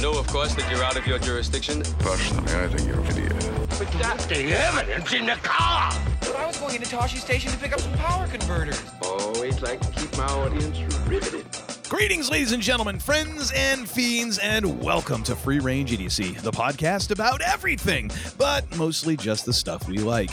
[0.00, 1.82] You know, of course, that you're out of your jurisdiction.
[1.98, 3.34] Personally, I think you're an idiot.
[3.68, 5.92] But that's the evidence in the car.
[6.20, 8.82] But I was going into Tosche Station to pick up some power converters.
[9.02, 11.44] Always like to keep my audience riveted.
[11.90, 17.10] Greetings, ladies and gentlemen, friends and fiends, and welcome to Free Range Idiocy, the podcast
[17.10, 20.30] about everything, but mostly just the stuff we like.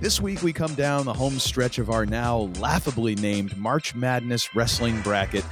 [0.00, 4.54] This week, we come down the home stretch of our now laughably named March Madness
[4.56, 5.44] Wrestling Bracket.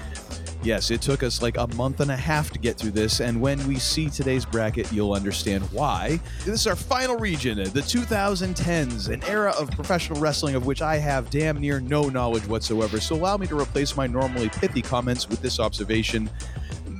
[0.64, 3.40] Yes, it took us like a month and a half to get through this, and
[3.40, 6.20] when we see today's bracket, you'll understand why.
[6.44, 10.98] This is our final region, the 2010s, an era of professional wrestling of which I
[10.98, 15.28] have damn near no knowledge whatsoever, so allow me to replace my normally pithy comments
[15.28, 16.30] with this observation.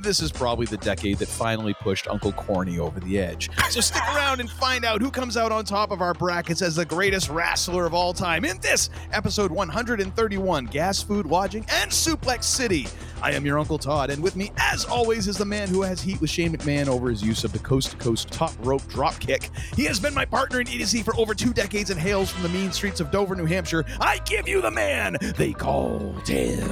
[0.03, 3.49] This is probably the decade that finally pushed Uncle Corny over the edge.
[3.69, 6.75] So stick around and find out who comes out on top of our brackets as
[6.75, 12.43] the greatest wrestler of all time in this episode 131 Gas Food Lodging and Suplex
[12.43, 12.85] City.
[13.21, 16.01] I am your Uncle Todd, and with me, as always, is the man who has
[16.01, 19.17] heat with Shane McMahon over his use of the coast to coast top rope drop
[19.21, 19.51] kick.
[19.77, 22.49] He has been my partner in idiocy for over two decades and hails from the
[22.49, 23.85] mean streets of Dover, New Hampshire.
[24.01, 26.69] I give you the man they call Tim.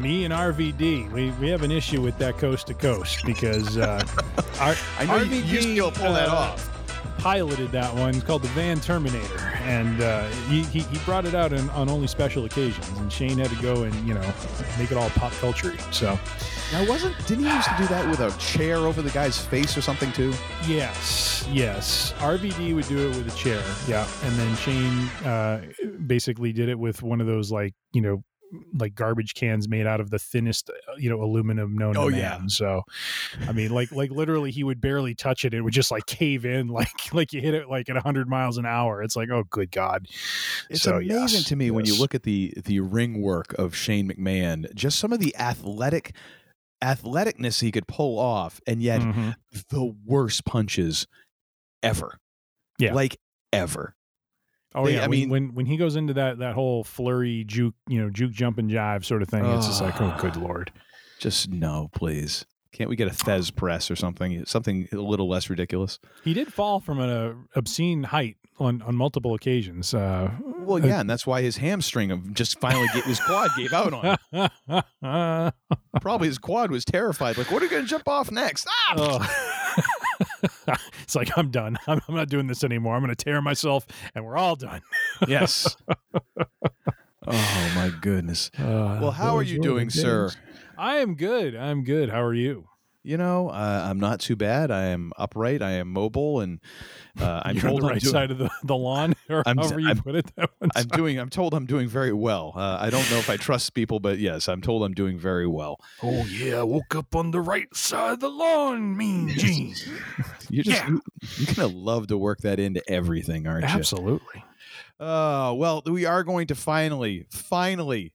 [0.00, 4.02] Me and RVD, we, we have an issue with that coast to coast because uh,
[4.60, 6.66] our, I know you- you used to be able to pull that uh, off.
[7.18, 8.14] Piloted that one.
[8.14, 11.90] It's called the Van Terminator, and uh, he, he, he brought it out on, on
[11.90, 12.88] only special occasions.
[12.98, 14.32] And Shane had to go and you know
[14.78, 15.76] make it all pop culture.
[15.92, 16.18] So
[16.72, 19.76] Now, wasn't didn't he used to do that with a chair over the guy's face
[19.76, 20.32] or something too?
[20.66, 23.62] yes, yes, RVD would do it with a chair.
[23.86, 25.60] Yeah, and then Shane uh,
[26.06, 28.24] basically did it with one of those like you know
[28.74, 32.38] like garbage cans made out of the thinnest uh, you know aluminum known Oh, yeah.
[32.38, 32.48] man.
[32.48, 32.82] So,
[33.46, 36.44] I mean, like like literally, he would barely touch it; it would just like cave
[36.44, 39.02] in, like like you hit it like at hundred miles an hour.
[39.02, 40.06] It's like, oh, good god!
[40.68, 43.74] It's So, amazing yes, to me when you look at the the ring work of
[43.76, 46.14] Shane McMahon, just some of the athletic
[46.82, 49.34] athleticness he could pull off, and yet Mhm.
[49.68, 51.06] the worst punches
[51.82, 52.18] ever.
[52.78, 52.94] Yeah.
[52.94, 53.18] like
[53.52, 53.94] ever.
[54.74, 57.44] Oh They- yeah, I I mean- when when he goes into that that whole flurry
[57.44, 60.36] juke, you know, juke jump and jive sort of thing, it's just like, oh, good
[60.36, 60.72] lord.
[61.18, 62.44] Just no, please.
[62.72, 64.44] Can't we get a Thesz press or something?
[64.46, 65.98] Something a little less ridiculous.
[66.22, 69.92] He did fall from an uh, obscene height on on multiple occasions.
[69.92, 73.72] Uh, Well, yeah, and that's why his hamstring of just finally get his quad gave
[73.72, 74.16] out on.
[74.30, 74.82] him.
[75.02, 75.50] uh,
[76.00, 77.36] Probably his quad was terrified.
[77.38, 78.68] Like, what are you going to jump off next?
[78.68, 78.94] Ah!
[78.96, 79.84] oh.
[81.02, 81.76] it's like I'm done.
[81.86, 82.94] I'm, I'm not doing this anymore.
[82.94, 84.80] I'm going to tear myself, and we're all done.
[85.28, 85.76] Yes.
[87.26, 88.50] oh my goodness.
[88.58, 90.30] Uh, Well, how are you doing, the sir?
[90.78, 91.54] I am good.
[91.54, 92.08] I'm good.
[92.08, 92.69] How are you?
[93.02, 94.70] You know, uh, I'm not too bad.
[94.70, 95.62] I am upright.
[95.62, 96.60] I am mobile, and
[97.18, 99.80] uh, I'm You're on the right doing, side of the, the lawn, or I'm- however
[99.80, 100.30] you I'm- put it.
[100.36, 101.18] That one I'm doing.
[101.18, 102.52] I'm told I'm doing very well.
[102.54, 105.46] Uh, I don't know if I trust people, but yes, I'm told I'm doing very
[105.46, 105.80] well.
[106.02, 109.74] Oh yeah, I woke up on the right side of the lawn, Mean Gene.
[110.50, 110.88] You just Yeah.
[110.90, 111.00] you,
[111.38, 113.68] you're gonna love to work that into everything, aren't you?
[113.74, 114.44] Absolutely.
[114.98, 118.12] Uh, well, we are going to finally, finally,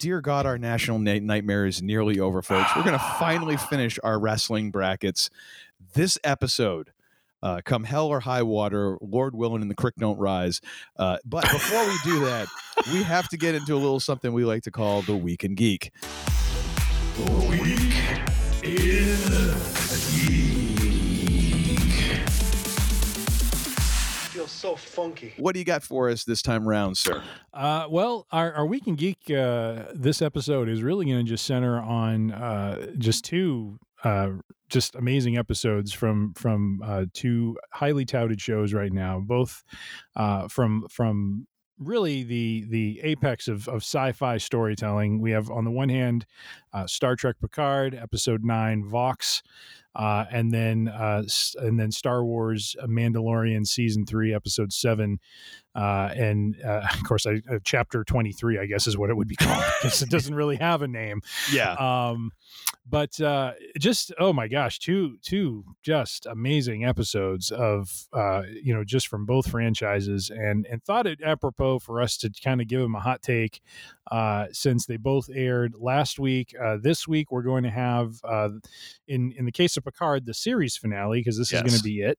[0.00, 2.74] dear God, our national night- nightmare is nearly over, folks.
[2.74, 5.30] We're going to finally finish our wrestling brackets
[5.94, 6.90] this episode.
[7.42, 10.60] Uh, come hell or high water, Lord willing, and the creek don't rise.
[10.98, 12.48] Uh, but before we do that,
[12.92, 15.54] we have to get into a little something we like to call the Week in
[15.54, 15.90] Geek.
[24.40, 25.34] Feels so funky.
[25.36, 27.22] What do you got for us this time round, sir?
[27.52, 31.44] Uh, well, our, our Week in Geek uh, this episode is really going to just
[31.44, 34.30] center on uh, just two uh,
[34.70, 39.62] just amazing episodes from from uh, two highly touted shows right now, both
[40.16, 41.46] uh, from from
[41.78, 45.20] really the the apex of, of sci-fi storytelling.
[45.20, 46.24] We have on the one hand
[46.72, 49.42] uh, Star Trek Picard episode nine Vox,
[49.94, 51.22] uh, and then uh,
[51.56, 55.18] and then Star Wars Mandalorian season three episode seven,
[55.74, 59.16] uh, and uh, of course I, uh, chapter twenty three I guess is what it
[59.16, 61.22] would be called because it doesn't really have a name.
[61.52, 61.72] Yeah.
[61.74, 62.32] Um,
[62.90, 68.84] but uh, just oh my gosh, two two just amazing episodes of uh, you know
[68.84, 72.80] just from both franchises, and and thought it apropos for us to kind of give
[72.80, 73.60] them a hot take
[74.10, 76.54] uh, since they both aired last week.
[76.62, 78.50] Uh, this week we're going to have uh,
[79.08, 82.00] in in the case of Picard, the series finale, because this is going to be
[82.00, 82.18] it.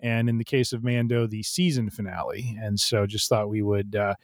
[0.00, 2.56] And in the case of Mando, the season finale.
[2.60, 4.14] And so just thought we would uh,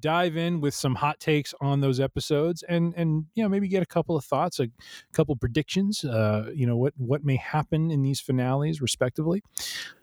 [0.00, 3.82] dive in with some hot takes on those episodes and, and, you know, maybe get
[3.82, 4.68] a couple of thoughts, a
[5.12, 9.42] couple predictions, uh, you know, what, what may happen in these finales respectively.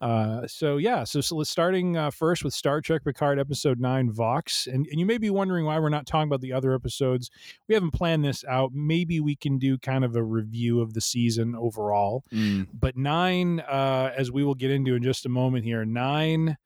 [0.01, 4.11] Uh, so yeah, so, so let's starting uh, first with Star Trek Picard episode nine,
[4.11, 4.67] Vox.
[4.67, 7.29] And, and you may be wondering why we're not talking about the other episodes.
[7.67, 8.71] We haven't planned this out.
[8.73, 12.23] Maybe we can do kind of a review of the season overall.
[12.33, 12.67] Mm.
[12.73, 16.57] But nine, uh, as we will get into in just a moment here, nine.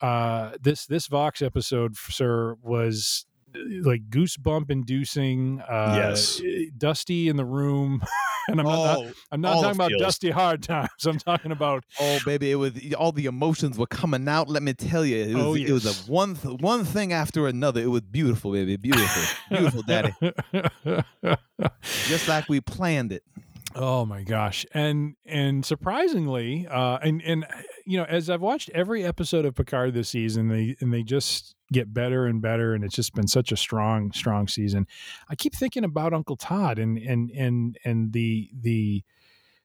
[0.00, 5.60] Uh, this this Vox episode, sir, was uh, like goosebump inducing.
[5.60, 6.40] Uh, Yes.
[6.76, 8.02] Dusty in the room,
[8.48, 10.02] and I'm not, Oh, I'm not talking about feels.
[10.02, 10.90] Dusty hard times.
[11.06, 14.48] I'm talking about Oh baby, it was all the emotions were coming out.
[14.48, 17.46] Let me tell you, it was, Oh, it was a one th- one thing after
[17.46, 17.80] another.
[17.80, 20.12] It was beautiful, baby, beautiful, beautiful, daddy.
[21.82, 23.22] Just like we planned it.
[23.76, 24.64] Oh my gosh.
[24.72, 27.44] And and surprisingly, uh and and
[27.84, 31.56] you know, as I've watched every episode of Picard this season, they and they just
[31.72, 34.86] get better and better and it's just been such a strong strong season.
[35.28, 39.02] I keep thinking about Uncle Todd and and and and the the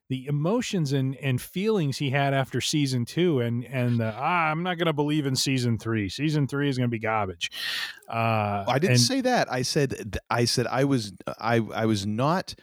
[0.08, 4.64] the emotions and and feelings he had after season 2 and and the, ah, I'm
[4.64, 6.10] not going to believe in season 3.
[6.10, 7.52] Season 3 is going to be garbage.
[8.12, 9.52] Uh I didn't and- say that.
[9.54, 12.56] I said I said I was I I was not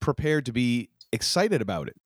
[0.00, 1.96] prepared to be excited about it,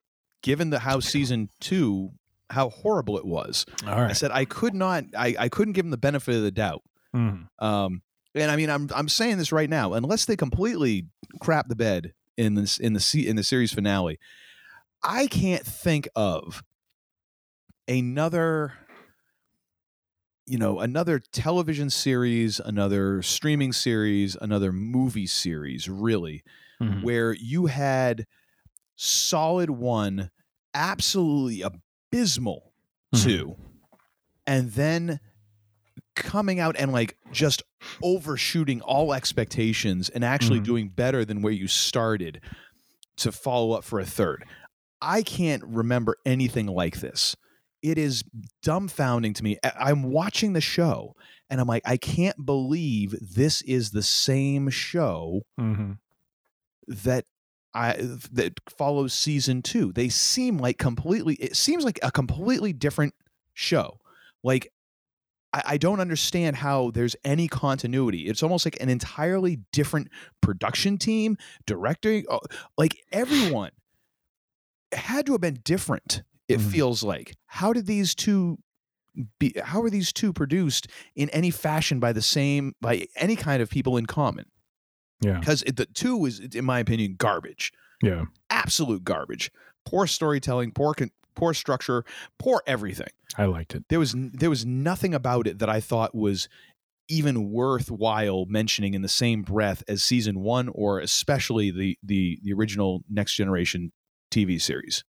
[0.43, 2.11] given the how season two
[2.51, 3.65] how horrible it was.
[4.11, 5.05] I said I could not.
[5.17, 6.83] I I couldn't give them the benefit of the doubt.
[7.15, 7.49] Mhm.
[7.59, 8.03] Um,
[8.35, 9.95] and I mean, I'm I'm saying this right now.
[9.95, 11.07] Unless they completely
[11.41, 14.19] crap the bed in this in the in the series finale,
[15.03, 16.63] I can't think of
[17.89, 18.75] another
[20.47, 26.43] you know another television series another streaming series another movie series really
[26.81, 27.03] Mhm.
[27.03, 28.27] where you had
[28.97, 30.31] solid one
[30.75, 32.73] absolutely abysmal
[33.15, 33.23] Mhm.
[33.25, 33.57] two
[34.47, 35.21] and then
[36.15, 37.63] coming out and like just
[38.03, 40.65] overshooting all expectations and actually Mhm.
[40.65, 42.41] doing better than where you started
[43.17, 44.45] to follow up for a third.
[45.01, 47.35] I can't remember anything like this.
[47.83, 48.23] It is
[48.65, 49.59] dumbfounding to me.
[49.65, 51.15] I'm watching the show
[51.51, 55.99] and I'm like, I can't believe this is the same show Mhm.
[56.89, 57.25] That
[57.75, 57.95] I
[58.33, 59.93] that follows season two.
[59.93, 61.35] They seem like completely.
[61.37, 63.15] It seems like a completely different
[63.55, 63.99] show.
[64.43, 64.71] Like
[65.53, 68.27] I, I don't understand how there's any continuity.
[68.29, 70.09] It's almost like an entirely different
[70.41, 71.37] production team,
[71.67, 72.25] directing.
[72.31, 72.39] uh,
[72.77, 73.71] Like everyone
[74.93, 76.23] had to have been different.
[76.49, 76.71] It Mhm.
[76.71, 77.35] feels like.
[77.47, 78.59] How did these two?
[79.39, 83.63] Be, how are these two produced in any fashion by the same by any kind
[83.63, 84.47] of people in common?
[85.23, 85.39] Yeah.
[85.39, 87.73] because the two is, in my opinion, garbage.
[88.03, 88.25] Yeah.
[88.51, 89.51] Absolute garbage.
[89.85, 92.05] Poor storytelling, poor con- poor structure,
[92.39, 93.09] poor everything.
[93.39, 93.85] I liked it.
[93.89, 96.49] There was there was nothing about it that I thought was
[97.09, 102.53] even worthwhile mentioning in the same breath as season one or especially the the the
[102.53, 103.93] original Next Generation
[104.31, 105.05] TV series.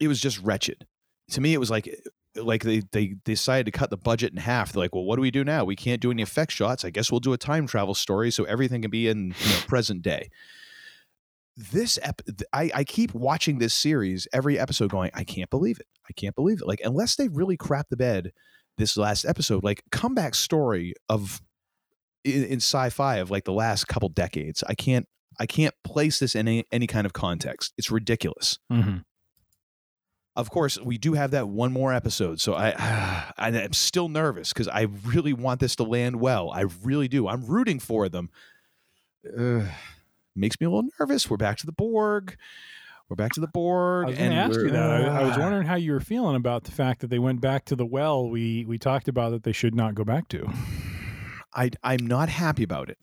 [0.00, 0.86] It was just wretched.
[1.30, 1.88] To me, it was like
[2.36, 4.72] like they they decided to cut the budget in half.
[4.72, 5.64] They're like, well, what do we do now?
[5.64, 6.84] We can't do any effect shots.
[6.84, 9.60] I guess we'll do a time travel story so everything can be in you know,
[9.66, 10.30] present day.
[11.56, 15.86] This ep- I, I keep watching this series every episode, going, I can't believe it.
[16.08, 16.66] I can't believe it.
[16.66, 18.32] Like unless they really crap the bed
[18.78, 21.42] this last episode, like comeback story of
[22.24, 24.64] in, in sci-fi of like the last couple decades.
[24.66, 25.06] I can't
[25.38, 27.72] I can't place this in any, any kind of context.
[27.76, 28.98] It's ridiculous Mm-hmm.
[30.34, 32.70] Of course, we do have that one more episode, so I,
[33.36, 36.50] I am still nervous because I really want this to land well.
[36.50, 37.28] I really do.
[37.28, 38.30] I'm rooting for them.
[39.38, 39.66] Ugh,
[40.34, 41.28] makes me a little nervous.
[41.28, 42.36] We're back to the Borg.
[43.08, 44.06] We're back to the Borg.
[44.06, 44.90] I was going to ask you that.
[44.90, 47.66] I, I was wondering how you were feeling about the fact that they went back
[47.66, 50.50] to the well we we talked about that they should not go back to.
[51.54, 52.98] I I'm not happy about it.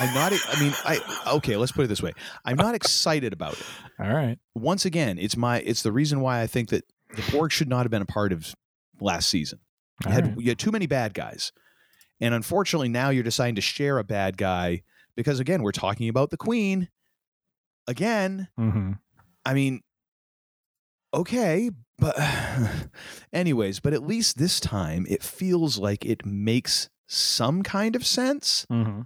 [0.00, 0.32] I'm not.
[0.32, 1.56] I mean, I okay.
[1.56, 2.12] Let's put it this way.
[2.44, 3.66] I'm not excited about it.
[3.98, 4.38] All right.
[4.54, 5.60] Once again, it's my.
[5.60, 8.32] It's the reason why I think that the Borg should not have been a part
[8.32, 8.54] of
[9.00, 9.60] last season.
[10.04, 10.40] You had, right.
[10.40, 11.52] you had too many bad guys.
[12.20, 14.82] And unfortunately, now you're deciding to share a bad guy
[15.16, 16.88] because, again, we're talking about the queen.
[17.86, 18.92] Again, Mm-hmm.
[19.44, 19.80] I mean,
[21.14, 22.14] okay, but,
[23.32, 28.66] anyways, but at least this time it feels like it makes some kind of sense.
[28.70, 29.02] Mm-hmm.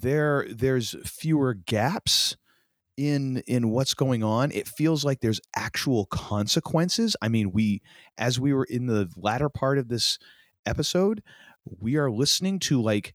[0.00, 2.36] There, there's fewer gaps
[2.96, 7.82] in in what's going on it feels like there's actual consequences i mean we
[8.16, 10.18] as we were in the latter part of this
[10.64, 11.22] episode
[11.78, 13.12] we are listening to like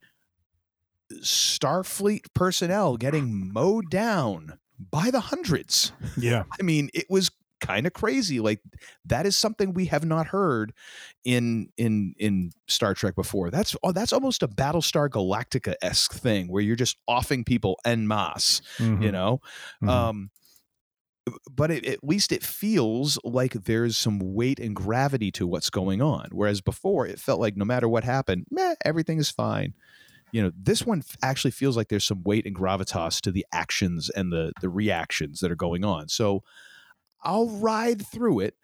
[1.24, 4.60] starfleet personnel getting mowed down
[4.90, 5.92] by the hundreds.
[6.18, 6.44] Yeah.
[6.60, 7.30] I mean, it was
[7.62, 8.40] kind of crazy.
[8.40, 8.60] Like
[9.06, 10.74] that is something we have not heard
[11.24, 13.50] in in in Star Trek before.
[13.50, 18.08] That's oh, that's almost a Battlestar Galactica esque thing where you're just offing people en
[18.08, 18.62] masse.
[18.80, 19.04] Mhm.
[19.04, 19.42] You know,
[19.82, 19.90] Mhm.
[19.90, 20.32] um,
[21.50, 26.02] but it, at least it feels like there's some weight and gravity to what's going
[26.02, 26.30] on.
[26.32, 29.76] Whereas before, it felt like no matter what happened, meh, everything is fine.
[30.32, 34.10] You know, this one actually feels like there's some weight and gravitas to the actions
[34.10, 36.08] and the the reactions that are going on.
[36.10, 36.44] So
[37.24, 38.56] I'll ride through it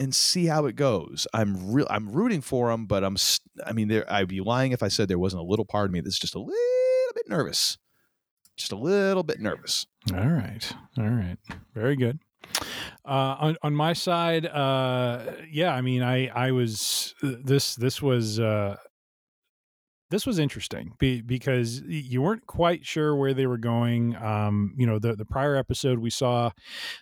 [0.00, 1.26] and see how it goes.
[1.32, 1.86] I'm real.
[1.90, 3.16] I'm rooting for them, but I'm.
[3.64, 4.10] I mean, there.
[4.12, 6.34] I'd be lying if I said there wasn't a little part of me that's just
[6.34, 7.78] a little bit nervous.
[8.56, 9.86] Just a little bit nervous.
[10.12, 10.72] All right.
[10.98, 11.38] All right.
[11.74, 12.20] Very good.
[13.04, 18.38] Uh, on on my side, uh, yeah, I mean, I I was this this was
[18.38, 18.76] uh,
[20.14, 24.14] this was interesting be, because you weren't quite sure where they were going.
[24.16, 26.50] Um, you know, the the prior episode we saw,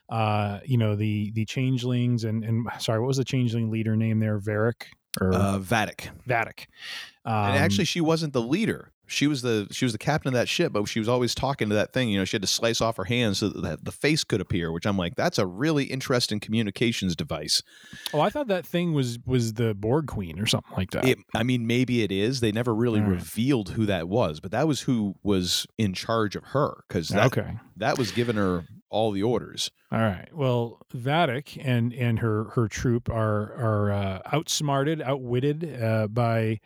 [0.09, 4.19] uh, you know, the the changelings and and sorry, what was the changeling leader name
[4.19, 4.39] there?
[4.39, 4.87] Varick
[5.21, 6.09] or Uh, Vadic.
[6.27, 6.67] Vadic.
[7.27, 8.93] Um, and actually, she wasn't the leader.
[9.13, 11.69] She was the she was the captain of that ship, but she was always talking
[11.69, 12.09] to that thing.
[12.09, 14.73] You know, she had to slice off her hands so that the face could appear.
[14.73, 17.63] Which I'm like, that's a really interesting communications device.
[18.13, 21.05] oh, I thought that thing was was the Borg Queen or something like that.
[21.05, 22.41] It, I mean, maybe it is.
[22.41, 23.15] They never really All right.
[23.15, 27.27] revealed who that was, but that was who was in charge of her because that
[27.27, 27.59] okay.
[27.77, 29.71] that was giving her all the orders.
[29.91, 30.29] All right.
[30.33, 36.61] Well, Vadic and and her her troop are are uh, outsmarted, outwitted uh, by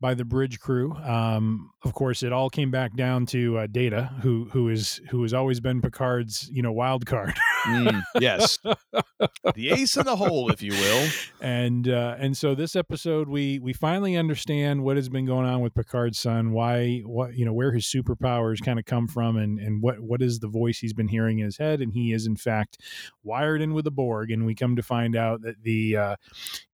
[0.00, 0.92] by the bridge crew.
[0.94, 5.22] Um, of course, it all came back down to uh, Data, who who is who
[5.22, 7.34] has always been Picard's you know wild card.
[7.66, 8.58] Mm, yes,
[9.54, 11.08] the ace in the hole, if you will.
[11.40, 15.60] and uh, and so this episode we we finally understand what has been going on
[15.60, 19.58] with Picard's son, why what you know where his superpowers kind of come from, and
[19.58, 22.26] and what what is the voice he's been hearing in his head, and he is
[22.26, 22.78] in fact
[23.22, 26.16] wired in with the Borg, and we come to find out that the uh,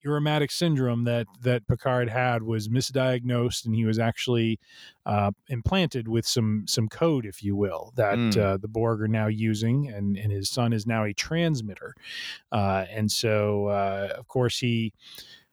[0.04, 4.58] Irumodic syndrome that that Picard had was misdiagnosed, and he was actually
[5.04, 8.37] uh, implanted with some some code, if you will, that Mm.
[8.37, 11.94] uh, the Borg are now using, and and his son is now a transmitter,
[12.52, 14.92] uh, and so uh, of course he.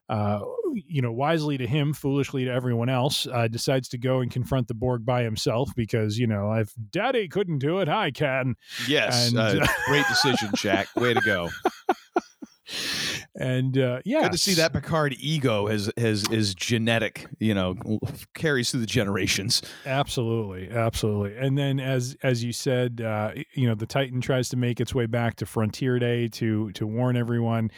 [0.09, 0.41] Uh,
[0.85, 4.67] you know, wisely to him, foolishly to everyone else, uh, decides to go and confront
[4.67, 8.55] the Borg by himself because you know, if Daddy couldn't do it, I can.
[8.85, 10.93] Yes, And, uh, great decision, Jack.
[10.97, 11.49] Way to go.
[13.35, 17.25] And uh, yeah, Good to see that Picard ego has has is genetic.
[17.39, 17.75] You know,
[18.35, 19.61] carries through the generations.
[19.85, 21.35] Absolutely, absolutely.
[21.37, 24.93] And then, as as you said, uh, you know, the Titan tries to make its
[24.93, 27.71] way back to Frontier Day to to warn everyone,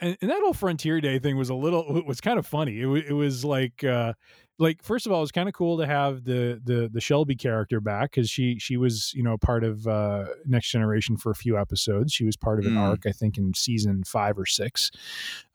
[0.00, 2.80] and, and that whole Frontier Day thing was a little was kind of funny.
[2.80, 3.82] It, it was like.
[3.82, 4.12] Uh,
[4.60, 7.34] like first of all, it was kind of cool to have the the the Shelby
[7.34, 11.34] character back because she she was you know part of uh, Next Generation for a
[11.34, 12.12] few episodes.
[12.12, 12.78] She was part of an Mm.
[12.78, 14.90] arc, I think, in season five or six,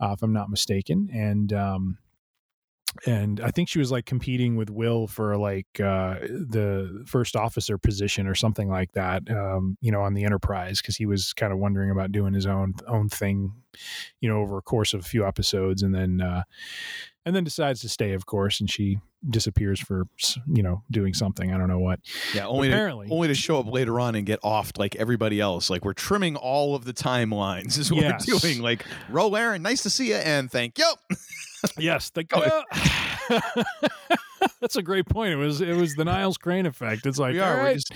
[0.02, 1.10] uh, if I'm not mistaken.
[1.14, 1.98] And um,
[3.06, 7.78] and I think she was like competing with Will for like uh, the first officer
[7.78, 9.30] position or something like that.
[9.30, 12.46] Um, you know, on the Enterprise because he was kind of wondering about doing his
[12.46, 13.52] own own thing,
[14.22, 16.44] you know, over a course of a few episodes, and then uh,
[17.26, 20.08] and then decides to stay, of course, and she disappears for
[20.48, 21.54] you know doing something.
[21.54, 22.00] I don't know what.
[22.34, 23.08] Yeah, only Apparently.
[23.08, 25.70] to, only to show up later on and get offed like everybody else.
[25.70, 28.28] Like we're trimming all of the timelines is what Yes.
[28.28, 28.62] we're doing.
[28.62, 30.92] Like, Ro Laren, nice to see you, and thank you.
[31.80, 33.64] Yes, the Oh,
[34.62, 35.32] That's a great point.
[35.34, 37.08] It was it was the Niles Crane effect.
[37.08, 37.58] It's like we are.
[37.58, 37.92] all We're just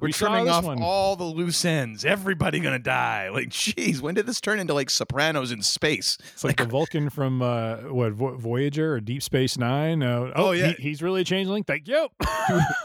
[0.00, 0.82] we're we trimming off one.
[0.82, 2.04] all the loose ends.
[2.04, 3.28] Everybody gonna die.
[3.30, 6.18] Like, geez, when did this turn into like Sopranos in space?
[6.32, 10.02] It's like the Vulcan from uh, what Vo- Voyager or Deep Space Nine.
[10.02, 10.68] Uh, Oh, yeah.
[10.72, 11.64] he- he's really a changeling.
[11.64, 12.08] Thank you.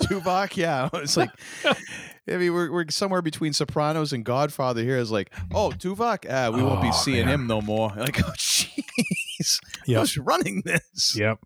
[0.04, 0.90] Tuvok, yeah.
[0.94, 1.30] It's like,
[1.66, 4.98] I mean, we're, we're somewhere between Sopranos and Godfather here.
[4.98, 7.34] Is like, oh, Tuvok, ah, we won't be Oh, seeing man.
[7.42, 7.92] him no more.
[7.98, 10.00] Like, oh, jeez, Yep.
[10.00, 11.16] who's running this?
[11.18, 11.40] Yep.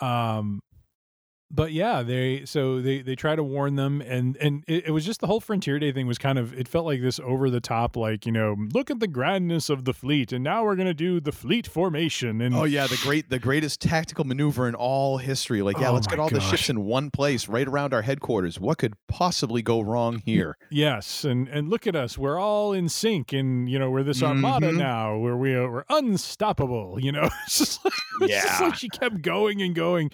[0.00, 0.62] Um,
[1.52, 5.04] but yeah, they so they they try to warn them, and and it, it was
[5.04, 7.60] just the whole Frontier Day thing was kind of it felt like this over the
[7.60, 10.94] top, like you know, look at the grandness of the fleet, and now we're gonna
[10.94, 15.18] do the fleet formation, and Oh yeah, the great, the greatest tactical maneuver in all
[15.18, 15.62] history.
[15.62, 18.58] Like, yeah, Oh, let's get all the ships in one place, right around our headquarters.
[18.58, 20.56] What could possibly go wrong here?
[20.70, 22.16] Yes, and and look at us.
[22.16, 24.76] We're all in sync, and you know we're this armada Mhm.
[24.78, 26.98] now, where we are we're unstoppable.
[27.00, 27.92] You know, it's just like,
[28.22, 28.66] it's just Yeah.
[28.66, 30.10] like she kept going and going,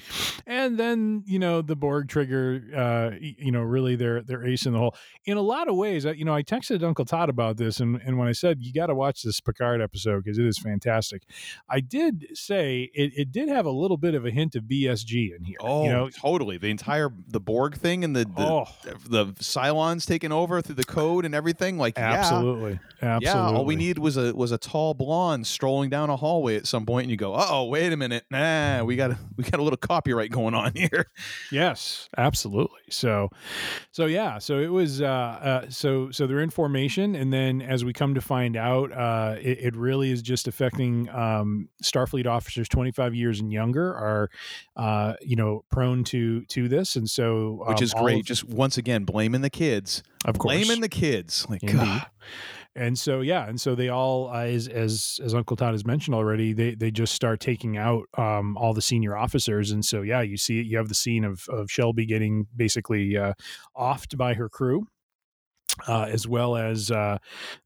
[0.46, 4.72] and then you know the Borg trigger, uh, you know, really their their ace in
[4.72, 4.94] the hole.
[5.26, 8.18] In a lot of ways, you know, I texted Uncle Todd about this, and and
[8.18, 11.22] when I said you got to watch this Picard episode because it is fantastic,
[11.68, 15.36] I did say it, it did have a little bit of a hint of BSG
[15.36, 15.58] in here.
[15.60, 16.56] Oh, you know, totally.
[16.58, 18.64] The entire the Borg thing and the the, Oh.
[19.08, 21.76] the Cylons taking over through the code and everything.
[21.78, 22.12] Like, yeah.
[22.14, 23.52] absolutely, absolutely.
[23.52, 26.66] Yeah, all we need was a was a tall blonde strolling down a hallway at
[26.66, 29.60] some point, and you go, "Oh, wait a minute, nah, we got a, we got
[29.60, 31.06] a little copyright going on here."
[31.50, 32.80] Yes, absolutely.
[32.90, 33.30] So,
[33.90, 37.84] so yeah, so it was, uh, uh, so so they're in formation, and then as
[37.84, 42.68] we come to find out, uh, it, it really is just affecting um, Starfleet officers
[42.68, 44.30] twenty five years and younger are,
[44.76, 48.24] uh, you know, prone to to this, and so Which um, is great.
[48.24, 50.02] Just once again, blaming the kids.
[50.24, 51.46] of course, Blaming the kids.
[51.48, 51.76] Like, Indeed.
[51.78, 52.06] God.
[52.74, 56.14] And so yeah, and so they all, uh, as as as Uncle Todd has mentioned
[56.14, 60.20] already, they they just start taking out um, all the senior officers, and so yeah,
[60.20, 63.32] you see you have the scene of of Shelby getting basically uh,
[63.76, 64.86] offed by her crew.
[65.86, 67.18] Uh, as well as uh,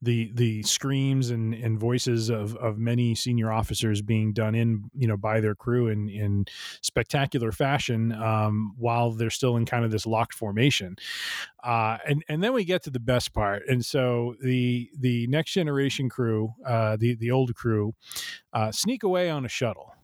[0.03, 5.07] the the screams and, and voices of, of many senior officers being done in you
[5.07, 6.45] know by their crew in in
[6.83, 10.97] spectacular fashion um, while they're still in kind of this locked formation,
[11.65, 15.53] uh, and and then we get to the best part, and so the the next
[15.53, 17.95] generation crew, uh, the the old crew,
[18.53, 19.95] uh, sneak away on a shuttle,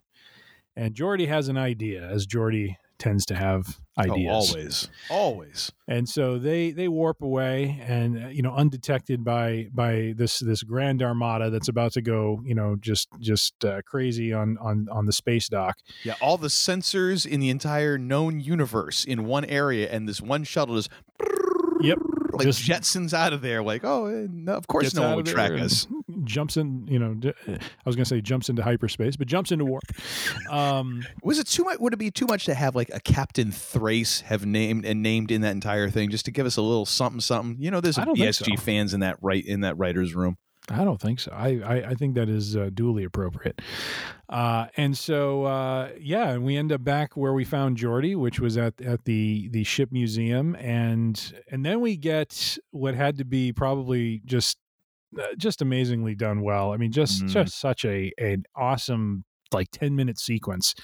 [0.77, 4.29] and Geordi has an idea, as Geordi tends to have ideas.
[4.29, 5.73] Oh, always, always.
[5.87, 10.63] And so they they warp away, and uh, you know, undetected by by this this
[10.63, 15.07] grand armada that's about to go, you know, just just uh, crazy on on on
[15.07, 15.79] the space dock.
[16.05, 20.45] Yeah, all the sensors in the entire known universe in one area, and this one
[20.45, 20.91] shuttle just
[21.81, 21.99] Yep,
[22.33, 23.63] like just Jetsons out of there.
[23.63, 25.87] Like, oh, eh, no, of course, no one would track us.
[26.29, 27.17] Jumps in, you know.
[27.47, 29.85] I was going to say jumps into hyperspace, but jumps into warp.
[30.51, 31.79] Um, Was it too much?
[31.79, 35.31] Would it be too much to have like a Captain Thrace have named and named
[35.31, 37.57] in that entire thing just to give us a little something, something?
[37.63, 38.63] You know, there's some BSG so.
[38.63, 40.37] fans in that right in that writers' room.
[40.71, 41.33] I don't think so.
[41.33, 43.61] I I, I think that is uh, duly appropriate.
[44.29, 48.41] Uh, and so uh, yeah, and we end up back where we found Geordi, which
[48.41, 53.25] was at at the the ship museum, and and then we get what had to
[53.25, 54.59] be probably just
[55.39, 56.73] just amazingly done well.
[56.73, 57.29] I mean, just Mhm.
[57.29, 60.75] just such a an awesome like ten minute sequence.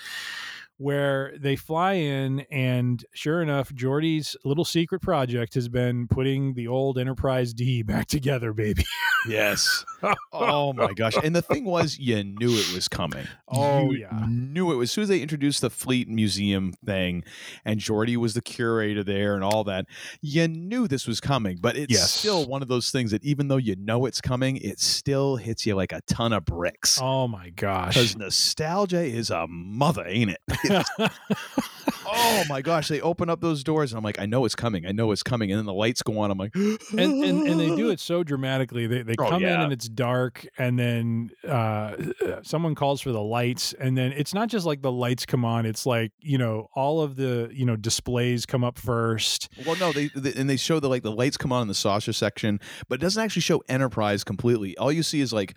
[0.76, 6.66] Where they fly in, and sure enough, Geordi's little secret project has been putting the
[6.66, 8.85] old Enterprise D back together, baby.
[9.29, 9.85] Yes.
[10.33, 11.14] oh my gosh!
[11.22, 13.27] And the thing was, you knew it was coming.
[13.48, 14.27] Oh, You yeah.
[14.29, 14.88] knew it was.
[14.90, 17.22] As soon as they introduced the Fleet Museum thing,
[17.64, 19.87] and Geordi was the curator there, and all that,
[20.20, 21.59] you knew this was coming.
[21.61, 22.12] But it's Yes.
[22.12, 25.64] still one of those things that even though you know it's coming, it still hits
[25.64, 26.98] you like a ton of bricks.
[27.01, 27.94] Oh my gosh.
[27.94, 30.40] Because nostalgia is a mother, ain't it?
[30.64, 30.90] It's-
[32.07, 32.88] oh my gosh!
[32.88, 34.87] They open up those doors, and I'm like, I know it's coming.
[34.87, 35.50] I know it's coming.
[35.50, 36.31] And then the lights go on.
[36.31, 38.87] I'm like, and, and and they do it so dramatically.
[38.87, 41.96] They they Oh, come in and it's dark, and then uh,
[42.42, 45.66] someone calls for the lights, and then it's not just like the lights come on.
[45.66, 49.48] It's like you know all of the you know displays come up first.
[49.66, 51.74] Well, no, they, they and they show the like the lights come on in the
[51.74, 54.77] saucer section, but it doesn't actually show Enterprise completely.
[54.79, 55.55] All you see is like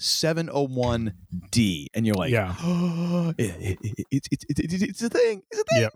[0.00, 2.54] 701D, and you're like, Yeah.
[2.60, 5.42] oh, it, it, it, it, it, it, it's a thing.
[5.50, 5.82] It's a thing.
[5.82, 5.94] Yep.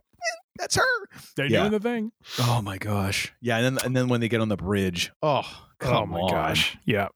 [0.59, 1.09] That's her.
[1.37, 1.61] They're Yeah.
[1.61, 2.12] doing the thing.
[2.40, 3.33] Oh my gosh.
[3.40, 5.43] Yeah, and then and then when they get on the bridge, oh
[5.79, 6.31] come oh my on.
[6.31, 6.79] gosh.
[6.85, 7.09] Yeah.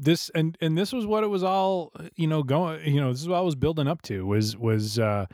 [0.00, 3.20] This and and this was what it was all you know going you know this
[3.20, 5.26] is what I was building up to was was uh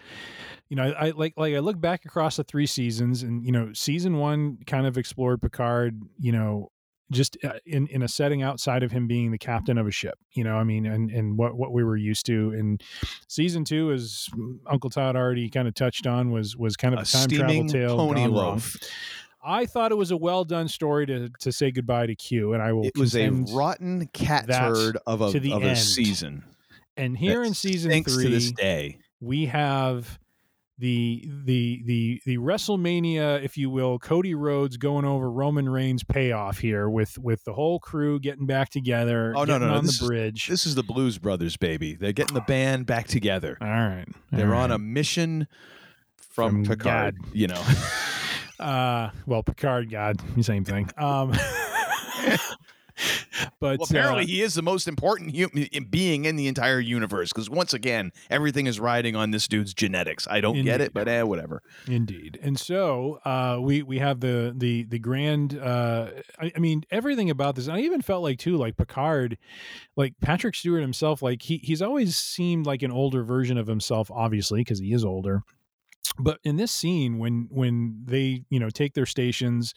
[0.71, 3.53] you know I, I like like I look back across the three seasons and you
[3.53, 6.71] know season one kind of explored Picard you know
[7.11, 10.19] just uh, in in a setting outside of him being the captain of a ship
[10.33, 12.83] you know I mean and and what what we were used to and
[13.29, 14.29] season two as
[14.67, 17.67] Uncle Todd already kind of touched on was was kind of A a time travel
[17.67, 18.77] tale pony loaf.
[19.47, 22.63] I thought it was a well done story to to say goodbye to Q, and
[22.63, 22.87] I will.
[22.87, 26.45] It was a rotten cat turd of a to the of a season.
[26.97, 28.99] And here that in season three, to this day.
[29.21, 30.19] we have
[30.79, 36.59] the the the the WrestleMania, if you will, Cody Rhodes going over Roman Reigns payoff
[36.59, 39.33] here with with the whole crew getting back together.
[39.37, 39.75] Oh no, no, no!
[39.75, 40.47] on This the is, bridge.
[40.49, 41.95] this is the Blues Brothers, baby.
[41.95, 43.57] They're getting the band back together.
[43.61, 45.47] all right, They're on a mission
[46.17, 47.17] from, From Picard.
[47.21, 47.35] God.
[47.35, 47.63] You know,
[48.59, 51.33] uh well Picard God same thing um
[53.61, 57.33] but well, apparently uh, he is the most important human being in the entire universe.
[57.33, 60.27] Because once again, everything is riding on this dude's genetics.
[60.31, 61.63] I don't get it, but eh, whatever.
[61.87, 65.59] Indeed, and so uh, we we have the the the grand.
[65.59, 67.69] Uh, I, I mean, everything about this.
[67.69, 69.39] I even felt like too, like Picard,
[69.97, 71.23] like Patrick Stewart himself.
[71.23, 75.05] Like he he's always seemed like an older version of himself, obviously because he is
[75.05, 75.43] older.
[76.19, 79.75] But in this scene when when they you know take their stations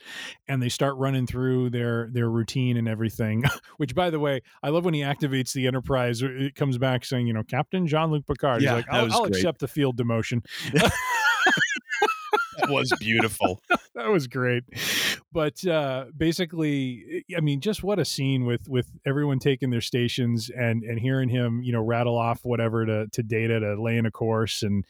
[0.48, 3.44] and they start running through their their routine and everything
[3.78, 7.28] which by the way i love when he activates the enterprise it comes back saying
[7.28, 8.62] you know captain jean-luc picard.
[8.62, 10.46] Yeah, he's like i'll, I'll accept the field demotion
[12.70, 13.62] was beautiful.
[13.96, 14.64] that was great
[15.32, 20.50] but uh basically i mean just what a scene with with everyone taking their stations
[20.56, 24.06] and and hearing him you know rattle off whatever to to data to lay in
[24.06, 24.86] a course and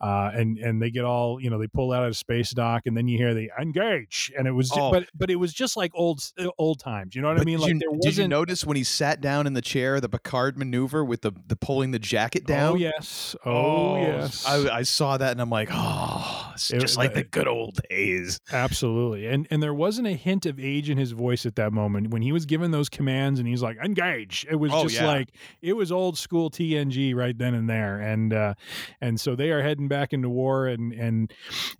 [0.00, 2.96] uh and and they get all you know they pull out of space dock and
[2.96, 4.90] then you hear the engage and it was ju- Oh.
[4.92, 6.20] but but it was just like old
[6.58, 8.76] old times you know what i mean did like you, there did you notice when
[8.76, 12.46] he sat down in the chair, the Picard maneuver with the, the pulling the jacket
[12.46, 12.72] down?
[12.72, 16.96] oh yes oh, yes I, I saw that and I'm like, oh, it's It- just
[16.96, 18.38] like the good old days.
[18.52, 19.26] Absolutely.
[19.26, 22.22] And and there wasn't a hint of age in his voice at that moment when
[22.22, 24.46] he was given those commands and he's like, engage.
[24.50, 25.06] It was Oh, just yeah.
[25.06, 25.28] like
[25.62, 28.00] it was old school TNG right then and there.
[28.00, 28.54] And uh
[29.00, 31.32] and so they are heading back into war and and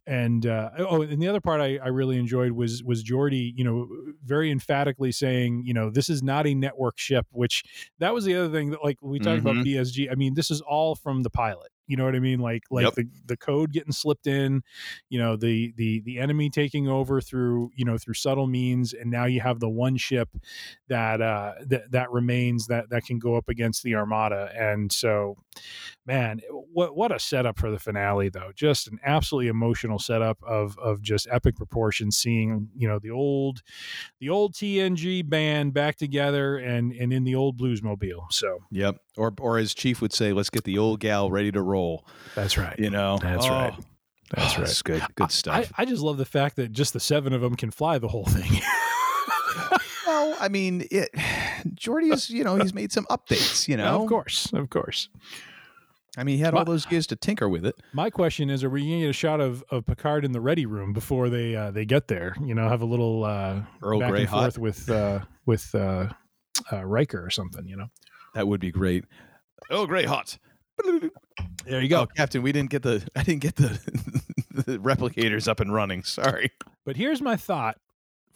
[0.06, 3.64] and uh oh and the other part I, I really enjoyed was was Geordi, you
[3.64, 3.88] know,
[4.24, 7.62] very emphatically saying, you know, this is not a network ship, which
[7.98, 9.64] that was the other thing that like we talked about Mhm.
[9.64, 10.10] BSG.
[10.10, 11.68] I mean, this is all from the pilot.
[11.88, 12.38] You know what I mean?
[12.38, 12.94] Like like Yep.
[12.94, 14.62] the, the code getting slipped in,
[15.08, 19.10] you know, the the the enemy taking over through, you know, through subtle means, and
[19.10, 20.28] now you have the one ship
[20.88, 24.52] that uh that that remains that that can go up against the armada.
[24.56, 25.36] And so
[26.06, 28.50] man, eh, what what a setup for the finale though.
[28.54, 33.62] Just an absolutely emotional setup of of just epic proportions, seeing, you know, the old
[34.20, 38.30] the old TNG band back together and and in the old bluesmobile.
[38.30, 38.96] So Yep.
[39.16, 42.06] Or or as Chief would say, let's get the old gal ready to roll.
[42.34, 42.78] that's right.
[42.78, 43.18] You know?
[43.20, 43.50] That's oh.
[43.50, 43.74] right.
[44.36, 44.70] Oh, That's oh, right.
[44.70, 45.02] It's good.
[45.14, 45.72] Good stuff.
[45.76, 48.08] I, I just love the fact that just the seven of them can fly the
[48.08, 48.60] whole thing.
[50.06, 51.08] well, I mean, it,
[51.74, 54.02] Geordi's, you know, he's made some updates, you know?
[54.02, 55.08] of course, of course.
[56.16, 57.76] I mean, he had My- all those years to tinker with it.
[57.92, 60.40] My question is: Are we going to get a shot of, of Picard in the
[60.40, 62.34] ready room before they uh, they get there?
[62.44, 64.40] You know, have a little uh, Earl back Grey and hot.
[64.54, 66.08] forth with uh, with uh,
[66.72, 67.66] uh, Riker or something.
[67.68, 67.86] You know,
[68.34, 69.04] That would be great.
[69.70, 70.38] Oh, great hot.
[71.66, 72.00] there you go.
[72.02, 73.78] Oh, Captain, we didn't get the I didn't get the
[74.50, 76.02] the replicators up and running.
[76.04, 76.50] Sorry.
[76.84, 77.76] But here's my thought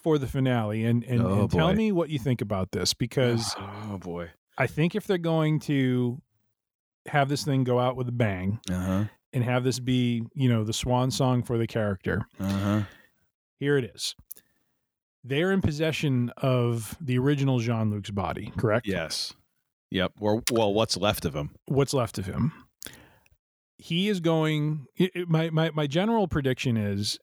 [0.02, 3.54] for the finale, and and, Oh, and tell me what you think about this because
[3.90, 4.30] Oh boy.
[4.58, 6.20] I think if they're going to
[7.06, 9.04] have this thing go out with a bang Uh-huh.
[9.32, 12.82] and have this be you know the swan song for the character, Uh-huh.
[13.58, 14.14] here it is.
[15.24, 18.86] They're in possession of the original Jean Luc's body, correct?
[18.88, 19.32] Yes.
[19.90, 20.12] Yep.
[20.20, 21.50] Or well, what's left of him?
[21.66, 22.52] What's left of him?
[23.78, 24.86] He is going.
[24.96, 27.18] It, my my my general prediction is,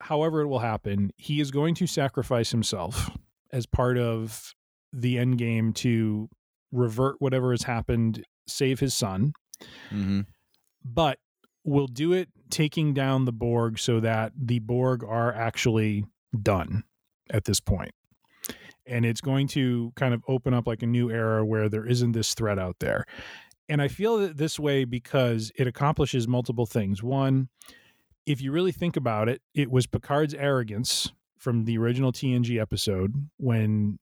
[0.00, 3.10] however it will happen, he is going to sacrifice himself
[3.52, 4.54] as part of
[4.92, 6.28] the end game to
[6.72, 9.32] revert whatever has happened, save his son,
[9.92, 10.20] Mm-hmm.
[10.84, 11.18] but
[11.64, 16.04] will do it taking down the Borg so that the Borg are actually
[16.40, 16.84] done
[17.30, 17.90] at this point.
[18.86, 22.12] And it's going to kind of open up like a new era where there isn't
[22.12, 23.04] this threat out there.
[23.68, 27.02] And I feel that this way because it accomplishes multiple things.
[27.02, 27.48] One,
[28.24, 33.28] if you really think about it, it was Picard's arrogance from the original TNG episode
[33.36, 33.98] when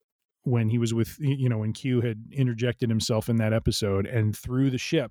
[0.46, 4.36] when he was with you know when Q had interjected himself in that episode and
[4.36, 5.10] threw the ship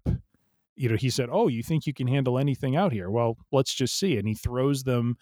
[0.77, 3.11] you know he said oh you think you can handle anything out here?
[3.11, 4.17] Well let's just see.
[4.17, 5.17] And he throws them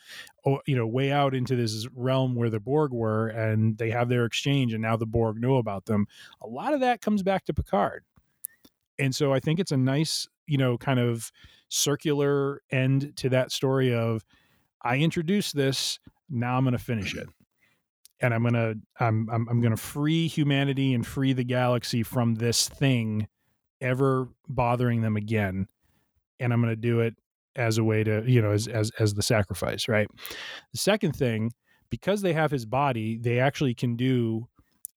[0.68, 4.26] you know way out into this realm where the borg were and they have their
[4.26, 6.06] exchange and now the borg know about them.
[6.44, 8.04] A lot of that comes back to picard.
[9.00, 11.32] And so i think it's a nice you know kind of
[11.70, 14.24] circular end to that story of
[14.84, 15.98] i introduced this
[16.30, 17.28] now i'm going to finish it
[18.24, 22.68] and i'm to i'm i'm, I'm to free humanity and free the galaxy from this
[22.68, 23.28] thing
[23.82, 25.68] ever bothering them again
[26.40, 27.16] and i'm to do it
[27.56, 30.08] as a way to you know as as as the sacrifice right?
[30.72, 31.52] The second thing
[31.90, 34.48] because they have his body they actually can do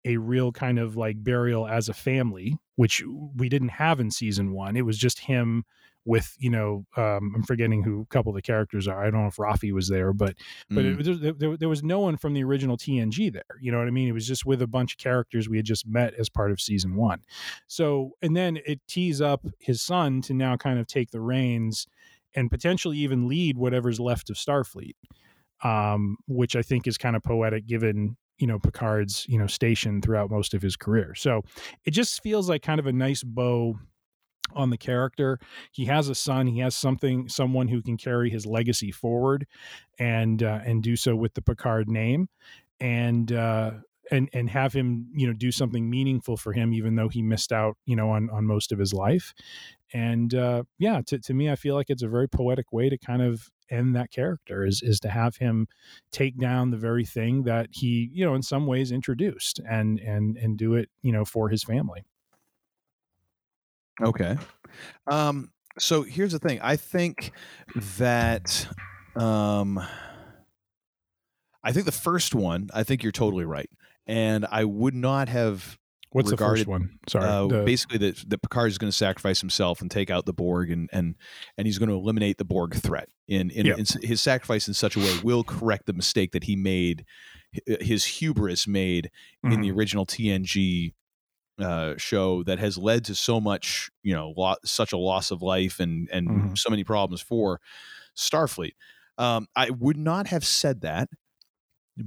[0.05, 3.03] a real kind of like burial as a family which
[3.37, 5.65] we didn't have in season 1 it was just him
[6.07, 9.21] with you know um, i'm forgetting who a couple of the characters are i don't
[9.23, 10.35] know if rafi was there but
[10.71, 11.01] but Mm.
[11.07, 13.89] it, there, there, there was no one from the original tng there you know what
[13.89, 14.09] i mean?
[14.09, 16.61] It was just with a bunch of characters we had just met as part of
[16.61, 17.23] season one.
[17.67, 21.87] So and then it tees up his son to now kind of take the reins
[22.35, 24.95] and potentially even lead whatever's left of starfleet
[25.65, 30.03] um, which i think is kind of poetic given you know picard's you know station
[30.03, 31.15] throughout most of his career.
[31.15, 31.43] So
[31.85, 33.79] it just feels like kind of a nice bow
[34.55, 35.39] on the character.
[35.73, 36.47] He has a son.
[36.47, 39.47] He has something, someone who can carry his legacy forward,
[39.99, 42.29] and uh, and do so with the Picard name,
[42.81, 43.73] and uh,
[44.11, 47.53] and and have him, you know, do something meaningful for him, even though he missed
[47.53, 49.35] out, you know, on on most of his life.
[49.93, 52.99] And uh, yeah, to to me, I feel like it's a very poetic way to
[52.99, 55.67] kind of end that character is is to have him
[56.13, 60.37] take down the very thing that he you know in some ways introduced and and
[60.37, 62.05] and do it you know for his family
[64.03, 64.37] Okay.
[65.07, 66.61] Um, so here's the thing.
[66.63, 67.33] I think
[67.99, 68.69] that
[69.17, 69.79] um,
[71.63, 73.69] I think the first one, I think you're totally right.
[74.07, 75.79] And I would not have
[76.11, 79.41] what's the first one sorry uh, the- basically that that Picard is going to sacrifice
[79.41, 81.17] himself and take out the Borg and and
[81.59, 83.09] and he's going to eliminate the Borg threat.
[83.29, 83.75] In in, Yeah.
[83.77, 87.05] in his sacrifice in such a way will correct the mistake that he made,
[87.81, 89.11] his hubris made
[89.43, 89.77] in the Mhm.
[89.77, 90.95] original TNG
[91.59, 95.43] uh, show that has led to so much, you know, lo- such a loss of
[95.43, 96.57] life and and Mhm.
[96.59, 97.61] so many problems for
[98.17, 98.73] Starfleet.
[99.19, 101.09] Um, I would not have said that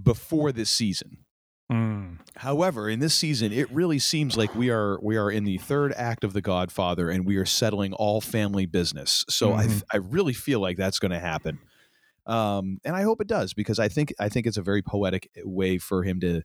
[0.03, 1.25] before this season.
[1.71, 2.19] Mm.
[2.37, 5.93] However, in this season, it really seems like we are we are in the third
[5.93, 9.25] act of The Godfather, and we are settling all family business.
[9.29, 9.81] So I Mhm.
[9.93, 11.59] I really feel like that's going to happen,
[12.27, 15.29] um, and I hope it does because I think I think it's a very poetic
[15.45, 16.43] way for him to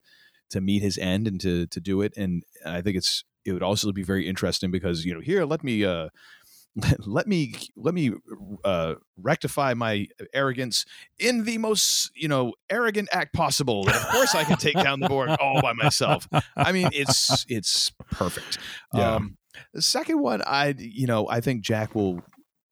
[0.51, 3.63] to meet his end and to to do it, and I think it's it would
[3.63, 6.09] also be very interesting because you know here let me uh,
[7.07, 8.13] let me let me
[8.65, 10.85] uh, rectify my arrogance
[11.19, 13.89] in the most you know arrogant act possible.
[13.89, 16.29] Of course, I can take down the Borg all by myself.
[16.57, 18.59] I mean, it's it's perfect.
[18.93, 19.17] Yeah.
[19.17, 19.39] Um,
[19.73, 22.21] the second one, I you know I think Jack will.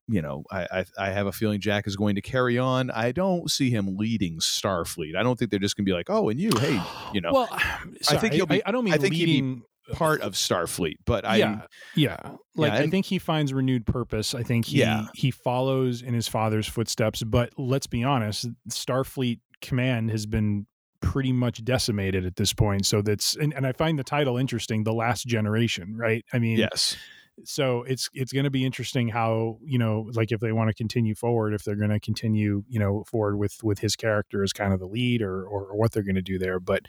[0.08, 2.90] You know, I, I I have a feeling Jack is going to carry on.
[2.90, 5.16] I don't see him leading Starfleet.
[5.16, 6.80] I don't think they're just going to be like, oh, and you, hey,
[7.14, 7.48] you know, well
[8.02, 10.20] sorry, think he'll be- I, I don't mean I think he'd be leading uh, part
[10.20, 10.96] of Starfleet.
[11.06, 11.60] But I, yeah,
[11.94, 12.16] yeah.
[12.56, 14.34] Like I and- think he finds renewed purpose.
[14.34, 15.06] I think he Yeah.
[15.14, 17.22] he follows in his father's footsteps.
[17.22, 20.66] But let's be honest, Starfleet command has been
[21.00, 22.86] pretty much decimated at this point.
[22.86, 26.24] So that's and, and I find the title interesting, The Last Generation, right?
[26.32, 26.96] I mean yes,
[27.44, 30.74] so it's it's going to be interesting how you know like if they want to
[30.74, 34.52] continue forward if they're going to continue you know forward with with his character as
[34.52, 36.60] kind of the lead or or, what they're going to do there.
[36.60, 36.82] But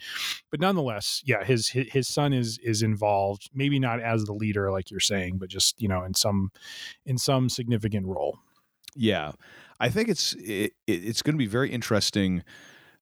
[0.51, 4.91] but nonetheless yeah his his son is is involved maybe not as the leader like
[4.91, 6.51] you're saying but just you know in some
[7.05, 8.37] in some significant role.
[8.95, 9.31] Yeah,
[9.79, 12.43] I think it's it, it- it's going to be very interesting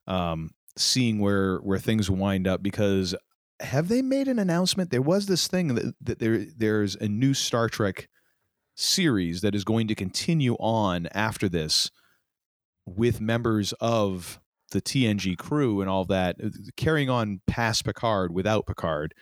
[0.08, 3.13] um, seeing where where things wind up because
[3.62, 4.91] have they made an announcement?
[4.91, 8.10] There was this thing that, that there there's a new Star Trek
[8.76, 11.91] series that is going to continue on after this
[12.86, 14.39] with members of
[14.71, 19.13] the TNG crew and all that, uh, carrying on past Picard without Picard,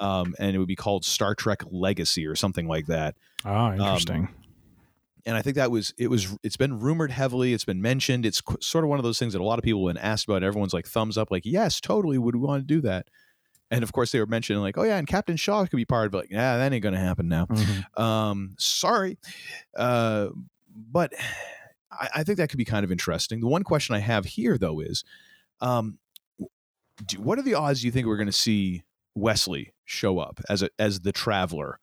[0.00, 3.14] um, and it would be called Star Trek Legacy or something like that
[3.44, 4.28] ah interesting
[5.26, 7.52] and I think that was it was it's been rumored heavily.
[7.52, 8.24] It's been mentioned.
[8.24, 10.02] It's qu- sort of one of those things that a lot of people have been
[10.02, 10.36] asked about.
[10.36, 13.08] And everyone's like thumbs up, like yes, totally, would we want to do that?
[13.70, 16.06] And of course, they were mentioning like, oh yeah, and Captain Shaw could be part
[16.06, 16.16] of it.
[16.16, 17.46] Like, yeah, that ain't gonna happen now.
[17.46, 18.00] Mhm.
[18.00, 19.16] Um, sorry,
[19.76, 20.28] uh,
[20.74, 21.12] but
[21.92, 23.40] I, I think that could be kind of interesting.
[23.40, 25.04] The one question I have here though is,
[25.60, 25.98] um,
[27.06, 28.82] do, what are the odds you think we're going to see
[29.14, 31.78] Wesley show up as a as the traveler?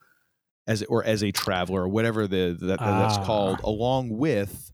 [0.69, 3.23] as or as a traveler or whatever the, that that's Ah.
[3.23, 4.69] called along with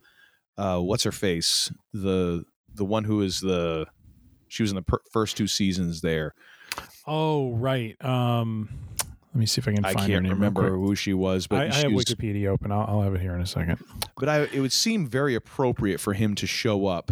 [0.57, 3.85] uh what's her face the the one who is the
[4.47, 6.33] she was in the per- first two seasons there
[7.07, 8.69] oh right um
[9.33, 11.61] let me see if i can i find her can't remember who she was but
[11.61, 13.83] I, I have wikipedia open I'll, I'll have it here in a second
[14.17, 17.11] but I, it would seem very appropriate for him to show up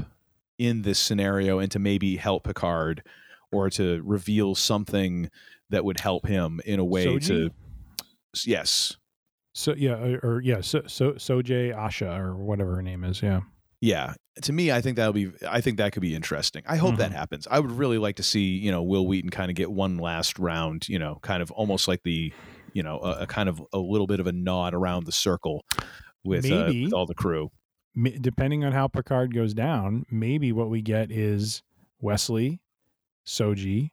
[0.57, 3.03] in this scenario and to maybe help picard
[3.51, 5.29] or to reveal something
[5.69, 7.27] that would help him in a way Soji?
[7.27, 7.51] to
[8.45, 8.95] yes
[9.53, 13.21] So yeah, or, or yeah, so so Soji Asha or whatever her name is.
[13.21, 13.41] Yeah.
[13.81, 14.13] Yeah,
[14.43, 15.31] to me, I think that'll be.
[15.49, 16.61] I think that could be interesting.
[16.67, 17.15] I hope that Mhm.
[17.15, 17.47] happens.
[17.49, 20.37] I would really like to see you know Wil Wheaton kind of get one last
[20.39, 20.87] round.
[20.87, 22.31] You know, kind of almost like the,
[22.73, 25.65] you know, a, a kind of a little bit of a nod around the circle
[26.23, 27.49] with, uh, with all the crew.
[27.97, 31.63] M- depending on how Picard goes down, maybe what we get is
[31.99, 32.61] Wesley,
[33.25, 33.89] Soji,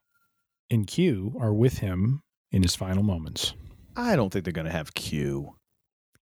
[0.69, 2.21] and Q are with him
[2.51, 3.53] in his final moments.
[3.95, 5.55] I don't think they're going to have Q.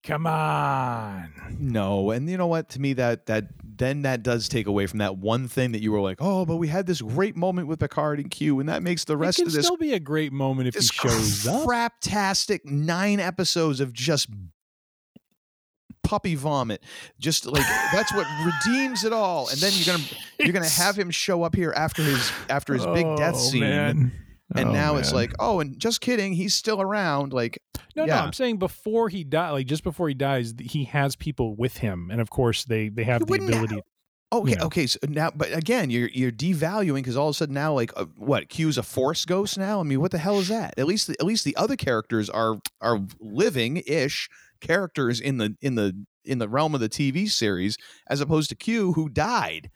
[0.08, 1.28] Come on.
[1.58, 2.70] No, and you know what?
[2.70, 5.92] To me, that that then that does take away from that one thing that you
[5.92, 8.82] were like, oh, but we had this great moment with Picard and Q, and that
[8.82, 11.66] makes the rest of this still be a great moment if he shows up.
[11.68, 14.28] craptastic nine episodes of just
[16.02, 16.82] puppy vomit.
[17.18, 18.26] Just like that's what
[18.66, 19.48] redeems it all.
[19.50, 20.08] And then you're gonna
[20.40, 23.60] you're gonna have him show up here after his after his big death Oh, scene.
[23.60, 24.12] man.
[24.54, 27.32] And Oh, now it's like, oh, and just kidding, he's still around.
[27.32, 27.58] Like,
[27.94, 28.14] No, no.
[28.14, 32.10] I'm saying before he died, like just before he dies, he has people with him,
[32.10, 33.82] and of course they they have He the ability.
[34.32, 34.64] okay, you know.
[34.66, 34.86] okay.
[34.86, 38.06] So now, but again, you're you're devaluing because all of a sudden now, like, uh,
[38.16, 38.48] what?
[38.48, 39.80] Q's a force ghost now.
[39.80, 40.74] I mean, what the hell is that?
[40.78, 44.30] At least, the, at least the other characters are are living ish
[44.60, 47.76] characters in the in the in the realm of the TV series,
[48.08, 49.70] as opposed to Q, who died.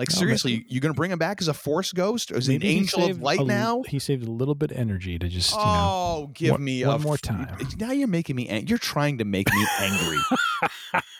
[0.00, 2.46] Like Oh, seriously, you're going to bring him back as a Force ghost, or is
[2.46, 3.82] he an angel of light a- now?
[3.86, 5.64] He saved a little bit of energy to just, you know.
[5.66, 7.54] Oh, give one- me one a more time.
[7.78, 8.48] Now you're making me.
[8.48, 10.18] Ang- you're trying to make me angry.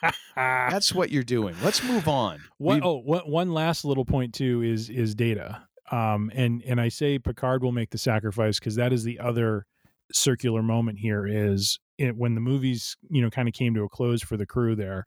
[0.35, 1.55] That's what you're doing.
[1.63, 2.41] Let's move on.
[2.57, 5.63] One, We've- oh, one, one last little point too is is data.
[5.93, 9.67] Um, and and I say Picard will make the sacrifice because that is the other
[10.11, 13.91] circular moment here is it, when the movies you know kind of came to a
[13.91, 15.07] close for the crew there.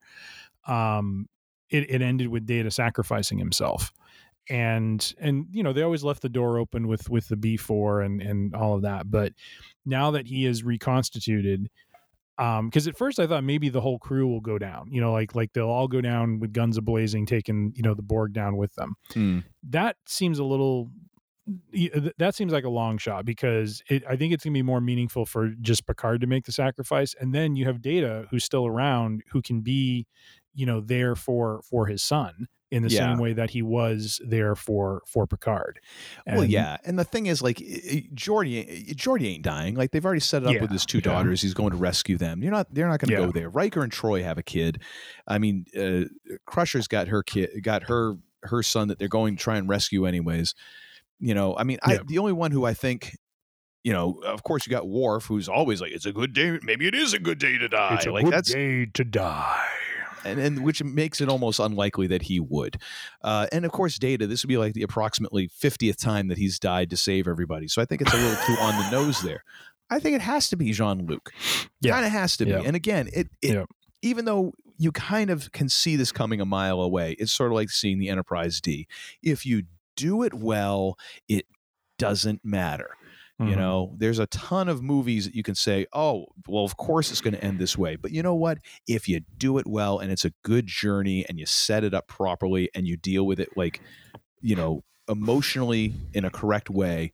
[0.67, 1.27] Um,
[1.73, 3.91] it, it ended with Data sacrificing himself,
[4.49, 8.01] and and you know they always left the door open with with the B four
[8.01, 9.33] and and all of that, but
[9.85, 11.69] now that he is reconstituted
[12.39, 15.11] um because at first i thought maybe the whole crew will go down you know
[15.11, 18.57] like like they'll all go down with guns ablazing taking you know the borg down
[18.57, 18.95] with them.
[19.13, 19.39] Hmm.
[19.69, 20.89] that seems a little
[22.17, 24.79] that seems like a long shot because it, i think it's going to be more
[24.79, 27.13] meaningful for just picard to make the sacrifice.
[27.19, 30.07] And then you have data who's still around who can be
[30.53, 33.11] you know there for for his son in the Yeah.
[33.11, 35.79] same way that he was there for for picard
[36.25, 39.75] Well, yeah, and the thing is, like, Geordi, Geordi ain't dying.
[39.75, 41.03] Like, they've already set it up with his two yeah.
[41.03, 41.41] daughters.
[41.41, 42.41] He's going to rescue them.
[42.41, 42.73] You're not.
[42.73, 43.25] They're not going to Yeah.
[43.27, 43.49] go there.
[43.49, 44.81] Riker and Troi have a kid.
[45.27, 46.05] I mean, uh,
[46.47, 50.05] Crusher's got her kid, got her her son that they're going to try and rescue
[50.05, 50.55] anyways.
[51.19, 53.15] You know, I mean, I, the only one who I think.
[53.85, 56.57] You know, of course, you got Worf, who's always like, "It's a good day.
[56.63, 59.03] Maybe it is a good day to die." it's a like good that's day to
[59.03, 59.61] die
[60.25, 62.81] and, and which makes it almost unlikely that he would.
[63.23, 64.27] Uh, and of course, Data.
[64.27, 67.67] This would be like the approximately fiftieth time that he's died to save everybody.
[67.67, 69.43] So I think it's a little too on the nose there.
[69.89, 71.31] I think it has to be Jean Luc.
[71.81, 71.93] Yeah.
[71.93, 72.51] kind of has to be.
[72.51, 72.61] Yeah.
[72.65, 73.65] And again, it, it Yeah.
[74.01, 77.55] even though you kind of can see this coming a mile away, it's sort of
[77.55, 78.87] like seeing the Enterprise D.
[79.21, 79.63] If you
[79.95, 80.97] do it well,
[81.29, 81.45] it
[81.99, 82.95] doesn't matter.
[83.39, 83.57] You Mhm.
[83.57, 87.19] know, there's a ton of movies that you can say, oh, well, of course it's
[87.21, 87.95] going to end this way.
[87.97, 88.59] But you know what?
[88.87, 92.07] If you do it well and it's a good journey and you set it up
[92.07, 93.81] properly and you deal with it like,
[94.41, 97.11] you know, emotionally in a correct way,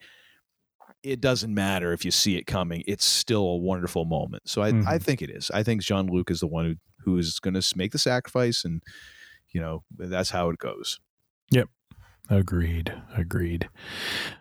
[1.04, 2.84] it doesn't matter if you see it coming.
[2.86, 4.50] It's still a wonderful moment.
[4.50, 5.02] So I, I Mhm.
[5.02, 5.50] think it is.
[5.52, 8.66] I think Jean Luc is the one who, who is going to make the sacrifice
[8.66, 8.84] and,
[9.52, 11.00] you know, that's how it goes.
[12.30, 12.94] Agreed.
[13.18, 13.70] Agreed.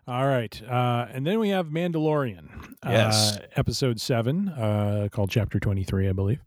[0.07, 0.61] All right.
[0.63, 2.75] Uh, and then we have Mandalorian.
[2.85, 3.37] Yes.
[3.39, 6.41] Uh, episode seven, uh, called Chapter 23, I believe.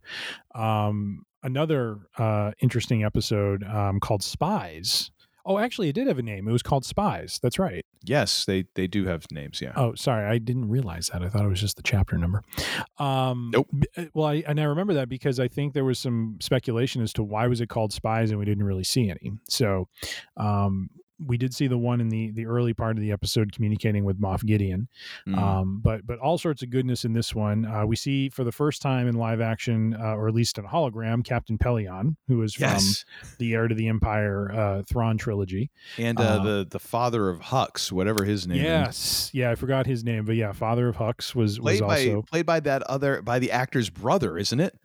[0.54, 5.10] Um, another uh, interesting episode um, called Spies.
[5.44, 6.48] Oh, actually, it did have a name.
[6.48, 7.40] It was called Spies.
[7.42, 7.84] That's right.
[8.04, 9.60] Yes, they, they do have names.
[9.60, 9.74] Yeah.
[9.76, 11.24] Oh, sorry, I didn't realize that.
[11.24, 12.44] I thought it was just the chapter number.
[13.00, 13.68] Um, Nope.
[13.98, 17.12] uh, Well, I, and I remember that because I think there was some speculation as
[17.14, 19.32] to why was it called Spies, and we didn't really see any.
[19.50, 19.88] So,
[20.38, 20.92] um,
[21.26, 24.20] we did see the one in the the early part of the episode communicating with
[24.20, 24.88] Moff Gideon,
[25.28, 25.38] Mm.
[25.38, 27.66] um, but but all sorts of goodness in this one.
[27.66, 30.66] Uh, we see for the first time in live action, uh, or at least in
[30.66, 33.06] hologram, Captain Pellaeon, who is yes.
[33.20, 35.70] from the Heir to the Empire uh, Thrawn trilogy.
[35.98, 38.64] And uh, uh, the, the father of Hux, whatever his name is.
[38.64, 42.22] Yes, yeah, I forgot his name, but yeah, Father of Hux was was played by
[42.30, 44.78] played by that other by the actor's brother, isn't it?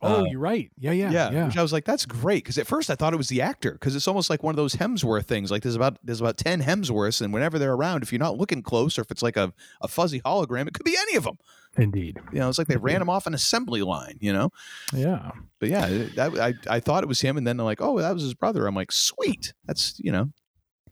[0.00, 0.70] Oh, Uh, you're right.
[0.78, 1.46] Yeah, yeah, yeah, yeah.
[1.46, 3.72] Which I was like, that's great because at first I thought it was the actor
[3.72, 5.50] because it's almost like one of those Hemsworth things.
[5.50, 8.62] Like there's about there's about ten Hemsworths, and whenever they're around, if you're not looking
[8.62, 11.38] close or if it's like a, a fuzzy hologram, it could be any of them.
[11.76, 12.18] Indeed.
[12.32, 14.18] You know, it's like they ran him off an assembly line.
[14.20, 14.50] You know,
[14.94, 15.32] Yeah.
[15.58, 18.14] but yeah, that I I thought it was him, and then they're like, oh, that
[18.14, 18.66] was his brother.
[18.66, 20.30] I'm like, sweet, that's you know,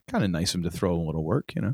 [0.09, 1.53] kind of nice of him to throw a little work.
[1.55, 1.73] You know,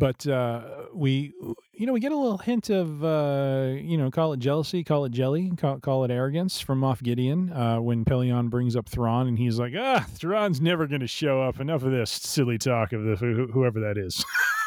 [0.00, 0.62] But uh,
[0.94, 1.34] we,
[1.74, 5.04] you know, we get a little hint of, uh, you know, call it jealousy, call
[5.04, 9.28] it jelly, call, call it arrogance from Moff Gideon uh, when Pellaeon brings up Thrawn
[9.28, 11.60] and he's like, ah, Thrawn's never going to show up.
[11.60, 14.24] Enough of this silly talk of the, wh- whoever that is.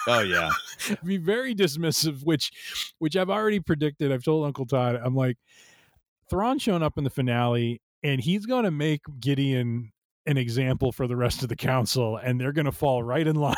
[0.08, 0.52] oh yeah,
[1.04, 2.52] be very dismissive, which
[3.00, 4.12] which I've already predicted.
[4.12, 5.38] I've told Uncle Todd, I'm like,
[6.30, 9.92] Thrawn showing up in the finale, and he's going to make Gideon
[10.26, 13.36] an example for the rest of the council, and they're going to fall right in
[13.48, 13.56] line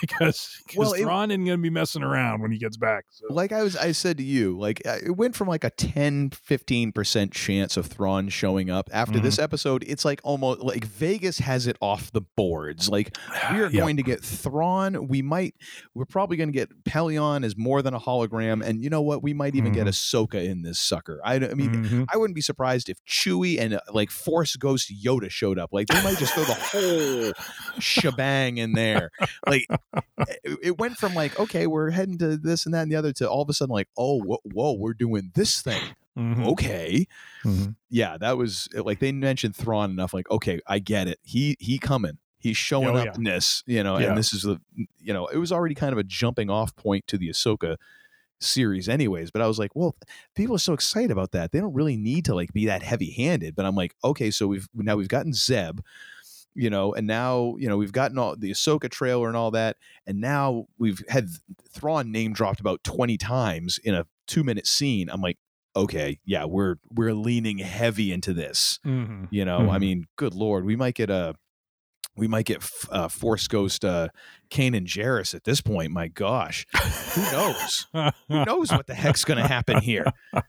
[0.00, 3.04] because Well, it- Thrawn isn't going to be messing around when he gets back.
[3.10, 3.26] So.
[3.30, 6.30] like I was I said to you, like uh, it went from like a 10
[6.30, 9.84] 15% chance of Thrawn showing up after this episode.
[9.86, 12.88] It's like almost like Vegas has it off the boards.
[12.88, 13.16] Like
[13.52, 13.80] we are Yeah.
[13.80, 15.54] going to get Thrawn, we might
[15.94, 19.22] we're probably going to get Pellaeon as more than a hologram and you know what?
[19.22, 21.20] We might even get Ahsoka in this sucker.
[21.24, 22.06] I, I mean, Mhm.
[22.12, 25.70] I wouldn't be surprised if Chewie and uh, like Force Ghost Yoda showed up.
[25.72, 27.32] Like they might just throw the whole
[27.80, 29.10] shebang in there.
[29.46, 29.66] Like
[30.62, 33.28] it, went from like okay, we're heading to this and that and the other to
[33.28, 35.82] all of a sudden like oh whoa, whoa we're doing this thing.
[36.16, 36.46] Mhm.
[36.48, 37.06] Okay,
[37.44, 37.76] Mhm.
[37.90, 40.12] yeah, that was like they mentioned Thrawn enough.
[40.12, 41.18] Like okay, I get it.
[41.22, 42.18] He he coming.
[42.40, 43.12] He's showing Oh, up yeah.
[43.16, 44.08] in this, you know, Yeah.
[44.10, 44.60] and this is the,
[45.00, 47.76] you know, it was already kind of a jumping off point to the Ahsoka
[48.40, 49.96] series anyways but i was like well
[50.36, 53.10] people are so excited about that they don't really need to like be that heavy
[53.10, 55.80] handed but i'm like okay so we've now we've gotten zeb
[56.54, 59.76] you know and now you know we've gotten all the ahsoka trailer and all that
[60.06, 61.28] and now we've had
[61.70, 65.38] thrawn name dropped about 20 times in a two minute scene i'm like
[65.76, 69.24] okay yeah we're we're leaning heavy into this Mm-hmm.
[69.30, 69.80] you know i Mhm.
[69.80, 71.34] mean good lord we might get a
[72.18, 74.08] we might get uh, Force Ghost uh,
[74.50, 75.92] Kanan Jarrus at this point.
[75.92, 76.66] My gosh,
[77.14, 77.86] who knows?
[78.28, 80.04] who knows what the heck's going to happen here?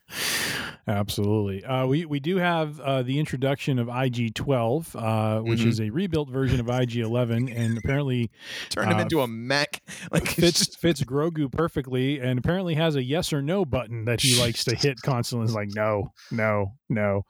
[0.88, 1.64] Absolutely.
[1.64, 5.68] Uh, we we do have uh, the introduction of IG twelve, uh, which Mhm.
[5.68, 8.32] is a rebuilt version of IG eleven, and apparently
[8.70, 9.82] Turn him Uh, into a mech.
[10.12, 14.22] Like fits just- fits Grogu perfectly, and apparently has a yes or no button that
[14.22, 15.46] he likes to hit constantly.
[15.46, 17.26] It's like no, no, no.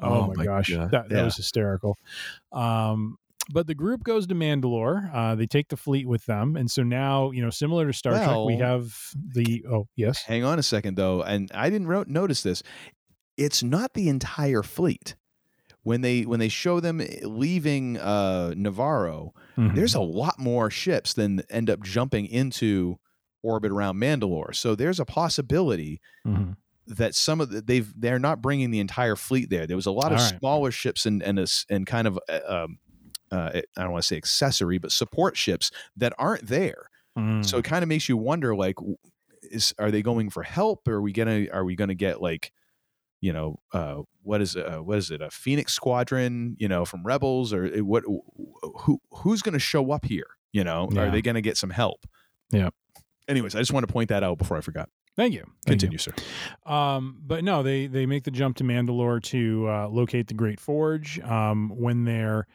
[0.00, 0.90] Oh, Oh my, my gosh, God.
[0.92, 1.24] that, that Yeah.
[1.24, 1.96] was hysterical.
[2.52, 3.18] Um,
[3.52, 5.14] but the group goes to Mandalore.
[5.14, 8.14] Uh, they take the fleet with them, and so now you know, similar to Star
[8.14, 12.04] Trek, we have the oh yes, Hang on a second, though, and I didn't ro-
[12.06, 12.62] notice this.
[13.36, 15.16] It's not the entire fleet.
[15.84, 19.74] When they when they show them leaving uh, Nevarro, Mhm.
[19.74, 22.98] there's a lot more ships than end up jumping into
[23.42, 24.54] orbit around Mandalore.
[24.54, 26.56] So there's a possibility Mhm.
[26.86, 29.66] that some of the, they've they're not bringing the entire fleet there.
[29.66, 30.38] There was a lot of right.
[30.38, 32.78] smaller ships and and a and kind of uh, um,
[33.32, 36.88] uh, I don't want to say accessory, but support ships that aren't there.
[37.18, 37.44] Mm.
[37.44, 38.76] So it kind of makes you wonder, like,
[39.42, 40.86] is are they going for help?
[40.86, 42.52] Or are we gonna are we gonna get like,
[43.20, 45.20] you know, uh, what is uh, what is it?
[45.20, 48.04] A Phoenix Squadron, you know, from Rebels, or what?
[48.04, 50.26] Who who's gonna show up here?
[50.52, 51.02] You know, Yeah.
[51.02, 52.06] are they gonna get some help?
[52.50, 52.70] Yeah.
[53.28, 54.88] Anyways, I just want to point that out before I forgot.
[55.14, 55.40] Thank you.
[55.66, 55.88] Thank you.
[55.88, 56.14] Continue, sir.
[56.64, 60.58] Um, but no, they they make the jump to Mandalore to uh, locate the Great
[60.58, 61.20] Forge.
[61.20, 62.46] Um, when they're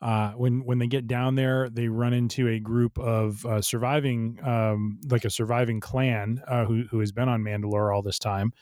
[0.00, 4.38] uh, when when they get down there, they run into a group of uh, surviving,
[4.42, 8.52] um, like a surviving clan uh, who who has been on Mandalore all this time.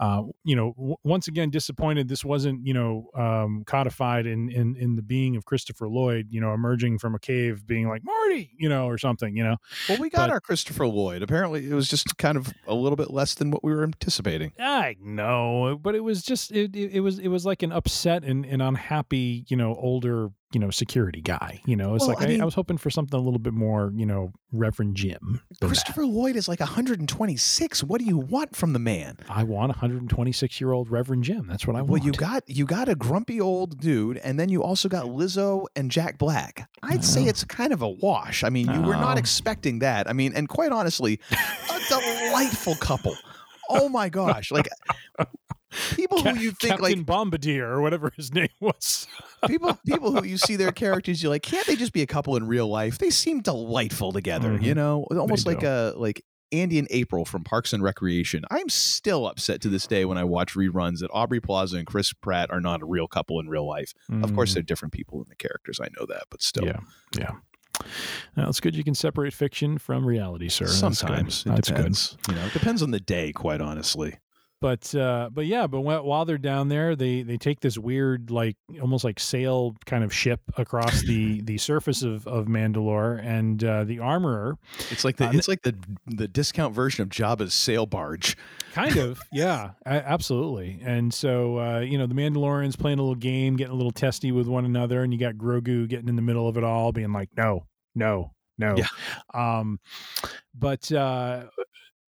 [0.00, 4.74] Uh, you know, w- once again disappointed this wasn't you know um, codified in in
[4.76, 6.26] in the being of Christopher Lloyd.
[6.30, 9.36] You know, emerging from a cave, being like Marty, you know, or something.
[9.36, 9.56] You know,
[9.88, 11.22] Well, we got But- our Christopher Lloyd.
[11.22, 14.52] Apparently, it was just kind of a little bit less than what we were anticipating.
[14.58, 18.24] I know, but it was just it, it, it was it was like an upset
[18.24, 21.60] and, and unhappy, you know, older, you know, security guy.
[21.66, 23.38] You know, it's Well, like I I, mean- I was hoping for something a little
[23.38, 25.18] bit more, you know, Reverend Jim.
[25.22, 25.66] than that.
[25.66, 27.84] Christopher Lloyd is like 126.
[27.84, 29.18] What do you want from the man?
[29.28, 31.46] I want 126 year old Reverend Jim.
[31.48, 31.90] That's what I want.
[31.90, 35.66] Well, you got you got a grumpy old dude, and then you also got Lizzo
[35.76, 36.68] and Jack Black.
[36.82, 37.28] I'd say Oh.
[37.28, 38.42] it's kind of a wash.
[38.42, 39.20] I mean, you were not Oh.
[39.20, 40.08] expecting that.
[40.08, 43.14] I mean, and quite honestly, a delightful couple.
[43.68, 44.50] Oh my gosh!
[44.50, 44.66] Like
[45.94, 49.06] people who you think Captain like Bombardier or whatever his name was.
[49.46, 52.36] people people who you see their characters, you're like, can't they just be a couple
[52.36, 52.98] in real life?
[52.98, 54.52] They seem delightful together.
[54.60, 54.76] You Mhm.
[54.76, 55.66] know, almost like do.
[55.68, 56.24] a like.
[56.50, 58.42] Andy and April from Parks and Recreation.
[58.50, 62.14] I'm still upset to this day when I watch reruns that Aubrey Plaza and Chris
[62.14, 63.92] Pratt are not a real couple in real life.
[64.22, 65.78] Of course, Mm, they're different people in the characters.
[65.78, 66.80] I know that, but still, yeah,
[67.18, 67.32] yeah.
[68.38, 70.64] It's good you can separate fiction from reality, sir.
[70.64, 70.96] That's good.
[70.96, 71.76] sometimes it That's good.
[71.76, 72.16] depends.
[72.30, 73.30] You know, it depends on the day.
[73.32, 74.16] Quite honestly,
[74.60, 78.30] but uh but yeah but wh- while they're down there they they take this weird
[78.30, 83.62] like almost like sail kind of ship across the the surface of of mandalore and
[83.62, 84.56] uh the armorer
[84.90, 88.36] it's like the Uh, it's like the the discount version of Jabba's sail barge.
[88.72, 93.56] kind of yeah absolutely and so uh you know the mandalorians playing a little game
[93.56, 96.48] getting a little testy with one another and you got grogu getting in the middle
[96.48, 98.86] of it all being like no no no Yeah.
[99.34, 99.78] um
[100.54, 101.44] but uh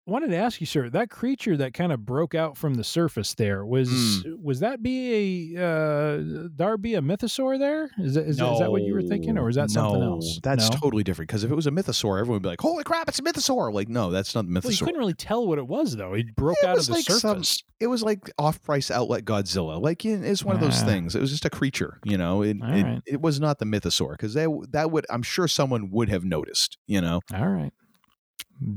[0.08, 3.34] wanted to ask you sir that creature that kind of broke out from the surface
[3.34, 4.42] there was Hmm.
[4.42, 8.70] was that be a uh darby a mythosaur there is that, is, that- is that
[8.70, 10.76] what you were thinking or is that something No, else That's no?
[10.78, 11.28] totally different.
[11.28, 13.72] Because if it was a mythosaur, everyone would be like, "Holy crap, it's a mythosaur!"
[13.72, 16.34] Like, no, that's not a well, you couldn't really tell what it was though it
[16.36, 19.80] broke It out of the like some- surface it was like off-price outlet Godzilla.
[19.80, 20.86] Like it's one of those Ah.
[20.86, 21.14] things.
[21.14, 22.42] It was just a creature, you know.
[22.42, 23.02] It it, right.
[23.06, 26.76] it was not the mythosaur because that that would I'm sure someone would have noticed.
[26.86, 27.20] You know.
[27.34, 27.72] All right.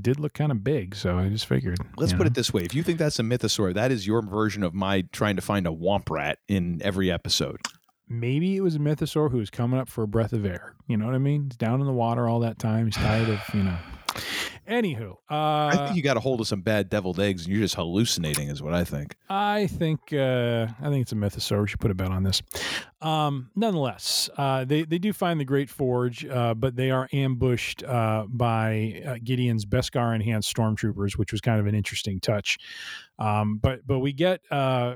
[0.02, 1.80] Did look kind of big, so I just figured.
[1.98, 2.28] Let's put know.
[2.28, 5.02] it this way: if you think that's a mythosaur, that is your version of my
[5.12, 7.60] trying to find a womp rat in every episode.
[8.08, 10.76] Maybe it was a mythosaur who was coming up for a breath of air.
[10.88, 11.46] You know what I mean?
[11.46, 12.86] He's down in the water all that time.
[12.86, 13.78] He's tired of, you know.
[14.72, 17.62] Anywho, uh, I think you got a hold of some bad deviled eggs, and you're
[17.62, 19.18] just hallucinating, is what I think.
[19.30, 21.62] I think uh, I think it's a mythosaur.
[21.62, 22.42] We should put a bet on this.
[23.02, 27.84] Um, nonetheless, uh, they they do find the Great Forge, uh, but they are ambushed
[27.84, 32.58] uh, by uh, Gideon's Beskar enhanced stormtroopers, which was kind of an interesting touch.
[33.20, 34.96] Um, but but we get uh,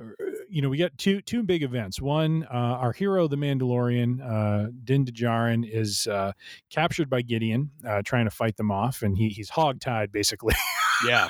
[0.56, 2.00] you know, we got two two big events.
[2.00, 6.32] One, uh, our hero, the Mandalorian, uh, Din Djarin, is uh,
[6.70, 10.56] captured by Gideon, uh, trying to fight them off, and he he's hogtied basically.
[11.06, 11.28] Yeah.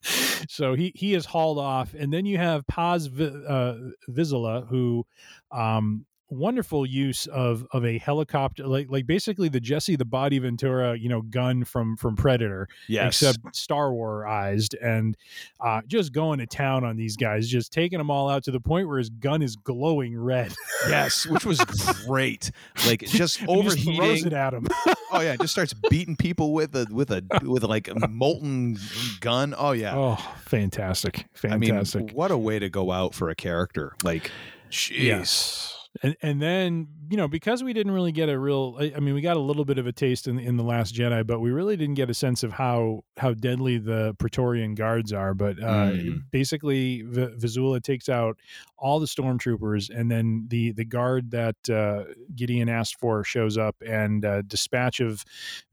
[0.48, 3.76] so he he is hauled off, and then you have Paz Vi- uh,
[4.08, 5.04] Vizsla, who
[5.52, 10.96] um, wonderful use of of a helicopter, like like basically the Jesse the Body Ventura,
[10.98, 13.22] you know, gun from from Predator, Yes.
[13.22, 15.16] except Star Warized, and
[15.60, 18.60] uh, just going to town on these guys, just taking them all out to the
[18.60, 20.54] point where his gun is glowing red.
[20.88, 21.60] yes, which was
[22.06, 22.50] great.
[22.86, 23.96] Like just He just overheating.
[23.96, 24.66] throws it at him.
[25.12, 28.78] oh yeah, just starts beating people with a with a with like a molten
[29.20, 29.54] gun.
[29.56, 29.94] Oh yeah.
[29.96, 32.06] Oh, fantastic, I fantastic.
[32.06, 33.94] mean, what a way to go out for a character.
[34.02, 34.30] Like,
[34.70, 35.02] jeez.
[35.02, 35.73] Yes.
[36.02, 39.14] And and then you know because we didn't really get a real I, I mean
[39.14, 41.50] we got a little bit of a taste in in the Last Jedi but we
[41.50, 45.90] really didn't get a sense of how how deadly the Praetorian guards are but uh,
[45.94, 46.22] Mm.
[46.30, 48.38] basically v- Vizsla takes out
[48.78, 53.76] all the stormtroopers and then the the guard that uh, Gideon asked for shows up
[53.86, 55.24] and uh, dispatch of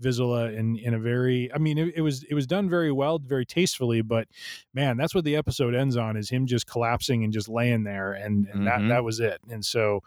[0.01, 3.19] Vizsla in in a very I mean it, it was it was done very well
[3.19, 4.27] very tastefully but
[4.73, 8.13] man that's what the episode ends on is him just collapsing and just laying there
[8.13, 8.65] and, and Mhm.
[8.65, 10.01] that that was it and so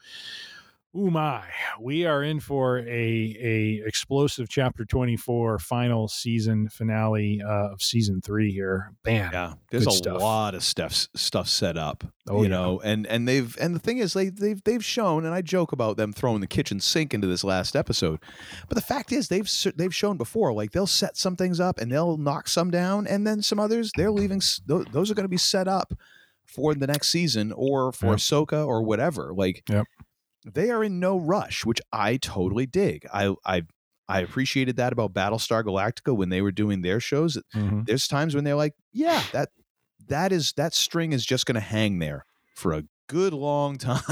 [0.97, 1.43] Oh my,
[1.81, 8.21] we are in for a a explosive chapter 24 final season finale uh, of season
[8.21, 8.93] 3 here.
[9.03, 9.33] Bam.
[9.33, 10.21] Yeah, there's a stuff.
[10.21, 12.05] lot of stuff stuff set up.
[12.29, 12.49] Oh, you yeah.
[12.51, 15.73] know, and and they've and the thing is they they've they've shown, and I joke
[15.73, 18.21] about them throwing the kitchen sink into this last episode,
[18.69, 21.91] but the fact is they've they've shown before like they'll set some things up and
[21.91, 24.41] they'll knock some down, and then some others they're leaving.
[24.67, 25.93] Those are going to be set up
[26.47, 28.17] for the next season or for Yep.
[28.19, 29.33] Ahsoka or whatever.
[29.35, 29.87] Like Yep.
[30.45, 33.07] They are in no rush, which I totally dig.
[33.13, 33.63] I I.
[34.07, 37.87] I appreciated that about Battlestar Galactica when they were doing their shows Mhm.
[37.87, 39.49] there's times when they're like, yeah, that
[40.09, 44.03] that is that string is just going to hang there for a good long time,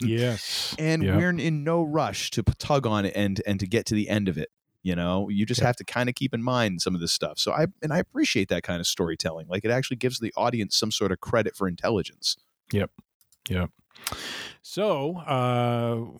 [0.00, 0.74] Yes.
[0.78, 1.16] and Yep.
[1.18, 4.30] we're in, no rush to tug on it and and to get to the end
[4.30, 4.48] of it.
[4.82, 5.66] You know, you just Yep.
[5.66, 7.38] have to kind of keep in mind some of this stuff.
[7.38, 9.48] So I and I appreciate that kind of storytelling.
[9.48, 12.38] Like it actually gives the audience some sort of credit for intelligence.
[14.62, 16.18] So, uh,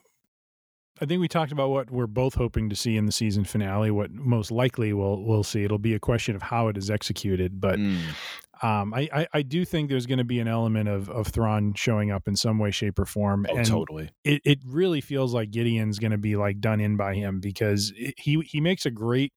[1.01, 3.91] I think we talked about what we're both hoping to see in the season finale.
[3.91, 5.65] What most likely we'll we'll see.
[5.65, 8.15] It'll be a question of how it is executed, but Mm.
[8.63, 11.75] um, I, I I do think there's going to be an element of of Thrawn
[11.75, 13.47] showing up in some way, shape, or form.
[13.49, 14.11] Oh, and totally.
[14.23, 17.93] it, it really feels like Gideon's going to be like done in by him because
[17.97, 19.33] it, he he makes a great,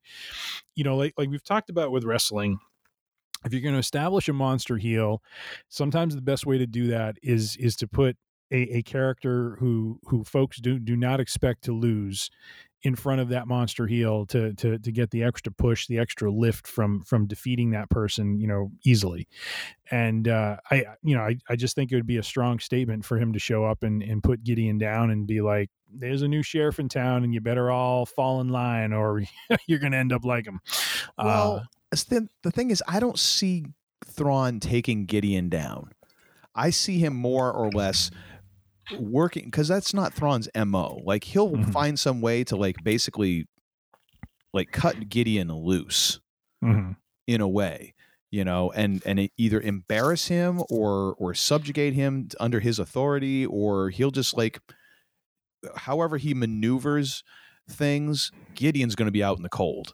[0.75, 2.59] you know, like like we've talked about with wrestling.
[3.45, 5.21] If you're going to establish a monster heel,
[5.69, 8.17] sometimes the best way to do that is is to put
[8.51, 12.29] a, a character who who folks do do not expect to lose
[12.85, 16.31] in front of that monster heel to to to get the extra push, the extra
[16.31, 19.27] lift from from defeating that person, you know, easily.
[19.89, 23.03] And uh, I, you know, I, I just think it would be a strong statement
[23.03, 26.27] for him to show up and and put Gideon down and be like, "There's a
[26.27, 29.23] new sheriff in town, and you better all fall in line, or
[29.67, 30.59] you're going to end up like him."
[31.17, 31.63] Well, uh,
[32.03, 33.65] the the thing is, I don't see
[34.05, 35.91] Thrawn taking Gideon down.
[36.53, 38.11] I see him more or less
[38.99, 41.01] working because that's not Thrawn's mo.
[41.03, 41.71] Like he'll Mhm.
[41.73, 43.47] find some way to like basically
[44.53, 46.19] like cut Gideon loose
[46.63, 46.95] mhm.
[47.27, 47.93] in a way,
[48.31, 53.89] you know, and and either embarrass him or or subjugate him under his authority, or
[53.89, 54.59] he'll just like
[55.75, 57.23] however he maneuvers
[57.69, 59.93] things, Gideon's going to be out in the cold.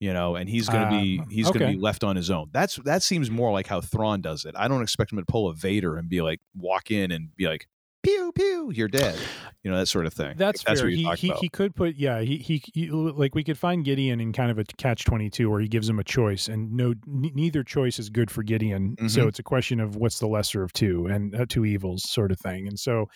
[0.00, 2.30] You know, and he's going to be Um, he's going to be left on his
[2.30, 2.48] own.
[2.52, 4.54] That's that seems more like how Thrawn does it.
[4.56, 7.46] I don't expect him to pull a Vader and be like walk in and be
[7.46, 7.68] like
[8.02, 9.18] pew pew, you're dead.
[9.62, 10.34] You know that sort of thing.
[10.38, 10.88] That's Like, that's fair.
[10.88, 14.18] what He, he, he could put yeah he, he he like we could find Gideon
[14.20, 16.90] in kind of a catch twenty two where he gives him a choice and no
[17.06, 18.96] n- neither choice is good for Gideon.
[19.08, 19.28] So Mhm.
[19.28, 22.40] it's a question of what's the lesser of two and uh, two evils sort of
[22.40, 22.68] thing.
[22.68, 23.08] And so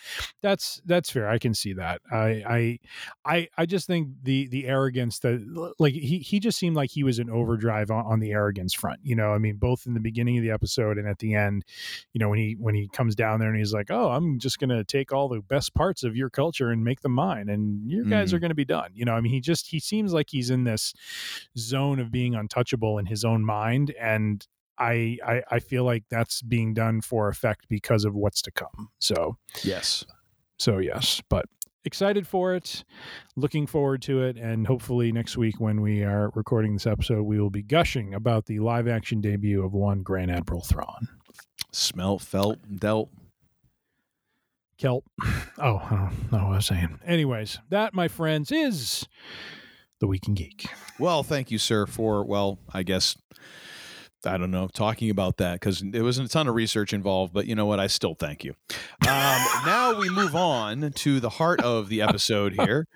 [0.43, 1.27] that's that's fair.
[1.27, 2.01] I can see that.
[2.11, 2.79] I I
[3.25, 7.03] I I just think the the arrogance that like he he just seemed like he
[7.03, 8.99] was in overdrive on, on the arrogance front.
[9.01, 11.65] You know, I mean both in the beginning of the episode and at the end.
[12.13, 14.59] You know when he when he comes down there and he's like, oh, I'm just
[14.59, 18.03] gonna take all the best parts of your culture and make them mine and you
[18.05, 18.33] guys Mm.
[18.33, 20.49] are going to be done you know i mean he just he seems like he's
[20.49, 20.93] in this
[21.57, 24.45] zone of being untouchable in his own mind and
[24.77, 28.89] I, I i feel like that's being done for effect because of what's to come
[28.99, 29.37] so.
[29.63, 30.03] Yes.
[30.57, 31.45] so yes but
[31.85, 32.83] excited for it
[33.35, 37.39] looking forward to it and hopefully next week when we are recording this episode we
[37.39, 41.07] will be gushing about the live action debut of one grand admiral thrawn
[41.71, 43.09] Smelt, felt, dealt.
[44.77, 45.05] Kelp
[45.59, 49.07] oh i don't know what i was saying anyways that my friends is
[49.99, 50.65] the week in geek
[50.99, 53.17] Well, thank you, sir, for well, I guess
[54.25, 57.45] I don't know, talking about that because there wasn't a ton of research involved, but
[57.45, 57.79] you know what?
[57.79, 58.55] I still thank you.
[58.71, 58.77] Um,
[59.65, 62.87] now we move on to the heart of the episode here.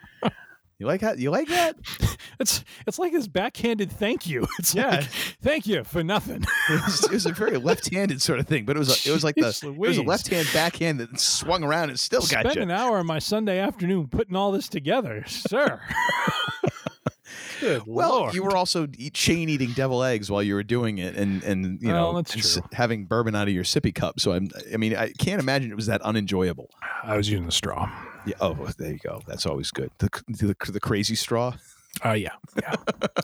[0.79, 1.19] You like that?
[1.19, 1.75] You like that?
[2.41, 4.47] It's it's like this backhanded thank you.
[4.59, 4.87] It's Yeah.
[4.91, 5.03] like
[5.41, 6.45] thank you for nothing.
[6.69, 9.11] It was, it was a very left-handed sort of thing, but it was a, it
[9.13, 12.43] was like the Jeez it was a left-hand backhand that swung around and still got
[12.45, 12.61] Spend you.
[12.61, 15.81] an hour on my Sunday afternoon putting all this together, sir.
[17.59, 18.33] Good Well, Lord.
[18.33, 21.81] you were also eat, chain eating devil eggs while you were doing it, and and
[21.81, 24.19] you Well, know that's and s- having bourbon out of your sippy cup.
[24.21, 26.69] So I'm, I mean, I can't imagine it was that unenjoyable.
[27.03, 27.91] I was using the straw.
[28.29, 28.35] Yeah.
[28.41, 29.21] Oh, there you go.
[29.27, 29.91] That's always good.
[29.99, 31.53] The the, the crazy straw.
[32.05, 32.75] Oh yeah, yeah.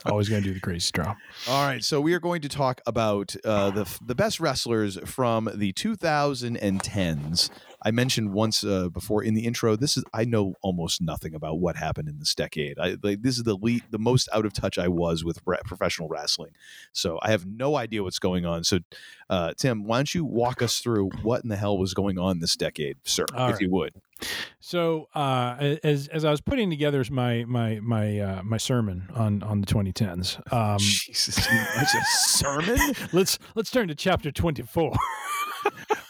[0.06, 1.14] Always gonna do the crazy straw.
[1.48, 5.48] All right, so we are going to talk about uh, the the best wrestlers from
[5.54, 7.50] the 2010s.
[7.86, 9.76] I mentioned once uh, before in the intro.
[9.76, 12.80] This is I know almost nothing about what happened in this decade.
[12.80, 15.58] I like this is the le- the most out of touch I was with re-
[15.64, 16.50] professional wrestling.
[16.92, 18.64] So I have no idea what's going on.
[18.64, 18.80] So,
[19.30, 22.40] uh, Tim, why don't you walk us through what in the hell was going on
[22.40, 23.60] this decade, sir, All if right.
[23.62, 23.92] you would?
[24.58, 29.44] So uh, as as I was putting together my my my uh, my sermon on
[29.44, 32.78] on the 2010s, um, Jesus, a sermon.
[33.12, 34.92] let's let's turn to chapter 24.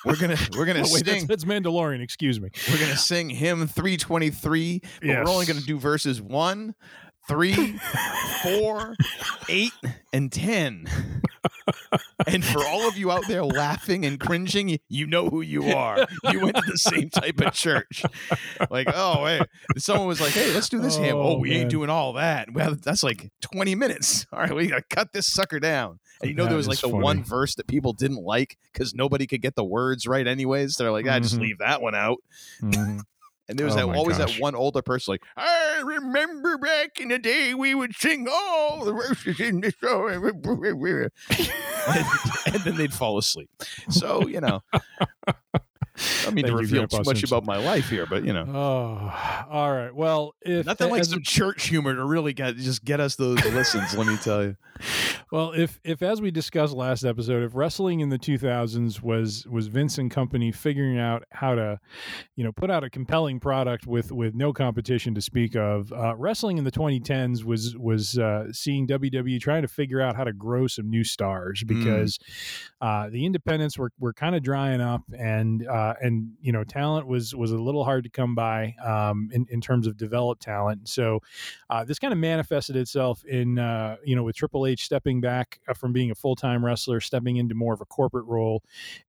[0.05, 1.27] We're gonna we're gonna Oh, wait, sing.
[1.27, 2.01] that's Mandalorian.
[2.03, 2.51] Excuse me.
[2.71, 5.25] We're gonna sing hymn 323, but Yes.
[5.27, 6.75] we're only gonna do verses one,
[7.29, 7.79] three,
[8.43, 8.95] four,
[9.49, 9.73] eight,
[10.13, 10.87] and ten.
[12.27, 16.07] And for all of you out there laughing and cringing, you, know who you are.
[16.31, 18.03] You went to the same type of church.
[18.71, 19.41] Like, oh hey,
[19.77, 21.17] Someone was like, hey, let's do this hymn.
[21.17, 21.61] Oh, Oh, we man.
[21.63, 22.53] ain't doing all that.
[22.53, 24.27] Well, that's like 20 minutes.
[24.33, 25.99] All right, we gotta cut this sucker down.
[26.21, 27.03] And you know That there was like the funny.
[27.03, 30.77] one verse that people didn't like because nobody could get the words right anyways.
[30.77, 31.41] They're like, ah, just Mhm.
[31.43, 32.19] leave that one out.
[32.63, 33.03] Mhm.
[33.49, 34.35] And there was Oh that, always gosh.
[34.35, 38.85] that one older person like, I remember back in the day we would sing all
[38.85, 40.09] the verses in the show.
[41.39, 42.07] and,
[42.47, 43.49] and then they'd fall asleep.
[43.89, 44.63] So, you know,
[46.27, 47.29] I mean Thank to reveal too much Simpson.
[47.29, 49.95] about my life here, but you know, Oh, all right.
[49.95, 53.97] Well, if nothing like some church humor to really get just get us those listens.
[53.97, 54.57] let me tell you.
[55.33, 59.67] Well, if if as we discussed last episode, if wrestling in the 2000s was was
[59.67, 61.81] Vince and company figuring out how to,
[62.37, 66.15] you know, put out a compelling product with with no competition to speak of, uh,
[66.17, 70.33] wrestling in the 2010s was was uh, seeing WWE trying to figure out how to
[70.33, 72.19] grow some new stars because
[72.81, 77.07] uh, the independents were were kind of drying up and uh, and you know talent
[77.07, 80.89] was was a little hard to come by um, in in terms of developed talent.
[80.89, 81.21] So
[81.71, 85.61] uh, this kind of manifested itself in uh, you know with Triple H stepping back
[85.69, 88.63] uh, from being a full time wrestler, stepping into more of a corporate role,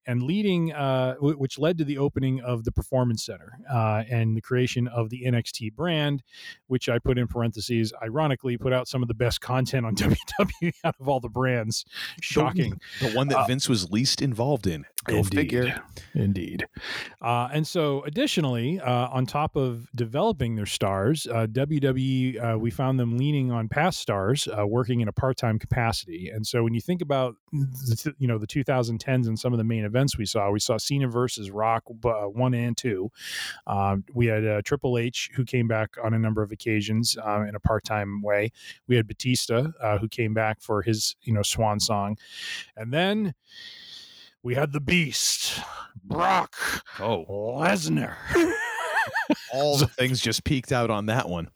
[0.06, 4.36] and leading, uh, w- which led to the opening of the Performance Center uh, and
[4.36, 6.22] the creation of the NXT brand,
[6.66, 7.92] which I put in parentheses.
[8.02, 11.84] Ironically, put out some of the best content on WWE out of all the brands.
[12.20, 12.80] Shocking.
[13.00, 14.84] The one that Uh, Vince was least involved in.
[15.04, 15.34] Go Indeed.
[15.36, 15.82] figure.
[16.14, 16.66] Indeed.
[17.20, 22.70] Uh, and so, additionally, uh, on top of developing their stars, uh, WWE, uh, we
[22.70, 26.30] found them leaning on past stars, uh, working in a part-time capacity.
[26.30, 29.64] And so, when you think about, the, you know, the 2010s and some of the
[29.64, 33.10] main events we saw, we saw Cena versus Rock uh, one and two.
[34.14, 38.22] We had Triple H who came back on a number of occasions in a part-time
[38.22, 38.52] way.
[38.86, 42.16] We had Batista who came back for his, you know, swan song,
[42.76, 43.34] and then
[44.42, 45.60] we had the Beast,
[46.04, 46.54] Brock
[47.00, 48.16] Oh, Lesnar.
[49.52, 51.48] all the things just peaked out on that one.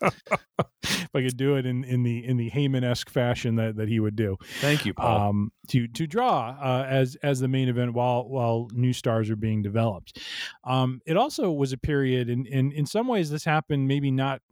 [0.82, 3.88] if I could do it in, in the in the Heyman esque fashion that, that
[3.88, 5.30] he would do, Thank you, Paul.
[5.30, 9.36] um, to to draw uh, as as the main event while while new stars are
[9.36, 10.18] being developed.
[10.64, 13.86] Um, it also was a period, and in, in some ways this happened.
[13.88, 14.42] Maybe not,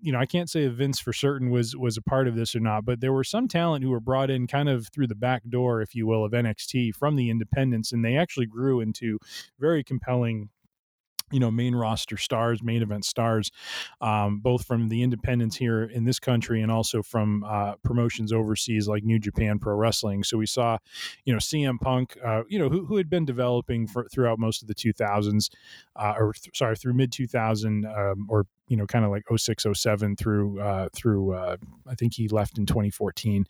[0.00, 2.54] you know, I can't say if Vince for certain was was a part of this
[2.54, 5.14] or not, but there were some talent who were brought in kind of through the
[5.14, 9.18] back door, if you will, of NXT from the independents, and they actually grew into
[9.58, 10.50] very compelling
[11.30, 13.50] you know main roster stars main event stars
[14.00, 18.88] um, both from the independents here in this country and also from uh, promotions overseas
[18.88, 20.24] like new japan pro wrestling.
[20.24, 20.78] So we saw
[21.24, 24.62] you know cm punk uh, you know who, who had been developing for throughout most
[24.62, 25.50] of the 2000s
[25.96, 29.66] uh, or th- sorry through mid 2000 um, or you know kind of like 06
[29.74, 31.56] 07 through uh, through uh,
[31.86, 33.46] i think he left in 2014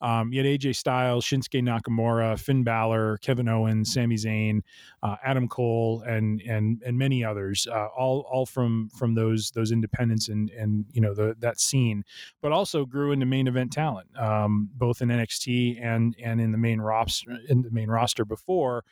[0.00, 4.60] um, you had aj styles shinsuke nakamura finn Balor, kevin owens Sami Zayn,
[5.02, 9.72] uh, Adam Cole, and and and many others, uh, all all from from those those
[9.72, 12.04] independents and and you know the that scene,
[12.40, 16.58] but also grew into main event talent, um, both in NXT and and in the
[16.58, 18.84] main roster in the main roster before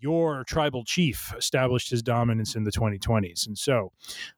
[0.00, 3.92] your tribal chief established his dominance in the 2020s, and so.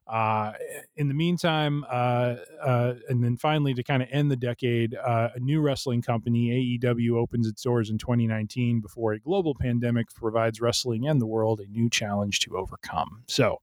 [0.07, 0.53] Uh,
[0.97, 5.31] in the meantime, uh, uh, and then finally to kind of end the decade, uh,
[5.35, 10.61] a new wrestling company, AEW, opens its doors in 2019 before a global pandemic provides
[10.61, 13.23] wrestling and the world a new challenge to overcome.
[13.27, 13.59] So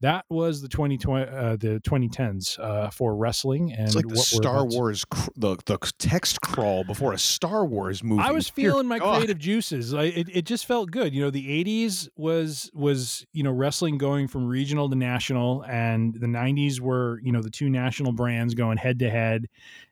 [0.00, 4.64] that was the 2020 uh, the 2010s uh, for wrestling and It's like the Star
[4.64, 8.22] Wars, cr- the the text crawl before a Star Wars movie.
[8.22, 9.92] I was feeling my creative juices.
[9.92, 11.14] I, it it just felt good.
[11.14, 16.14] You know, the '80s was was you know wrestling going from regional to national, and
[16.20, 19.48] the '90s were you know the two national brands going head to head.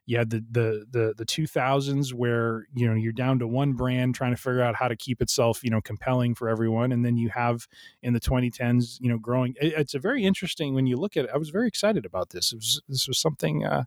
[0.06, 4.14] You had the the the the 2000s where you know you're down to one brand
[4.14, 7.16] trying to figure out how to keep itself you know compelling for everyone, and then
[7.16, 7.66] you have
[8.02, 9.54] in the 2010s you know growing.
[9.60, 11.30] It, it's a very interesting when you look at it.
[11.34, 12.52] I was very excited about this.
[12.52, 13.64] It was this was something.
[13.64, 13.84] Uh,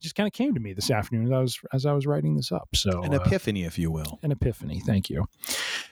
[0.00, 2.36] just kind of came to me this afternoon as I was as I was writing
[2.36, 2.68] this up.
[2.74, 4.18] So An uh, epiphany, if you will.
[4.22, 4.80] an epiphany.
[4.80, 5.24] Thank you.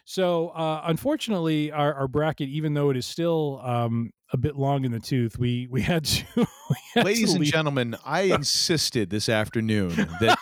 [0.05, 4.85] So, uh, unfortunately, our, our bracket, even though it is still um, a bit long
[4.85, 6.25] in the tooth, we we had to.
[6.37, 10.39] we had Ladies to and gentlemen, I insisted this afternoon that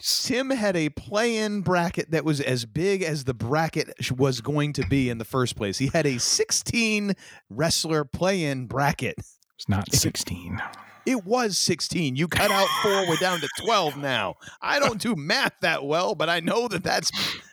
[0.00, 4.86] Tim had a play-in bracket that was as big as the bracket was going to
[4.86, 5.78] be in the first place.
[5.78, 7.14] He had a 16
[7.48, 9.16] wrestler play-in bracket.
[9.56, 10.60] It's not sixteen.
[11.06, 12.16] It was 16.
[12.16, 13.06] You cut out four.
[13.06, 14.36] We're down to 12 now.
[14.62, 17.10] I don't do math that well, but I know that that's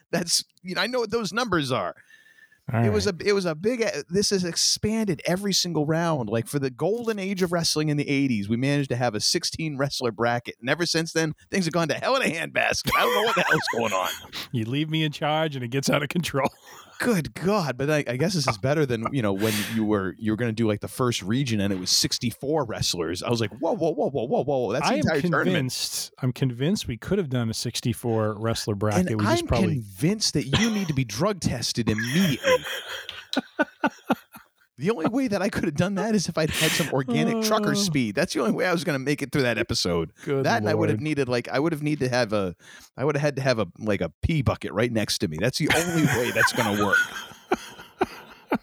[0.09, 1.95] that's you know I know what those numbers are.
[2.73, 6.29] All it was a it was a big uh, this has expanded every single round
[6.29, 9.19] like for the golden age of wrestling in the 80s we managed to have a
[9.19, 12.91] 16 wrestler bracket and ever since then things have gone to hell in a handbasket.
[12.95, 14.09] I don't know what the hell's going on.
[14.51, 16.49] You leave me in charge, and it gets out of control.
[17.01, 20.15] good god but I, I guess this is better than you know when you were
[20.19, 23.29] you were going to do like the first region and it was 64 wrestlers i
[23.29, 26.13] was like whoa whoa whoa whoa whoa whoa that's the I am entire tournament convinced.
[26.21, 29.07] I'm convinced we could have done a 64 wrestler bracket.
[29.07, 32.65] and we just i'm probably convinced that you need to be drug tested immediately
[34.81, 37.43] The only way that I could have done that is if I'd had some organic
[37.43, 37.73] trucker Oh.
[37.75, 38.15] speed.
[38.15, 40.11] That's the only way I was going to make it through that episode.
[40.25, 42.55] Good that and I would have needed like I would have needed to have a
[42.97, 45.37] I would have had to have a like a pee bucket right next to me.
[45.39, 46.97] That's the only way that's going to work.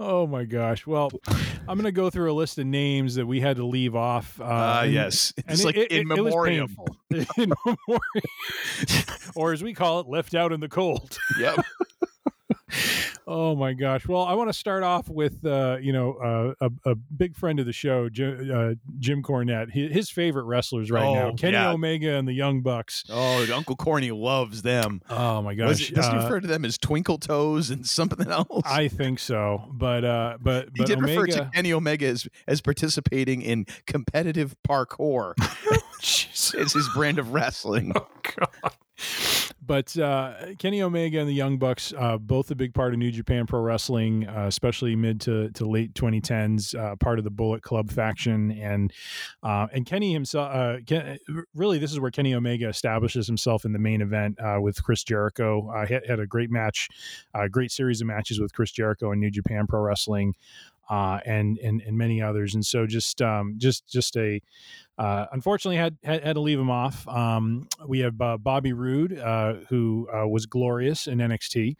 [0.00, 0.86] Oh my gosh.
[0.86, 3.94] Well, I'm going to go through a list of names that we had to leave
[3.94, 4.40] off.
[4.40, 5.32] Uh, and- yes.
[5.46, 6.68] It's it- like it- in it- it memoriam.
[6.68, 6.88] painful.
[7.36, 9.04] in memoriam.
[9.34, 11.18] or as we call it, left out in the cold.
[11.38, 11.64] Yep.
[13.26, 14.06] Oh my gosh!
[14.08, 16.14] Well, I want to start off with uh, you know
[16.60, 19.70] uh, a, a big friend of the show, Jim, uh, Jim Cornette.
[19.70, 21.70] His, his favorite wrestlers right now, Oh, Kenny yeah.
[21.70, 23.04] Omega and the Young Bucks.
[23.08, 25.02] Oh, Uncle Corny loves them.
[25.08, 25.90] Oh my gosh!
[25.90, 28.62] it- doesn't he Uh, refer to them as Twinkle Toes and something else?
[28.66, 32.60] I think so, but uh, but he did Omega, refer to Kenny Omega as, as
[32.60, 35.34] participating in competitive parkour.
[36.04, 37.92] It's his brand of wrestling.
[38.02, 38.72] Oh God.
[39.64, 43.12] But uh, Kenny Omega and the Young Bucks, uh, both a big part of New
[43.12, 47.62] Japan Pro Wrestling, uh, especially mid to, to late 2010s, uh, part of the Bullet
[47.62, 48.92] Club faction, and
[49.44, 50.50] uh, and Kenny himself.
[50.52, 51.16] Uh, Ken,
[51.54, 55.70] really, this is where Kenny Omega establishes himself in the main event with Chris Jericho.
[55.88, 56.88] Had, had a great match,
[57.32, 60.34] a great series of matches with Chris Jericho and New Japan Pro Wrestling.
[60.90, 64.42] Uh, and and and many others, and so just um, just just a
[64.98, 67.08] uh, unfortunately had, had had to leave him off.
[67.08, 71.76] Um, we have uh, Bobby Roode, uh, who uh, was glorious in NXT.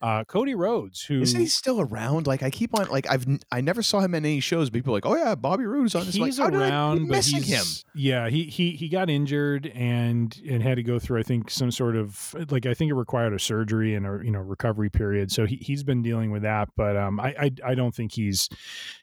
[0.00, 2.26] Uh, Cody Rhodes, who Isn't he still around?
[2.26, 4.70] Like I keep on like I've I never saw him in any shows.
[4.70, 6.04] People are like, oh yeah, Bobby Roode's on.
[6.04, 7.90] He's like, how did I around, but missing he's him.
[7.94, 11.70] yeah he he he got injured and and had to go through I think some
[11.70, 15.30] sort of like I think it required a surgery and a you know recovery period.
[15.30, 18.48] So he he's been dealing with that, but um I I, I don't think he's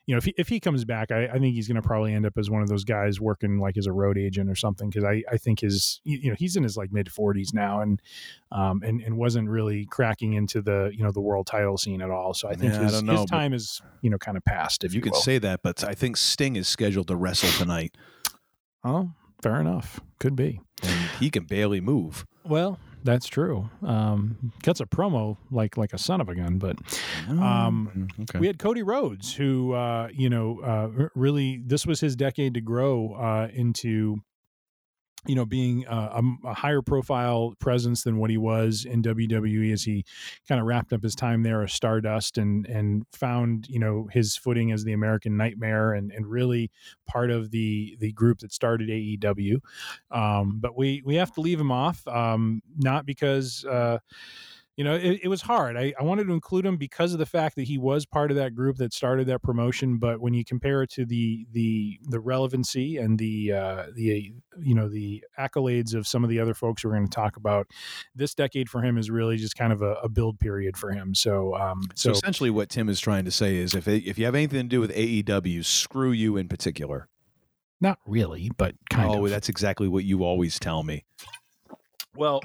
[0.08, 2.14] you know if he, if he comes back, I, I think he's going to probably
[2.14, 4.90] end up as one of those guys working like as a road agent or something
[4.90, 8.02] because I I think his you know he's in his like mid forties now and
[8.52, 12.10] um and and wasn't really cracking into the you know the world title scene at
[12.10, 12.34] all.
[12.34, 14.84] So I think Yeah, his, don't know, his time is you know kind of past.
[14.84, 15.20] If You you, could will.
[15.22, 17.96] say that, but I think Sting is scheduled to wrestle tonight,
[18.84, 20.62] oh fair enough, could be.
[20.84, 22.26] and he can barely move.
[22.44, 23.70] Well, that's true.
[23.84, 26.78] Um, cuts a promo like like a son of a gun, but
[27.30, 28.40] um, okay.
[28.40, 32.62] we had Cody Rhodes, who uh, you know uh, really this was his decade to
[32.62, 34.18] grow uh, into
[35.28, 39.84] you know being a, a higher profile presence than what he was in WWE as
[39.84, 40.04] he
[40.48, 44.36] kind of wrapped up his time there as Stardust and and found you know his
[44.36, 46.72] footing as the American Nightmare and and really
[47.08, 49.60] part of the the group that started AEW.
[50.10, 53.66] Um, but we we have to leave him off, um, not because.
[53.66, 54.00] Uh,
[54.82, 55.78] you know, it, it, was hard.
[55.78, 58.38] I, I wanted to include him because of the fact that he was part of
[58.38, 60.00] that group that started that promotion.
[60.00, 64.74] But when you compare it to the the the relevancy and the uh, the you
[64.74, 67.68] know the accolades of some of the other folks we're going to talk about,
[68.16, 71.14] this decade for him is really just kind of a, a build period for him.
[71.14, 74.18] So, um, so, so essentially, what Tim is trying to say is, if it, if
[74.18, 77.08] you have anything to do with AEW, screw you in particular.
[77.80, 79.20] Not really, but kind oh, of.
[79.26, 81.06] Oh, that's exactly what you always tell me.
[82.16, 82.42] Well,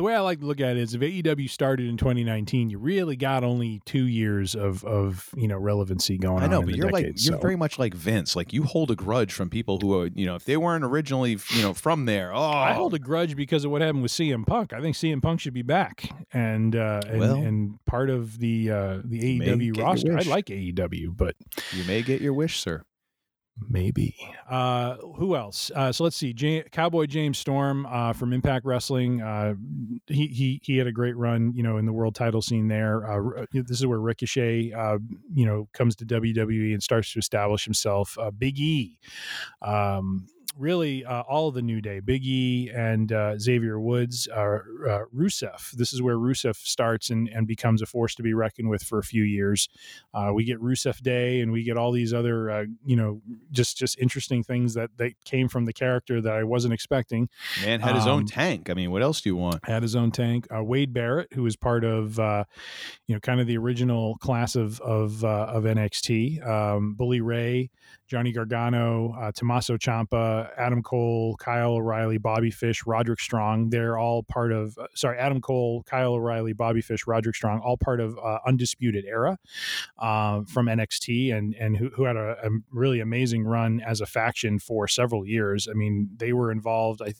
[0.00, 2.78] the way I like to look at it is if AEW started in 2019, you
[2.78, 6.42] really got only two years of of you know relevancy going on.
[6.42, 8.34] I know, but you're decade, like you're very much like Vince.
[8.34, 11.38] Like you hold a grudge from people who are you know if they weren't originally
[11.50, 12.32] you know from there.
[12.32, 14.72] Oh, I hold a grudge because of what happened with CM Punk.
[14.72, 18.70] I think CM Punk should be back, and uh, and, well, and part of the
[18.70, 20.16] uh, the AEW roster.
[20.16, 21.36] I like AEW, but
[21.72, 22.84] you may get your wish, sir.
[23.68, 24.16] Maybe.
[24.48, 25.70] Uh, who else?
[25.74, 26.32] Uh, so let's see.
[26.32, 29.20] J- Cowboy James Storm uh, from Impact Wrestling.
[29.20, 29.54] Uh,
[30.06, 33.10] he he he had a great run, you know, in the world title scene there.
[33.10, 34.98] Uh, this is where Ricochet, uh,
[35.34, 38.16] you know, comes to WWE and starts to establish himself.
[38.38, 38.98] Big E.
[39.62, 40.26] Um,
[40.56, 45.04] really uh, all of the New Day, Big E and uh, Xavier Woods, uh, uh,
[45.14, 45.70] Rusev.
[45.72, 48.98] This is where Rusev starts and, and becomes a force to be reckoned with for
[48.98, 49.68] a few years.
[50.12, 53.20] Uh, we get Rusev Day, and we get all these other, uh, you know,
[53.50, 57.28] just just interesting things that that came from the character that I wasn't expecting.
[57.64, 58.70] Man had his um, own tank.
[58.70, 59.64] I mean, what else do you want?
[59.64, 60.46] Had his own tank.
[60.50, 62.18] Wade Barrett, who was part of,
[63.06, 66.46] you know, kind of the original class of of of NXT.
[66.46, 67.70] Um, Bully Ray.
[68.10, 73.70] Johnny Gargano, uh, Tommaso Ciampa, Adam Cole, Kyle O'Reilly, Bobby Fish, Roderick Strong.
[73.70, 77.76] They're all part of, uh, sorry, Adam Cole, Kyle O'Reilly, Bobby Fish, Roderick Strong, all
[77.76, 79.38] part of uh, Undisputed Era
[80.00, 84.06] uh, from NXT and, and who, who had a, a, really amazing run as a
[84.06, 85.68] faction for several years.
[85.70, 87.02] I mean, they were involved.
[87.02, 87.14] I,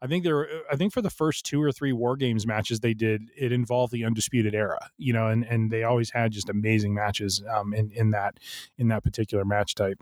[0.00, 2.94] I think there, I think for the first two or three War Games matches they
[2.94, 6.94] did, it involved the Undisputed Era, you know, and, and they always had just amazing
[6.94, 8.38] matches um, in, in that,
[8.78, 9.98] in that particular match type.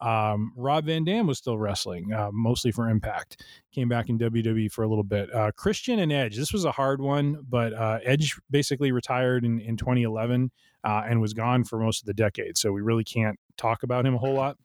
[0.00, 3.44] Um, Rob Van Dam was still wrestling, uh, mostly for Impact.
[3.72, 5.32] Came back in WWE for a little bit.
[5.34, 6.36] Uh, Christian and Edge.
[6.36, 10.50] This was a hard one, but uh, Edge basically retired in, in 2011
[10.84, 12.56] uh, and was gone for most of the decade.
[12.56, 14.56] So we really can't talk about him a whole lot.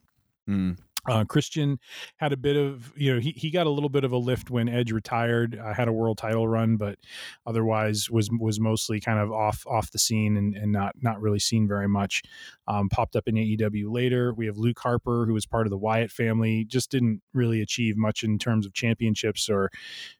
[0.47, 0.77] Mm.
[1.07, 1.79] Uh, Christian
[2.17, 4.49] had a bit of, you know, he, he got a little bit of a lift
[4.49, 5.57] when Edge retired.
[5.57, 6.99] Uh, had a world title run, but
[7.45, 11.39] otherwise was was mostly kind of off off the scene and, and not not really
[11.39, 12.21] seen very much.
[12.67, 14.33] Um, popped up in AEW later.
[14.33, 16.65] We have Luke Harper, who was part of the Wyatt family.
[16.65, 19.71] Just didn't really achieve much in terms of championships or,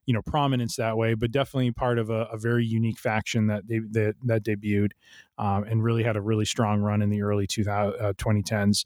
[0.10, 3.68] you know, prominence that way, but definitely part of a, a very unique faction that
[3.68, 4.89] they that, that debuted
[5.39, 8.84] um, and really had a really strong run in the early 2000, uh, 2010s.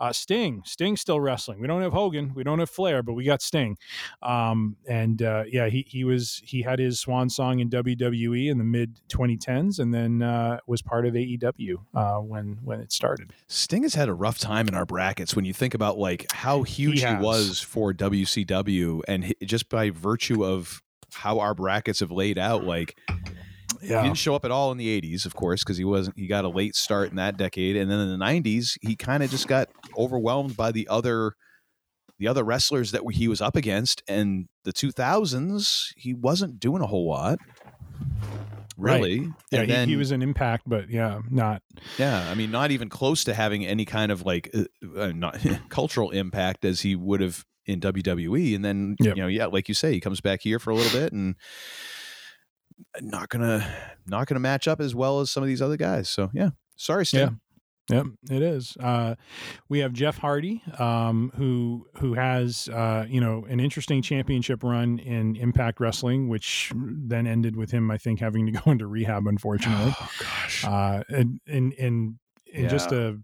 [0.00, 1.60] Uh, Sting, Sting still wrestling.
[1.60, 3.76] We don't have Hogan, we don't have Flair, but we got Sting.
[4.22, 8.58] Um, and uh, yeah, he he was he had his swan song in WWE in
[8.58, 13.32] the mid 2010s, and then uh, was part of AEW uh, when when it started.
[13.48, 16.62] Sting has had a rough time in our brackets when you think about like how
[16.62, 20.57] huge he, he was for WCW, and just by virtue of
[21.14, 22.94] how our brackets have laid out, like
[23.82, 24.02] yeah.
[24.02, 26.18] He didn't show up at all in the 80s, of course, because he wasn't.
[26.18, 29.22] He got a late start in that decade, and then in the 90s, he kind
[29.22, 31.32] of just got overwhelmed by the other,
[32.18, 34.02] the other wrestlers that he was up against.
[34.08, 37.38] And the 2000s, he wasn't doing a whole lot,
[38.76, 39.20] really.
[39.20, 39.28] Right.
[39.52, 41.62] Yeah, he, then, he, was an impact, but yeah, not.
[41.98, 44.64] Yeah, I mean, not even close to having any kind of like uh,
[44.98, 45.38] uh not
[45.68, 48.56] cultural impact as he would have in WWE.
[48.56, 49.16] And then yep.
[49.16, 51.36] you know, yeah, like you say, he comes back here for a little bit and
[53.00, 53.68] not gonna
[54.06, 56.08] not gonna match up as well as some of these other guys.
[56.08, 57.20] So yeah, sorry, Stan.
[57.20, 57.28] Yeah.
[57.90, 58.76] Yep, it is.
[58.78, 59.14] Uh,
[59.70, 64.98] we have Jeff Hardy, um, who who has uh, you know an interesting championship run
[64.98, 69.26] in Impact Wrestling, which then ended with him, I think, having to go into rehab,
[69.26, 69.94] unfortunately.
[69.98, 70.64] Oh gosh.
[70.66, 72.18] Uh, and and and,
[72.52, 72.68] and yeah.
[72.68, 73.18] just a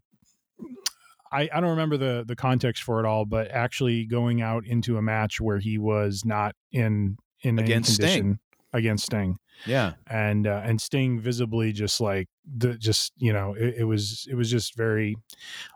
[1.35, 4.97] I, I don't remember the the context for it all, but actually going out into
[4.97, 8.39] a match where he was not in in against Sting.
[8.72, 9.39] against Sting.
[9.66, 14.26] Yeah, and uh, and Sting visibly just like the just you know it, it was
[14.30, 15.16] it was just very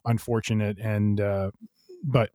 [0.05, 1.51] unfortunate and uh,
[2.05, 2.31] but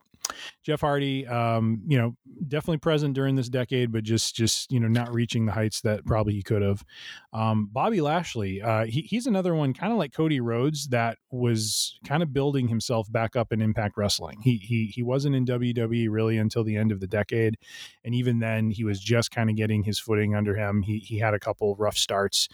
[0.62, 2.16] Jeff Hardy, um, you know,
[2.48, 6.04] definitely present during this decade, but just just you know not reaching the heights that
[6.04, 6.84] probably he could have.
[7.32, 11.98] Um, Bobby Lashley, uh, he, he's another one, kind of like Cody Rhodes, that was
[12.06, 14.38] kind of building himself back up in Impact Wrestling.
[14.42, 17.56] He he he wasn't in WWE really until the end of the decade,
[18.04, 20.82] and even then, he was just kind of getting his footing under him.
[20.82, 22.48] He he had a couple rough starts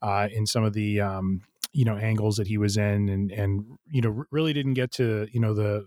[0.00, 1.00] uh, in some of the.
[1.00, 1.42] Um,
[1.74, 5.26] you know angles that he was in and and you know really didn't get to
[5.32, 5.86] you know the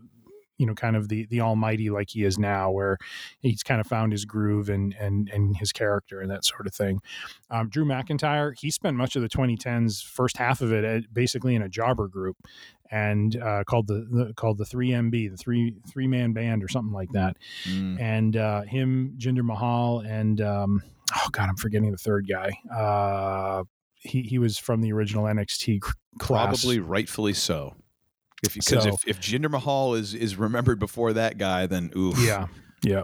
[0.58, 2.98] you know kind of the the almighty like he is now, where
[3.40, 6.74] he's kind of found his groove and and and his character and that sort of
[6.74, 7.00] thing.
[7.50, 11.56] Um, Drew McIntyre, he spent much of the 2010s first half of it at, basically
[11.56, 12.38] in a jobber group
[12.92, 16.68] and uh, called the, the called the three MB, the three three man band or
[16.68, 17.38] something like that.
[17.66, 18.00] Mm.
[18.00, 20.84] And uh, him, Jinder Mahal, and um,
[21.16, 22.52] oh god, I'm forgetting the third guy.
[22.74, 23.64] Uh,
[23.96, 25.82] he he was from the original NXT
[26.20, 26.62] class.
[26.62, 27.76] Probably rightfully so.
[28.46, 32.18] If because So- if, if Jinder Mahal is is remembered before that guy, then oof.
[32.20, 32.48] Yeah,
[32.84, 33.04] yeah.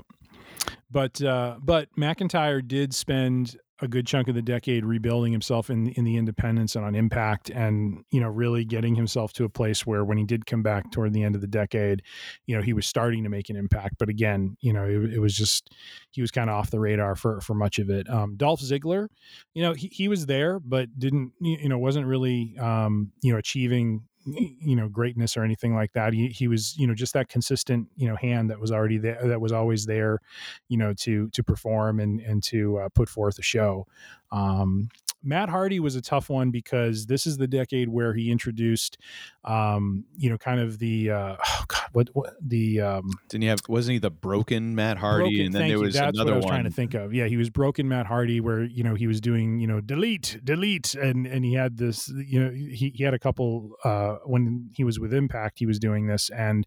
[0.89, 5.87] But uh, but McIntyre did spend a good chunk of the decade rebuilding himself in
[5.87, 9.85] in the independence and on Impact, and you know really getting himself to a place
[9.87, 12.03] where when he did come back toward the end of the decade,
[12.45, 13.95] you know he was starting to make an impact.
[13.97, 15.73] But again, you know it, it was just
[16.11, 18.07] he was kind of off the radar for for much of it.
[18.09, 19.07] Um, Dolph Ziggler,
[19.53, 23.39] you know he, he was there, but didn't you know wasn't really um, you know
[23.39, 26.13] achieving you know greatness or anything like that.
[26.13, 29.19] He, he was you know just that consistent you know hand that was already there
[29.23, 30.19] that was always there
[30.67, 33.87] you know to to perform and and to uh, put forth a show.
[34.31, 34.89] Um
[35.23, 38.97] Matt Hardy was a tough one because this is the decade where he introduced,
[39.43, 43.47] um, you know, kind of the uh, oh God, what, what the um, Didn't he
[43.49, 43.59] have?
[43.67, 45.23] Wasn't he the broken Matt Hardy?
[45.23, 45.79] broken, and then there you.
[45.79, 46.53] was That's another what I was one.
[46.53, 47.13] trying to think of.
[47.13, 50.39] Yeah, he was broken Matt Hardy, where you know he was doing you know delete,
[50.43, 54.69] delete, and and he had this you know he he had a couple uh, when
[54.73, 56.65] he was with Impact, he was doing this, and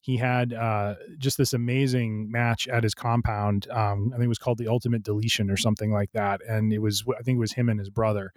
[0.00, 3.68] he had uh, just this amazing match at his compound.
[3.70, 6.78] Um, I think it was called the Ultimate Deletion or something like that, and it
[6.80, 8.32] was I think it was him and his brother,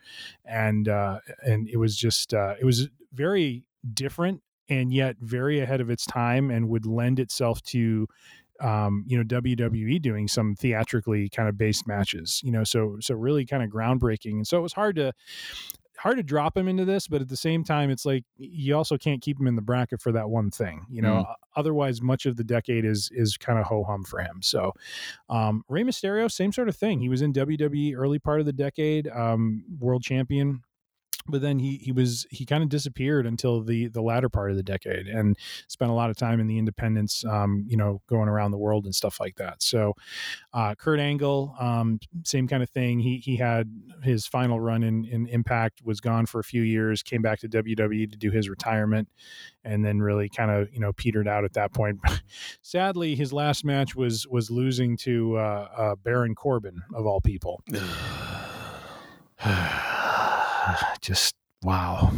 [0.46, 5.82] and uh, and it was just uh, it was very different and yet very ahead
[5.82, 8.08] of its time and would lend itself to
[8.60, 13.16] um, you know WWE doing some theatrically kind of based matches you know so so
[13.16, 14.34] really kind of groundbreaking.
[14.34, 15.14] And so it was hard to
[15.98, 18.98] hard to drop him into this but at the same time it's like you also
[18.98, 21.26] can't keep him in the bracket for that one thing you know?
[21.56, 24.42] Otherwise much of the decade is is kind of ho hum for him.
[24.42, 24.74] So
[25.30, 27.00] um Rey Mysterio same sort of thing.
[27.00, 30.62] He was in WWE early part of the decade um world champion
[31.30, 34.58] but then he he was he kind of disappeared until the the latter part of
[34.58, 38.30] the decade and spent a lot of time in the independents um you know going
[38.30, 39.62] around the world and stuff like that.
[39.62, 39.94] So
[40.54, 43.00] uh kurt angle um same kind of thing.
[43.00, 43.70] He he had
[44.04, 47.50] his final run in in impact was gone for a few years came back to
[47.50, 49.10] wwe to do his retirement
[49.64, 52.00] and then really kind of you know petered out at that point.
[52.62, 57.62] Sadly his last match was was losing to uh, uh baron corbin of all people
[61.02, 62.12] just wow.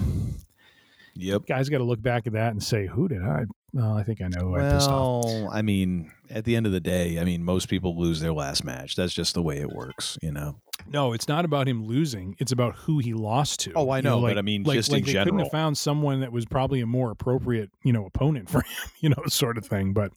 [1.16, 1.48] Yep.
[1.48, 4.22] Guys got to look back at that and say, "Who did I?" Well, I think
[4.22, 5.26] I know who I pissed off.
[5.26, 8.34] Well, I mean, at the end of the day, I mean, most people lose their
[8.34, 8.96] last match.
[8.96, 10.56] That's just the way it works, you know.
[10.88, 12.36] No, it's not about him losing.
[12.40, 13.74] It's about who he lost to.
[13.76, 15.78] Oh, I You know, but I mean, like, just like in they couldn't have found
[15.78, 19.58] someone that was probably a more appropriate, you know, opponent for him, you know, sort
[19.58, 19.94] of thing.
[19.94, 20.14] But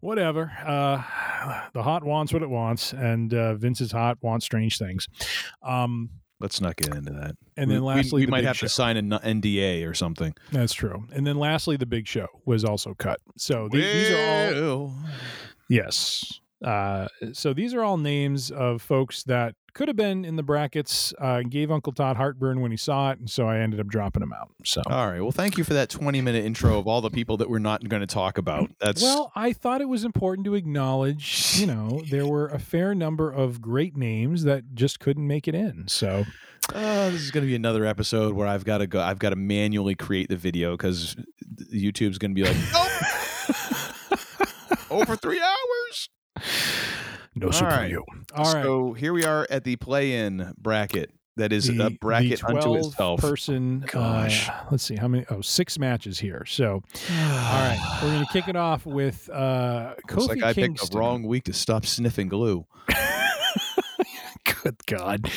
[0.00, 0.52] whatever.
[0.64, 1.02] Uh,
[1.72, 5.08] the hot wants what it wants, and uh, Vince's hot wants strange things.
[5.62, 6.10] Um,
[6.40, 7.36] Let's not get into that.
[7.56, 8.66] And We- then we- lastly, we, the might have show.
[8.66, 10.34] to sign an NDA or something.
[10.52, 11.06] That's true.
[11.12, 13.20] And then lastly, the big show was also cut.
[13.36, 14.94] So the- these are all
[15.68, 16.40] yes.
[16.64, 21.12] Uh, so these are all names of folks that could have been in the brackets.
[21.18, 24.20] Uh, gave Uncle Todd heartburn when he saw it, and so I ended up dropping
[24.20, 24.50] them out.
[24.64, 25.20] So All right.
[25.20, 27.86] Well, thank you for that 20 minute intro of all the people that we're not
[27.88, 28.70] going to talk about.
[28.80, 31.56] That's well, I thought it was important to acknowledge.
[31.56, 35.54] You know, there were a fair number of great names that just couldn't make it
[35.54, 35.88] in.
[35.88, 36.24] So
[36.72, 38.98] Uh, this is going to be another episode where I've got to go.
[39.00, 41.14] I've got to manually create the video because
[41.70, 42.88] YouTube's going to be like, "Nope,
[44.90, 46.08] over three hours."
[47.34, 47.80] No All soup right.
[47.80, 48.04] for you.
[48.34, 48.62] All right.
[48.62, 51.10] So here we are at the play-in bracket.
[51.36, 53.20] That is the, a bracket the unto itself.
[53.20, 54.48] person Gosh.
[54.48, 56.80] uh, let's see how many oh six matches here so all
[57.10, 60.90] right we're gonna kick it off with uh Looks Kofi like I picked Kingston.
[60.92, 62.64] the wrong week to stop sniffing glue.
[64.62, 65.28] good god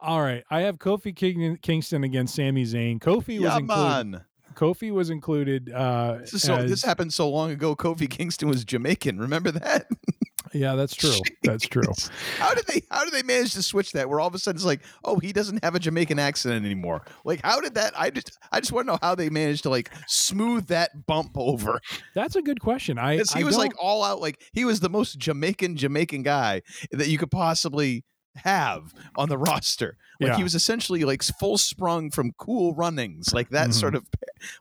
[0.00, 2.98] all right i have kofi King- kingston against Sami Zayn.
[2.98, 4.22] kofi was Yeah, included
[4.54, 7.76] kofi was included uh This, is so, as- this happened so long ago.
[7.76, 9.18] Kofi Kingston was Jamaican.
[9.20, 9.86] Remember that?
[10.56, 11.82] yeah that's true that's true
[12.38, 12.82] How did they?
[12.90, 14.08] How did they manage to switch that?
[14.08, 17.02] Where all of a sudden it's like, oh, he doesn't have a Jamaican accent anymore.
[17.24, 17.92] Like, how did that?
[17.98, 21.32] I just, I just want to know how they managed to like smooth that bump
[21.36, 21.80] over.
[22.14, 24.20] that's a good question I he I was like don't- all out.
[24.20, 28.04] Like he was the most Jamaican Jamaican guy that you could possibly
[28.36, 29.96] have on the roster.
[30.20, 30.36] Like Yeah.
[30.38, 33.74] he was essentially like full sprung from Cool Runnings, like that Mhm.
[33.74, 34.06] sort of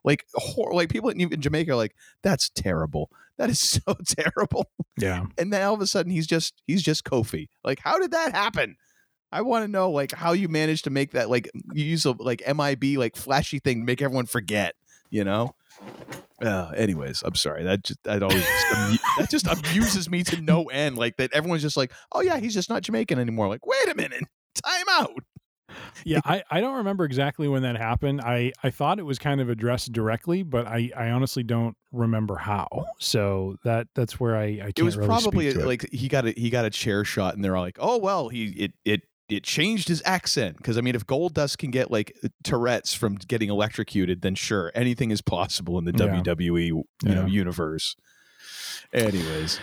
[0.03, 3.09] like hor- like people in, in Jamaica are like that's terrible.
[3.37, 4.69] That is so terrible.
[4.97, 7.49] yeah And then all of a sudden he's just he's just Kofi.
[7.63, 8.75] Like how did that happen?
[9.31, 12.11] I want to know like how you managed to make that like you use a
[12.11, 14.75] like MIB like flashy thing to make everyone forget.
[15.09, 15.55] You know.
[16.41, 17.63] Uh, anyways, I'm sorry.
[17.63, 18.45] That just that always
[18.75, 20.97] amu- that just amuses me to no end.
[20.97, 23.95] Like that, everyone's just like, "Oh yeah, he's just not Jamaican anymore." Like, wait a
[23.95, 24.23] minute,
[24.63, 25.11] time out.
[26.05, 28.21] Yeah, I, I don't remember exactly when that happened.
[28.21, 32.35] I, I thought it was kind of addressed directly, but I, I honestly don't remember
[32.35, 32.67] how.
[32.99, 35.65] So that that's where I, I It was really probably to it.
[35.65, 38.29] like he got a he got a chair shot, and they're all like, "Oh well,
[38.29, 41.89] he it it." It changed his accent because I mean, if Gold Dust can get
[41.89, 46.21] like Tourette's from getting electrocuted, then sure, anything is possible in the Yeah.
[46.21, 47.95] WWE you know universe.
[48.93, 49.59] Anyways,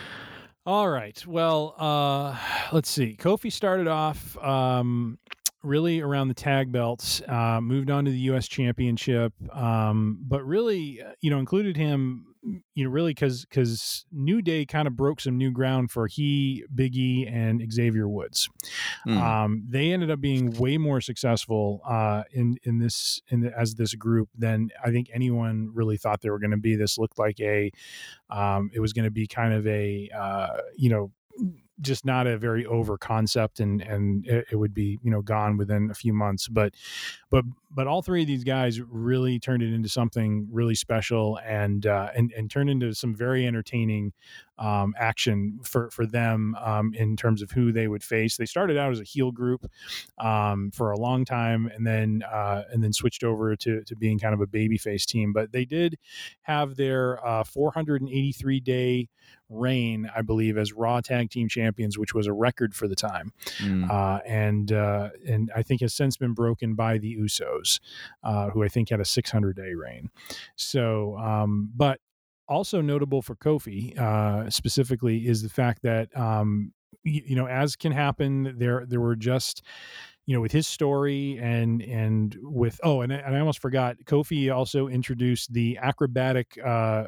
[0.66, 1.24] All right.
[1.26, 2.36] Well, uh,
[2.72, 3.16] let's see.
[3.18, 5.18] Kofi started off um,
[5.62, 8.48] really around the tag belts, uh, moved on to the U.S.
[8.48, 12.26] Championship, um, but really, uh, you know, included him,
[12.74, 16.64] you know, really because because New Day kind of broke some new ground for he,
[16.74, 18.48] Biggie, and Xavier Woods.
[19.04, 19.18] Hmm.
[19.18, 23.76] Um, they ended up being way more successful uh, in in this in the, as
[23.76, 26.74] this group than I think anyone really thought they were going to be.
[26.74, 27.70] This looked like a
[28.28, 31.12] um, it was going to be kind of a uh, you know
[31.82, 35.90] just not a very over concept and and it, would be you know gone within
[35.90, 36.74] a few months but
[37.32, 41.86] but but all three of these guys really turned it into something really special and
[41.86, 44.12] uh, and and turned into some very entertaining
[44.58, 48.36] um, action for for them um, in terms of who they would face.
[48.36, 49.64] They started out as a heel group
[50.18, 54.18] um, for a long time, and then uh, and then switched over to to being
[54.18, 55.32] kind of a babyface team.
[55.32, 55.98] But they did
[56.42, 59.08] have their uh, 483 day
[59.48, 63.32] reign, I believe, as Raw Tag Team Champions, which was a record for the time,
[63.58, 63.90] Mm.
[63.90, 67.80] uh, and uh, and I think has since been broken by the Usos,
[68.22, 70.10] uh, who I think had a 600 day reign.
[70.56, 72.00] So, um, but
[72.48, 76.72] also notable for Kofi uh, specifically is the fact that um,
[77.04, 79.62] you, you know, as can happen, there there were just
[80.26, 83.96] you know with his story and and with oh and I, and I almost forgot
[84.04, 87.04] Kofi also introduced the acrobatic uh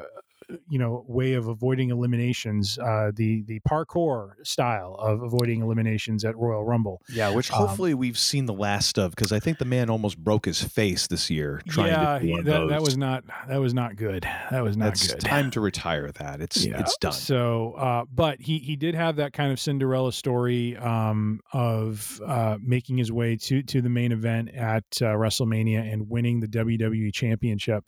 [0.69, 6.35] you know way of avoiding eliminations uh the the parkour style of avoiding eliminations at
[6.37, 9.65] Royal Rumble yeah, which Um, hopefully we've seen the last of because I think the
[9.65, 12.69] man almost broke his face this year trying yeah to do one of that, those.
[12.69, 16.11] that was not that was not good that was not That's good time to retire
[16.11, 16.41] that.
[16.41, 16.79] It's Yeah.
[16.79, 17.13] it's done.
[17.13, 22.57] So, uh, but he he did have that kind of Cinderella story um, of uh,
[22.61, 27.13] making his way to to the main event at uh, WrestleMania and winning the WWE
[27.13, 27.83] Championship,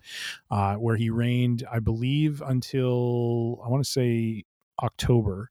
[0.52, 4.44] uh, where he reigned, I believe, until I want to say
[4.82, 5.50] October.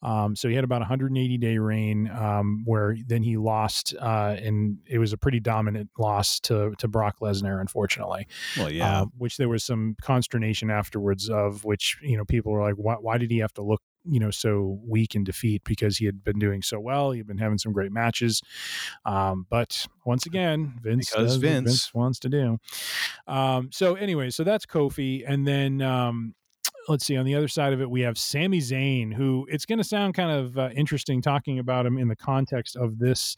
[0.00, 4.78] Um, so he had about 180 day reign, um, where then he lost, uh, and
[4.86, 9.00] it was a pretty dominant loss to to Brock Lesnar, unfortunately Well, yeah.
[9.02, 12.94] uh, which there was some consternation afterwards of which you know people were like why,
[12.94, 16.22] why did he have to look you know so weak in defeat because he had
[16.22, 18.40] been doing so well he had been having some great matches
[19.04, 21.66] um, but once again vince Because does what Vince.
[21.68, 22.58] vince wants to do
[23.26, 26.34] um, so anyway so that's kofi and then um,
[26.88, 29.78] let's see on the other side of it we have Sami Zayn who it's going
[29.78, 33.36] to sound kind of uh, interesting talking about him in the context of this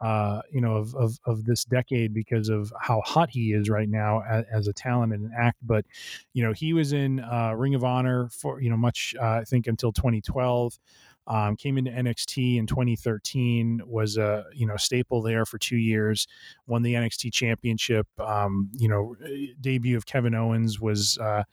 [0.00, 3.88] uh, you know of, of of this decade because of how hot he is right
[3.88, 5.84] now as, as a talent and an act but
[6.32, 9.44] you know he was in uh, Ring of Honor for you know much uh, I
[9.44, 10.78] think until 2012
[11.26, 16.26] um, came into NXT in 2013 was a you know staple there for two years
[16.66, 19.14] won the NXT championship um, you know
[19.60, 21.44] debut of Kevin Owens was uh,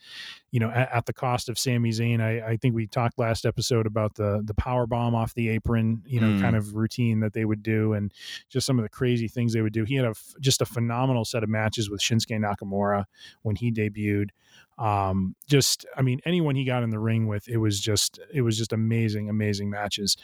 [0.52, 2.22] you know at, at the cost of Sami Zayn.
[2.22, 6.04] I, I think we talked last episode about the the power bomb off the apron
[6.06, 6.42] you know Mm.
[6.42, 8.14] kind of routine that they would do and
[8.50, 9.84] just some of the crazy things they would do.
[9.86, 13.06] He had a just a phenomenal set of matches with Shinsuke Nakamura
[13.44, 14.30] when he debuted.
[14.78, 18.42] Um just i mean anyone he got in the ring with it was just it
[18.42, 20.18] was just amazing amazing matches.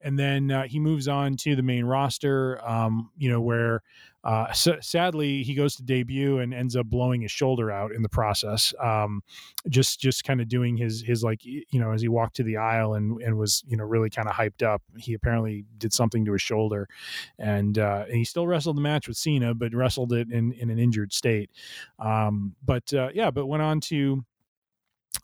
[0.00, 3.82] And then uh, he moves on to the main roster um you know where
[4.24, 8.08] uh sadly he goes to debut and ends up blowing his shoulder out in the
[8.08, 9.22] process um
[9.68, 12.56] just just kind of doing his his like you know as he walked to the
[12.56, 16.24] aisle and and was you know really kind of hyped up he apparently did something
[16.24, 16.88] to his shoulder.
[17.38, 20.70] And uh and he still wrestled the match with Cena but wrestled it in in
[20.70, 21.50] an injured state.
[21.98, 24.24] Um but uh yeah but went on to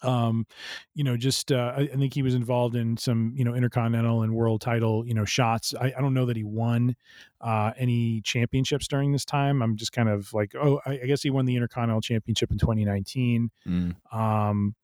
[0.02, 0.46] um
[0.94, 4.22] you know just uh I, I think he was involved in some you know intercontinental
[4.22, 5.74] and world title you know shots.
[5.80, 6.96] I, I don't know that he won
[7.40, 9.62] uh any championships during this time.
[9.62, 12.58] I'm just kind of like oh i, I guess he won the intercontinental championship in
[12.58, 13.94] 2019 Mm.
[14.12, 14.74] um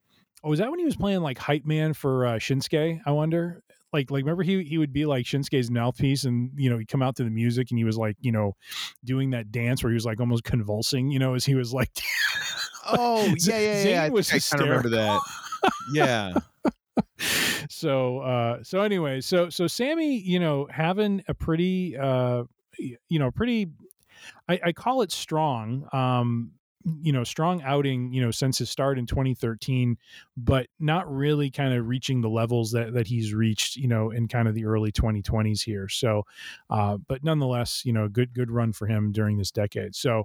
[0.44, 3.62] oh was that when he was playing like hype man for uh shinsuke i wonder?
[3.92, 7.03] Like like remember he he would be like Shinsuke's mouthpiece and you know he'd come
[7.03, 8.57] out to the music and he was like you know
[9.05, 11.90] doing that dance where he was like almost convulsing you know as he was like
[12.87, 14.03] Oh yeah, yeah, yeah.
[14.03, 15.21] I, Zayn was I of remember that.
[15.92, 16.34] Yeah.
[17.71, 22.45] so uh so anyway so so Sami you know having a pretty uh
[22.76, 23.68] you know pretty
[24.49, 26.53] i, I call it strong um
[27.00, 29.96] you know strong outing you know since his start in 2013
[30.37, 34.29] but not really kind of reaching the levels that that he's reached you know in
[34.29, 36.22] kind of the early 2020s here so
[36.71, 40.25] uh but nonetheless you know good good run for him during this decade so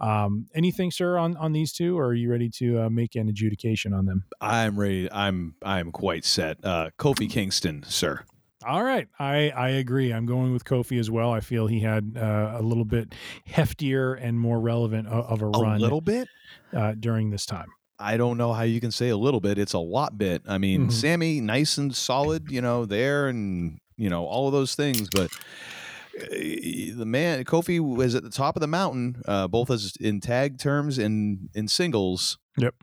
[0.00, 3.28] um anything sir on on these two or are you ready to uh, make an
[3.28, 5.10] adjudication on them I'm ready.
[5.10, 6.58] I'm I'm quite set.
[6.62, 8.24] Uh, Kofi Kingston, sir.
[8.66, 10.12] All right, I I agree.
[10.12, 11.30] I'm going with Kofi as well.
[11.32, 13.14] I feel he had uh, a little bit
[13.48, 15.76] heftier and more relevant of, of a run.
[15.76, 16.28] A little bit
[16.72, 17.68] uh, during this time.
[17.98, 19.56] I don't know how you can say a little bit.
[19.56, 20.42] It's a lot bit.
[20.48, 20.90] I mean, Mm-hmm.
[20.90, 25.30] Sami, nice and solid, you know, there and you know all of those things, but.
[26.20, 30.20] uh, The man Kofi was at the top of the mountain, uh, both as in
[30.20, 32.38] tag terms and in singles.
[32.56, 32.74] Yep.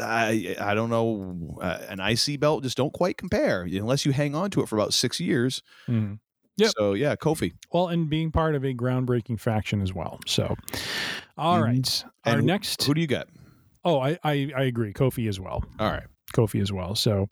[0.00, 4.34] I I don't know uh, an IC belt just don't quite compare unless you hang
[4.34, 5.62] on to it for about six years.
[5.88, 6.18] Mhm.
[6.56, 6.72] Yep.
[6.76, 7.52] So yeah, Kofi.
[7.72, 10.20] Well, and being part of a groundbreaking faction as well.
[10.26, 10.56] So,
[11.38, 12.04] all right, Mhm.
[12.26, 12.82] our next.
[12.84, 13.28] Who do you got?
[13.84, 14.92] oh, I, I I agree.
[14.92, 15.64] Kofi as well.
[15.78, 16.02] All right.
[16.34, 16.94] Kofi as well.
[16.94, 17.28] So,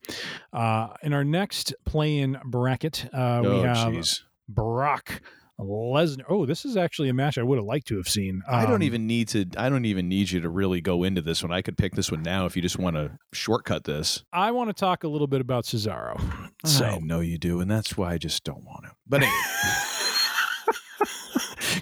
[0.52, 4.22] uh, in our next play-in bracket, uh, we oh have jeez.
[4.48, 5.20] Brock
[5.58, 6.22] Lesnar.
[6.28, 8.42] Oh, this is actually a match I would have liked to have seen.
[8.48, 9.46] I don't Um, even need to.
[9.56, 11.52] I don't even need you to really go into this one.
[11.52, 14.22] I could pick this one now if you just want to shortcut this.
[14.32, 16.20] I want to talk a little bit about Cesaro.
[16.64, 18.90] So, I know you do, and that's why I just don't want to.
[19.06, 19.36] But anyway,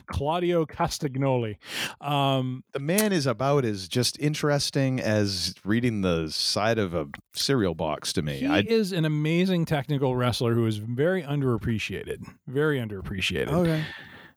[0.06, 1.56] Claudio Castagnoli.
[2.00, 7.74] Um, the man is about as just interesting as reading the side of a cereal
[7.74, 8.38] box to me.
[8.38, 12.24] he I, is an amazing technical wrestler who is very underappreciated.
[12.46, 13.48] Very underappreciated.
[13.52, 13.84] okay.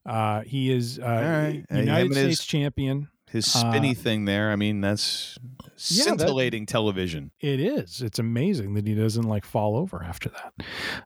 [0.06, 1.64] Uh, he is uh, right.
[1.72, 3.10] Uh, United States his- champion.
[3.32, 4.50] His spinny Uh, thing there.
[4.50, 7.30] I mean, that's Yeah, that- scintillating television.
[7.40, 8.02] It is.
[8.02, 10.54] It's amazing that he doesn't like fall over after that.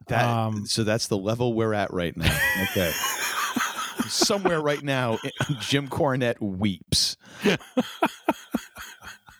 [0.08, 2.34] That Um, so that's the level we're at right now.
[2.70, 2.90] Okay.
[4.08, 5.18] Somewhere right now,
[5.60, 7.16] Jim Cornette weeps.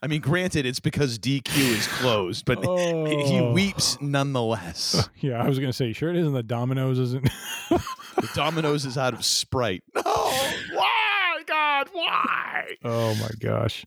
[0.02, 3.52] I mean, granted, it's because DQ is closed, but he Oh.
[3.52, 5.08] weeps nonetheless.
[5.20, 7.30] Yeah, I was gonna say, sure it isn't the Domino's isn't.
[7.70, 9.82] The Domino's is out of Sprite.
[9.94, 10.63] No, why,
[11.84, 12.64] God, why?
[12.84, 13.84] oh my gosh!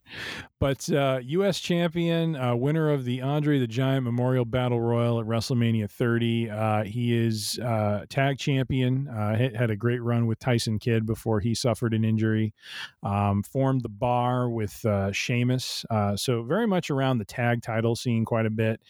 [0.60, 1.60] But uh, U.S.
[1.60, 6.49] champion, uh, winner of the Andre the Giant Memorial Battle Royal at WrestleMania 30.
[6.49, 9.07] Uh, he is uh, tag champion.
[9.07, 12.56] Uh, had, a great run with Tyson Kidd before he suffered an injury.
[13.03, 15.86] Um, formed the bar with uh, Sheamus.
[15.91, 18.82] Uh, so very much around the tag title scene quite a bit,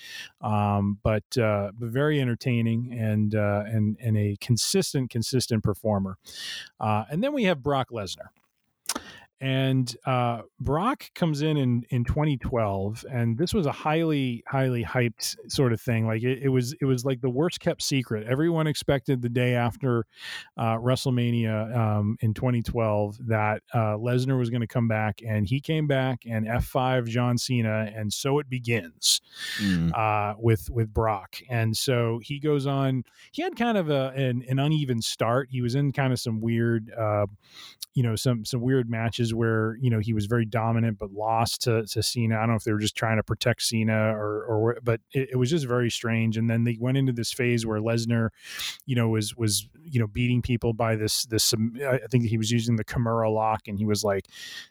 [0.41, 6.17] um, but but very entertaining and and and a consistent consistent performer.
[6.79, 8.29] And then we have Brock Lesnar.
[9.39, 15.35] And uh, Brock comes in, in in 2012, and this was a highly highly hyped
[15.47, 16.07] sort of thing.
[16.07, 18.25] Like it, it was it was like the worst kept secret.
[18.27, 20.05] Everyone expected the day after
[20.57, 25.59] uh, WrestleMania um, in 2012 that uh, Lesnar was going to come back, and he
[25.61, 29.21] came back and F5 John Cena, and so it begins
[29.61, 29.91] Mm.
[29.95, 31.37] uh, with with Brock.
[31.49, 33.03] And so he goes on.
[33.31, 35.49] He had kind of a an, an uneven start.
[35.51, 37.27] He was in kind of some weird, uh,
[37.93, 41.61] you know, some some weird matches where you know he was very dominant but lost
[41.63, 42.35] to, to Cena.
[42.35, 45.29] I don't know if they were just trying to protect Cena or or but it,
[45.33, 46.37] it was just very strange.
[46.37, 48.29] And then they went into this phase where Lesnar,
[48.85, 51.53] you know, was was you know beating people by this this.
[51.53, 54.27] um, I think he was using the Kimura lock, and he was like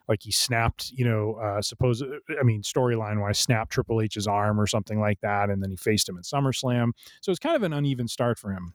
[0.09, 4.61] like he snapped, you know, uh, suppose I mean storyline wise, snapped Triple H's arm
[4.61, 6.91] or something like that, and then he faced him at SummerSlam.
[7.21, 8.75] So it's kind of an uneven start for him.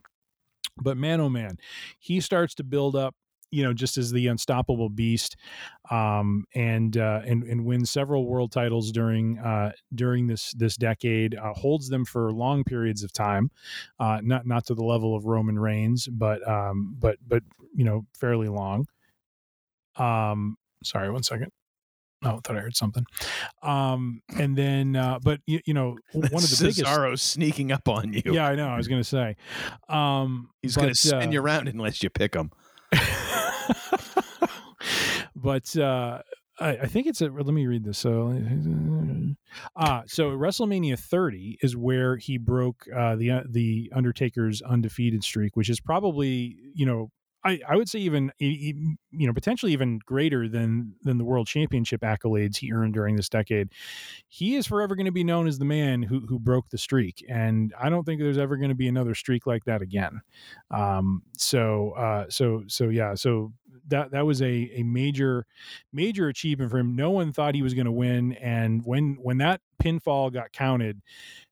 [0.78, 1.58] But man, oh man,
[2.00, 3.16] he starts to build up.
[3.52, 5.36] You know, just as the unstoppable beast,
[5.90, 11.36] um, and uh, and and wins several world titles during uh, during this this decade.
[11.36, 13.52] Uh, holds them for long periods of time,
[14.00, 18.06] uh, not not to the level of Roman Reigns, but um, but but you know,
[18.18, 18.86] fairly long.
[19.98, 21.52] Um, sorry, one second.
[22.24, 23.04] Oh, I thought I heard something.
[23.64, 26.82] Um, and then, uh, but you, you know, one of the biggest.
[26.82, 28.22] Cesaro sneaking up on you.
[28.26, 28.68] Yeah, I know.
[28.68, 29.36] I was going to say.
[29.90, 32.52] Um, He's going to spin uh, you around unless you pick him.
[35.36, 36.20] but uh,
[36.62, 37.30] I, think it's a.
[37.30, 37.98] Let me read this.
[37.98, 38.40] So,
[39.76, 45.56] ah, so WrestleMania 30 is where he broke uh, the uh, the Undertaker's undefeated streak,
[45.56, 47.10] which is probably you know.
[47.44, 52.02] I, I would say even you know potentially even greater than than the world championship
[52.02, 53.70] accolades he earned during this decade.
[54.28, 57.26] He is forever going to be known as the man who who broke the streak,
[57.28, 60.22] and I don't think there's ever going to be another streak like that again.
[60.70, 63.54] Um, so uh, so so yeah, so
[63.88, 65.46] that that was a a major
[65.92, 66.96] major achievement for him.
[66.96, 71.02] No one thought he was going to win, and when when that pinfall got counted,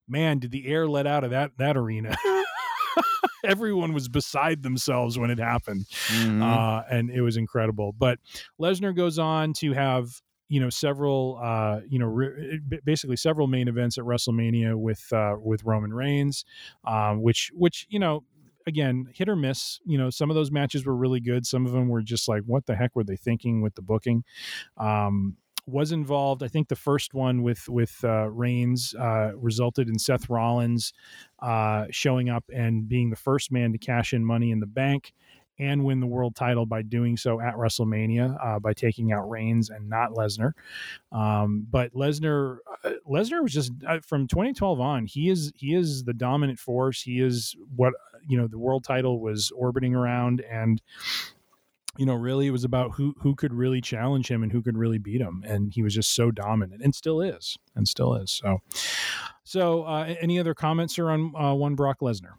[0.08, 2.16] man, did the air let out of that that arena.
[3.46, 6.42] Everyone was beside themselves when it happened, Mhm.
[6.42, 7.94] uh, and it was incredible.
[7.98, 8.20] But
[8.60, 10.10] Lesnar goes on to have
[10.50, 15.36] you know several uh, you know re- basically several main events at WrestleMania with uh,
[15.40, 16.44] with Roman Reigns,
[16.86, 18.24] um, which which you know
[18.68, 19.80] again hit or miss.
[19.86, 21.46] You know some of those matches were really good.
[21.46, 24.24] Some of them were just like what the heck were they thinking with the booking.
[24.78, 25.38] Um,
[25.70, 26.44] was involved.
[26.44, 30.94] I think the first one with with uh, Reigns uh, resulted in Seth Rollins
[31.40, 35.14] uh, showing up and being the first man to cash in Money in the Bank
[35.60, 39.70] and win the world title by doing so at WrestleMania uh, by taking out Reigns
[39.70, 40.54] and not Lesnar.
[41.12, 45.06] Um, but Lesnar, uh, Lesnar was just uh, from 2012 on.
[45.06, 47.02] He is he is the dominant force.
[47.02, 47.94] He is what
[48.28, 50.82] you know the world title was orbiting around and
[52.00, 54.78] you know, really it was about who who could really challenge him and who could
[54.78, 58.32] really beat him, and he was just so dominant, and still is, and still is.
[58.32, 58.60] So,
[59.44, 62.36] so uh, any other comments or on uh, one Brock Lesnar?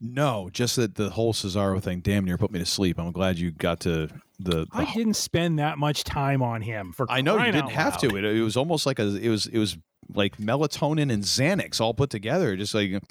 [0.00, 2.98] No, just that the whole Cesaro thing damn near put me to sleep.
[2.98, 4.08] I'm glad you got to
[4.40, 4.64] the.
[4.64, 7.04] the I didn't spend that much time on him for.
[7.10, 8.10] I know you didn't have loud.
[8.10, 8.16] to.
[8.16, 9.16] It, it was almost like a.
[9.16, 9.46] It was.
[9.48, 9.76] It was
[10.14, 12.56] like melatonin and Xanax all put together.
[12.56, 13.02] Just like.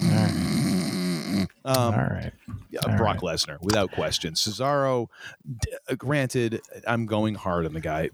[1.66, 2.32] Um, All right.
[2.70, 4.34] Yeah, All Brock Lesnar, without question.
[4.34, 5.08] Cesaro,
[5.46, 8.08] d- uh, granted, I'm going hard on the guy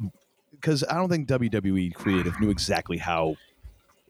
[0.53, 3.37] because I don't think WWE creative knew exactly how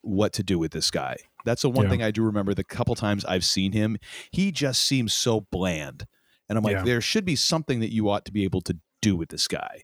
[0.03, 1.17] what to do with this guy.
[1.45, 1.91] That's the one Yeah.
[1.91, 2.55] thing I do remember.
[2.55, 3.97] The couple times I've seen him,
[4.31, 6.07] he just seems so bland,
[6.49, 6.85] and I'm like, Yeah.
[6.85, 9.83] there should be something that you ought to be able to do with this guy,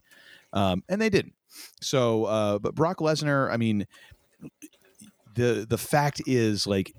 [0.52, 1.34] um, and they didn't.
[1.80, 3.86] So, uh, but Brock Lesnar, I mean,
[5.34, 6.94] the the fact is like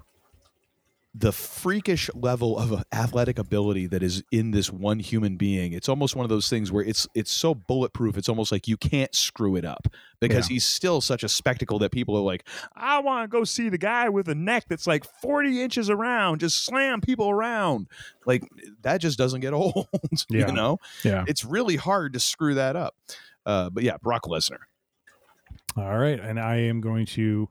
[1.16, 6.16] the freakish level of athletic ability that is in this one human being it's almost
[6.16, 9.56] one of those things where it's it's so bulletproof it's almost like you can't screw
[9.56, 9.88] it up
[10.20, 13.70] because he's still such a spectacle that people are like i want to go see
[13.70, 17.88] the guy with a neck that's like 40 inches around just slam people around.
[18.28, 18.44] Like
[18.84, 19.88] that just doesn't get old
[20.30, 20.46] Yeah.
[20.46, 20.78] you know?
[21.04, 21.26] Yeah.
[21.28, 22.96] it's really hard to screw that up.
[23.48, 24.60] Uh, but yeah brock lesnar.
[25.78, 27.48] All right, and I am going to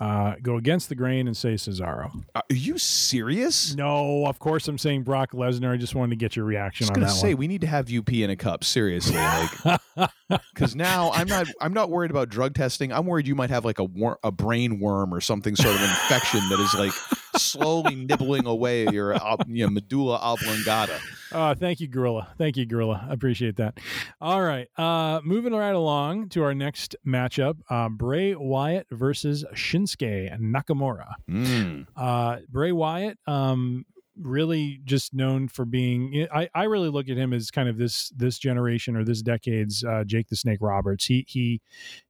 [0.00, 2.24] uh, go against the grain and say Cesaro.
[2.34, 5.74] are you serious No, of course I'm saying Brock Lesnar.
[5.74, 7.38] I just wanted to get your reaction just on gonna that say one.
[7.40, 9.80] we need to have you pee in a cup seriously like
[10.54, 12.92] because now I'm not I'm not worried about drug testing.
[12.92, 15.82] I'm worried you might have like a wor- a brain worm or something sort of
[15.82, 16.92] infection that is like
[17.36, 19.14] slowly nibbling away at your
[19.46, 20.98] you know, medulla oblongata.
[21.32, 22.28] Uh, thank you, Gorilla.
[22.38, 23.06] Thank you, Gorilla.
[23.08, 23.78] I appreciate that.
[24.20, 24.68] All right.
[24.76, 31.12] Uh, moving right along to our next matchup uh, Bray Wyatt versus Shinsuke Nakamura.
[31.28, 31.86] Mm.
[31.96, 33.86] Uh, Bray Wyatt, um,
[34.20, 38.10] really just known for being I, I really look at him as kind of this
[38.10, 41.06] this generation or this decade's uh, Jake the Snake Roberts.
[41.06, 41.62] He he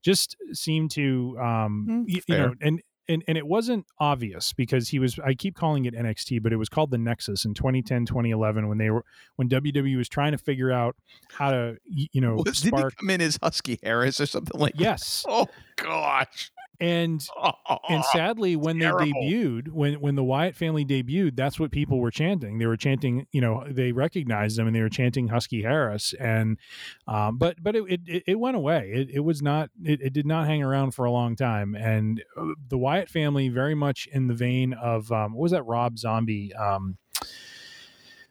[0.02, 4.88] just seemed to um Mm, y- you know and and, and it wasn't obvious because
[4.88, 8.06] he was I keep calling it NXT but it was called the Nexus in 2010
[8.06, 9.04] 2011 when they were
[9.36, 10.96] when WWE was trying to figure out
[11.32, 14.74] how to you know Was, did he come in as Husky Harris or something like
[14.74, 14.80] that?
[14.80, 15.46] yes Oh
[15.76, 16.50] gosh.
[16.80, 17.26] And
[17.88, 22.10] and sadly when they debuted when when the wyatt family debuted that's what people were
[22.10, 22.58] chanting.
[22.58, 26.58] They were chanting you know they recognized them and they were chanting husky harris and
[27.06, 28.90] um, but but it, it it went away.
[28.92, 31.74] It, it was not it, it did not hang around for a long time.
[31.74, 35.64] And uh, the wyatt family very much in the vein of um, what was that
[35.64, 36.96] rob zombie um,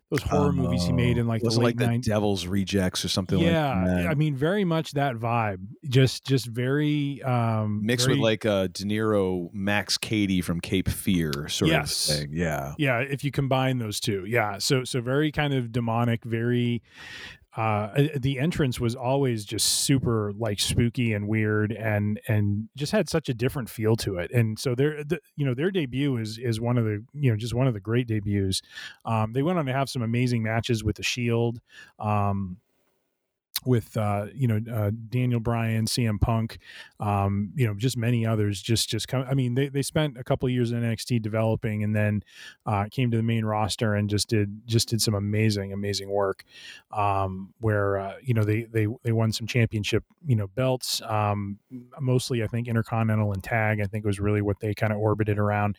[0.10, 3.10] those horror movies he made in like the late like the 90s Devil's Rejects or
[3.10, 4.08] something yeah like that.
[4.08, 8.68] i mean very much that vibe just just very um Mixed very- with like uh,
[8.68, 12.10] De Niro, Max Cady from Cape Fear, sort Yes.
[12.10, 12.30] of thing.
[12.34, 12.74] Yeah.
[12.80, 16.82] yeah if you combine those two yeah so so very kind of demonic very
[17.58, 23.10] uh the entrance was always just super like spooky and weird and and just had
[23.10, 24.30] such a different feel to it.
[24.32, 27.38] And so their the, you know their debut is is one of the you know
[27.38, 28.62] just one of the great debuts.
[29.04, 31.60] Um they went on to have some amazing matches with the shield.
[31.98, 32.58] Um
[33.66, 36.60] with uh, you know uh, Daniel Bryan, CM Punk,
[37.00, 38.62] um, you know just many others.
[38.62, 39.26] Just just come.
[39.30, 42.24] I mean, they they spent a couple of years in NXT developing, and then
[42.66, 46.44] uh, came to the main roster and just did just did some amazing amazing work.
[46.92, 51.60] Um, where uh, you know they they they won some championship you know belts, um,
[52.00, 53.82] mostly I think Intercontinental and Tag.
[53.82, 55.78] I think was really what they kind of orbited around,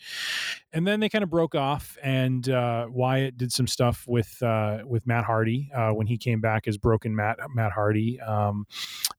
[0.73, 1.97] and then they kind of broke off.
[2.03, 6.69] And uh, Wyatt did some stuff with uh, with Matt Hardy when he came back
[6.69, 8.67] as Broken Matt Matt Hardy, um,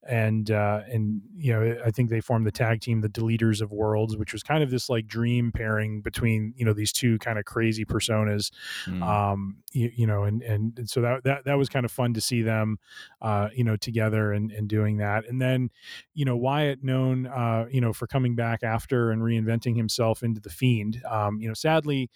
[0.03, 3.72] and uh, and you know I think they formed the tag team, the Deleters of
[3.72, 7.38] Worlds, which was kind of this like dream pairing between you know these two kind
[7.40, 8.52] of crazy personas,
[8.88, 9.03] Mm.
[9.03, 12.14] um, you, you know, and, and and so that that that was kind of fun
[12.14, 12.78] to see them,
[13.22, 15.69] uh, you know, together and and doing that, and then
[16.14, 20.41] you know Wyatt known uh, you know for coming back after and reinventing himself into
[20.41, 22.10] the Fiend, um, you know, sadly,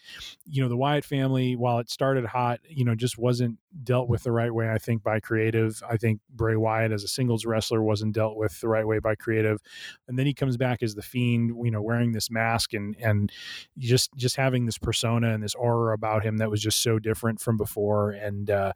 [0.46, 4.24] you know the Wyatt family while it started hot, you know, just wasn't dealt with
[4.24, 4.70] the right way.
[4.70, 5.82] I think by creative.
[5.90, 9.16] I think Bray Wyatt as a singles wrestler wasn't dealt with the right way by
[9.16, 9.60] creative,
[10.08, 13.32] and then he comes back as the fiend, you know, wearing this mask and and
[13.78, 17.40] just just having this persona and this aura about him that was just so different
[17.40, 18.74] from before, and uh,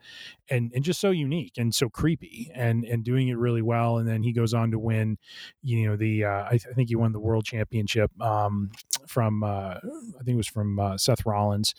[0.49, 3.97] and and just so unique and so creepy, and and doing it really well.
[3.97, 5.17] And then he goes on to win,
[5.63, 8.71] you know, the uh, I, th- I think he won the world championship um,
[9.07, 11.73] from uh, I think it was from uh, Seth Rollins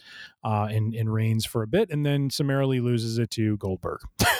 [0.44, 4.00] uh, in in Reigns for a bit, and then summarily loses it to Goldberg.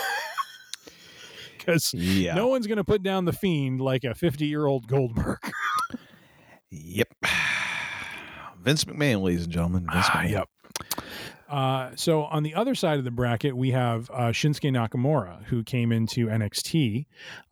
[1.71, 2.35] Because Yeah.
[2.35, 5.39] no one's going to put down the fiend like a 50 year old Goldberg.
[6.73, 7.09] Yep.
[8.63, 9.87] Vince McMahon, ladies and gentlemen.
[9.93, 10.31] Vince Ah, McMahon.
[10.31, 10.49] yep.
[11.49, 15.65] Uh, so on the other side of the bracket, we have uh, Shinsuke Nakamura, who
[15.65, 17.07] came into NXT.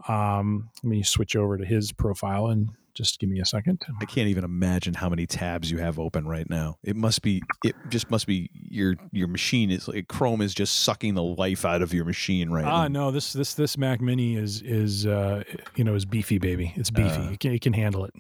[0.09, 3.81] Um, let me switch over to his profile and just give me a second.
[4.01, 6.77] I can't even imagine how many tabs you have open right now.
[6.85, 7.41] It must be.
[7.65, 11.65] It just must be your your machine is like Chrome is just sucking the life
[11.65, 13.05] out of your machine right Ah, now.
[13.07, 15.45] no this this this Mac Mini is is uh,
[15.77, 16.73] you know is beefy, baby.
[16.77, 17.09] It's beefy.
[17.23, 17.31] Uh.
[17.31, 18.13] it, can, it can handle it.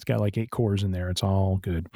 [0.00, 1.10] It's got like eight cores in there.
[1.10, 1.86] It's all good.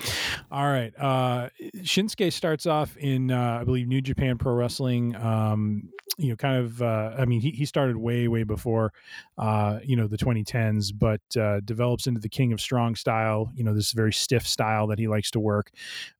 [0.52, 0.93] All right.
[0.98, 5.16] Uh, Shinsuke starts off in, uh, I believe, New Japan Pro Wrestling.
[5.16, 6.82] Um, you know, kind of.
[6.82, 8.93] Uh, I mean, he he started way way before,
[9.39, 13.51] uh, you know, the 2010s, but uh, develops into the King of Strong style.
[13.55, 15.70] You know, this very stiff style that he likes to work,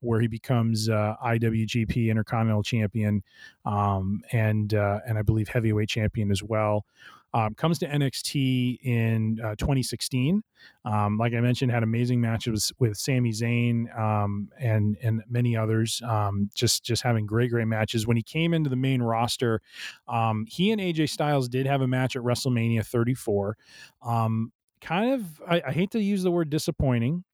[0.01, 3.23] where he becomes uh, IWGP Intercontinental Champion,
[3.67, 6.87] um, and uh, and I believe heavyweight champion as well.
[7.35, 10.43] Um, comes to NXT in uh, 2016.
[10.85, 16.01] Um, like I mentioned, had amazing matches with Sami Zayn um, and and many others.
[16.07, 18.07] Um, just just having great great matches.
[18.07, 19.61] When he came into the main roster,
[20.07, 23.57] um, he and AJ Styles did have a match at WrestleMania 34.
[24.03, 27.25] Um, kind of, I, I hate to use the word disappointing.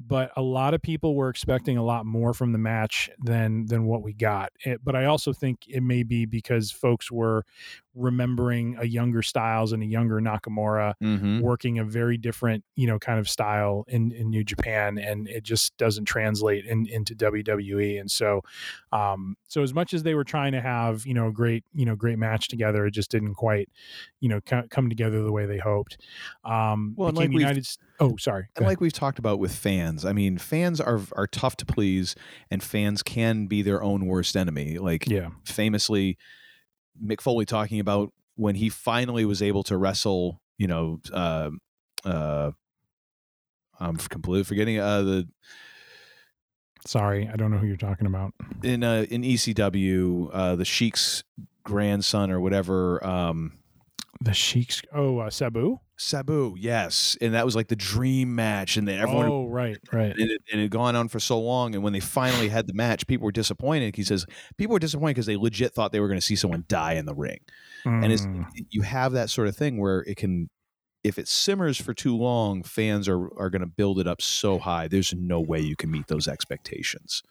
[0.00, 3.84] But a lot of people were expecting a lot more from the match than than
[3.84, 4.52] what we got.
[4.64, 7.44] It, but I also think it may be because folks were
[7.94, 11.40] remembering a younger Styles and a younger Nakamura Mm-hmm.
[11.40, 15.42] working a very different, you know, kind of style in, in New Japan, and it
[15.42, 18.00] just doesn't translate in, into WWE.
[18.00, 18.42] And so,
[18.92, 21.84] um, so as much as they were trying to have, you know, a great, you
[21.86, 23.68] know, great match together, it just didn't quite,
[24.20, 25.98] you know, co- come together the way they hoped.
[26.44, 27.66] Um, Well, like United.
[28.00, 28.46] Oh, sorry.
[28.56, 32.14] And like we've talked about with fans, I mean, fans are are tough to please,
[32.50, 34.78] and fans can be their own worst enemy.
[34.78, 36.16] Like yeah, famously,
[37.04, 40.40] Mick Foley talking about when he finally was able to wrestle.
[40.56, 41.50] You know, uh,
[42.04, 42.52] uh,
[43.78, 45.28] I'm completely forgetting uh, the
[46.86, 48.32] sorry, I don't know who you're talking about.
[48.62, 51.24] in uh, in ECW, uh, the Sheik's
[51.64, 53.04] grandson or whatever.
[53.06, 53.57] Um,
[54.20, 54.82] The Sheiks.
[54.92, 55.78] Oh, uh, Sabu.
[56.00, 60.12] Sabu, yes, and that was like the dream match, and then everyone oh, right, right.
[60.12, 61.74] and it, and it had gone on for so long.
[61.74, 63.96] And when they finally had the match, people were disappointed.
[63.96, 64.24] He says
[64.56, 67.04] people were disappointed because they legit thought they were going to see someone die in
[67.04, 67.40] the ring.
[67.84, 70.50] And it's Mm, you have that sort of thing where it can,
[71.02, 74.58] if it simmers for too long, fans are are going to build it up so
[74.58, 74.86] high.
[74.88, 77.22] There's no way you can meet those expectations.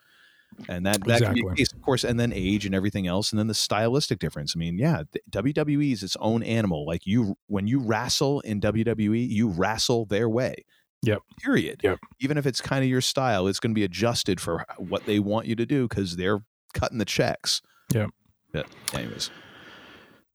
[0.69, 1.56] And that that can be Exactly.
[1.56, 4.53] case, of course, and then age and everything else, and then the stylistic difference.
[4.56, 6.86] I mean, yeah, the- WWE is its own animal.
[6.86, 10.56] Like you, when you wrestle in WWE, you wrestle their way.
[11.03, 11.19] Yep.
[11.44, 11.82] Period.
[11.84, 11.99] Yep.
[12.22, 15.19] Even if it's kind of your style, it's going to be adjusted for what they
[15.19, 16.40] want you to do because they're
[16.74, 17.61] cutting the checks.
[17.94, 18.10] Yep.
[18.56, 18.64] Yeah.
[18.94, 19.30] anyways,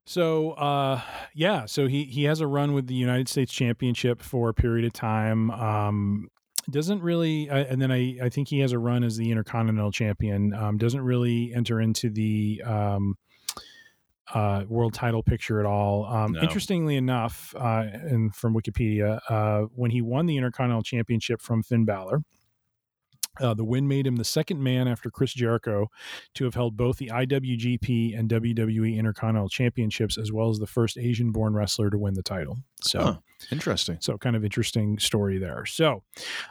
[0.07, 1.01] So uh,
[1.35, 4.85] yeah, so he he has a run with the United States Championship for a period
[4.85, 5.51] of time.
[5.51, 6.29] Um,
[6.71, 9.93] doesn't really, uh, and then I I think he has a run as the Intercontinental
[9.93, 10.55] Champion.
[10.55, 13.17] Um, doesn't really enter into the um,
[14.33, 16.07] uh, world title picture at all.
[16.07, 16.41] Um, No.
[16.41, 21.85] Interestingly enough, uh, and from Wikipedia, uh, when he won the Intercontinental Championship from Finn
[21.85, 22.23] Balor.
[23.41, 25.89] Uh, the win made him the second man after Chris Jericho
[26.35, 30.99] to have held both the IWGP and WWE Intercontinental Championships, as well as the first
[30.99, 32.59] Asian born wrestler to win the title.
[32.83, 33.17] So, Huh.
[33.53, 33.97] interesting.
[34.01, 35.65] so kind of interesting story there.
[35.67, 36.03] So,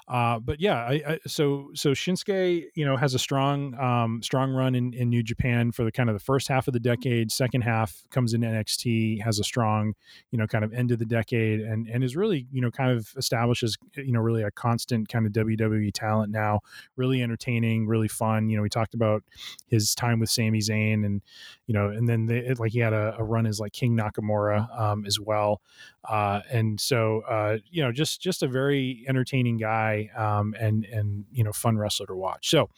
[0.08, 4.52] uh, but yeah, I, I, so so Shinsuke, you know, has a strong um, strong
[4.52, 7.32] run in, in New Japan for the kind of the first half of the decade.
[7.32, 9.94] Second half comes in NXT, has a strong,
[10.32, 12.92] you know, kind of end of the decade, and and is really you know kind
[12.92, 16.62] of establishes you know really a constant kind of WWE talent now.
[16.96, 18.50] Really entertaining, really fun.
[18.50, 19.24] You know, we talked about
[19.68, 21.22] his time with Sami Zayn, and
[21.68, 22.28] you know, and then
[22.58, 25.62] like he had a, a run as like King Nakamura um, as well.
[26.08, 31.26] Uh, and so, uh, you know, just just a very entertaining guy um, and and
[31.32, 32.50] you know, fun wrestler to watch.
[32.50, 32.70] So,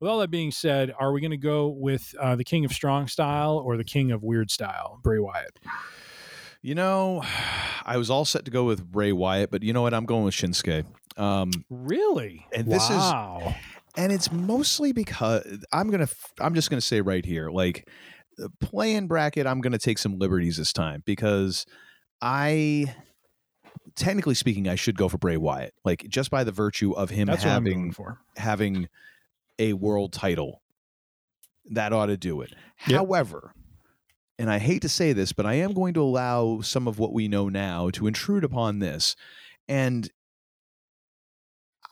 [0.00, 2.72] with all that being said, are we going to go with uh, the King of
[2.72, 5.58] Strong Style or the King of Weird Style, Bray Wyatt?
[6.62, 7.22] You know,
[7.84, 9.94] I was all set to go with Bray Wyatt, but you know what?
[9.94, 10.84] I'm going with Shinsuke.
[11.16, 12.46] Um, Really?
[12.52, 13.54] And this is- wow.
[13.96, 16.08] and it's mostly because I'm gonna.
[16.40, 17.88] I'm just gonna say right here, like
[18.36, 19.46] the playing bracket.
[19.46, 21.66] I'm gonna take some liberties this time because
[22.22, 22.94] I
[23.96, 25.74] technically speaking, I should go for Bray Wyatt.
[25.84, 27.94] Like just by the virtue of him That's having
[28.36, 28.88] having
[29.58, 30.62] a world title,
[31.70, 32.54] that ought to do it.
[32.86, 32.98] Yep.
[32.98, 33.52] However,
[34.38, 37.12] and I hate to say this, but I am going to allow some of what
[37.12, 39.16] we know now to intrude upon this.
[39.68, 40.08] And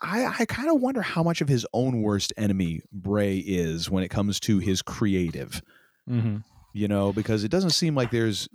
[0.01, 4.05] I, I kind of wonder how much of his own worst enemy Bray is when
[4.05, 5.61] it comes to his creative
[6.09, 6.37] Mm-hmm.
[6.73, 8.49] you know, because it doesn't seem like there's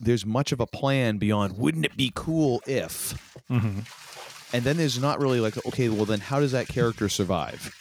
[0.00, 3.14] there's much of a plan beyond wouldn't it be cool if
[3.50, 3.80] Mm-hmm.
[4.54, 7.74] and then there's not really like okay well then how does that character survive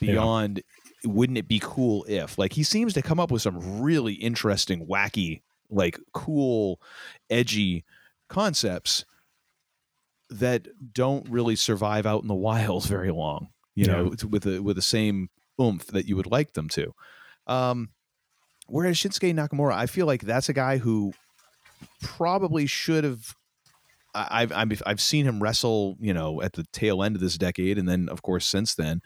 [0.00, 0.12] Yeah.
[0.12, 0.62] beyond
[1.04, 4.86] wouldn't it be cool if like he seems to come up with some really interesting
[4.86, 5.40] wacky
[5.70, 6.80] like cool
[7.30, 7.84] edgy
[8.28, 9.04] concepts
[10.30, 13.92] that don't really survive out in the wild very long you Yeah.
[14.02, 15.28] know with the with the same
[15.60, 16.94] oomph that you would like them to
[17.46, 17.90] um
[18.66, 21.12] whereas Shinsuke Nakamura I feel like that's a guy who
[22.02, 23.34] probably should have
[24.12, 27.78] I've, I've I've seen him wrestle, you know, at the tail end of this decade,
[27.78, 29.02] and then of course since then.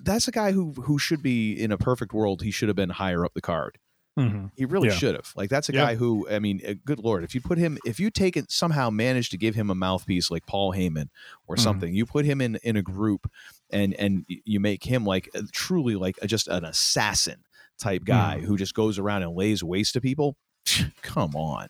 [0.00, 2.40] That's a guy who who should be in a perfect world.
[2.40, 3.76] He should have been higher up the card.
[4.18, 4.46] Mm-hmm.
[4.56, 4.94] He really Yeah.
[4.98, 5.32] should have.
[5.34, 5.84] Like that's a Yeah.
[5.84, 8.50] guy who I mean, uh, good lord, if you put him, if you take it
[8.50, 11.08] somehow manage to give him a mouthpiece like Paul Heyman
[11.48, 11.62] or Mhm.
[11.62, 13.28] something, you put him in in a group
[13.70, 17.42] and and you make him like uh, truly like a, just an assassin
[17.78, 18.46] type guy Mm-hmm.
[18.46, 20.36] who just goes around and lays waste to people.
[21.02, 21.68] Come on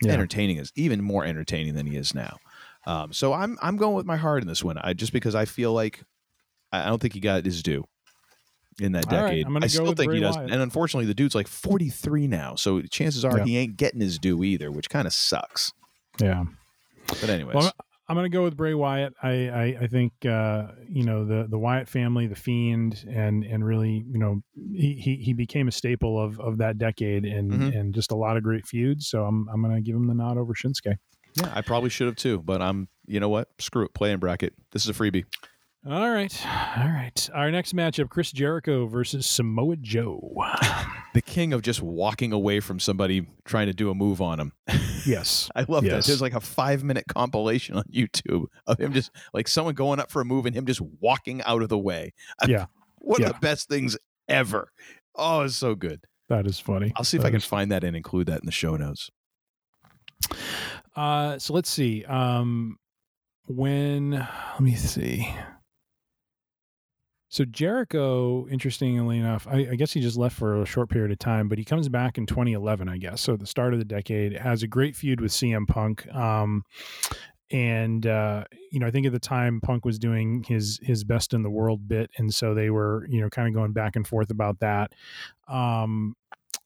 [0.00, 0.10] Yeah.
[0.12, 2.38] entertaining is even more entertaining than he is now.
[2.86, 4.78] Um, so I'm I'm going with my heart in this one.
[4.78, 6.02] I just because I feel like
[6.72, 7.84] I don't think he got his due
[8.80, 9.46] in that All right, decade.
[9.46, 10.36] I'm I still think he does.
[10.36, 10.50] Wyatt.
[10.50, 13.44] And unfortunately, the dude's like 43 now, so chances are Yeah.
[13.44, 15.72] he ain't getting his due either, which kind of sucks.
[16.20, 16.44] Yeah.
[17.08, 17.72] But anyways, Well,
[18.08, 19.14] I'm going to go with Bray Wyatt.
[19.22, 23.64] I I, I think uh, you know the the Wyatt family, the Fiend, and and
[23.64, 24.42] really you know
[24.72, 27.78] he he, he became a staple of of that decade and Mhm.
[27.78, 29.08] and just a lot of great feuds.
[29.08, 30.96] So I'm I'm going to give him the nod over Shinsuke.
[31.36, 33.48] yeah, I probably should have too, but I'm you know what?
[33.58, 34.52] Screw it, play in bracket.
[34.72, 35.24] This is a freebie.
[35.86, 36.46] All right,
[36.78, 37.28] all right.
[37.34, 40.34] Our next matchup: Chris Jericho versus Samoa Joe.
[41.12, 44.52] The king of just walking away from somebody trying to do a move on him.
[45.04, 46.04] Yes, I love that.
[46.04, 50.10] There's like a five minute compilation on YouTube of him just like someone going up
[50.10, 52.14] for a move and him just walking out of the way.
[52.48, 52.66] Yeah.
[53.00, 53.26] One Yeah.
[53.28, 54.70] of the best things ever.
[55.14, 56.00] Oh, it's so good.
[56.30, 56.94] that is funny.
[56.96, 58.76] I'll see if That I can is find that and include that in the show
[58.76, 59.10] notes.
[60.96, 62.04] Uh, so let's see.
[62.06, 62.78] Um,
[63.46, 65.28] when let me see.
[67.34, 71.18] So Jericho, interestingly enough, I, I guess he just left for a short period of
[71.18, 73.20] time, but he comes back in 2011, I guess.
[73.20, 76.06] So the start of the decade has a great feud with CM Punk.
[76.14, 76.62] Um,
[77.50, 81.34] and uh, you know, I think at the time Punk was doing his his best
[81.34, 84.06] in the world bit, and so they were you know kind of going back and
[84.06, 84.92] forth about that.
[85.48, 86.14] Um,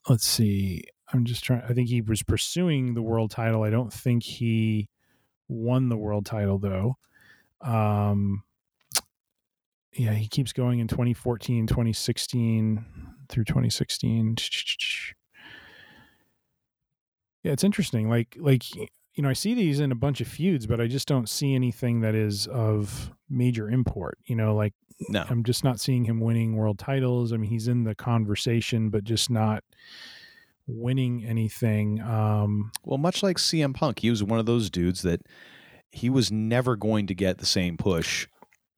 [0.07, 0.83] let's see.
[1.11, 1.63] I'm just trying.
[1.67, 3.63] I think he was pursuing the world title.
[3.63, 4.87] I don't think he
[5.47, 6.97] won the world title though.
[7.61, 8.43] Um,
[9.99, 12.85] yeah, he keeps going in 2014, 2016
[13.27, 14.37] through 2016.
[17.43, 18.09] Yeah, it's interesting.
[18.09, 21.05] Like, like you know, I see these in a bunch of feuds, but I just
[21.05, 24.17] don't see anything that is of major import.
[24.23, 24.73] You know, like
[25.09, 25.25] No.
[25.29, 27.33] I'm just not seeing him winning world titles.
[27.33, 29.65] I mean, he's in the conversation, but just not
[30.65, 31.99] winning anything.
[32.01, 35.23] Um, Well, much like CM Punk, he was one of those dudes that
[35.91, 38.27] he was never going to get the same push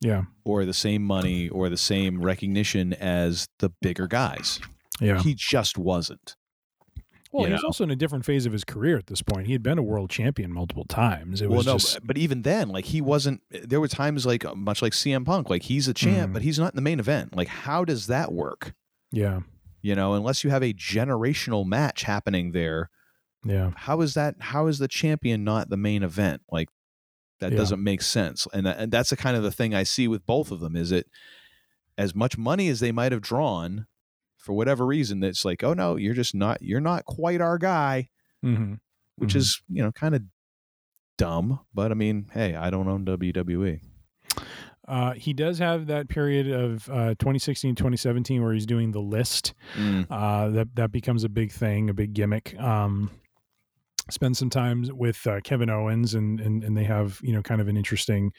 [0.02, 4.60] yeah, or the same money or the same recognition as the bigger guys.
[5.00, 5.20] yeah.
[5.22, 6.36] He just wasn't.
[7.32, 7.68] Well, you he's know?
[7.68, 9.46] also in a different phase of his career at this point.
[9.46, 11.40] He had been a world champion multiple times.
[11.40, 13.40] It well, was no, just but, even then, like he wasn't.
[13.50, 16.32] There were times like much like CM Punk, like he's a champ, Mhm.
[16.34, 17.34] but he's not in the main event.
[17.34, 18.74] Like, how does that work?
[19.12, 19.40] yeah,
[19.80, 22.90] You know, unless you have a generational match happening there,
[23.46, 24.34] yeah, how is that?
[24.40, 26.42] How is the champion not the main event?
[26.50, 26.68] Like,
[27.42, 27.58] that Yeah.
[27.58, 28.46] doesn't make sense.
[28.54, 30.74] And and that's the kind of the thing I see with both of them.
[30.74, 31.06] Is it
[31.98, 33.86] as much money as they might have drawn
[34.38, 35.20] for whatever reason?
[35.20, 36.62] That's like, oh no, you're just not.
[36.62, 38.08] You're not quite our guy.
[38.42, 38.74] hmm
[39.16, 39.36] Which Mhm.
[39.36, 40.22] is you know kind of
[41.18, 41.60] dumb.
[41.74, 43.04] But I mean, hey, I don't own.
[43.04, 43.80] WWE.
[44.88, 49.54] Uh, he does have that period of uh, 2016, 2017 where he's doing the list.
[49.76, 50.06] Mm.
[50.10, 52.58] Uh, that that becomes a big thing, a big gimmick.
[52.60, 53.10] Um,
[54.10, 57.60] spend some time with uh, Kevin Owens, and, and and they have you know kind
[57.60, 58.32] of an interesting,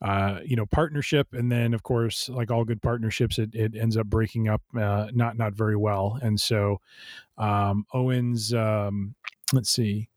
[0.00, 1.28] uh, you know, partnership.
[1.32, 5.08] And then of course, like all good partnerships, it, it ends up breaking up uh,
[5.12, 6.18] not not very well.
[6.22, 6.80] And so
[7.38, 9.14] um, Owens, um,
[9.52, 10.08] let's see.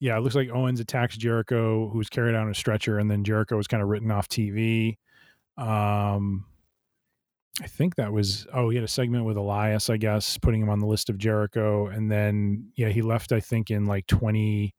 [0.00, 3.56] Yeah, it looks like Owens attacks Jericho, who's carried on a stretcher, and then Jericho
[3.56, 4.96] was kind of written off TV.
[5.58, 6.46] Um,
[7.60, 10.70] I think that was oh he had a segment with Elias, I guess, putting him
[10.70, 14.74] on the list of Jericho, and then yeah he left I think in like twenty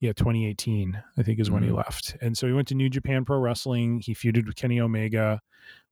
[0.00, 1.76] yeah 2018 I think is when he Mhm.
[1.76, 4.00] left, and so he went to New Japan Pro Wrestling.
[4.00, 5.40] He feuded with Kenny Omega,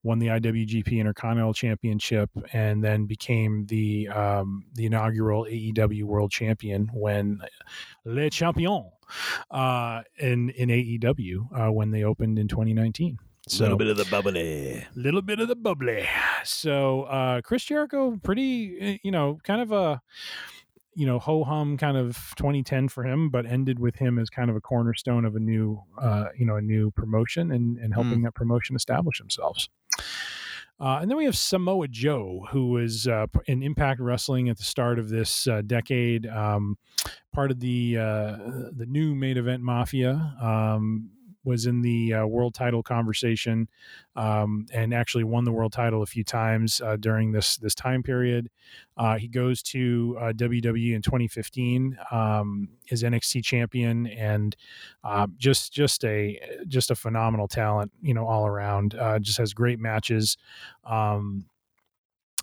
[0.03, 6.89] won the IWGP Intercontinental Championship, and then became the um, the inaugural AEW World Champion
[6.93, 7.41] when
[8.05, 8.91] Le Champion
[9.51, 13.19] uh, in in AEW uh, when they opened in 2019.
[13.49, 14.87] So little bit of the bubbly.
[14.95, 16.07] little bit of the bubbly.
[16.45, 20.01] So uh Chris Jericho, pretty eh, you know, kind of a
[20.95, 24.49] you know ho hum kind of 2010 for him, but ended with him as kind
[24.49, 28.23] of a cornerstone of a new uh you know a new promotion and and helping
[28.23, 29.69] that promotion establish themselves.
[30.81, 34.65] Uh, and then we have Samoa Joe, who was uh, in Impact Wrestling at the
[34.65, 36.77] start of this uh, decade, um,
[37.33, 38.37] part of the uh,
[38.77, 40.35] the new main event Mafia.
[40.43, 41.11] Um,
[41.45, 43.69] was in the uh, world title conversation
[44.17, 48.03] um, and actually won the world title a few times uh, during this this time
[48.03, 48.49] period.
[48.97, 54.55] Uh, he goes to uh, WWE in 2015, um, is NXT champion, and
[55.03, 56.39] uh, just just a
[56.69, 58.95] just a phenomenal talent, you know, all around.
[58.95, 60.37] Uh, just has great matches.
[60.85, 61.47] Um,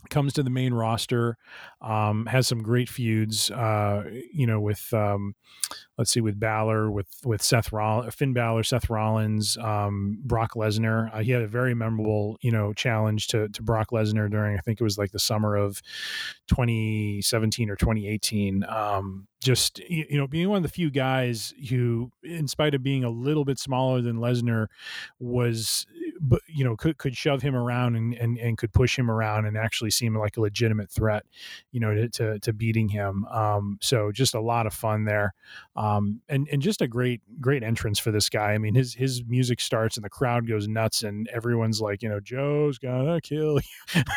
[0.10, 1.38] comes to the main roster,
[1.82, 4.04] um, has some great feuds, uh,
[4.34, 5.36] you know, with um,
[5.98, 11.14] let's see, with Balor, with with Seth Roll- Finn Balor, Seth Rollins, um, Brock Lesnar.
[11.14, 14.62] Uh, he had a very memorable, you know, challenge to to Brock Lesnar during I
[14.62, 15.82] think it was like the summer of
[16.48, 18.64] 2017 or 2018.
[18.68, 22.84] Um, just you you know, being one of the few guys who, in spite of
[22.84, 24.68] being a little bit smaller than Lesnar,
[25.20, 25.86] was
[26.20, 29.46] but you know could could shove him around and, and and could push him around
[29.46, 31.26] and actually seem like a legitimate threat
[31.72, 33.26] you know to to, to beating him.
[33.26, 35.34] Um so just a lot of fun there.
[35.76, 38.54] Um and and just a great great entrance for this guy.
[38.54, 42.10] I mean his his music starts and the crowd goes nuts and everyone's like you
[42.10, 43.60] know joe's gonna kill
[43.96, 44.04] you.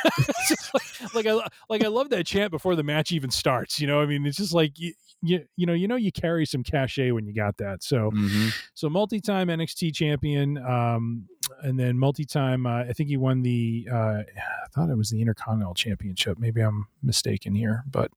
[0.74, 4.01] Like, like i like i love that chant before the match even starts you know?
[4.01, 4.93] I mean it's just like you,
[5.23, 8.49] you, you know you know you carry some cachet when you got that so Mm-hmm.
[8.74, 11.28] so multi-time NXT champion, um,
[11.62, 12.66] and then multi-time.
[12.66, 13.89] Uh, I think he won the.
[13.90, 16.39] Uh, I thought it was the Intercontinental Championship.
[16.39, 18.11] Maybe I'm mistaken here, but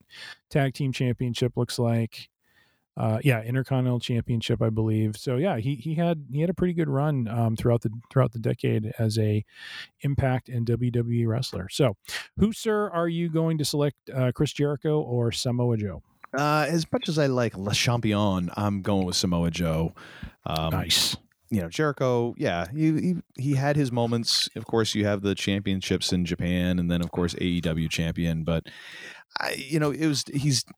[0.50, 2.30] tag team championship looks like.
[2.98, 5.18] Uh, yeah, Intercontinental Championship, I believe.
[5.18, 8.32] So yeah, he he had he had a pretty good run um, throughout the throughout
[8.32, 9.44] the decade as a
[10.02, 11.68] Impact and WWE wrestler.
[11.70, 11.98] So,
[12.40, 13.98] who, sir, are you going to select?
[14.14, 16.04] Uh, Chris Jericho or Samoa Joe?
[16.38, 19.94] Uh, as much as I like Le Champion, I'm going with Samoa Joe.
[20.46, 21.16] Um, nice.
[21.52, 24.50] You know, Jericho, yeah, he, he he had his moments.
[24.56, 28.44] Of course, you have the championships in Japan, and then of course AEW champion.
[28.44, 28.66] But
[29.40, 30.66] I, you know, it was he's.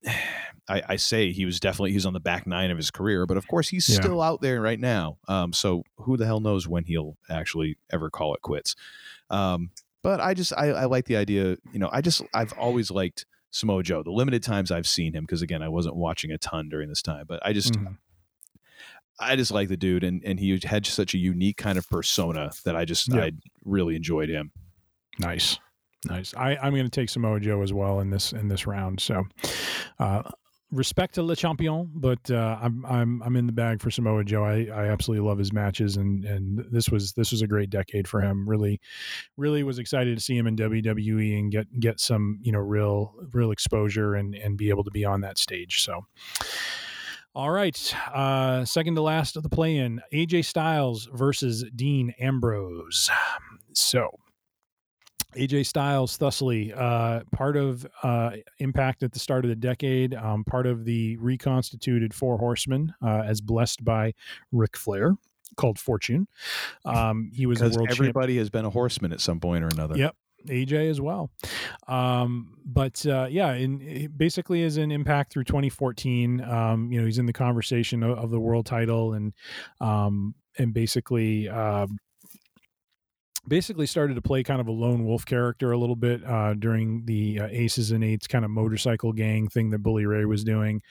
[0.69, 3.37] I, I say he was definitely he's on the back nine of his career, but
[3.37, 4.01] of course he's Yeah.
[4.01, 5.17] still out there right now.
[5.29, 8.75] Um, so who the hell knows when he'll actually ever call it quits?
[9.29, 9.71] Um,
[10.03, 11.55] but I just I, I like the idea.
[11.71, 14.03] You know, I just I've always liked Samoa Joe.
[14.03, 17.01] The limited times I've seen him, because again, I wasn't watching a ton during this
[17.01, 17.97] time, but I just Mhm.
[19.19, 22.51] I just like the dude, and and he had such a unique kind of persona
[22.65, 23.21] that I just Yeah.
[23.23, 23.31] I
[23.65, 24.51] really enjoyed him.
[25.19, 25.57] Nice,
[26.05, 26.35] nice.
[26.35, 28.99] I, I'm going to take Samoa Joe as well in this in this round.
[28.99, 29.23] So,
[29.97, 30.21] uh,
[30.71, 34.43] respect to Le Champion, but uh, I'm I'm I'm in the bag for Samoa Joe.
[34.43, 38.07] I, I absolutely love his matches, and and this was this was a great decade
[38.07, 38.47] for him.
[38.47, 38.79] Really,
[39.37, 43.13] really was excited to see him in WWE and get get some you know real
[43.31, 45.83] real exposure and and be able to be on that stage.
[45.83, 46.05] So.
[47.35, 47.93] All right.
[48.11, 53.11] Uh, second to last of the play in AJ Styles versus Dean Ambrose.
[53.73, 54.09] So,
[55.37, 60.43] AJ Styles, thusly, uh, part of uh, Impact at the start of the decade, um,
[60.43, 64.13] part of the reconstituted Four Horsemen, uh, as blessed by
[64.51, 65.15] Ric Flair,
[65.55, 66.27] called Fortune.
[66.85, 68.09] Um, he was a Because world champion.
[68.09, 69.97] everybody has been a horseman at some point or another.
[69.97, 70.15] Yep.
[70.47, 71.29] AJ as well.
[71.87, 76.41] Um, but uh, yeah, in basically is in impact through 2014.
[76.41, 79.33] Um, you know, he's in the conversation of, of the world title and
[79.81, 81.87] um, and basically uh,
[83.47, 87.05] basically started to play kind of a lone wolf character a little bit uh, during
[87.05, 90.81] the uh, Aces and Eights kind of motorcycle gang thing that Bully Ray was doing,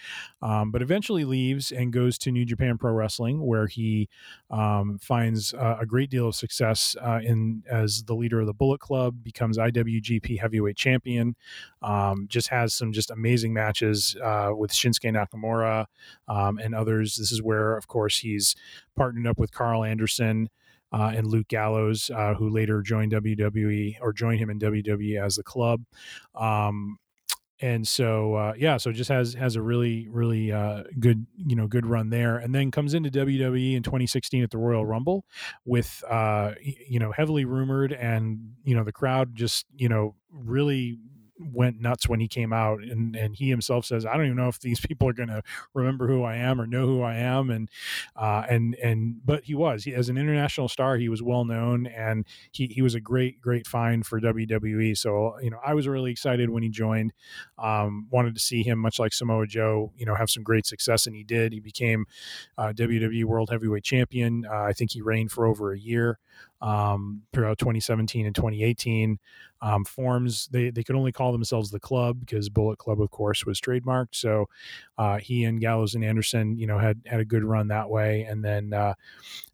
[0.42, 4.08] um, but eventually leaves and goes to New Japan Pro Wrestling, where he
[4.50, 8.54] um, finds uh, a great deal of success uh, in as the leader of the
[8.54, 11.36] Bullet Club, becomes IWGP Heavyweight Champion,
[11.82, 15.86] um, just has some just amazing matches uh, with Shinsuke Nakamura
[16.28, 17.16] um, and others.
[17.16, 18.56] This is where, of course, he's
[18.96, 20.48] partnered up with Karl Anderson
[20.92, 25.36] uh, and Luke Gallows, uh, who later joined WWE or joined him in WWE as
[25.36, 25.82] the club.
[26.34, 26.98] Um,
[27.60, 31.66] and so uh, yeah, so just has has a really really uh, good you know
[31.66, 35.24] good run there, and then comes into WWE in 2016 at the Royal Rumble
[35.64, 40.98] with uh, you know heavily rumored, and you know the crowd just you know really
[41.38, 44.48] went nuts when he came out and and he himself says I don't even know
[44.48, 45.42] if these people are going to
[45.74, 47.68] remember who I am or know who I am and
[48.14, 49.84] uh, and and but he was.
[49.84, 53.40] He, as an international star he was well known and he he was a great
[53.40, 57.12] great find for WWE so you know I was really excited when he joined.
[57.58, 61.06] Um, wanted to see him much like Samoa Joe you know have some great success
[61.06, 61.52] and he did.
[61.52, 62.06] He became
[62.58, 64.46] uh, WWE World Heavyweight Champion.
[64.50, 66.18] Uh, I think he reigned for over a year
[66.60, 69.18] um, throughout 2017 and 2018
[69.62, 73.44] um, forms they they could only call themselves the club because bullet club of course
[73.44, 74.46] was trademarked so
[74.98, 78.22] uh, he and gallows and anderson you know had had a good run that way
[78.22, 78.94] and then uh,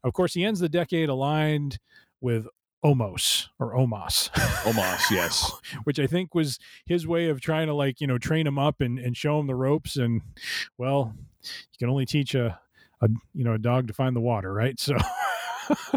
[0.05, 1.79] of course he ends the decade aligned
[2.21, 2.47] with
[2.85, 4.31] Omos or Omos.
[4.65, 5.53] Omos, yes.
[5.85, 8.81] Which I think was his way of trying to like, you know, train him up
[8.81, 9.97] and, and show him the ropes.
[9.97, 10.23] And
[10.79, 12.59] well, you can only teach a,
[13.01, 14.79] a you know, a dog to find the water, right?
[14.81, 14.97] So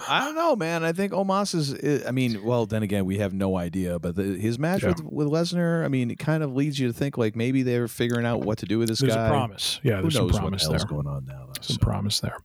[0.08, 0.84] I don't know, man.
[0.84, 2.06] I think Omos is.
[2.06, 4.00] I mean, well, then again, we have no idea.
[4.00, 4.90] But the, his match Yeah.
[4.90, 7.88] with with Lesnar, I mean, it kind of leads you to think like maybe they're
[7.88, 9.28] figuring out what to do with this There's guy.
[9.28, 9.80] a promise.
[9.84, 10.88] Yeah, Who there's some knows promise what there.
[10.88, 11.46] going on now?
[11.48, 11.80] Though, some so.
[11.80, 12.38] promise there.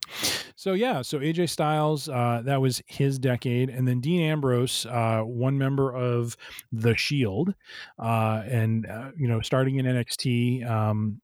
[0.57, 5.21] So yeah, so AJ Styles, uh, that was his decade, and then Dean Ambrose, uh,
[5.23, 6.37] one member of
[6.73, 7.55] the Shield,
[7.99, 10.69] uh, and uh, you know, starting in NXT.
[10.71, 11.21] Um,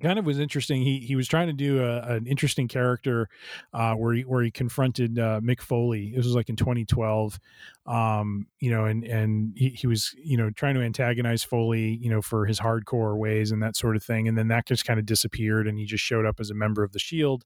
[0.00, 0.82] kind of was interesting.
[0.82, 3.28] He he was trying to do a, an interesting character
[3.72, 6.12] uh, where he where he confronted uh, Mick Foley.
[6.14, 7.38] This was like in 2012,
[7.86, 12.10] um, you know, and and he, he was you know trying to antagonize Foley, you
[12.10, 14.28] know, for his hardcore ways and that sort of thing.
[14.28, 16.82] And then that just kind of disappeared, and he just showed up as a member
[16.82, 17.44] of the Shield.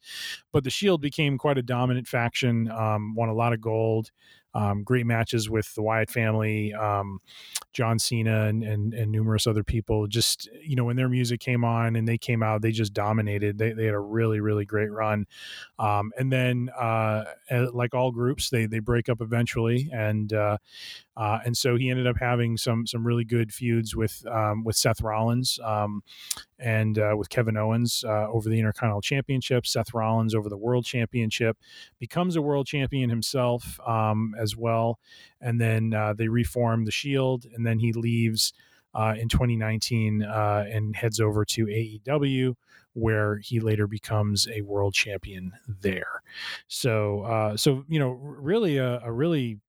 [0.52, 4.10] But the Shield became quite a dominant faction, um, won a lot of gold.
[4.54, 7.18] Um, great matches with the Wyatt family, um,
[7.72, 10.06] John Cena, and, and and numerous other people.
[10.06, 13.58] Just you know, when their music came on and they came out, they just dominated.
[13.58, 15.26] They, they had a really really great run.
[15.78, 20.58] Um, and then, uh, eh, like all groups, they they break up eventually, and uh,
[21.20, 24.74] uh, and so he ended up having some some really good feuds with um, with
[24.74, 26.02] Seth Rollins um,
[26.58, 29.66] and uh, with Kevin Owens uh, over the Intercontinental Championship.
[29.66, 31.58] Seth Rollins over the World Championship
[31.98, 34.98] becomes a world champion himself um, as well,
[35.42, 38.52] and then uh, they reform the Shield, and then he leaves.
[38.92, 42.56] Uh, in 2019, uh, and heads over to AEW,
[42.94, 46.24] where he later becomes a world champion there.
[46.66, 49.60] So, so you know, really a, a really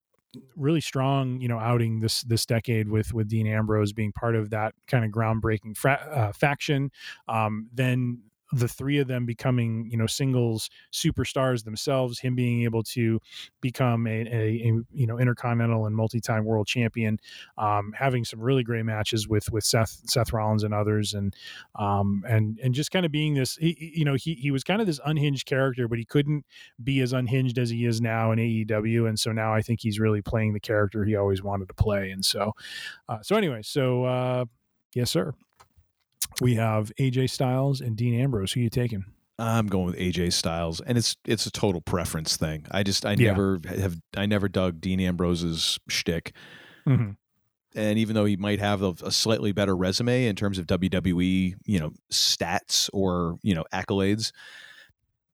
[0.56, 4.50] really strong you know outing this this decade with with Dean Ambrose being part of
[4.52, 6.92] that kind of groundbreaking fra- uh, faction.
[7.28, 8.20] Um, then
[8.54, 13.20] the three of them becoming you know singles superstars themselves him being able to
[13.62, 17.20] become a, a, a you know intercontinental and multi-time world champion
[17.58, 21.36] um, having some really great matches with with Seth Seth Rollins and others and
[21.76, 24.82] um, and and just kind of being this he, you know he he was kind
[24.82, 26.46] of this unhinged character but he couldn't
[26.84, 30.00] be as unhinged as he is now in AEW and so now I think he's
[30.00, 32.54] really playing the character he always wanted to play and so
[33.10, 34.46] uh, so anyway so uh,
[34.94, 35.34] yes sir
[36.40, 39.04] we have AJ Styles and Dean Ambrose who are you taking
[39.40, 42.68] I'm going with AJ Styles, and it's it's a total preference thing.
[42.70, 43.32] I just I Yeah.
[43.32, 46.36] never have I never dug Dean Ambrose's shtick,
[46.88, 47.16] Mhm.
[47.74, 51.56] and even though he might have a, a slightly better resume in terms of WWE,
[51.66, 54.32] you know, stats or you know accolades,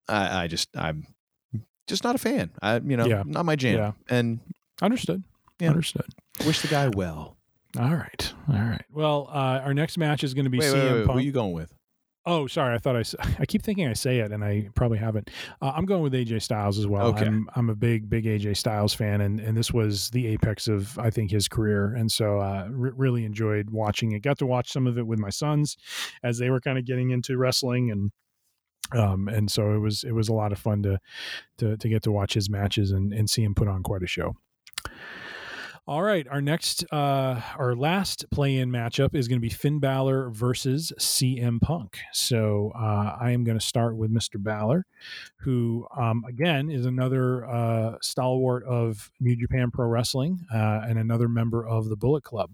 [0.07, 1.05] I, I just I'm
[1.87, 2.51] just not a fan.
[2.61, 3.23] I you know Yeah.
[3.25, 3.91] not my jam, Yeah.
[4.09, 4.39] and
[4.81, 5.23] understood
[5.59, 5.69] Yeah.
[5.69, 6.05] understood
[6.45, 7.36] wish the guy well.
[7.77, 10.73] All right all right well uh, our next match is going to be Wait, CM
[10.73, 11.73] wait, wait, Punk who are you going with?
[12.29, 12.75] Oh, sorry.
[12.75, 13.03] I thought I.
[13.39, 15.29] I keep thinking I say it, and I probably haven't.
[15.61, 17.07] Uh, I'm going with AJ Styles as well.
[17.07, 17.25] Okay.
[17.25, 20.99] I'm, I'm a big, big AJ Styles fan, and and this was the apex of
[20.99, 24.23] I think his career, and so uh, re- really enjoyed watching it.
[24.23, 25.77] Got to watch some of it with my sons
[26.21, 28.11] as they were kind of getting into wrestling, and
[28.91, 30.99] um, and so it was it was a lot of fun to
[31.59, 34.07] to to get to watch his matches and and see him put on quite a
[34.07, 34.35] show.
[35.89, 40.31] All right, our next, uh, our last play-in matchup is going to be Finn Balor
[40.31, 41.99] versus CM Punk.
[42.11, 44.35] So uh, I am going to start with Mr.
[44.35, 44.85] Balor,
[45.37, 51.29] who um, again is another uh, stalwart of New Japan Pro Wrestling uh, and another
[51.29, 52.51] member of the Bullet Club.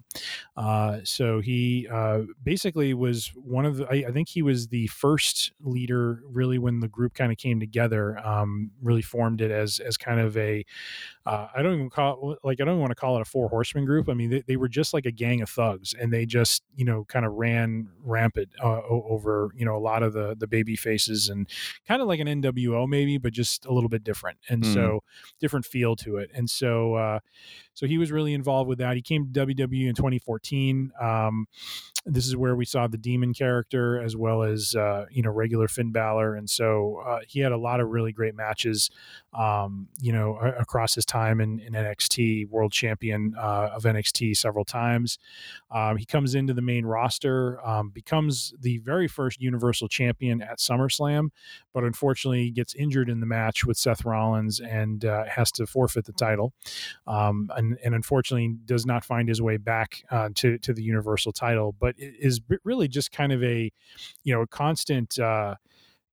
[0.55, 3.87] Uh, so he uh, basically was one of the.
[3.87, 7.59] I, I think he was the first leader, really, when the group kind of came
[7.59, 8.15] together.
[8.23, 10.63] Um, really formed it as as kind of a
[11.25, 13.85] I don't even call it like I don't want to call it a four horsemen
[13.85, 14.09] group.
[14.09, 16.85] I mean, they, they were just like a gang of thugs, and they just you
[16.85, 20.75] know kind of ran rampant uh, over you know a lot of the the baby
[20.75, 21.47] faces and
[21.87, 24.73] kind of like an NWO maybe, but just a little bit different, and mm.
[24.73, 25.03] so
[25.39, 26.29] different feel to it.
[26.33, 27.19] And so uh,
[27.73, 28.95] so he was really involved with that.
[28.95, 30.91] He came to WWE in 2014.
[31.01, 31.47] Um,
[32.05, 35.67] this is where we saw the demon character as well as uh, you know regular
[35.67, 38.89] Finn Balor, and so uh, he had a lot of really great matches.
[39.33, 44.63] Um, you know, across his time in, in NXT, world champion uh, of NXT several
[44.63, 45.17] times.
[45.71, 50.59] Um, he comes into the main roster, um, becomes the very first Universal Champion at
[50.59, 51.29] SummerSlam,
[51.73, 56.05] but unfortunately gets injured in the match with Seth Rollins and uh, has to forfeit
[56.05, 56.53] the title.
[57.63, 61.75] And, and, unfortunately does not find his way back uh, to to the Universal title,
[61.79, 63.71] but is really just kind of a
[64.23, 65.17] you know a constant.
[65.19, 65.55] Uh,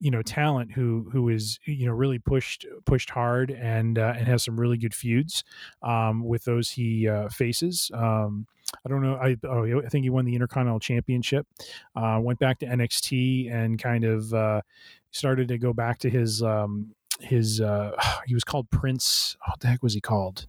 [0.02, 4.26] you know talent who who is you know really pushed pushed hard and uh, and
[4.26, 5.44] has some really good feuds
[5.82, 7.90] um, with those he uh, faces.
[7.94, 8.46] Um,
[8.84, 9.16] I don't know.
[9.16, 11.46] I oh, I think he won the Intercontinental Championship.
[11.94, 14.62] Uh, went back to NXT and kind of uh,
[15.10, 17.60] started to go back to his um, his.
[17.60, 17.92] Uh,
[18.26, 19.36] he was called Prince.
[19.46, 20.46] What the heck was he called?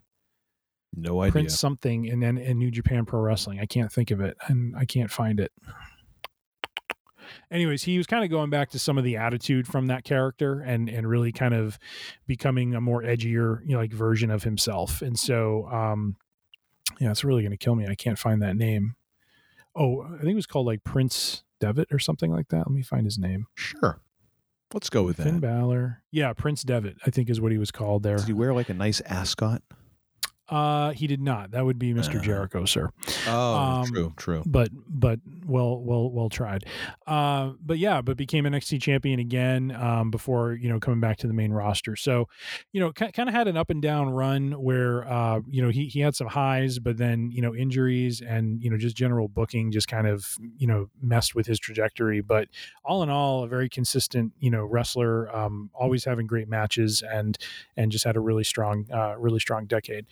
[0.94, 1.32] No idea.
[1.32, 3.60] Prince something, and then in New Japan Pro Wrestling.
[3.60, 5.52] I can't think of it, and I can't find it.
[7.50, 10.60] Anyways, he was kind of going back to some of the attitude from that character,
[10.60, 11.78] and and really kind of
[12.26, 15.00] becoming a more edgier, you know, like version of himself.
[15.02, 16.16] And so, um,
[17.00, 17.86] yeah, it's really going to kill me.
[17.86, 18.96] I can't find that name.
[19.74, 22.58] Oh, I think it was called like Prince Devitt or something like that.
[22.58, 23.46] Let me find his name.
[23.54, 24.00] Sure.
[24.74, 25.40] Let's go with Finn that.
[25.40, 26.02] Balor.
[26.10, 28.16] Yeah, Prince Devitt, I think is what he was called there.
[28.16, 29.62] Does he wear like a nice ascot?
[30.52, 31.52] Uh, he did not.
[31.52, 32.18] That would be Mr.
[32.18, 32.90] Uh, Jericho, sir.
[33.26, 34.42] Oh, um, true, true.
[34.44, 36.66] But but well well well tried.
[37.06, 41.26] Uh, but yeah, but became NXT champion again um, before you know coming back to
[41.26, 41.96] the main roster.
[41.96, 42.28] So,
[42.70, 45.86] you know, kind of had an up and down run where uh, you know he
[45.86, 49.72] he had some highs, but then you know injuries and you know just general booking
[49.72, 52.20] just kind of you know messed with his trajectory.
[52.20, 52.48] But
[52.84, 57.38] all in all, a very consistent you know wrestler, um, always having great matches and
[57.74, 60.04] and just had a really strong uh, really strong decade.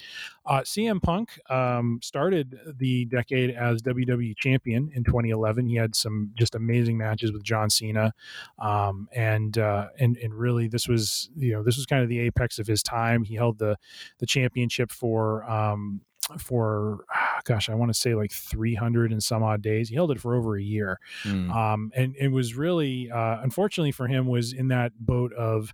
[0.47, 5.67] Uh, CM Punk um, started the decade as WWE champion in 2011.
[5.67, 8.13] He had some just amazing matches with John Cena,
[8.59, 12.21] um, and uh, and and really this was you know this was kind of the
[12.21, 13.23] apex of his time.
[13.23, 13.77] He held the
[14.19, 16.01] the championship for um,
[16.39, 17.05] for
[17.45, 19.89] gosh, I want to say like 300 and some odd days.
[19.89, 21.51] He held it for over a year, mm.
[21.55, 25.73] um, and it was really uh, unfortunately for him was in that boat of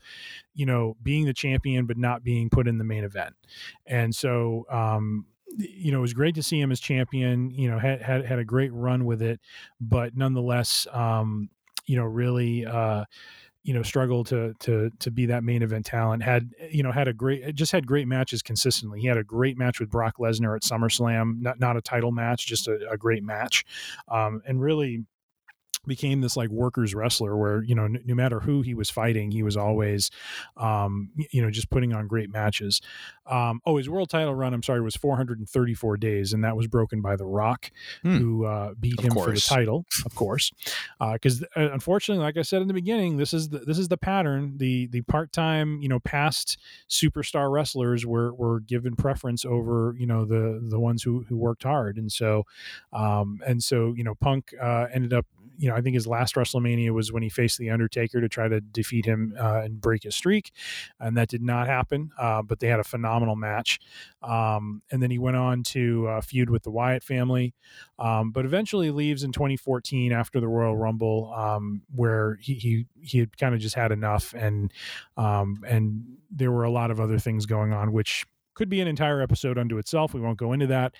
[0.54, 3.34] you know being the champion but not being put in the main event,
[3.86, 4.66] and so.
[4.70, 5.26] Um,
[5.58, 7.50] you know, it was great to see him as champion.
[7.50, 9.40] You know, had had, had a great run with it,
[9.80, 11.48] but nonetheless, um,
[11.86, 13.04] you know, really, uh,
[13.66, 17.08] you know struggled to to to be that main event talent had you know had
[17.08, 19.00] a great just had great matches consistently.
[19.00, 22.46] He had a great match with Brock Lesnar at SummerSlam not not a title match
[22.46, 23.64] just a, a great match
[24.08, 25.04] um, and really
[25.84, 29.32] became this like workers wrestler where you know n- no matter who he was fighting
[29.32, 30.10] he was always
[30.56, 32.80] um, you know just putting on great matches
[33.28, 37.00] um, oh his world title run i'm sorry was 434 days and that was broken
[37.00, 37.70] by the rock
[38.02, 38.16] hmm.
[38.16, 39.26] who uh, beat of him course.
[39.26, 40.52] for the title of course
[41.12, 43.88] because uh, uh, unfortunately like i said in the beginning this is the, this is
[43.88, 46.58] the pattern the the part-time you know past
[46.88, 51.62] superstar wrestlers were were given preference over you know the the ones who who worked
[51.62, 52.44] hard and so
[52.92, 55.26] um, and so you know punk uh, ended up
[55.58, 58.48] you know, I think his last WrestleMania was when he faced the Undertaker to try
[58.48, 60.52] to defeat him uh, and break his streak,
[61.00, 62.10] and that did not happen.
[62.18, 63.78] Uh, but they had a phenomenal match,
[64.22, 67.54] um, and then he went on to uh, feud with the Wyatt family,
[67.98, 73.20] um, but eventually leaves in 2014 after the Royal Rumble, um, where he he he
[73.20, 74.72] had kind of just had enough, and
[75.16, 78.26] um, and there were a lot of other things going on, which
[78.56, 80.14] could be an entire episode unto itself.
[80.14, 80.94] We won't go into that,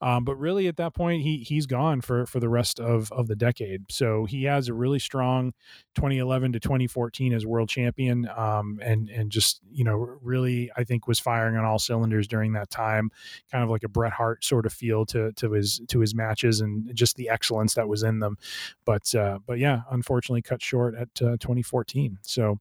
[0.00, 3.28] um, but really at that point he he's gone for for the rest of of
[3.28, 3.92] the decade.
[3.92, 5.52] So he has a really strong
[5.94, 11.06] 2011 to 2014 as world champion, um, and and just you know really I think
[11.06, 13.10] was firing on all cylinders during that time,
[13.50, 16.60] kind of like a Bret Hart sort of feel to to his to his matches
[16.60, 18.38] and just the excellence that was in them.
[18.84, 22.18] But uh, but yeah, unfortunately cut short at uh, 2014.
[22.22, 22.58] So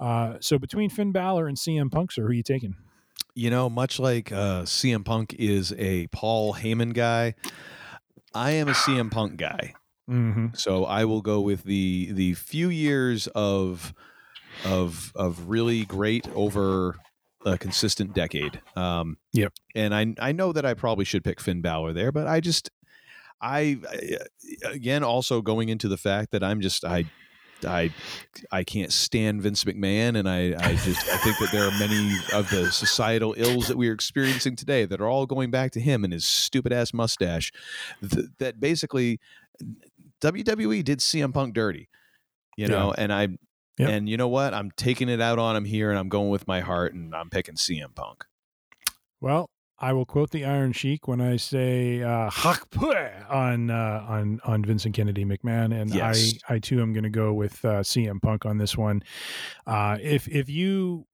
[0.00, 2.76] uh, so between Finn Balor and CM Punk, sir, who are you taking?
[3.34, 7.34] You know, much like uh, CM Punk is a Paul Heyman guy,
[8.34, 9.74] I am a CM Punk guy.
[10.10, 10.48] Mm-hmm.
[10.54, 13.94] So I will go with the the few years of
[14.64, 16.96] of of really great over
[17.44, 18.60] a consistent decade.
[18.76, 19.52] Um, yep.
[19.74, 22.70] And I I know that I probably should pick Finn Balor there, but I just
[23.40, 23.78] I
[24.64, 27.06] again also going into the fact that I'm just I
[27.64, 27.90] I
[28.50, 32.14] I can't stand Vince McMahon, and I, I just I think that there are many
[32.32, 35.80] of the societal ills that we are experiencing today that are all going back to
[35.80, 37.52] him and his stupid ass mustache.
[38.08, 39.20] Th- that basically
[40.20, 41.88] WWE did CM Punk dirty,
[42.56, 43.28] you know, and I
[43.76, 43.88] Yep.
[43.88, 44.54] and you know what?
[44.54, 47.28] I'm taking it out on him here, and I'm going with my heart, and I'm
[47.28, 48.24] picking CM Punk.
[49.20, 52.30] Well, I will quote the Iron Sheik when I say uh,
[53.28, 56.34] on uh, on on Vincent Kennedy McMahon, and Yes.
[56.48, 59.02] I I too am going to go with uh, CM Punk on this one.
[59.66, 61.06] Uh, if if you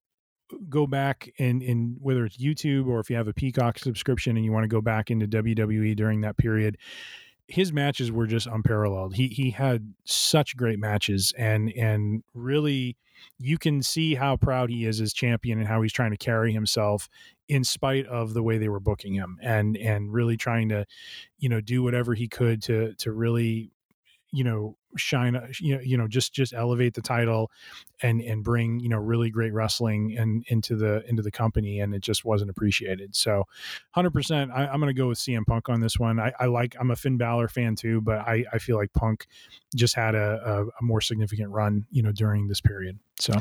[0.68, 4.44] go back in in whether it's YouTube or if you have a Peacock subscription and
[4.44, 6.76] you want to go back into WWE during that period,
[7.50, 9.14] his matches were just unparalleled.
[9.14, 12.96] He he had such great matches and and really
[13.38, 16.52] you can see how proud he is as champion and how he's trying to carry
[16.52, 17.08] himself
[17.48, 20.86] in spite of the way they were booking him and and really trying to
[21.38, 23.72] you know do whatever he could to to really
[24.32, 27.50] you know shine uh, you know you know just just elevate the title
[28.02, 31.94] and and bring you know really great wrestling and into the into the company and
[31.94, 33.14] it just wasn't appreciated.
[33.14, 33.44] So
[33.96, 36.18] 100% I, i'm going to go with cm punk on this one.
[36.18, 39.26] I, I like i'm a finn Balor fan too but i i feel like punk
[39.74, 43.34] just had a, a, a more significant run you know during this period so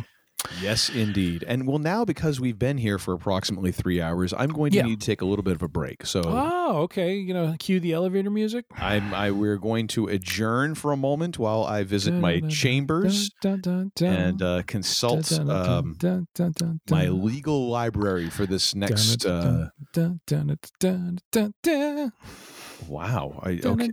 [0.61, 1.43] Yes, indeed.
[1.47, 4.83] And well, now because we've been here for approximately three hours, I'm going to Yeah.
[4.83, 6.05] need to take a little bit of a break.
[6.05, 10.75] So oh okay you know cue the elevator music I'm I we're going to adjourn
[10.75, 15.47] for a moment while I visit my chambers Dun, dun, dun, and uh, consult dun,
[15.47, 19.25] dun, dun, um, dun, dun, dun, my legal library for this next.
[19.25, 22.11] Uh, dun, dun, dun, dun, dun, dun,
[22.87, 23.39] wow.
[23.43, 23.89] I, okay.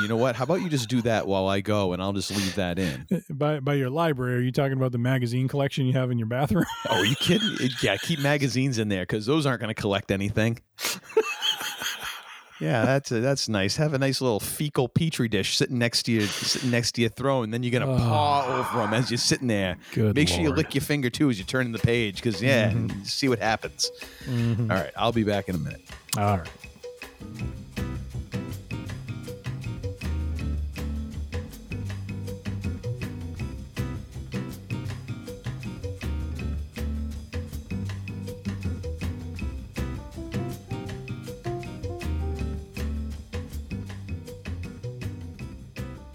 [0.00, 0.36] You know what?
[0.36, 3.06] How about you just do that while I go, and I'll just leave that in.
[3.30, 6.26] By by your library, are you talking about the magazine collection you have in your
[6.28, 6.64] bathroom?
[6.90, 7.56] Oh, are you kidding?
[7.82, 10.58] Yeah, keep magazines in there because those aren't going to collect anything.
[12.60, 13.74] Yeah, that's a, that's nice.
[13.78, 17.10] Have a nice little fecal petri dish sitting next to you, sitting next to your
[17.10, 17.50] throne.
[17.50, 19.78] Then you're gonna paw over them as you're sitting there.
[19.92, 22.70] Good Make sure you lick your finger too as you turn the page, because yeah,
[22.70, 23.04] Mhm.
[23.04, 23.90] see what happens.
[24.26, 24.70] Mhm.
[24.70, 25.80] All right, I'll be back in a minute.
[26.16, 26.48] All right.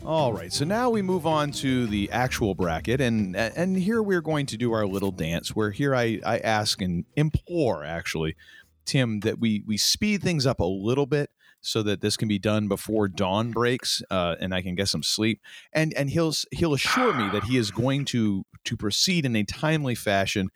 [0.08, 4.22] All right, so now we move on to the actual bracket, and and here we're
[4.22, 5.54] going to do our little dance.
[5.54, 8.38] Where here I I ask and implore actually,
[8.86, 11.30] Tim, that we we speed things up a little bit
[11.60, 15.04] so that this can be done before dawn breaks, uh, and I can get some
[15.04, 15.42] sleep.
[15.74, 19.44] And and he'll he'll assure me that he is going to to proceed in a
[19.44, 20.52] timely fashion.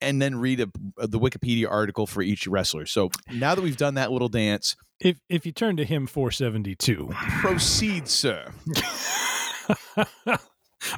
[0.00, 0.66] And then read a,
[1.06, 2.84] the Wikipedia article for each wrestler.
[2.84, 7.10] So now that we've done that little dance, If if you turn to hymn 472,
[7.40, 8.52] proceed, sir.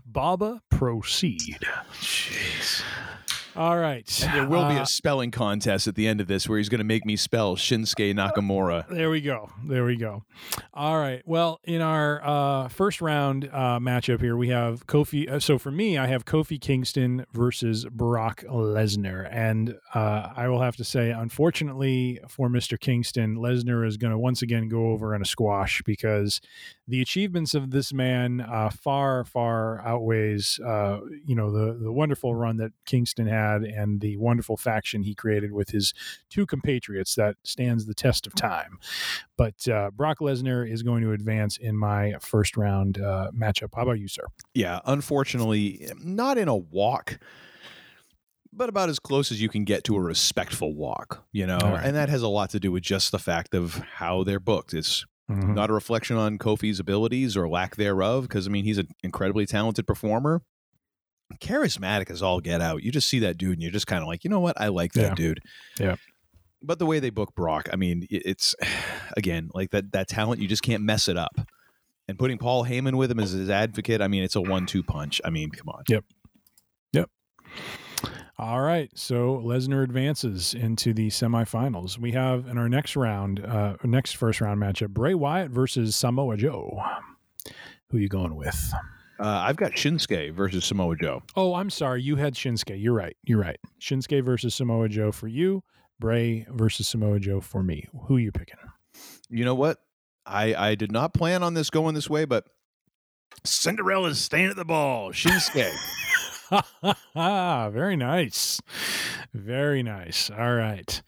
[0.05, 1.59] Baba, proceed.
[2.01, 2.83] Jeez.
[3.59, 4.09] All right.
[4.25, 6.69] And there will be Uh, a spelling contest at the end of this where he's
[6.69, 8.85] going to make me spell Shinsuke Nakamura.
[8.99, 9.51] There we go.
[9.67, 10.23] There we go.
[10.73, 11.23] All right.
[11.27, 15.29] Well, in our uh, first round uh, matchup here, we have Kofi.
[15.29, 20.61] Uh, so for me, I have Kofi Kingston versus Brock Lesnar, and uh, I will
[20.61, 22.79] have to say, unfortunately for Mr.
[22.79, 26.41] Kingston, Lesnar is going to once again go over in a squash because
[26.87, 32.35] the achievements of this man uh, far, far outweighs, uh, you know, the the wonderful
[32.37, 35.93] run that Kingston had and the wonderful faction he created with his
[36.31, 38.79] two compatriots that stands the test of time.
[39.37, 43.71] But uh, Brock Lesnar is going to advance in my first round uh, matchup.
[43.75, 44.25] How about you, sir?
[44.55, 47.19] Yeah, unfortunately, not in a walk,
[48.53, 51.59] but about as close as you can get to a respectful walk, you know?
[51.59, 51.85] Right.
[51.85, 54.75] And that has a lot to do with just the fact of how they're booked.
[54.75, 55.55] It's Mhm.
[55.55, 59.45] not a reflection on Kofi's abilities or lack thereof, because, I mean, he's an incredibly
[59.45, 60.41] talented performer.
[61.41, 62.83] Charismatic as all get out.
[62.83, 64.61] You just see that dude and you're just kind of like, you know what?
[64.61, 65.15] I like that Yeah.
[65.15, 65.41] dude.
[65.79, 65.97] Yeah.
[66.63, 68.55] But the way they book Brock, I mean, it's
[69.17, 70.41] again like that that talent.
[70.41, 71.37] You just can't mess it up.
[72.09, 75.21] And putting Paul Heyman with him as his advocate, I mean, it's a one-two punch.
[75.27, 75.83] I mean, come on.
[75.89, 76.05] Yep.
[76.95, 77.11] Yep.
[78.39, 78.91] All right.
[78.95, 81.99] So Lesnar advances into the semifinals.
[81.99, 86.37] We have in our next round, uh, next first round matchup, Bray Wyatt versus Samoa
[86.39, 86.81] Joe.
[87.91, 88.73] Who are you going with?
[89.19, 91.23] Uh, I've got Shinsuke versus Samoa Joe.
[91.35, 92.03] Oh, I'm sorry.
[92.03, 92.81] You had Shinsuke.
[92.81, 93.17] You're right.
[93.25, 93.59] You're right.
[93.81, 95.63] Shinsuke versus Samoa Joe for you.
[95.99, 97.89] Bray versus Samoa Joe for me.
[98.07, 98.57] Who are you picking?
[99.29, 99.79] You know what?
[100.25, 102.47] I I did not plan on this going this way, but
[103.45, 105.11] Cinderella's staying at the ball.
[105.11, 105.73] Shinsuke.
[107.15, 108.61] Very nice.
[109.35, 110.31] Very nice.
[110.31, 111.03] All right.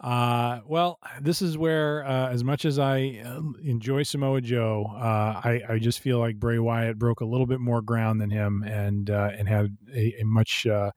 [0.00, 5.40] Uh, well, this is where, uh, as much as I uh, enjoy Samoa Joe, uh,
[5.44, 8.62] I, I just feel like Bray Wyatt broke a little bit more ground than him
[8.62, 10.92] and uh, and had a, a much uh,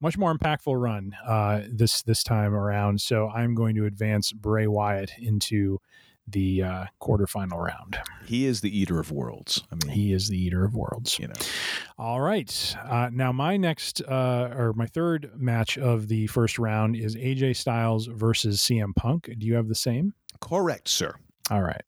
[0.00, 1.12] much more impactful run
[1.70, 3.00] this this time around.
[3.00, 5.80] So I'm going to advance Bray Wyatt into
[6.32, 7.98] the uh, quarterfinal round.
[8.26, 9.62] He is the eater of worlds.
[9.70, 11.18] I mean, he is the eater of worlds.
[11.18, 11.34] You know.
[11.98, 12.76] All right.
[12.88, 17.56] Uh, now, my next uh, or my third match of the first round is AJ
[17.56, 19.30] Styles versus CM Punk.
[19.38, 20.14] Do you have the same?
[20.40, 21.14] Correct, sir.
[21.50, 21.82] All right.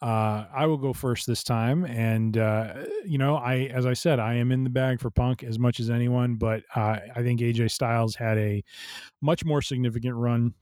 [0.00, 4.18] Uh, I will go first this time, and uh, you know, I as I said,
[4.18, 7.40] I am in the bag for Punk as much as anyone, but uh, I think
[7.40, 8.64] AJ Styles had a
[9.20, 10.54] much more significant run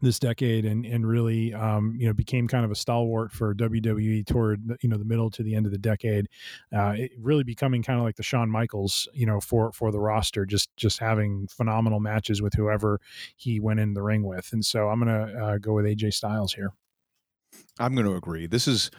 [0.00, 4.26] this decade and and really um, you know became kind of a stalwart for WWE
[4.26, 6.28] toward you know the middle to the end of the decade,
[6.74, 10.46] uh, really becoming kind of like the Shawn Michaels you know for for the roster,
[10.46, 13.00] just just having phenomenal matches with whoever
[13.36, 16.54] he went in the ring with, and so I'm gonna uh, go with AJ Styles
[16.54, 16.72] here.
[17.78, 18.46] I'm going to agree.
[18.46, 18.90] This is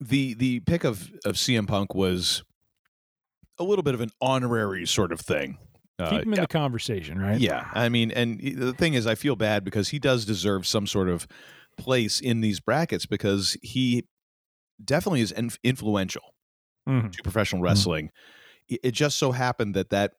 [0.00, 2.42] the the pick of of CM Punk was
[3.58, 5.58] a little bit of an honorary sort of thing
[6.08, 7.40] Keep him in the conversation, right?
[7.40, 7.68] Yeah.
[7.72, 11.08] I mean, and the thing is, I feel bad because he does deserve some sort
[11.08, 11.26] of
[11.76, 14.04] place in these brackets because he
[14.82, 15.32] definitely is
[15.62, 16.34] influential
[16.88, 17.08] mm-hmm.
[17.08, 17.64] to professional mm-hmm.
[17.66, 18.06] wrestling.
[18.06, 18.76] Mm-hmm.
[18.82, 20.12] It just so happened that that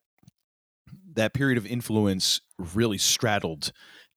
[1.13, 3.71] that period of influence really straddled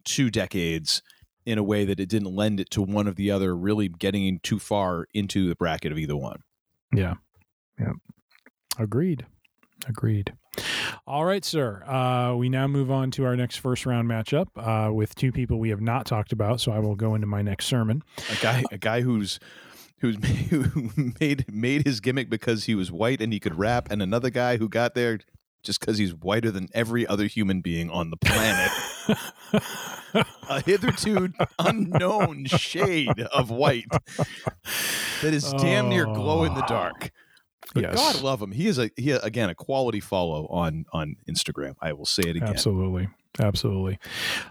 [0.05, 1.03] two decades
[1.47, 4.41] in a way that it didn't lend it to one of the other really getting
[4.41, 6.41] too far into the bracket of either one.
[6.93, 7.15] Yeah.
[7.79, 7.93] Yeah.
[8.79, 9.27] Agreed.
[9.87, 10.33] Agreed.
[11.07, 11.83] All right, sir.
[11.85, 15.59] Uh, we now move on to our next first round matchup uh, with two people
[15.59, 16.61] we have not talked about.
[16.61, 18.03] So I will go into my next sermon.
[18.31, 19.39] A guy, a guy who's
[19.99, 20.17] who's
[20.51, 20.91] who
[21.21, 24.57] made made his gimmick because he was white and he could rap, and another guy
[24.57, 25.19] who got there
[25.63, 28.71] just because he's whiter than every other human being on the planet.
[30.49, 33.89] a hitherto unknown shade of white
[35.23, 37.11] that is damn near glow in the dark.
[37.73, 37.95] But yes.
[37.95, 38.53] God love him.
[38.53, 41.75] He is a he again a quality follow on on Instagram.
[41.81, 42.49] I will say it again.
[42.49, 43.09] Absolutely.
[43.41, 43.99] Absolutely.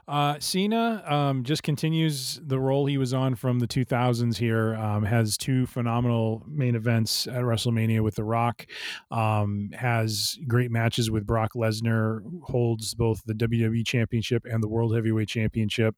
[0.09, 4.75] Uh, Cena um, just continues the role he was on from the 2000s here.
[4.75, 8.65] Um, has two phenomenal main events at WrestleMania with The Rock.
[9.09, 12.21] Um, has great matches with Brock Lesnar.
[12.43, 15.95] Holds both the WWE Championship and the World Heavyweight Championship.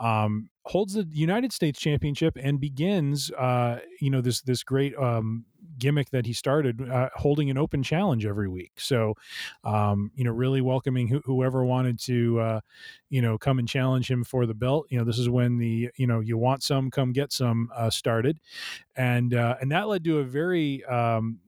[0.00, 5.44] Um, holds the United States Championship and begins, uh, you know, this this great um,
[5.78, 8.72] gimmick that he started, uh, holding an open challenge every week.
[8.78, 9.14] So,
[9.64, 12.60] um, you know, really welcoming wh- whoever wanted to, uh,
[13.10, 14.86] you know, come and challenge him for the belt.
[14.90, 17.90] You know, this is when the, you know, you want some, come get some uh,
[17.90, 18.40] started,
[18.96, 21.40] and uh, and that led to a very um,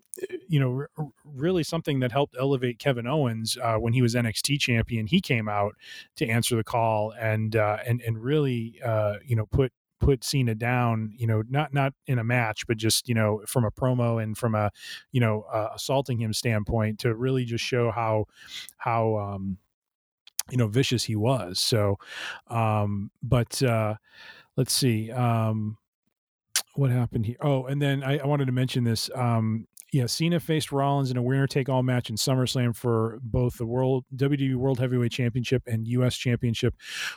[0.49, 4.57] you know, r- really something that helped elevate Kevin Owens uh, when he was NXT
[4.59, 5.07] champion.
[5.07, 5.75] He came out
[6.17, 10.55] to answer the call and uh, and and really, uh, you know, put put Cena
[10.55, 14.23] down, you know, not not in a match, but just you know from a promo
[14.23, 14.71] and from a
[15.13, 18.27] you know uh, assaulting him standpoint to really just show how
[18.77, 19.59] how um,
[20.51, 21.59] you know vicious he was.
[21.59, 21.99] So,
[22.49, 23.95] um, but uh,
[24.57, 25.11] let's see.
[25.11, 25.79] Um,
[26.75, 27.37] what happened here?
[27.41, 29.11] Oh, and then I, I wanted to mention this.
[29.15, 33.57] Um, yeah, Cena faced Rollins in a winner take all match in SummerSlam for both
[33.57, 36.75] the World WWE World Heavyweight Championship and US Championship,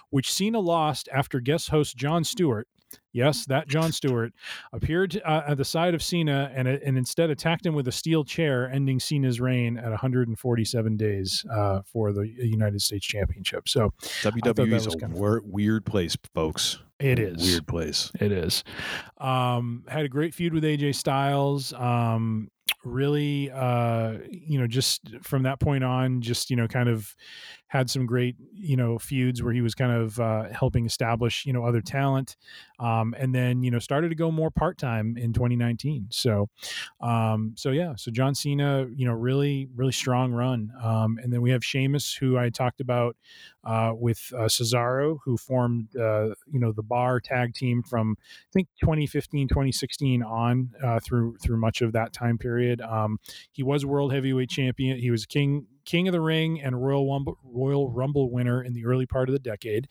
[0.10, 2.68] which Cena lost after guest host Jon Stewart
[3.12, 4.34] Yes, that Jon Stewart
[4.72, 8.24] appeared uh, at the side of Cena and, and instead attacked him with a steel
[8.24, 13.68] chair, ending Cena's reign at 147 days uh, for the United States Championship.
[13.68, 13.91] So
[14.22, 16.80] WWE is a kind of weird place, folks.
[17.00, 18.12] It is weird place.
[18.20, 18.64] It is.
[19.18, 21.74] Um, had a great feud with AJ Styles.
[21.74, 22.50] Um,
[22.84, 27.15] really, uh, you know, just from that point on, just you know, kind of
[27.70, 31.54] had some great you know feuds where he was kind of uh, helping establish you
[31.54, 32.36] know other talent
[32.80, 36.50] um, and then you know started to go more part-time in 2019 so
[37.02, 41.41] um, so yeah so john cena you know really really strong run um, and then
[41.41, 43.16] we have Sheamus, who i talked about
[43.64, 48.52] uh, with uh, cesaro who formed uh, you know the bar tag team from i
[48.54, 52.82] think 2015 2016 on uh, through through much of that time period.
[52.82, 53.20] Um,
[53.52, 54.98] he was world heavyweight champion.
[55.00, 58.85] He was king King of the Ring and Royal Rumble, Royal Rumble winner in the
[58.85, 59.88] early part of the decade.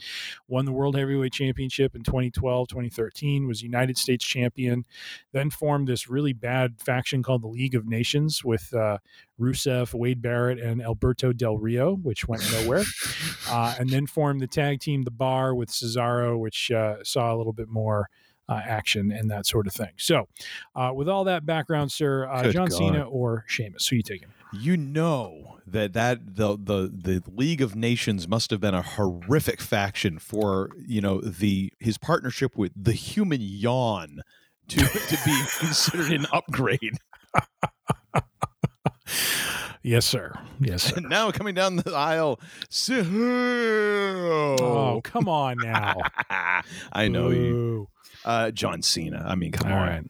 [0.47, 3.47] Won the World Heavyweight Championship in 2012, 2013.
[3.47, 4.85] Was United States champion.
[5.33, 8.99] Then formed this really bad faction called the League of Nations with uh,
[9.41, 12.85] Rusev, Wade Barrett, and Alberto Del Rio, which went nowhere.
[13.49, 17.37] uh, and then formed the tag team The Bar with Cesaro, which uh, saw a
[17.37, 18.09] little bit more.
[18.51, 19.91] Uh, action and that sort of thing.
[19.99, 20.27] So,
[20.75, 22.79] uh, with all that background, sir, uh, John God.
[22.79, 24.29] Cena or Sheamus, who you taking?
[24.53, 29.61] You know that that the the the League of Nations must have been a horrific
[29.61, 34.21] faction for you know the his partnership with the human yawn
[34.69, 36.99] to to be considered an upgrade.
[39.83, 40.33] Yes, sir.
[40.61, 40.97] Yes, sir.
[40.97, 43.05] And now coming down the aisle, Cell.
[44.61, 45.95] Oh, come on now.
[46.93, 47.89] I know you,
[48.25, 49.25] uh, John Cena.
[49.27, 49.87] I mean, come All on.
[49.89, 50.05] right.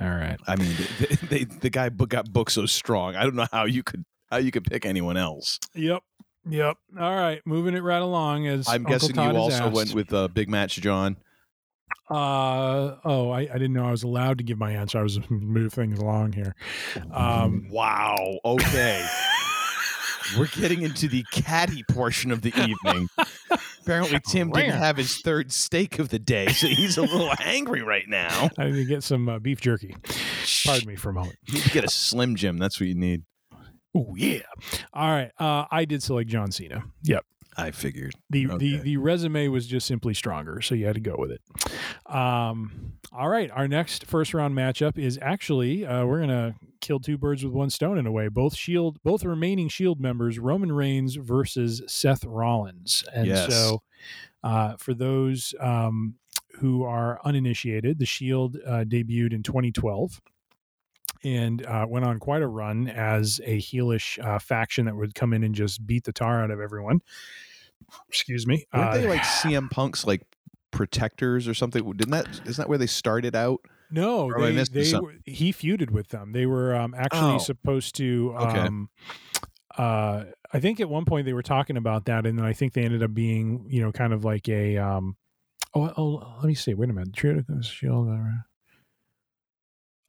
[0.00, 0.38] All right.
[0.46, 3.16] I mean, they, they, the guy book, got booked so strong.
[3.16, 5.58] I don't know how you could how you could pick anyone else.
[5.74, 6.02] Yep.
[6.48, 6.76] Yep.
[7.00, 7.40] All right.
[7.44, 9.74] Moving it right along as I'm Uncle guessing Todd you also asked.
[9.74, 11.16] went with uh, Big Match John.
[12.10, 14.98] Uh oh, I, I didn't know I was allowed to give my answer.
[14.98, 16.54] I was move things along here.
[17.12, 18.38] Um, Wow.
[18.44, 19.06] Okay.
[20.36, 23.08] We're getting into the catty portion of the evening.
[23.82, 27.82] Apparently, Tim didn't have his third steak of the day, so he's a little angry
[27.82, 28.50] right now.
[28.58, 29.96] I need to get some uh, beef jerky.
[30.66, 31.36] Pardon me for a moment.
[31.46, 32.58] You need to get a Slim Jim.
[32.58, 33.22] That's what you need.
[33.96, 34.40] Oh yeah.
[34.92, 35.30] All right.
[35.38, 36.84] Uh, I did select John Cena.
[37.04, 37.24] Yep.
[37.58, 38.14] I figured.
[38.30, 41.42] The, the the resume was just simply stronger, so you had to go with it.
[42.14, 47.18] Um, all right, our next first round matchup is actually uh, we're gonna kill two
[47.18, 48.28] birds with one stone in a way.
[48.28, 53.52] Both Shield, both remaining Shield members, Roman Reigns versus Seth Rollins, and Yes.
[53.52, 53.82] so
[54.44, 56.14] uh, for those um,
[56.60, 60.20] who are uninitiated, the Shield uh, debuted in 2012
[61.24, 65.32] and uh, went on quite a run as a heelish uh, faction that would come
[65.32, 67.00] in and just beat the tar out of everyone.
[68.08, 68.64] Excuse me.
[68.74, 70.22] Weren't Uh, they like CM Punk's like
[70.70, 71.84] protectors or something?
[71.92, 73.60] Didn't that isn't that where they started out?
[73.90, 76.32] no, or they, they were, he feuded with them.
[76.32, 77.38] They were um, actually Oh.
[77.38, 78.34] supposed to.
[78.38, 78.58] Okay.
[78.60, 78.90] Um,
[79.78, 82.72] uh, I think at one point they were talking about that, and then I think
[82.74, 84.76] they ended up being, you know, kind of like a.
[84.76, 85.16] Um,
[85.74, 86.74] oh, oh, let me see.
[86.74, 87.16] Wait a minute.
[87.16, 88.10] Shield.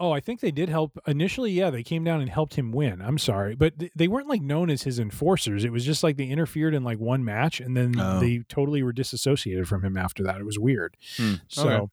[0.01, 1.51] Oh, I think they did help initially.
[1.51, 3.01] Yeah, they came down and helped him win.
[3.01, 5.65] I'm sorry, but th- they weren't like known as his enforcers.
[5.65, 8.19] It was just like they interfered in like one match, and then Oh.
[8.19, 10.39] they totally were disassociated from him after that.
[10.39, 10.95] It was weird.
[11.17, 11.85] Hmm, So, okay.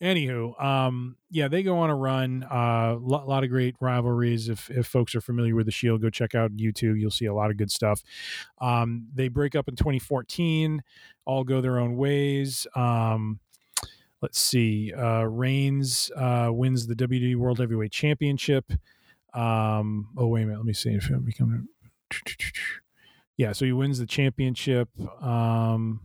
[0.00, 2.46] anywho, um, yeah, they go on a run.
[2.50, 4.48] A uh, lot, lot of great rivalries.
[4.48, 6.98] If if folks are familiar with the Shield, go check out YouTube.
[6.98, 8.02] You'll see a lot of good stuff.
[8.58, 10.82] Um, they break up in 2014.
[11.26, 12.66] All go their own ways.
[12.74, 13.40] Um,
[14.24, 14.90] let's see.
[14.90, 18.72] Uh, Reigns uh, wins the WWE World Heavyweight Championship.
[19.34, 20.60] Um, oh wait a minute.
[20.60, 21.68] Let me see if it become.
[23.36, 24.88] Yeah, so he wins the championship.
[25.20, 25.98] Um,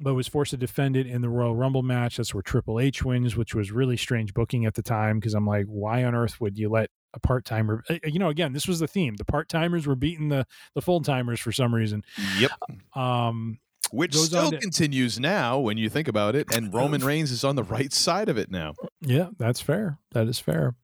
[0.00, 2.16] but was forced to defend it in the Royal Rumble match.
[2.16, 5.46] That's where Triple H wins, which was really strange booking at the time because I'm
[5.46, 7.84] like, why on earth would you let a part timer?
[8.02, 9.14] You know, again, this was the theme.
[9.14, 12.02] The part timers were beating the the full timers for some reason.
[12.40, 12.50] Yep.
[12.96, 17.44] Um, Which still to- continues now when you think about it, and Roman Reigns is
[17.44, 18.74] on the right side of it now.
[19.00, 19.98] Yeah, that's fair.
[20.12, 20.74] That is fair.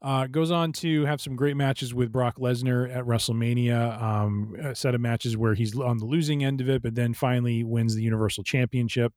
[0.00, 4.00] Uh, goes on to have some great matches with Brock Lesnar at WrestleMania.
[4.00, 7.14] Um, a set of matches where he's on the losing end of it, but then
[7.14, 9.12] finally wins the Universal Championship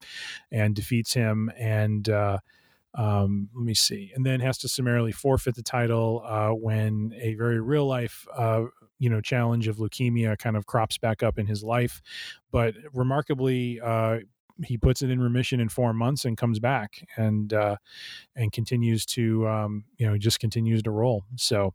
[0.52, 1.52] and defeats him.
[1.58, 2.40] And uh,
[2.96, 7.36] um, let me see, and then has to summarily forfeit the title uh, when a
[7.36, 8.28] very real life.
[8.36, 8.64] Uh,
[9.00, 12.02] you know, challenge of leukemia kind of crops back up in his life,
[12.52, 14.18] but remarkably, uh,
[14.66, 17.78] he puts it in remission in four months and comes back and uh,
[18.36, 21.24] and continues to um, you know just continues to roll.
[21.38, 21.74] So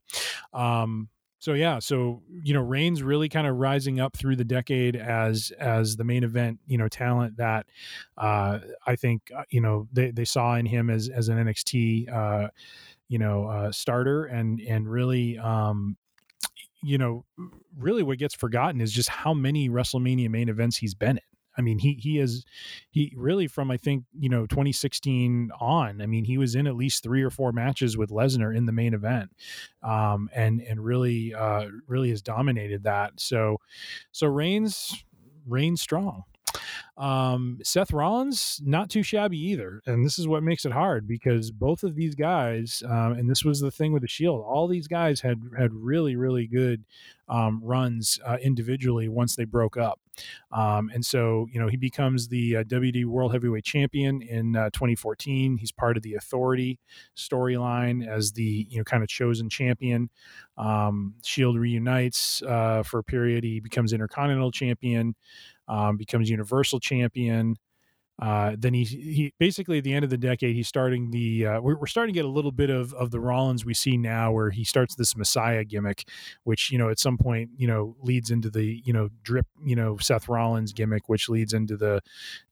[0.53, 1.09] um,
[1.45, 5.53] so yeah, so you know Reigns really kind of rising up through the decade as
[5.59, 7.67] as the main event you know talent that
[8.17, 12.11] uh, I think uh, you know they, they saw in him as as an NXT
[12.11, 12.49] uh,
[13.09, 15.99] you know uh, starter and and really um,
[16.85, 17.25] you know
[17.79, 21.23] really what gets forgotten is just how many WrestleMania main events he's been in.
[21.57, 22.45] I mean, he he is
[22.91, 26.01] he really from I think you know 2016 on.
[26.01, 28.73] I mean, he was in at least three or four matches with Lesnar in the
[28.73, 29.31] main event,
[29.83, 33.13] um, and and really uh, really has dominated that.
[33.21, 33.59] So
[34.13, 35.05] so Reigns
[35.47, 36.25] Reigns strong.
[36.97, 41.51] Um, Seth Rollins not too shabby either, and this is what makes it hard because
[41.51, 44.87] both of these guys, um, and this was the thing with the Shield, all these
[44.87, 46.85] guys had had really really good
[47.29, 49.99] um, runs uh, individually once they broke up.
[50.53, 54.71] Um, and so, you know, he becomes the uh, WD World Heavyweight Champion in uh,
[54.71, 55.57] 2014.
[55.57, 56.79] He's part of the Authority
[57.17, 60.11] storyline as the, you know, kind of chosen champion.
[60.57, 63.45] Um, Shield reunites uh, for a period.
[63.45, 65.15] He becomes Intercontinental Champion,
[65.69, 67.57] um, becomes Universal Champion.
[68.21, 71.61] Uh, then he he basically at the end of the decade he's starting the uh,
[71.61, 74.31] we're, we're starting to get a little bit of of the Rollins we see now
[74.31, 76.09] where he starts this Messiah gimmick,
[76.45, 79.75] which you know at some point you know leads into the you know drip you
[79.75, 82.03] know Seth Rollins gimmick, which leads into the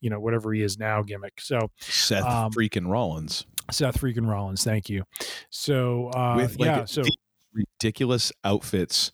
[0.01, 1.39] you know whatever he is now gimmick.
[1.39, 5.03] So Seth Um, freaking Rollins Seth freaking Rollins, thank you.
[5.49, 7.03] So uh, with like yeah, so
[7.53, 9.11] ridiculous outfits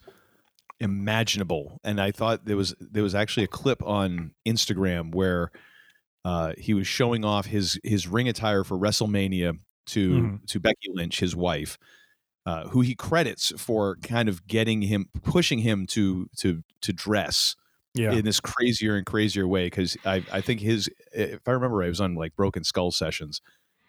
[0.80, 1.80] imaginable.
[1.84, 5.52] And I thought there was there was actually a clip on Instagram where
[6.26, 10.46] uh, he was showing off his his ring attire for WrestleMania to Mhm.
[10.48, 11.78] to Becky Lynch, his wife,
[12.46, 17.56] uh, who he credits for kind of getting him pushing him to to to dress
[17.96, 18.12] Yeah.
[18.14, 21.88] in this crazier and crazier way because I I think his if I remember right,
[21.88, 23.42] it was on like Broken Skull sessions.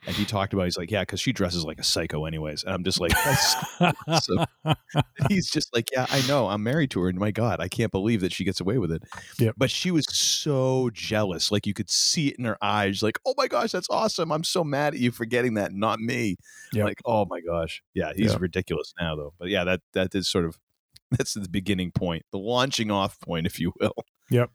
[0.06, 2.72] And he talked about he's like yeah because she dresses like a psycho anyways and
[2.72, 3.56] I'm just like that's
[4.24, 4.44] so
[5.28, 6.48] he's just like, yeah, I know.
[6.48, 8.92] I'm married to her, and my God, I can't believe that she gets away with
[8.92, 9.02] it.
[9.38, 9.54] Yep.
[9.56, 11.50] But she was so jealous.
[11.50, 13.02] Like you could see it in her eyes.
[13.02, 14.32] Like, oh my gosh, that's awesome.
[14.32, 16.36] I'm so mad at you for getting that, not me.
[16.72, 16.84] Yep.
[16.84, 17.82] Like, oh my gosh.
[17.94, 18.40] Yeah, he's Yep.
[18.40, 19.34] ridiculous now, though.
[19.38, 20.58] But yeah, that that is sort of
[21.10, 23.94] that's the beginning point, the launching off point, if you will.
[24.30, 24.50] Yep.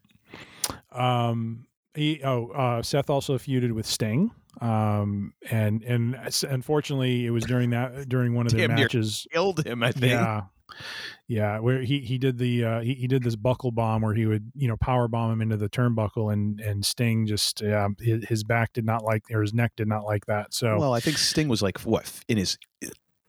[0.92, 1.66] Um.
[1.94, 4.30] He, oh, uh, Seth also feuded with Sting.
[4.60, 5.34] Um.
[5.50, 6.16] And and
[6.48, 9.26] unfortunately, it was during that during one of their Damn matches.
[9.32, 10.12] Killed him, I think.
[10.12, 10.42] Yeah.
[11.28, 14.26] Yeah, where he he did the uh, he he did this buckle bomb where he
[14.26, 18.24] would you know power bomb him into the turnbuckle and and Sting just yeah his,
[18.28, 21.00] his back did not like or his neck did not like that so Well, I
[21.00, 22.58] think Sting was like what in his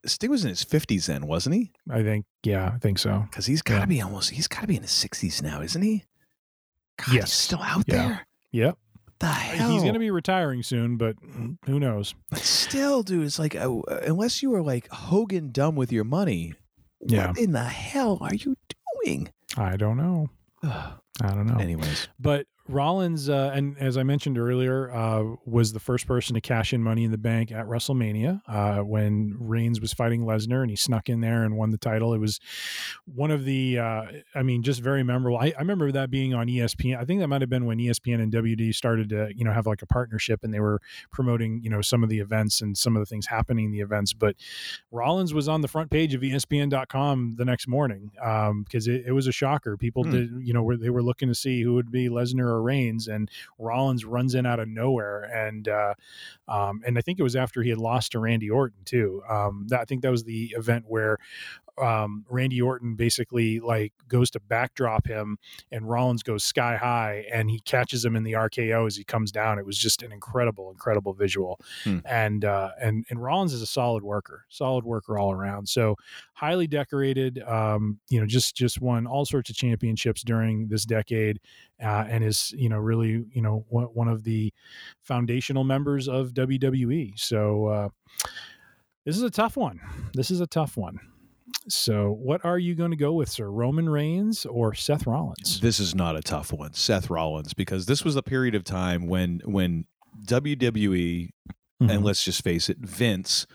[0.06, 1.72] Sting was in his fifties then, wasn't he?
[1.90, 3.86] I think yeah I think so Because he's got to Yeah.
[3.86, 6.04] be almost he's got to be in his sixties now, isn't he?
[6.98, 7.24] God, Yes.
[7.26, 7.96] he's still out Yeah.
[8.08, 8.28] there.
[8.52, 8.78] yep
[9.20, 9.72] The hell?
[9.72, 11.16] he's gonna be retiring soon but
[11.66, 15.92] who knows But still, dude, it's like uh, unless you are like Hogan dumb with
[15.92, 16.54] your money,
[17.02, 17.28] Yeah.
[17.30, 18.56] what in the hell are you
[19.04, 19.30] doing?
[19.58, 20.30] I don't know
[20.64, 25.80] I don't know Anyways, But Rollins, uh, and as I mentioned earlier, uh, was the
[25.80, 29.94] first person to cash in Money in the Bank at WrestleMania uh, when Reigns was
[29.94, 32.14] fighting Lesnar, and he snuck in there and won the title.
[32.14, 32.40] It was
[33.06, 34.04] one of the, uh,
[34.36, 35.38] I mean, just very memorable.
[35.38, 36.98] I, I remember that being on ESPN.
[37.00, 39.68] I think that might have been when ESPN and WD started to, you know, have
[39.68, 40.82] like a partnership, and they were
[41.12, 43.82] promoting, you know, some of the events and some of the things happening in the
[43.82, 44.14] events.
[44.14, 44.36] But
[44.92, 48.12] Rollins was on the front page of ESPN.com the next morning
[48.64, 49.78] because it, it was a shocker.
[49.78, 50.12] People Hmm.
[50.12, 53.08] did, you know, were, they were looking to see who would be Lesnar or Reigns,
[53.08, 55.94] and Rollins runs in out of nowhere, and uh,
[56.48, 59.22] um, and I think it was after he had lost to Randy Orton too.
[59.30, 61.18] Um, that, I think that was the event where
[61.78, 65.38] um, Randy Orton basically like goes to backdrop him,
[65.72, 69.32] and Rollins goes sky high, and he catches him in the RKO as he comes
[69.32, 69.60] down.
[69.60, 72.00] It was just an incredible, incredible visual, Hmm.
[72.06, 75.68] and uh, and and Rollins is a solid worker, solid worker all around.
[75.70, 75.96] So
[76.34, 77.42] highly decorated.
[77.44, 81.40] Um, you know, just just won all sorts of championships during this decade,
[81.84, 84.54] uh, and is you know really you know one, one of the
[85.02, 87.18] foundational members of WWE.
[87.20, 87.90] So uh,
[89.06, 89.80] this is a tough one.
[90.14, 91.00] This is a tough one.
[91.70, 93.50] So, what are you going to go with, sir?
[93.50, 95.60] Roman Reigns or Seth Rollins?
[95.62, 99.08] this is not a tough one, Seth Rollins, because this was a period of time
[99.08, 99.86] when when
[100.26, 101.30] WWE
[101.82, 101.92] Mhm.
[101.92, 103.46] and let's just face it, Vince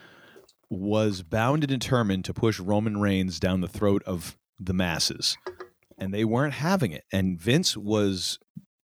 [0.71, 5.37] was bound and determined to push Roman Reigns down the throat of the masses.
[5.99, 7.05] And they weren't having it.
[7.13, 8.39] And Vince was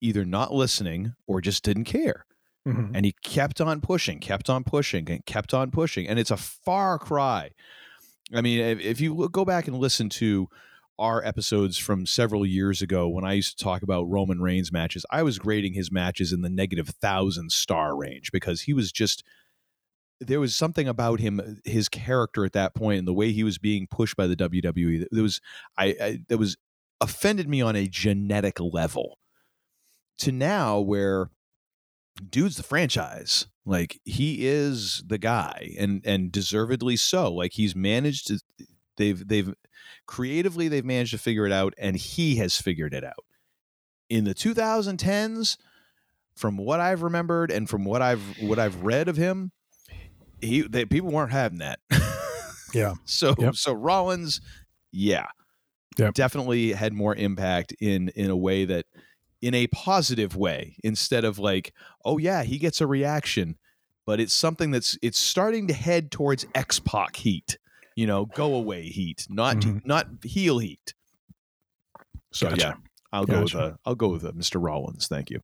[0.01, 2.25] either not listening or just didn't care.
[2.69, 2.93] Mhm.
[2.95, 6.07] And he kept on pushing, kept on pushing, and kept on pushing.
[6.07, 7.51] And it's a far cry.
[8.35, 10.49] I mean, if, if you go back and listen to
[10.99, 15.05] our episodes from several years ago when I used to talk about Roman Reigns matches,
[15.11, 19.25] I was grading his matches in the negative thousand star range because he was just
[20.21, 23.43] there was something about him, uh, his character at that point, and the way he
[23.43, 25.01] was being pushed by the WWE.
[25.11, 25.41] that- was
[25.77, 26.57] I, I that was
[27.01, 29.19] offended me on a genetic level.
[30.19, 31.31] To now, where
[32.31, 37.33] dude's the franchise, like he is the guy, and and deservedly so.
[37.33, 38.41] Like he's managed to,
[38.97, 39.55] they've they've
[40.07, 43.25] creatively they've managed to figure it out, and he has figured it out.
[44.09, 45.57] In the 2010s,
[46.35, 49.53] from what I've remembered and from what I've what I've read of him,
[50.41, 51.79] he they, people weren't having that.
[52.75, 52.95] Yeah.
[53.05, 53.55] So Yep.
[53.57, 54.41] so Rollins,
[54.93, 55.27] yeah,
[55.99, 56.15] Yep.
[56.15, 58.87] definitely had more impact in in a way that
[59.43, 61.75] in a positive way instead of like
[62.05, 63.59] oh yeah he gets a reaction,
[64.07, 67.59] but it's something that's it's starting to head towards X Pac heat,
[67.97, 69.85] you know, go away heat, not Mhm.
[69.85, 70.95] not heel heat.
[72.33, 72.61] So Gotcha.
[72.61, 72.75] yeah,
[73.13, 73.65] I'll go with Gotcha.
[73.65, 74.63] uh, I'll go with uh, Mr.
[74.63, 75.07] Rollins.
[75.09, 75.41] Thank you.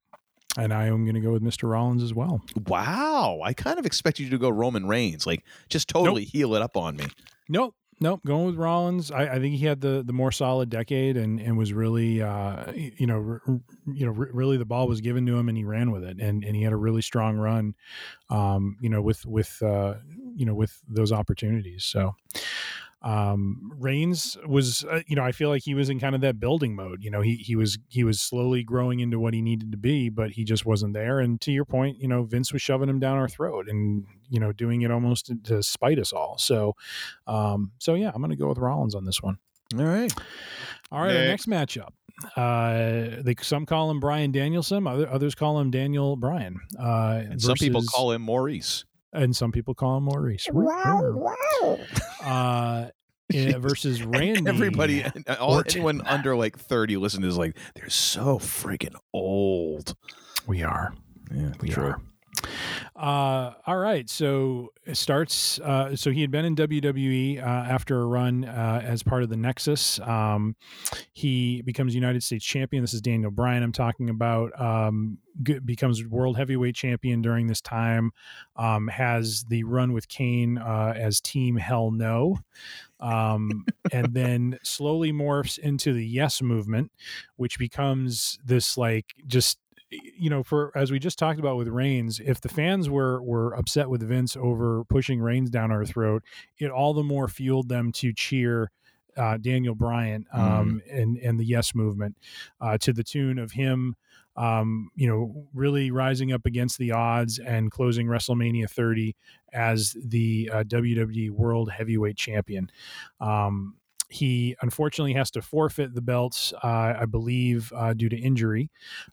[0.56, 1.68] And I am going to go with Mr.
[1.70, 2.40] Rollins as well.
[2.66, 6.62] Wow, I kind of expected you to go Roman Reigns, like just totally heel it
[6.62, 7.06] up on me.
[7.48, 7.74] Nope.
[8.00, 8.20] Nope.
[8.24, 9.10] Going with Rollins.
[9.10, 12.70] I, I think he had the, the more solid decade and, and was really, uh,
[12.72, 13.60] you know, r- r-
[13.92, 16.20] you know, r- really the ball was given to him and he ran with it
[16.20, 17.74] and, and he had a really strong run,
[18.30, 19.94] um, you know, with, with, uh,
[20.36, 21.84] you know, with those opportunities.
[21.84, 22.14] So,
[23.02, 26.40] um, Reigns was, uh, you know, I feel like he was in kind of that
[26.40, 27.04] building mode.
[27.04, 30.08] You know, he he was he was slowly growing into what he needed to be,
[30.08, 31.20] but he just wasn't there.
[31.20, 34.40] And to your point, you know, Vince was shoving him down our throat and you
[34.40, 36.38] know doing it almost to, to spite us all.
[36.38, 36.74] So,
[37.26, 39.38] um, so yeah, I'm going to go with Rollins on this one.
[39.78, 40.12] All right.
[40.90, 41.90] All right, our next matchup.
[42.36, 46.58] Uh, they some call him Bryan Danielson, other, others call him Daniel Bryan.
[46.78, 48.84] Uh, And some people call him Maurice.
[49.12, 50.46] And some people call him Maurice.
[50.52, 51.12] Wow,
[51.62, 51.78] wow.
[52.24, 52.88] Uh,
[53.34, 54.48] eh, versus Randy.
[54.48, 55.04] Everybody,
[55.38, 55.72] all, Orton.
[55.76, 59.94] anyone under like 30 listen is like, they're so freaking old.
[60.46, 60.94] We are.
[61.34, 61.84] Yeah, We true.
[61.84, 62.00] are.
[62.96, 64.08] Uh, all right.
[64.10, 65.60] So it starts.
[65.60, 69.28] Uh, so he had been in WWE uh, after a run uh, as part of
[69.28, 70.00] the Nexus.
[70.00, 70.56] Um,
[71.12, 72.82] he becomes United States champion.
[72.82, 73.62] This is Daniel Bryan.
[73.62, 74.58] I'm talking about.
[74.60, 78.10] Um, g- becomes world heavyweight champion during this time.
[78.56, 82.38] Um, has the run with Kane uh, as Team Hell No.
[83.00, 86.90] Um, and then slowly morphs into the Yes movement,
[87.36, 89.58] which becomes this like just
[89.90, 93.54] you know, for as we just talked about with Reigns, if the fans were were
[93.54, 96.22] upset with Vince over pushing Reigns down our throat,
[96.58, 98.70] it all the more fueled them to cheer
[99.16, 102.16] uh, Daniel Bryan um, and and the Yes movement
[102.60, 103.96] uh, to the tune of him.
[104.36, 109.16] Um, you know, really rising up against the odds and closing WrestleMania 30
[109.52, 112.70] as the uh, WWE World Heavyweight Champion.
[113.20, 113.74] Um,
[114.08, 118.70] he unfortunately has to forfeit the belts, uh, I believe, uh, due to injury,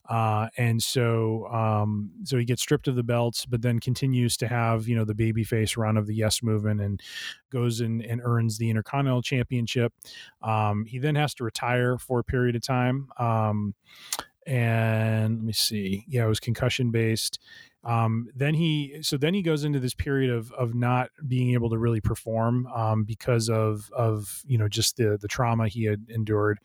[0.09, 4.47] uh, and so um, so he gets stripped of the belts, but then continues to
[4.47, 7.01] have you know the babyface run of the Yes Movement and
[7.51, 9.93] goes and, and earns the Intercontinental Championship.
[10.41, 13.09] Um, he then has to retire for a period of time.
[13.17, 13.75] Um,
[14.45, 16.05] and let me see.
[16.07, 17.39] Yeah, it was concussion based.
[17.85, 21.69] Um, then he so then he goes into this period of of not being able
[21.69, 26.05] to really perform um, because of of you know just the the trauma he had
[26.09, 26.59] endured,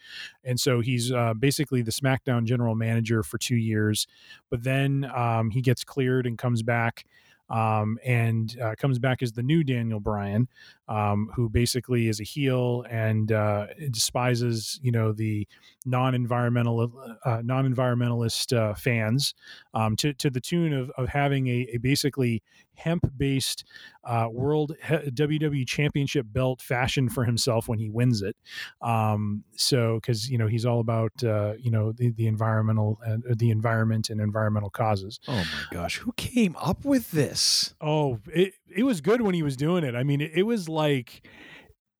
[0.44, 4.06] and so he's uh, basically the SmackDown general manager for two years,
[4.48, 7.04] but then um, he gets cleared and comes back.
[7.48, 10.46] Um, and uh, comes back as the new Daniel Bryan,
[10.86, 15.48] um, who basically is a heel and uh, despises, you know, the
[15.86, 16.92] non-environmental,
[17.24, 19.34] uh, non-environmentalist uh, fans,
[19.74, 22.42] um, to to the tune of of having a, a basically
[22.74, 23.64] hemp-based
[24.04, 28.36] uh, world he- WWE Championship belt fashioned for himself when he wins it.
[28.80, 33.16] Um, so because you know he's all about uh, you know the, the environmental uh,
[33.36, 35.20] the environment and environmental causes.
[35.28, 37.74] Oh my gosh, who came up with this?
[37.80, 39.94] Oh, it it was good when he was doing it.
[39.94, 41.26] I mean, it, it was like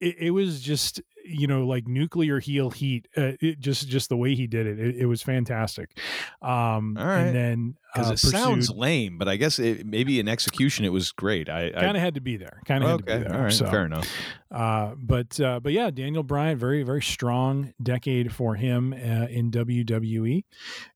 [0.00, 1.00] it, it was just
[1.30, 3.08] you know like nuclear heel heat.
[3.16, 5.98] Uh, it just just the way he did it, it, it was fantastic.
[6.42, 7.20] Um, All right.
[7.20, 10.92] and then Because uh, it sounds lame, but I guess it, maybe in execution it
[10.92, 11.48] was great.
[11.48, 12.60] I, I kind of had to be there.
[12.64, 13.34] Kind of had to be there.
[13.34, 13.70] all right, so.
[13.70, 14.08] fair enough.
[14.50, 19.50] Uh, but uh, but yeah, Daniel Bryan, very very strong decade for him uh, in
[19.52, 20.44] WWE,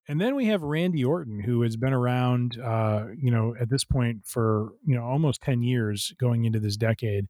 [0.08, 3.84] and then we have Randy Orton, who has been around, uh, you know, at this
[3.84, 7.28] point for you know almost ten years, going into this decade.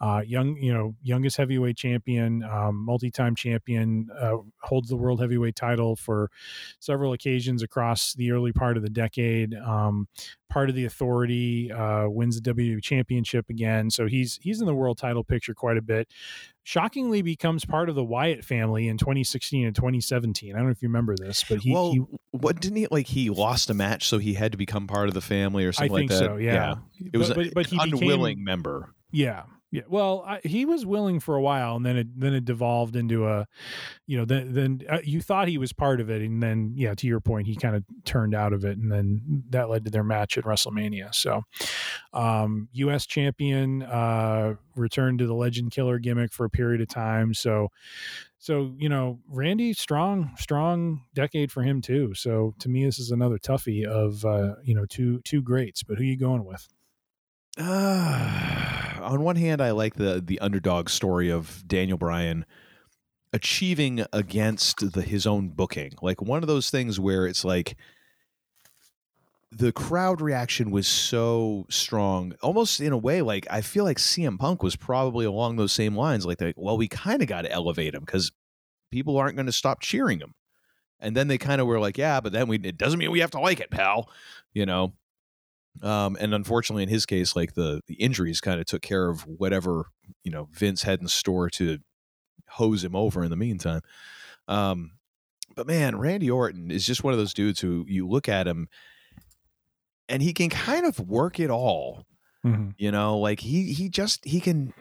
[0.00, 5.56] Uh, young, you know, youngest heavyweight champion, um, multi-time champion, uh, holds the world heavyweight
[5.56, 6.30] title for
[6.78, 9.54] several occasions across the early part of the decade.
[9.54, 10.08] Um,
[10.48, 14.74] part of the authority uh, wins the WWE championship again, so he's he's in the
[14.74, 16.08] world title picture quite a bit.
[16.62, 20.52] Shockingly, becomes part of the Wyatt family in 2016 and 2017.
[20.52, 22.02] I don't know if you remember this, but he, well, he
[22.32, 23.06] what didn't he like?
[23.06, 25.72] He lost a match, so he had to become part of the family or I
[25.72, 26.26] something think like that.
[26.26, 26.36] so.
[26.36, 26.76] Yeah,
[27.12, 28.94] it was but, but, but an unwilling became, member.
[29.12, 29.44] Yeah,
[29.76, 29.82] yeah.
[29.88, 33.26] Well, I, he was willing for a while, and then it then it devolved into
[33.26, 33.46] a,
[34.06, 36.94] you know, then then uh, you thought he was part of it, and then yeah,
[36.94, 39.90] to your point, he kind of turned out of it, and then that led to
[39.90, 41.14] their match at WrestleMania.
[41.14, 41.42] So,
[42.14, 43.04] um, U.S.
[43.04, 47.34] champion, uh, returned to the Legend Killer gimmick for a period of time.
[47.34, 47.68] So,
[48.38, 52.14] so you know, Randy strong, strong decade for him too.
[52.14, 55.82] So to me, this is another toughie of uh, you know two two greats.
[55.82, 56.66] But who you going with?
[57.56, 62.44] Uh, on one hand, I like the the underdog story of Daniel Bryan
[63.32, 65.92] achieving against the his own booking.
[66.02, 67.76] Like one of those things where it's like
[69.52, 74.38] the crowd reaction was so strong, almost in a way like I feel like CM
[74.38, 76.26] Punk was probably along those same lines.
[76.26, 78.32] Like, like well, we kind of got to elevate him because
[78.90, 80.34] people aren't going to stop cheering him.
[80.98, 83.20] And then they kind of were like, yeah, but then we it doesn't mean we
[83.20, 84.10] have to like it, pal.
[84.52, 84.94] You know.
[85.82, 89.22] Um, and unfortunately, in his case, like the the injuries kind of took care of
[89.22, 89.86] whatever
[90.22, 91.78] you know Vince had in store to
[92.48, 93.80] hose him over in the meantime.
[94.48, 94.92] Um,
[95.54, 98.68] but man, Randy Orton is just one of those dudes who you look at him
[100.08, 102.06] and he can kind of work it all.
[102.44, 102.70] Mm-hmm.
[102.78, 104.72] You know, like he he just he can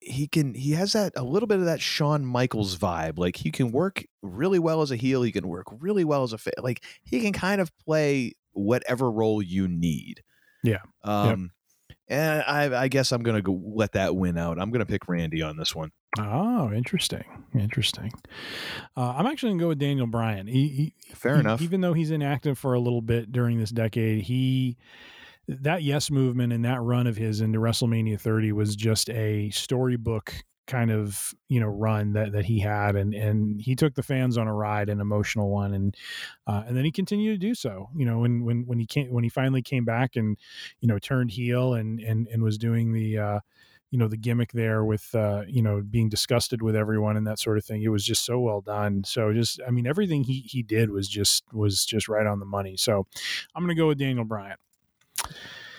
[0.00, 3.18] he can he has that a little bit of that Shawn Michaels vibe.
[3.18, 5.22] Like he can work really well as a heel.
[5.22, 9.10] He can work really well as a fa- like he can kind of play whatever
[9.10, 10.22] role you need.
[10.64, 10.78] Yeah.
[11.04, 11.52] Um,
[12.08, 14.58] And I, I guess I'm gonna go let that win out.
[14.60, 15.90] I'm gonna pick Randy on this one.
[16.18, 17.24] Oh, interesting,
[17.58, 18.12] interesting.
[18.96, 20.46] Uh, I'm actually gonna go with Daniel Bryan.
[20.46, 21.62] He, he, Fair he- enough.
[21.62, 24.76] Even though he's inactive for a little bit during this decade, he
[25.48, 30.34] that Yes movement and that run of his into WrestleMania 30 was just a storybook
[30.66, 34.38] kind of you know run that that he had and and he took the fans
[34.38, 35.96] on a ride an emotional one and
[36.46, 39.12] uh, and then he continued to do so you know when when when he came
[39.12, 40.38] when he finally came back and
[40.80, 43.40] you know turned heel and and and was doing the uh
[43.90, 47.38] you know the gimmick there with uh you know being disgusted with everyone and that
[47.38, 49.04] sort of thing it was just so well done.
[49.04, 52.46] So just i mean everything he he did was just was just right on the
[52.46, 52.76] money.
[52.76, 53.06] So
[53.54, 54.56] i'm gonna go with daniel bryan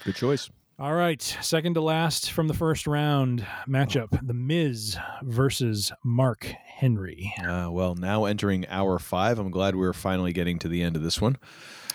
[0.04, 0.50] Good choice.
[0.78, 7.34] All right, second to last from the first round matchup: The Miz versus Mark Henry.
[7.40, 9.40] Uh, well, now entering hour five.
[9.40, 11.38] I'm glad we're finally getting to the end of this one.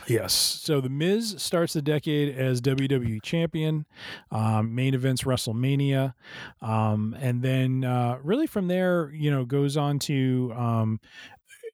[0.06, 0.32] Yes.
[0.32, 3.84] So The Miz starts the decade as WWE champion,
[4.32, 6.14] um, main events WrestleMania,
[6.62, 10.54] um, and then uh, really from there, you know, goes on to.
[10.56, 11.00] Um,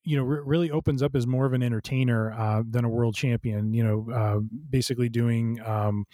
[0.06, 3.14] you know, re- really opens up as more of an entertainer uh, than a world
[3.14, 3.74] champion.
[3.74, 4.38] You know, uh,
[4.70, 6.06] basically doing um,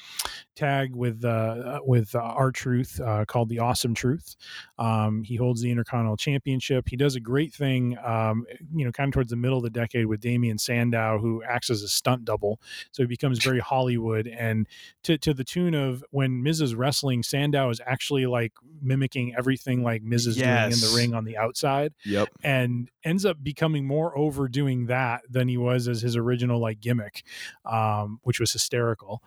[0.56, 4.34] tag with uh, with R Truth uh, called the Awesome Truth.
[4.78, 6.88] Um, he holds the Intercontinental Championship.
[6.88, 7.96] He does a great thing.
[8.02, 11.42] Um, you know, kind of towards the middle of the decade with Damien Sandow, who
[11.44, 12.60] acts as a stunt double.
[12.92, 14.66] So he becomes very Hollywood, and
[15.04, 19.82] to to the tune of when Miz is wrestling, Sandow is actually like mimicking everything
[19.82, 22.28] like Miz is doing in the ring on the outside Yep.
[22.42, 27.24] and ends up becoming more overdoing that than he was as his original like gimmick,
[27.64, 29.22] um, which was hysterical.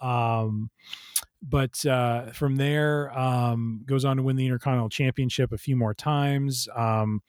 [0.00, 0.70] Um,
[1.42, 5.94] but uh, from there, um, goes on to win the Intercontinental Championship a few more
[5.94, 6.68] times.
[6.76, 7.22] Um,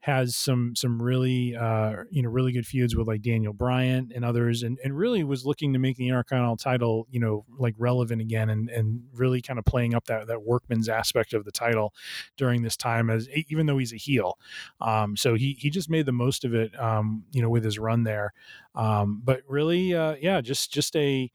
[0.00, 4.24] has some some really uh, you know really good feuds with like Daniel Bryan and
[4.24, 8.22] others, and, and really was looking to make the Intercontinental title you know like relevant
[8.22, 11.92] again, and and really kind of playing up that that workman's aspect of the title
[12.38, 14.38] during this time as even though he's a heel.
[14.80, 17.78] Um, so he he just made the most of it, um, you know, with his
[17.78, 18.32] run there.
[18.74, 21.30] Um, but really, uh, yeah, just just a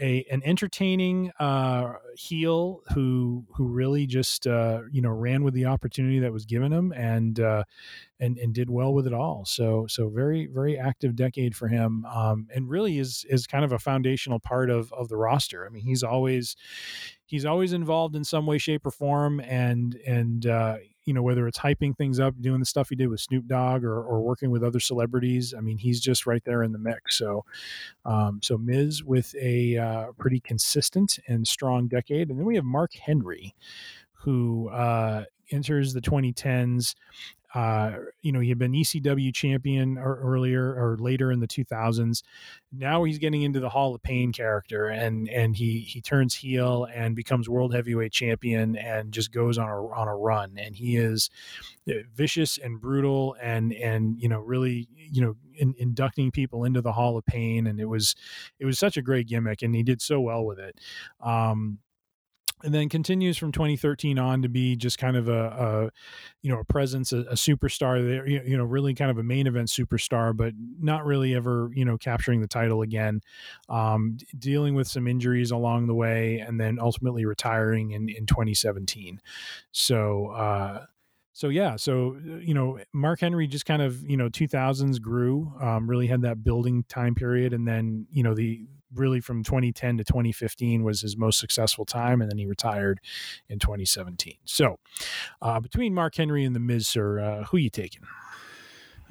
[0.00, 5.66] a an entertaining uh, heel who who really just uh, you know ran with the
[5.66, 7.64] opportunity that was given him and uh,
[8.18, 9.44] and and did well with it all.
[9.44, 13.72] So so very very active decade for him, um, and really is is kind of
[13.72, 15.66] a foundational part of of the roster.
[15.66, 16.56] I mean, he's always
[17.26, 21.46] he's always involved in some way, shape, or form, and and uh, you know whether
[21.46, 24.50] it's hyping things up, doing the stuff he did with Snoop Dogg, or or working
[24.50, 25.54] with other celebrities.
[25.56, 27.16] I mean, he's just right there in the mix.
[27.18, 27.44] So
[28.04, 32.64] um, so Miz with a uh, pretty consistent and strong decade, and then we have
[32.64, 33.54] Mark Henry,
[34.12, 36.94] who uh, enters the 2010s.
[37.54, 37.92] Uh,
[38.22, 42.22] you know, he had been ECW champion or earlier or later in the 2000s.
[42.72, 46.86] Now he's getting into the Hall of Pain character, and and he he turns heel
[46.94, 50.56] and becomes world heavyweight champion, and just goes on a on a run.
[50.56, 51.28] And he is
[51.88, 56.80] uh, vicious and brutal, and and you know really you know in, inducting people into
[56.80, 58.14] the Hall of Pain, and it was
[58.58, 60.80] it was such a great gimmick, and he did so well with it.
[61.20, 61.78] Um,
[62.62, 65.90] and then continues from 2013 on to be just kind of a, a
[66.42, 69.46] you know a presence a, a superstar there you know really kind of a main
[69.46, 73.20] event superstar but not really ever you know capturing the title again.
[73.68, 79.20] Um, dealing with some injuries along the way and then ultimately retiring in in 2017
[79.70, 80.84] so uh
[81.32, 85.52] so yeah so uh, you know mark henry just kind of you know 2000s grew
[85.60, 89.98] um, really had that building time period and then you know the really from 2010
[89.98, 93.00] to 2015 was his most successful time and then he retired
[93.48, 94.78] in 2017 so
[95.40, 98.02] uh, between mark henry and the miz sir uh, who you taking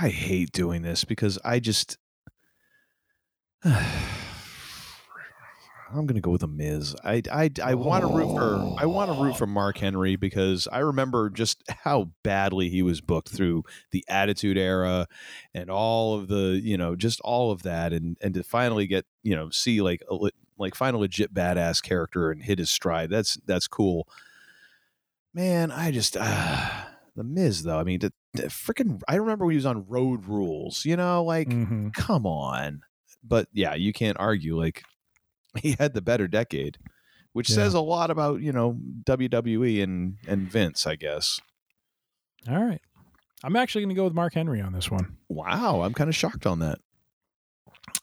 [0.00, 1.98] I hate doing this because I just.
[5.90, 6.94] I'm gonna go with a Miz.
[7.04, 10.68] I I, I want to root for I want to root for Mark Henry because
[10.70, 15.06] I remember just how badly he was booked through the Attitude Era
[15.54, 19.06] and all of the you know just all of that and and to finally get
[19.22, 20.16] you know see like a
[20.58, 23.08] like find a legit badass character and hit his stride.
[23.10, 24.08] That's that's cool.
[25.34, 26.70] Man, I just uh,
[27.16, 27.78] the Miz though.
[27.78, 30.84] I mean, the, the freaking I remember when he was on Road Rules.
[30.84, 31.94] You know, like Mhm.
[31.94, 32.82] come on.
[33.22, 34.56] But yeah, you can't argue.
[34.58, 34.82] Like
[35.62, 36.78] he had the better decade,
[37.32, 37.56] which Yeah.
[37.56, 41.40] says a lot about you know WWE and and Vince, I guess.
[42.48, 42.80] all right
[43.44, 46.16] i'm actually going to go with mark henry on this one Wow, I'm kind of
[46.16, 46.78] shocked on that.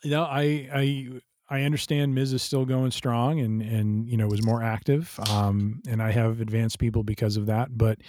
[0.04, 1.10] you know i i
[1.48, 5.20] I understand Miz is still going strong and and you know was more active.
[5.30, 7.78] Um, and I have advanced people because of that.
[7.78, 8.00] But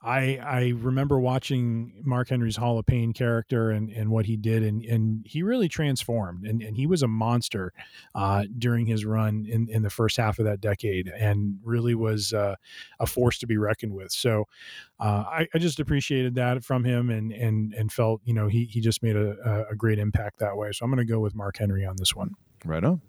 [0.00, 4.62] I I remember watching Mark Henry's Hall of Pain character and and what he did,
[4.62, 7.72] and and he really transformed, and and he was a monster
[8.14, 12.32] uh, during his run in in the first half of that decade, and really was
[12.32, 12.54] uh,
[13.00, 14.12] a force to be reckoned with.
[14.12, 14.44] So.
[15.00, 18.64] Uh, I, I just appreciated that from him and and and felt you know he
[18.66, 20.70] he just made a, a great impact that way.
[20.70, 22.36] So I'm going to go with Mark Henry on this one.
[22.64, 23.00] Right on.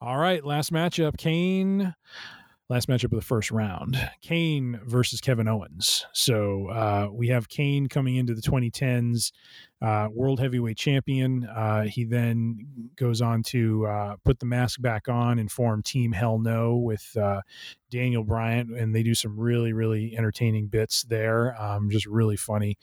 [0.00, 1.94] All right, last matchup Kane.
[2.68, 6.04] Last matchup of the first round Kane versus Kevin Owens.
[6.12, 9.30] So uh, we have Kane coming into the 2010s,
[9.82, 11.44] uh, world heavyweight champion.
[11.44, 12.66] Uh, he then
[12.96, 17.14] goes on to uh, put the mask back on and form Team Hell No with
[17.16, 17.42] uh,
[17.90, 21.60] Daniel Bryan, and they do some really, really entertaining bits there.
[21.60, 22.78] Um, just really funny.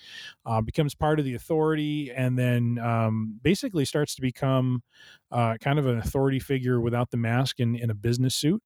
[0.45, 4.83] Uh, becomes part of the authority, and then um, basically starts to become
[5.31, 8.61] uh, kind of an authority figure without the mask in, in a business suit,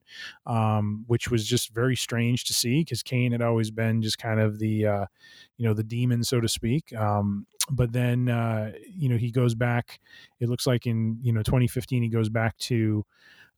[0.45, 4.41] um, which was just very strange to see because Kane had always been just kind
[4.41, 6.93] of the, you know, the demon, so to speak.
[6.93, 9.99] Um, but then, uh, you know, he goes back.
[10.39, 13.05] It looks like in you know 2015 he goes back to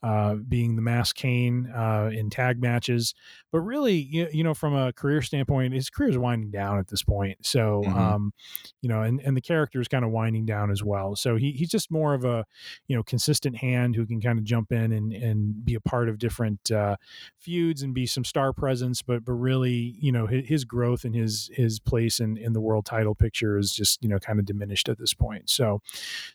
[0.02, 3.14] uh, being the Mass Kane uh, in tag matches.
[3.52, 6.88] But really, you, you, know, from a career standpoint, his career is winding down at
[6.88, 7.46] this point.
[7.46, 7.98] So, mm-hmm.
[7.98, 8.34] um,
[8.82, 11.16] you know, and, and the character is kind of winding down as well.
[11.16, 12.46] So he, he's just more of a,
[12.88, 16.08] you know, consistent hand who can kind of jump in and, and be a part
[16.08, 16.96] of different uh,
[17.38, 19.02] feuds and be some star presence.
[19.02, 22.62] But, but really, you know, his, his growth and his, his place in, in the
[22.62, 25.50] world title picture is just, you know, kind of diminished at this point.
[25.50, 25.82] So,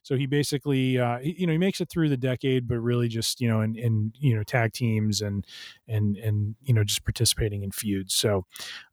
[0.02, 3.08] so he basically, uh, he, you know, he makes it through the decade, but really
[3.08, 5.46] just, you know, in, in, you know, tag teams and,
[5.88, 8.14] and, and, you know, just participating in feuds.
[8.14, 8.46] So,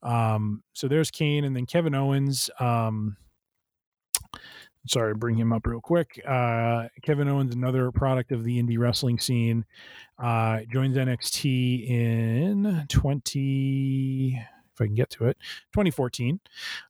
[0.03, 2.49] um, so there's Kane, and then Kevin Owens.
[2.59, 3.17] Um,
[4.88, 6.21] sorry, bring him up real quick.
[6.27, 9.65] Uh, Kevin Owens, another product of the indie wrestling scene,
[10.17, 14.41] uh, joins NXT in 20
[14.73, 15.38] if I can get to it,
[15.73, 16.39] 2014.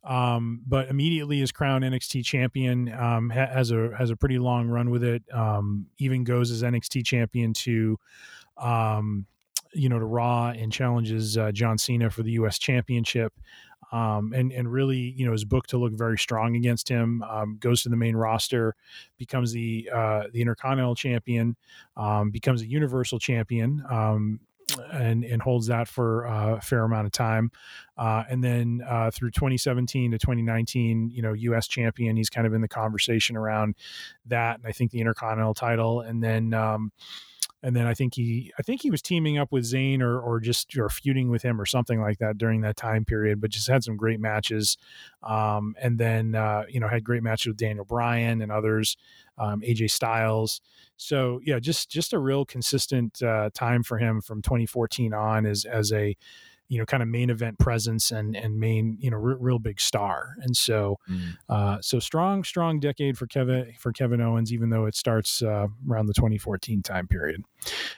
[0.03, 2.93] Um, but immediately is crowned NXT champion.
[2.93, 5.23] Um, ha- has a has a pretty long run with it.
[5.33, 7.97] Um, even goes as NXT champion to
[8.57, 9.25] um,
[9.73, 12.59] you know, to Raw and challenges uh, John Cena for the U.S.
[12.59, 13.33] Championship.
[13.91, 17.21] Um, and and really, you know, is booked to look very strong against him.
[17.23, 18.75] Um, goes to the main roster,
[19.17, 21.57] becomes the uh, the Intercontinental Champion,
[22.31, 23.83] becomes a Universal Champion,
[24.91, 27.51] and and holds that for uh, a fair amount of time.
[27.97, 31.67] Uh, and then uh, through 2017 to 2019, you know, U.S.
[31.67, 32.15] champion.
[32.15, 33.75] He's kind of in the conversation around
[34.25, 36.01] that, and I think the Intercontinental title.
[36.01, 36.91] And then um,
[37.63, 40.39] and then I think he I think he was teaming up with Zayn or or
[40.39, 43.39] just or feuding with him or something like that during that time period.
[43.39, 44.77] But just had some great matches,
[45.23, 48.97] um, and then uh, you know had great matches with Daniel Bryan and others,
[49.37, 50.61] um, AJ Styles.
[50.97, 55.65] So yeah, just just a real consistent uh, time for him from 2014 on as
[55.65, 56.15] as a
[56.71, 59.81] you know kind of main event presence and and main you know r- real big
[59.81, 60.35] star.
[60.39, 61.35] And so mm.
[61.49, 65.67] uh, so strong strong decade for Kevin for Kevin Owens even though it starts uh,
[65.89, 67.43] around the 2014 time period.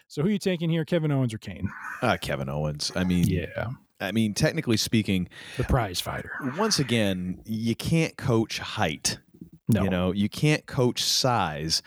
[0.07, 1.69] So who are you taking here Kevin Owens or Kane?
[2.01, 2.91] Uh, Kevin Owens.
[2.95, 3.67] I mean yeah.
[4.01, 6.31] I mean technically speaking the prize fighter.
[6.57, 9.19] once again you can't coach height.
[9.67, 9.83] No.
[9.83, 11.83] you know you can't coach size.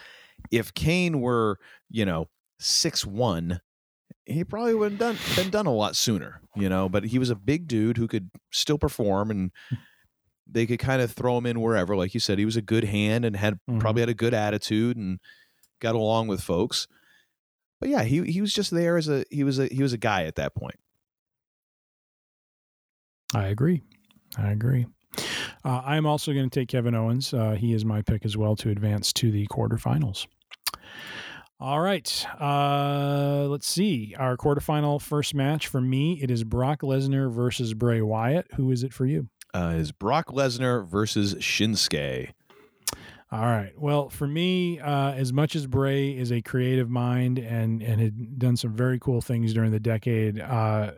[0.53, 1.59] If Kane were
[1.91, 2.29] you know
[2.61, 3.61] six one
[4.27, 6.89] he probably would have done been done a lot sooner, you know.
[6.89, 9.51] But he was a big dude who could still perform, and
[10.47, 11.97] they could kind of throw him in wherever.
[11.97, 13.79] Like you said, he was a good hand and had mm-hmm.
[13.79, 15.21] probably had a good attitude and
[15.81, 16.87] got along with folks.
[17.81, 19.99] But yeah, he he was just there as a he was a he was a
[19.99, 20.79] guy at that point.
[23.35, 23.83] I agree.
[24.39, 24.87] I agree.
[25.65, 27.35] Uh, I am also going to take Kevin Owens.
[27.35, 30.27] Uh, he is my pick as well to advance to the quarterfinals.
[31.59, 32.27] All right.
[32.39, 34.15] Uh, let's see.
[34.19, 38.47] Our quarterfinal first match for me, it is Brock Lesnar versus Bray Wyatt.
[38.57, 39.29] Who is it for you?
[39.55, 42.31] Uh, is Brock Lesnar versus Shinsuke.
[43.33, 43.73] All right.
[43.77, 48.39] Well, for me, uh, as much as Bray is a creative mind and and had
[48.39, 50.93] done some very cool things during the decade, uh,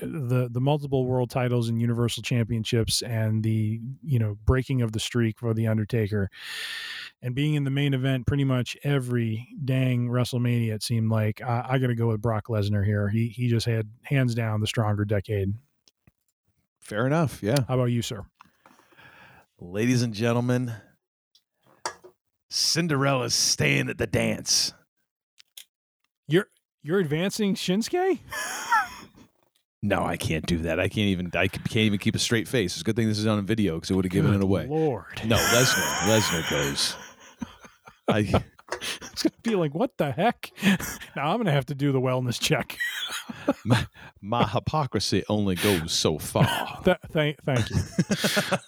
[0.00, 5.00] the the multiple world titles and universal championships and the you know breaking of the
[5.00, 6.30] streak for the Undertaker
[7.20, 11.66] and being in the main event pretty much every dang WrestleMania it seemed like I,
[11.70, 13.08] I got to go with Brock Lesnar here.
[13.08, 15.52] He he just had hands down the stronger decade.
[16.80, 17.42] Fair enough.
[17.42, 17.64] Yeah.
[17.66, 18.24] How about you, sir?
[19.60, 20.72] Ladies and gentlemen,
[22.50, 24.74] Cinderella's staying at the dance.
[26.28, 26.48] You're
[26.82, 28.20] you're advancing Shinsuke?
[29.82, 30.78] No, I can't do that.
[30.78, 31.30] I can't even.
[31.34, 32.72] I can't even keep a straight face.
[32.74, 34.66] It's a good thing this is on video because it would have given it away.
[34.66, 36.20] Lord, no, Lesnar.
[36.20, 36.96] Lesnar goes.
[38.08, 38.44] I.
[39.02, 40.50] it's going to be like, what the heck?
[41.16, 42.78] now I'm going to have to do the wellness check.
[43.64, 43.86] my,
[44.20, 46.80] my hypocrisy only goes so far.
[46.84, 47.76] Th- thank, thank you.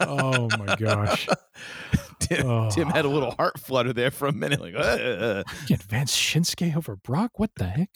[0.00, 1.28] oh my gosh.
[2.28, 2.70] Tim, Oh.
[2.70, 6.76] Tim had a little heart flutter there for a minute, like, uh, You advance Shinsuke
[6.76, 7.38] over Brock?
[7.38, 7.90] What the heck?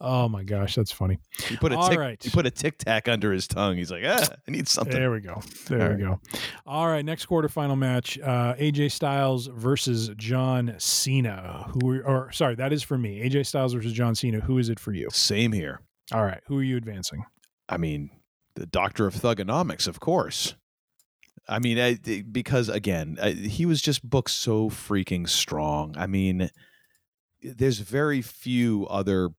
[0.00, 1.18] Oh my gosh, that's funny.
[1.48, 2.22] he put a All tic, right.
[2.22, 3.76] he put a tic tac under his tongue.
[3.76, 4.94] He's like, ah, I need something.
[4.94, 5.40] There we go.
[5.66, 6.20] There All we go.
[6.66, 11.70] All right, next quarterfinal match: uh, AJ Styles versus John Cena.
[11.72, 13.20] Who, are, or sorry, that is for me.
[13.28, 14.40] AJ Styles versus John Cena.
[14.40, 15.08] Who is it for you?
[15.12, 15.80] Same here.
[16.12, 17.24] All right, who are you advancing?
[17.68, 18.10] I mean,
[18.54, 20.54] the doctor of thuganomics, of course.
[21.48, 21.98] I mean, I,
[22.30, 25.94] because again, I, he was just booked so freaking strong.
[25.96, 26.50] I mean,
[27.42, 29.30] there's very few other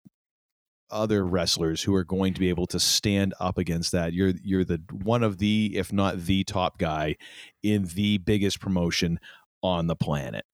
[0.92, 4.14] other wrestlers who are going to be able to stand up against that.
[4.14, 7.16] You're you're the one of the, if not the top guy
[7.62, 9.20] in the biggest promotion
[9.62, 10.46] on the planet.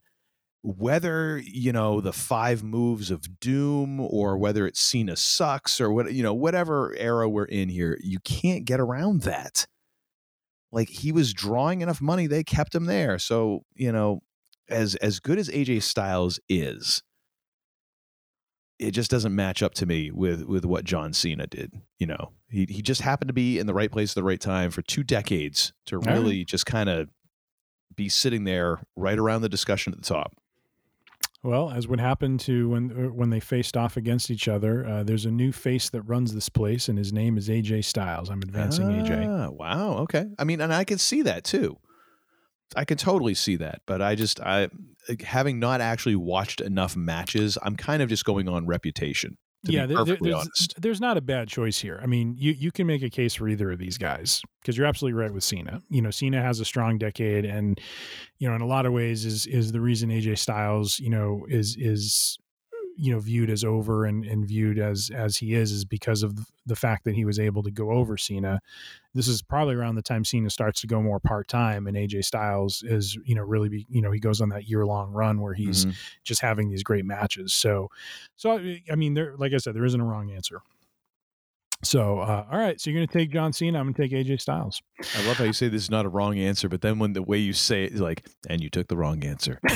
[0.62, 6.12] Whether you know the five moves of doom or whether it's Cena sucks or what
[6.12, 9.68] you know whatever era we're in here, you can't get around that.
[10.76, 13.18] Like he was drawing enough money, they kept him there.
[13.18, 14.20] So you know,
[14.70, 17.02] as as good as AJ Styles is,
[18.78, 21.72] it just doesn't match up to me with with what John Cena did.
[21.98, 24.40] You know, he he just happened to be in the right place at the right
[24.40, 26.14] time for two decades to right.
[26.14, 27.08] really just kind of
[27.96, 30.34] be sitting there right around the discussion at the top.
[31.46, 35.04] Well, as would happen to when uh, when they faced off against each other, uh,
[35.04, 38.30] there's a new face that runs this place, and his name is AJ Styles.
[38.30, 39.28] I'm advancing AJ.
[39.30, 39.98] Ah, Wow.
[40.00, 40.26] Okay.
[40.40, 41.78] I mean, and I can see that too.
[42.76, 44.70] I can totally see that, but I just I
[45.24, 49.38] having not actually watched enough matches, I'm kind of just going on reputation.
[49.74, 50.18] Yeah, there- there-
[50.56, 52.00] there's, there's not a bad choice here.
[52.02, 54.88] I mean, you you can make a case for either of these guys because you're
[54.88, 55.82] absolutely right with Cena.
[55.90, 57.80] You know, Cena has a strong decade, and
[58.40, 61.46] you know, in a lot of ways, is is the reason AJ Styles, you know,
[61.50, 62.38] is is
[62.98, 66.38] you know viewed as over and, and viewed as as he is is because of
[66.66, 68.60] the fact that he was able to go over Cena.
[69.16, 72.26] This is probably around the time Cena starts to go more part time, and AJ
[72.26, 75.42] Styles is you know really be you know he goes on that year long run
[75.42, 75.96] where he's Mhm.
[76.24, 77.54] just having these great matches.
[77.54, 77.90] So,
[78.36, 80.62] so I I mean, there like I said, there isn't a wrong answer.
[81.84, 83.78] So, uh, all right, so you're going to take John Cena.
[83.80, 84.82] I'm going to take AJ Styles.
[85.16, 87.22] I love how you say this is not a wrong answer, but then when the
[87.22, 89.60] way you say it is like, and you took the wrong answer.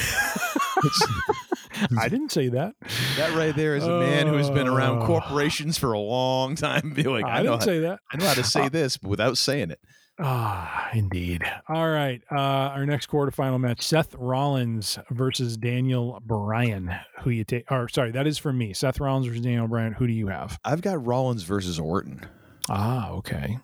[1.97, 2.75] I didn't say that.
[3.17, 5.05] that right there is a man who has been around Oh.
[5.05, 6.93] corporations for a long time.
[6.95, 7.99] Be like, I, I didn't how, say that.
[8.11, 9.79] I know how to say this but without saying it.
[10.21, 11.43] Ah, indeed.
[11.69, 12.21] All right.
[12.29, 16.91] Uh, our next quarterfinal match: Seth Rollins versus Daniel Bryan.
[17.21, 17.71] Who you take?
[17.71, 18.73] Or sorry, that is for me.
[18.73, 19.93] Seth Rollins versus Daniel Bryan.
[19.93, 20.59] Who do you have?
[20.65, 22.27] I've got Rollins versus Orton.
[22.69, 23.59] Ah, okay.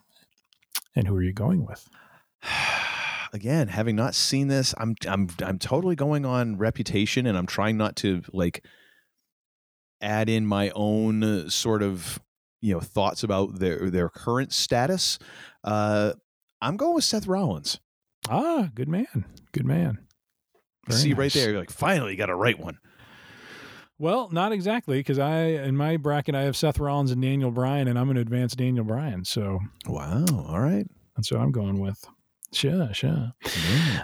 [0.95, 1.89] And who are you going with?
[3.35, 7.75] Again, having not seen this, I'm I'm I'm totally going on reputation, and I'm trying
[7.75, 8.63] not to like
[9.99, 12.17] add in my own uh, sort of
[12.61, 15.19] you know thoughts about their their current status.
[15.65, 16.13] Uh,
[16.61, 17.81] I'm going with Seth Rollins.
[18.29, 19.25] Ah, good man.
[19.51, 19.97] Good man.
[20.87, 22.77] Very See right there, you're like finally you got a right one.
[23.99, 27.89] Well, not exactly, because I in my bracket I have Seth Rollins and Daniel Bryan,
[27.89, 29.25] and I'm going to advance Daniel Bryan.
[29.25, 30.23] So Wow.
[30.47, 30.87] All right.
[31.17, 32.01] that's what I'm going with.
[32.55, 33.33] Sure, sure.
[33.43, 34.03] Yeah.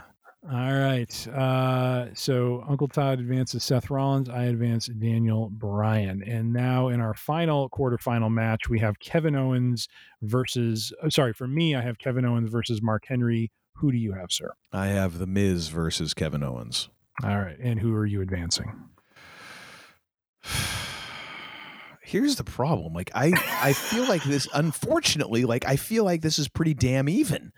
[0.52, 1.28] All right.
[1.28, 4.28] Uh, so Uncle Todd advances Seth Rollins.
[4.28, 6.24] I advance Daniel Bryan.
[6.24, 9.88] And now in our final quarterfinal match, we have Kevin Owens
[10.24, 10.92] versus.
[11.04, 13.52] uh, Sorry, for me, I have Kevin Owens versus Mark Henry.
[13.76, 14.52] Who do you have, sir?
[14.74, 16.90] I have the Miz versus Kevin Owens.
[17.24, 17.58] All right.
[17.60, 18.74] And who are you advancing?
[22.04, 22.94] Here's the problem.
[22.94, 23.32] Like I
[23.62, 27.54] I feel like this unfortunately, like I feel like this is pretty damn even.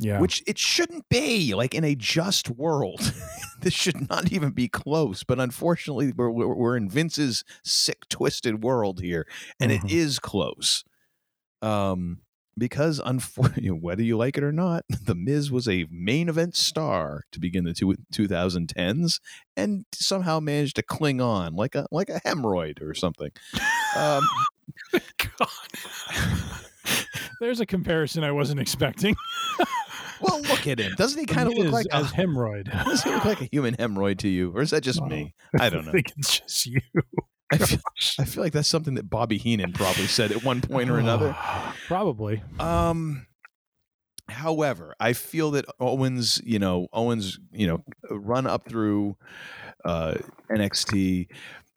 [0.00, 0.20] Yeah.
[0.20, 1.54] Which it shouldn't be.
[1.54, 3.12] Like in a just world,
[3.62, 5.24] this should not even be close.
[5.24, 9.26] But unfortunately, we're we're, in Vince's sick, twisted world here,
[9.60, 9.90] and it Mhm.
[9.90, 10.84] is close.
[11.62, 12.20] Um,
[12.58, 17.22] because unfortunately, whether you like it or not, the Miz was a main event star
[17.32, 19.20] to begin the two, 2010s,
[19.56, 23.30] and somehow managed to cling on like a like a hemorrhoid or something.
[23.96, 24.26] Um,
[25.38, 25.48] God.
[27.40, 29.16] There's a comparison I wasn't expecting.
[30.20, 30.94] well, look at him.
[30.96, 32.72] Doesn't he kind of look like a, hemorrhoid.
[32.84, 35.34] does he look like a human hemorrhoid to you, or is that just me?
[35.58, 35.90] I don't know.
[35.90, 36.80] I think it's just you.
[37.52, 37.78] I feel,
[38.18, 41.36] I feel like that's something that Bobby Heenan probably said at one point or another.
[41.86, 42.42] Probably.
[42.58, 43.28] Um,
[44.28, 49.16] however, I feel that Owens, you know, Owens, you know, run up through
[49.84, 50.16] uh,
[50.50, 51.28] NXT,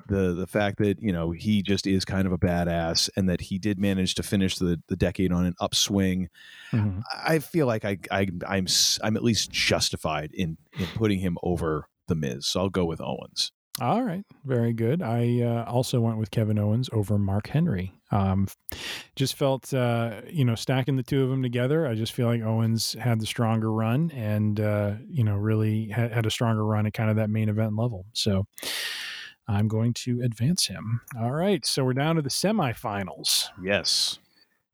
[0.10, 3.42] the the fact that you know he just is kind of a badass, and that
[3.42, 6.30] he did manage to finish the the decade on an upswing.
[6.72, 7.02] Mhm.
[7.26, 8.68] I feel like I, I I'm
[9.02, 13.02] I'm at least justified in in putting him over the Miz, so I'll go with
[13.02, 13.52] Owens.
[13.82, 15.02] All right, very good.
[15.02, 17.94] I uh, also went with Kevin Owens over Mark Henry.
[18.12, 18.48] Um,
[19.16, 21.88] just felt, uh, you know, stacking the two of them together.
[21.88, 26.12] I just feel like Owens had the stronger run, and uh, you know, really had,
[26.12, 28.06] had a stronger run at kind of that main event level.
[28.14, 28.48] So
[29.50, 31.02] I'm going to advance him.
[31.20, 33.50] All right, so we're down to the semifinals.
[33.62, 34.20] Yes.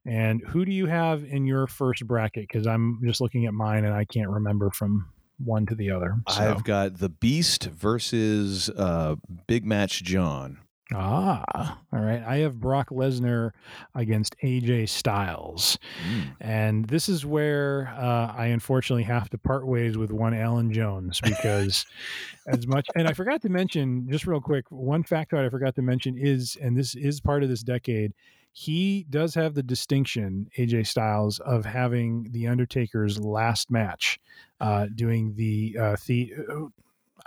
[0.04, 2.46] And who do you have in your first bracket?
[2.46, 6.14] Because I'm just looking at mine and I can't remember from one to the other.
[6.28, 6.42] So.
[6.42, 10.58] I've got the Beast versus uh, Big Match John.
[10.94, 12.22] Ah, all right.
[12.22, 13.50] I have Brock Lesnar
[13.96, 15.78] against AJ Styles.
[16.08, 16.36] Mm.
[16.40, 21.20] And this is where uh, I unfortunately have to part ways with one Allen Jones
[21.20, 21.86] because,
[22.46, 25.82] as much, and I forgot to mention, just real quick, one factor I forgot to
[25.82, 28.12] mention is, and this is part of this decade,
[28.52, 34.20] he does have the distinction, AJ Styles, of having the Undertaker's last match,
[34.60, 36.32] uh, doing the uh, the.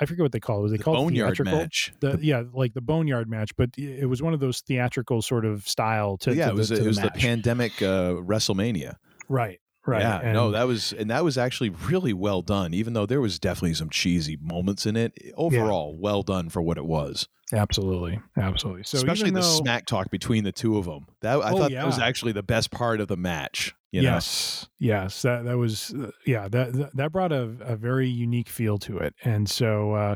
[0.02, 0.62] I forget what they call it.
[0.64, 1.60] Was they The called theatrical?
[1.60, 1.94] match.
[2.00, 5.68] The, yeah, like the boneyard match, but it was one of those theatrical sort of
[5.68, 6.34] style to.
[6.34, 8.96] yeah, to it was the, it was the pandemic uh, WrestleMania.
[9.28, 10.02] right, right.
[10.02, 12.74] Yeah, no, that was and that was actually really well done.
[12.74, 16.78] Even though there was definitely some cheesy moments in it, overall well done for what
[16.78, 17.28] it was.
[17.52, 18.84] absolutely, absolutely.
[18.84, 21.08] So Especially the smack talk between the two of them.
[21.22, 23.74] That I Oh, thought that was actually the best part of the match.
[23.92, 24.10] You know?
[24.10, 28.78] yes, yes, that that was uh, yeah that that- brought a, a very unique feel
[28.80, 30.16] to it, and so, uh,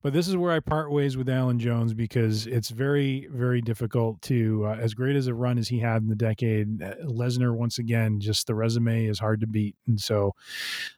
[0.00, 4.22] but this is where I part ways with Allen Jones because it's very very difficult
[4.22, 6.82] to uh, as great as a run as he had in the decade.
[6.82, 10.32] uh, Lesnar once again, just the resume is hard to beat, and so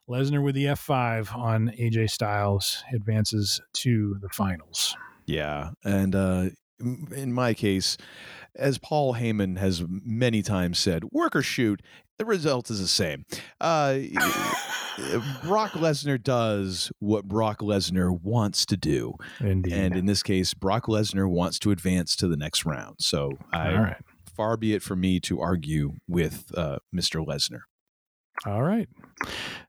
[0.08, 4.96] Lesnar with the F five on AJ Styles advances to the finals.
[5.26, 7.96] Yeah, and uh, in my case,
[8.56, 11.80] as Paul Heyman has many times said, work or shoot,
[12.18, 13.24] the result is the same.
[13.60, 13.98] Uh,
[15.42, 19.72] Brock Lesnar does what Brock Lesnar wants to do, Indeed.
[19.72, 22.96] and in this case, Brock Lesnar wants to advance to the next round.
[23.00, 23.96] So, I, All right.
[24.36, 27.24] far be it from me to argue with uh, Mr.
[27.26, 27.60] Lesnar.
[28.46, 28.88] All right.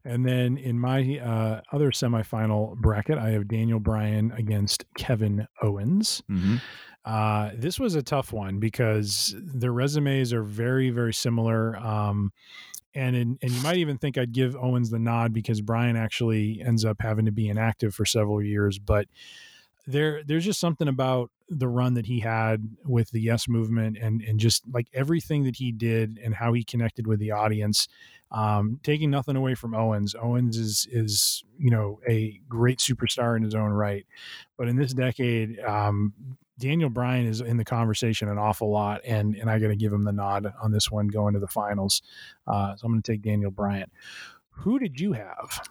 [0.05, 6.21] And then in my uh, other semifinal bracket, I have Daniel Bryan against Kevin Owens.
[6.29, 6.57] Mm-hmm.
[7.05, 11.75] Uh, this was a tough one because their resumes are very, very similar.
[11.77, 12.31] Um,
[12.95, 16.61] and in, and you might even think I'd give Owens the nod because Bryan actually
[16.61, 18.79] ends up having to be inactive for several years.
[18.79, 19.07] But
[19.87, 24.21] there, there's just something about the run that he had with the Yes movement and
[24.21, 27.87] and just like everything that he did and how he connected with the audience.
[28.33, 33.43] Um, taking nothing away from Owens, Owens is is you know a great superstar in
[33.43, 34.05] his own right,
[34.57, 36.13] but in this decade, um,
[36.57, 39.93] Daniel Bryan is in the conversation an awful lot, and and I got to give
[39.93, 42.01] him the nod on this one going to the finals.
[42.47, 43.91] Uh, so I'm going to take Daniel Bryan.
[44.57, 45.67] Who did you have?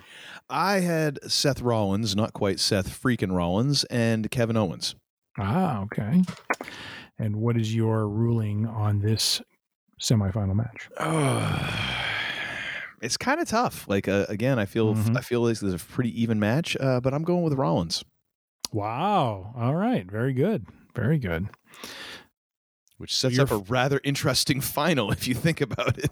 [0.51, 4.95] I had Seth Rollins, not quite Seth freaking Rollins, and Kevin Owens.
[5.39, 6.23] Ah, okay.
[7.19, 9.41] And what is your ruling on this
[10.01, 10.89] semifinal match?
[13.03, 13.87] it's kind of tough.
[13.89, 15.17] Like uh, again, I feel Mhm.
[15.17, 18.05] I feel like there's a pretty even match, uh, but I'm going with Rollins,
[18.73, 19.53] Wow.
[19.57, 20.11] All right.
[20.11, 20.67] Very good.
[20.95, 21.49] Very good.
[22.99, 26.11] which sets You're up a rather interesting final if you think about it.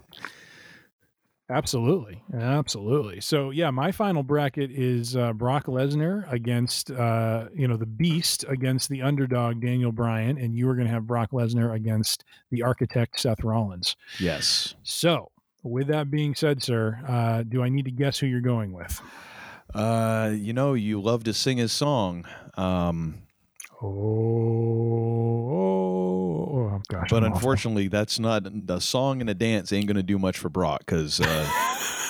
[1.49, 2.21] Absolutely.
[2.33, 3.19] Absolutely.
[3.19, 8.45] So, yeah, my final bracket is uh, Brock Lesnar against, uh, you know, the beast
[8.47, 10.37] against the underdog, Daniel Bryan.
[10.37, 13.97] And you are going to have Brock Lesnar against the architect, Seth Rollins.
[14.19, 14.75] Yes.
[14.83, 15.31] So,
[15.63, 19.01] with that being said, sir, uh, do I need to guess who you're going with?
[19.73, 22.25] Uh, you know, you love to sing his song,
[22.55, 23.21] um,
[23.83, 23.87] Oh,
[26.73, 27.07] oh gosh.
[27.09, 27.35] but I'm awful.
[27.35, 30.81] unfortunately, that's not the song and a dance ain't going to do much for Brock
[30.85, 31.19] because.
[31.19, 31.47] Uh,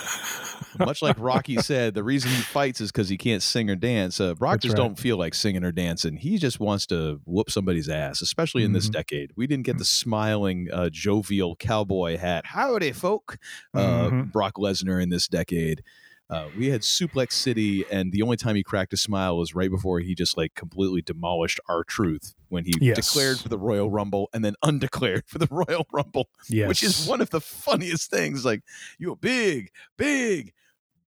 [0.80, 4.20] Much like Rocky said, the reason he fights is because he can't sing or dance.
[4.20, 4.84] Uh, Brock That's just right.
[4.88, 6.18] don't feel like singing or dancing.
[6.18, 8.94] He just wants to whoop somebody's ass, especially in this Mhm.
[8.94, 9.32] decade.
[9.36, 12.46] We didn't get the smiling, uh, jovial cowboy hat.
[12.48, 13.38] Howdy, folk.
[13.74, 14.32] Uh, Mhm.
[14.32, 15.84] Brock Lesnar in this decade.
[16.30, 19.70] Uh, we had Suplex City, and the only time he cracked a smile was right
[19.70, 22.96] before he just like completely demolished R Truth when he Yes.
[22.96, 26.70] declared for the Royal Rumble and then undeclared for the Royal Rumble yes.
[26.70, 28.46] which is one of the funniest things.
[28.46, 28.62] Like
[28.98, 30.54] you're big, big,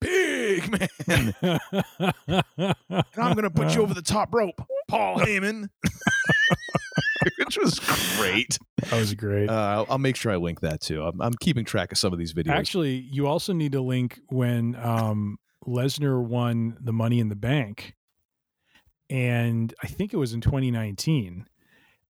[0.04, 0.70] big
[1.06, 2.74] man, and
[3.16, 5.68] I'm gonna put you over the top rope, Paul Heyman,
[7.38, 7.80] which was
[8.16, 8.58] great.
[8.90, 9.48] That was great.
[9.48, 11.02] Uh, I'll, I'll make sure I link that too.
[11.02, 12.50] I'm, I'm keeping track of some of these videos.
[12.50, 17.94] Actually, you also need to link when um, Lesnar won the Money in the Bank,
[19.10, 21.46] and I think it was in 2019.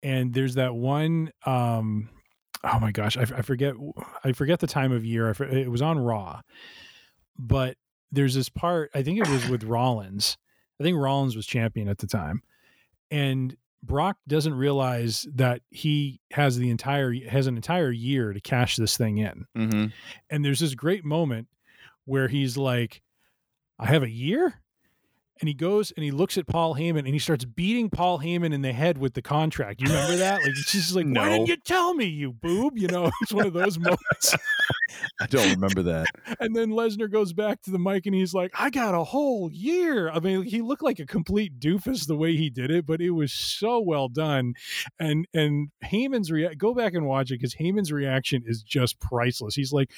[0.04, 1.32] And there's that one.
[1.46, 2.10] Um,
[2.64, 3.74] oh my gosh, I, I forget.
[4.24, 5.28] I forget the time of year.
[5.28, 6.42] I it was on Raw,
[7.38, 7.78] but
[8.12, 8.92] there's this part.
[8.94, 10.38] I think it was with Rollins.
[10.80, 12.42] I think Rollins was champion at the time,
[13.12, 18.76] and Brock doesn't realize that he has the entire has an entire year to cash
[18.76, 19.46] this thing in.
[19.58, 19.86] Mm-hmm.
[20.30, 21.48] And there's this great moment
[22.06, 23.02] where he's like,
[23.80, 24.62] "I have a year."
[25.40, 28.54] And he goes and he looks at Paul Heyman and he starts beating Paul Heyman
[28.54, 29.82] in the head with the contract.
[29.82, 30.42] You remember that?
[30.44, 33.48] Like she's just like, "Why didn't you tell me, you boob?" You know, it's one
[33.48, 34.36] of those moments.
[35.20, 36.08] I don't remember that.
[36.40, 39.52] And then Lesnar goes back to the mic and he's like, I got a whole
[39.52, 40.10] year.
[40.10, 43.12] I mean, he looked like a complete doofus the way he did it, but it
[43.12, 44.54] was so well done.
[45.00, 49.56] And and Heyman's rea- go back and watch it because Heyman's reaction is just priceless.
[49.56, 49.92] He's like,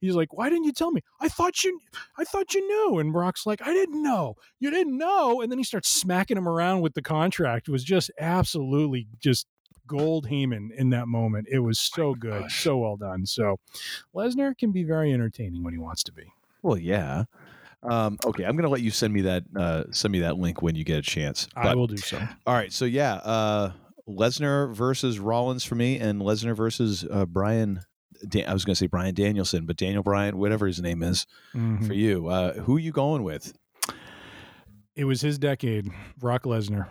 [0.00, 1.02] he's like, Why didn't you tell me?
[1.20, 1.80] I thought you
[2.18, 2.98] I thought you knew.
[2.98, 4.36] And Brock's like, I didn't know.
[4.60, 5.40] You didn't know.
[5.40, 7.68] And then he starts smacking him around with the contract.
[7.68, 9.46] It was just absolutely just
[9.86, 11.46] gold Heyman in that moment.
[11.50, 13.26] It was so good, so well done.
[13.26, 13.58] So
[14.14, 16.24] Lesnar can be very entertaining when he wants to be.
[16.62, 17.24] Well, yeah.
[17.82, 20.74] Um, okay, I'm gonna let you send me that uh, send me that link when
[20.74, 21.46] you get a chance.
[21.54, 22.18] I will do so.
[22.46, 23.72] All right, so yeah, uh,
[24.08, 27.80] Lesnar versus Rollins for me, and Lesnar versus uh, Brian.
[28.28, 31.86] Dan- I was gonna say Bryan Danielson, but Daniel Bryan, whatever his name is, Mhm.
[31.86, 32.28] for you.
[32.28, 33.52] Uh, who are you going with?
[34.94, 36.88] It was his decade, Brock Lesnar,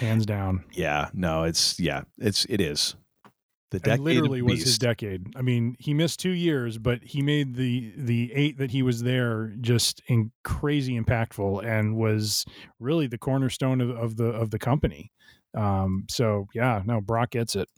[0.00, 0.64] hands down.
[0.72, 2.96] Yeah, no, it's yeah, it's it is
[3.70, 5.26] the It decade literally was his decade.
[5.36, 9.02] I mean, he missed two years, but he made the the eight that he was
[9.02, 12.44] there just in crazy impactful and was
[12.80, 15.12] really the cornerstone of, of the of the company.
[15.56, 17.68] Um, so yeah, no, Brock gets it.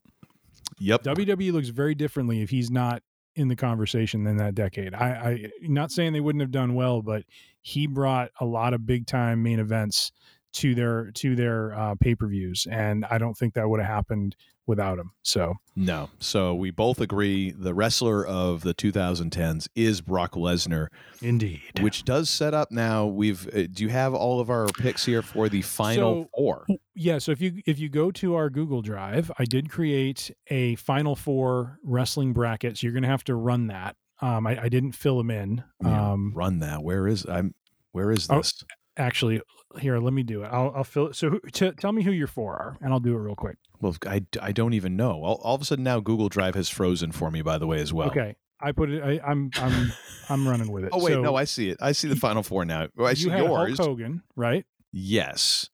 [0.80, 1.04] Yep.
[1.04, 3.02] WWE looks very differently if he's not
[3.36, 4.94] in the conversation than that decade.
[4.94, 7.24] I, I not saying they wouldn't have done well, but
[7.60, 10.10] he brought a lot of big time main events
[10.54, 13.88] to their to their uh, pay per views, and I don't think that would have
[13.88, 14.34] happened
[14.70, 15.10] without him.
[15.22, 16.08] So No.
[16.20, 20.86] So we both agree the wrestler of the 2010s is Brock Lesnar,
[21.20, 21.60] indeed.
[21.80, 23.04] which does set up now.
[23.06, 26.66] We've uh, do you have all of our picks here for the final So- four?
[26.94, 30.76] Yeah, so if you if you go to our Google Drive, I did create a
[30.76, 32.78] Final Four wrestling bracket.
[32.78, 33.96] So you're going to have to run that.
[34.22, 35.64] Um, I, I didn't fill them in.
[35.82, 36.82] Yeah, Um, Run that.
[36.82, 37.54] Where is I'm?
[37.92, 38.62] Where is Oh, this?
[39.00, 39.40] Actually,
[39.80, 40.46] here, let me do it.
[40.46, 41.16] I'll, I'll fill it.
[41.16, 43.56] So who, t- tell me who your four are, and I'll do it real quick.
[43.80, 45.22] Well, I, I don't even know.
[45.24, 47.42] All, all of a sudden now Google Drive has frozen for me.
[47.42, 48.08] By the way, as well.
[48.08, 49.02] Okay, I put it.
[49.02, 49.92] I, I'm I'm
[50.28, 50.90] I'm running with it.
[50.92, 51.78] Oh wait, So no, I see it.
[51.80, 52.88] I see the final four now.
[52.98, 53.78] I see you had yours.
[53.78, 54.64] Hulk Hogan, right?
[54.92, 55.70] Yes,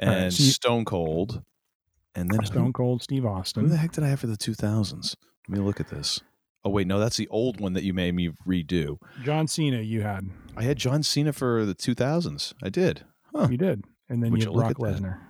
[0.00, 1.42] All right, and so you- Stone Cold,
[2.14, 4.54] and then Stone Cold Steve austin who the heck did I have for the two
[4.54, 5.16] thousands?
[5.48, 6.20] Let me look at this.
[6.64, 8.98] Oh wait, no, that's the old one that you made me redo.
[9.22, 10.28] John Cena, you had.
[10.56, 12.54] I had John Cena for the two thousands.
[12.62, 13.04] I did.
[13.34, 13.48] Huh.
[13.50, 14.94] You did, and then Would you you had Brock?
[14.94, 15.20] Lesnar.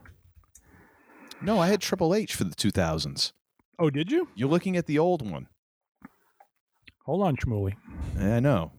[1.42, 3.32] No, I had Triple H for the two thousands.
[3.78, 4.28] Oh, did you?
[4.34, 5.46] You're looking at the old one.
[7.04, 7.74] Hold on, Shmuley.
[8.18, 8.72] I know.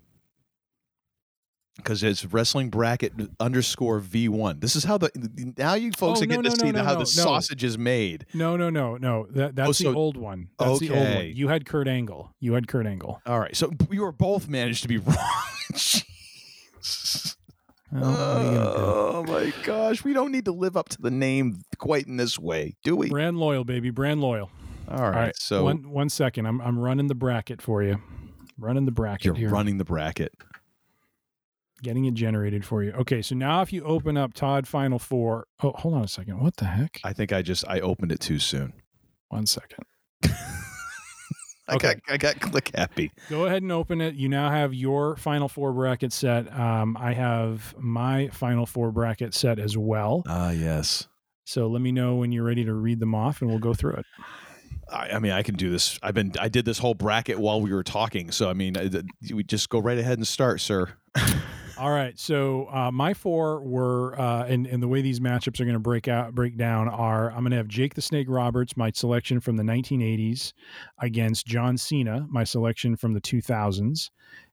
[1.83, 4.59] Because it's wrestling bracket underscore V one.
[4.59, 5.09] This is how the
[5.57, 7.05] now you folks Oh, are no, getting to no, see no, how no, the no.
[7.05, 8.25] sausage is made.
[8.33, 9.25] No, no, no, no.
[9.31, 10.49] That that's oh, so- the old one.
[10.59, 11.07] That's the old one.
[11.07, 11.27] Okay.
[11.35, 12.33] You had Kurt Angle.
[12.39, 13.21] You had Kurt Angle.
[13.25, 15.15] All right, so we were both managed to be wrong.
[17.91, 18.83] Well, oh, what are you gonna do?
[18.83, 22.37] oh my gosh, we don't need to live up to the name quite in this
[22.37, 23.09] way, do we?
[23.09, 23.89] Brand loyal, baby.
[23.89, 24.51] Brand loyal.
[24.87, 25.35] All right, All right.
[25.37, 26.45] so one one second.
[26.45, 27.99] I'm I'm running the bracket for you.
[28.59, 29.49] Running the bracket you're here.
[29.49, 30.33] running the bracket.
[31.81, 32.91] Getting it generated for you.
[32.91, 35.47] Okay, so now if you open up Todd Final Four.
[35.63, 36.39] Oh, hold on a second.
[36.41, 36.99] What the heck?
[37.03, 38.73] I think I just I opened it too soon.
[39.29, 39.85] One second.
[41.67, 41.93] I Okay.
[41.93, 43.11] got I got click happy.
[43.29, 44.15] Go ahead and open it.
[44.15, 46.51] You now have your Final Four bracket set.
[46.57, 50.23] Um, I have my Final Four bracket set as well.
[50.27, 51.07] Ah, yes.
[51.45, 53.93] So let me know when you're ready to read them off, and we'll go through
[53.93, 54.05] it.
[54.91, 55.99] I, I mean, I can do this.
[56.01, 58.31] I've been I did this whole bracket while we were talking.
[58.31, 58.89] So I mean, I,
[59.33, 60.89] we just go right ahead and start, sir.
[61.79, 62.19] All right.
[62.19, 65.79] So uh, my four were, uh, and and the way these matchups are going to
[65.79, 69.39] break out, break down are, I'm going to have Jake the Snake Roberts, my selection
[69.39, 70.51] from the 1980s,
[70.97, 74.09] against John Cena, my selection from the 2000s,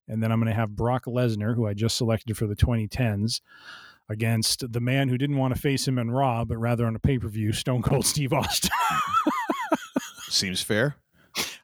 [0.06, 3.40] and then I'm going to have Brock Lesnar, who I just selected for the 2010s.
[4.08, 7.00] Against the man who didn't want to face him in Raw, but rather on a
[7.00, 8.70] pay per view, Stone Cold Steve Austin.
[10.28, 10.94] Seems fair.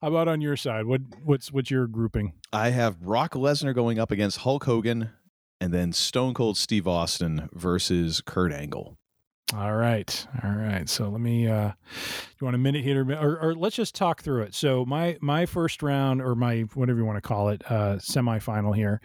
[0.00, 0.86] How about on your side?
[0.86, 2.32] What what's what's your grouping?
[2.52, 5.10] I have Brock Lesnar going up against Hulk Hogan,
[5.62, 8.99] and then Stone Cold Steve Austin versus Kurt Angle.
[9.55, 10.26] All right.
[10.42, 10.89] All right.
[10.89, 11.68] So let me uh
[12.41, 14.55] you want a minute here or, or let's just talk through it.
[14.57, 18.74] So my my first round or my whatever you want to call it, uh semifinal
[18.74, 19.00] here.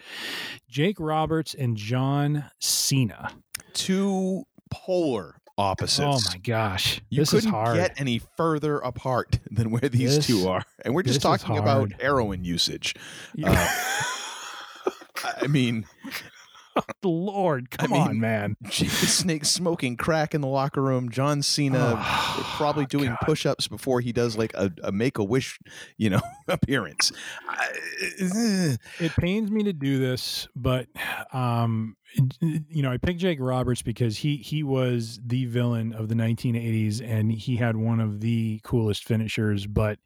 [0.67, 3.33] Jake Roberts and John Cena.
[3.73, 5.99] Two polar opposites.
[6.27, 7.01] Oh my gosh.
[7.09, 7.75] You this couldn't hard.
[7.75, 11.91] get any further apart than where these This- two are, and we're just talking about
[12.01, 12.95] heroin usage.
[13.35, 13.51] Yeah.
[14.85, 14.91] Uh,
[15.41, 15.85] I mean,
[17.03, 18.55] Lord, come mean, on, man.
[18.63, 21.09] The Snake smoking crack in the locker room.
[21.09, 23.17] John Cena Oh, probably doing God.
[23.23, 25.59] push-ups before he does like a, a Make a Wish,
[25.97, 27.11] you know, appearance.
[27.99, 30.87] It pains me to do this, but
[31.33, 31.95] um,
[32.39, 37.01] you know, I picked Jake Roberts because he he was the villain of the 1980s,
[37.01, 39.65] and he had one of the coolest finishers.
[39.67, 39.99] But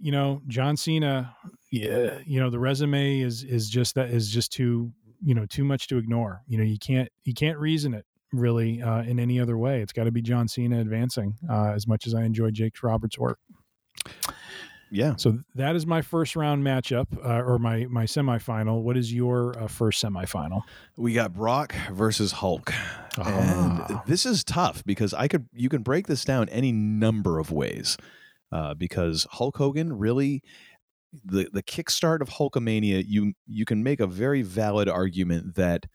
[0.00, 1.36] you know, John Cena,
[1.70, 5.64] yeah, you know, the resume is is just that is just too you know too
[5.64, 6.42] much to ignore.
[6.46, 9.80] You know, you can't you can't reason it really uh, in any other way.
[9.80, 11.34] It's got to be John Cena advancing.
[11.48, 13.38] Uh, as much as I enjoy Jake Roberts' work.
[14.90, 15.14] yeah.
[15.16, 18.82] So that is my first round matchup, uh, or my my semifinal.
[18.82, 20.62] What is your uh, first semifinal?
[20.96, 22.72] We got Brock versus Hulk.
[23.18, 23.86] Ah.
[23.88, 27.50] And this is tough because I could you can break this down any number of
[27.50, 27.96] ways.
[28.52, 30.40] Uh, because Hulk Hogan really
[31.24, 35.86] the the kickstart of Hulkamania, you you can make a very valid argument that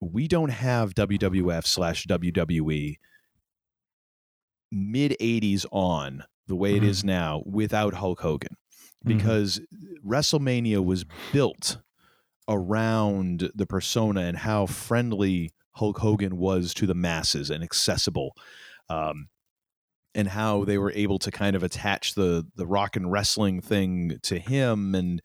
[0.00, 2.96] we don't have WWF slash WWE
[4.70, 8.56] mid 80s on the way it is now without Hulk Hogan.
[9.04, 9.60] Because
[10.04, 11.78] WrestleMania was built
[12.48, 18.34] around the persona and how friendly Hulk Hogan was to the masses and accessible.
[18.88, 19.28] Um,
[20.14, 24.18] and how they were able to kind of attach the the rock and wrestling thing
[24.22, 25.20] to him and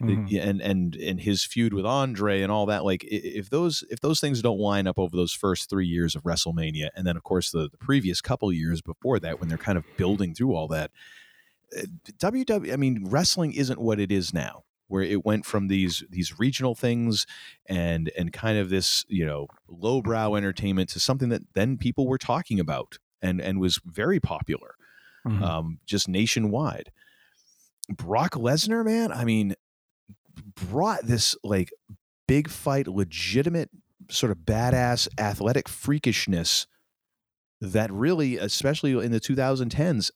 [0.00, 0.40] Mhm.
[0.40, 4.20] and and and his feud with Andre and all that like if those if those
[4.20, 7.50] things don't line up over those first 3 years of WrestleMania and then of course
[7.50, 10.92] the, the previous couple years before that when they're kind of building through all that
[12.18, 16.38] WWE I mean wrestling isn't what it is now where it went from these these
[16.38, 17.26] regional things
[17.66, 22.18] and and kind of this you know lowbrow entertainment to something that then people were
[22.18, 24.74] talking about and and was very popular
[25.26, 25.42] Mhm.
[25.42, 26.90] um, just nationwide.
[27.90, 29.54] Brock Lesnar, man, I mean,
[30.70, 31.70] brought this like
[32.26, 33.70] big fight, legitimate
[34.10, 36.66] sort of badass athletic freakishness
[37.60, 40.10] that really, especially in the 2010s,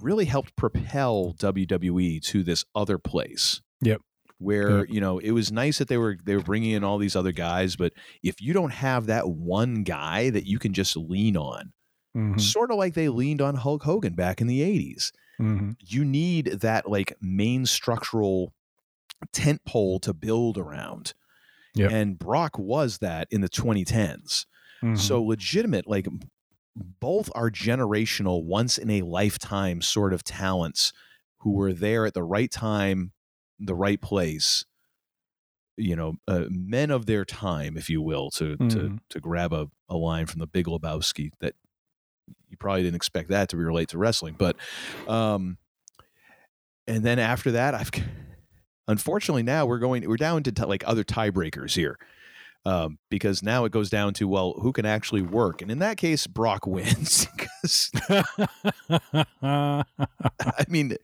[0.00, 3.60] really helped propel WWE to this other place.
[3.82, 4.00] Yep.
[4.38, 4.86] Where Yep.
[4.90, 7.32] you know it was nice that they were they were bringing in all these other
[7.32, 11.72] guys, but if you don't have that one guy that you can just lean on,
[12.16, 12.40] Mhm.
[12.40, 15.12] sort of like they leaned on Hulk Hogan back in the 80s.
[15.40, 15.76] Mhm.
[15.80, 18.52] You need that like main structural
[19.32, 21.14] tent pole to build around.
[21.74, 21.90] Yep.
[21.92, 24.46] And Brock was that in the 2010s.
[24.82, 24.98] Mhm.
[24.98, 26.08] So legitimate, like
[26.76, 30.92] both are generational, once in a lifetime sort of talents
[31.40, 33.12] who were there at the right time,
[33.58, 34.64] the right place.
[35.76, 38.98] You know, uh, men of their time, if you will, to to Mhm.
[39.08, 41.54] to grab a, a line from the Big Lebowski that
[42.48, 44.56] you probably didn't expect that to relate to wrestling, but
[45.08, 45.58] um,
[46.86, 47.90] and then after that, I've
[48.88, 51.96] unfortunately now we're going we're down to t- like other tiebreakers here
[52.66, 55.96] um, because now it goes down to well who can actually work, and in that
[55.96, 57.90] case, Brock wins because
[59.42, 59.84] I
[60.68, 60.96] mean,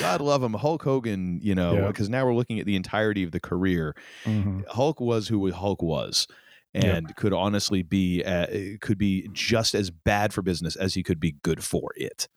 [0.00, 1.86] God love him, Hulk Hogan, you know, Yeah.
[1.88, 3.94] because now we're looking at the entirety of the career.
[4.24, 4.66] Mhm.
[4.68, 6.26] Hulk was who Hulk was.
[6.74, 8.46] And could honestly be uh,
[8.80, 12.28] could be just as bad for business as he could be good for it.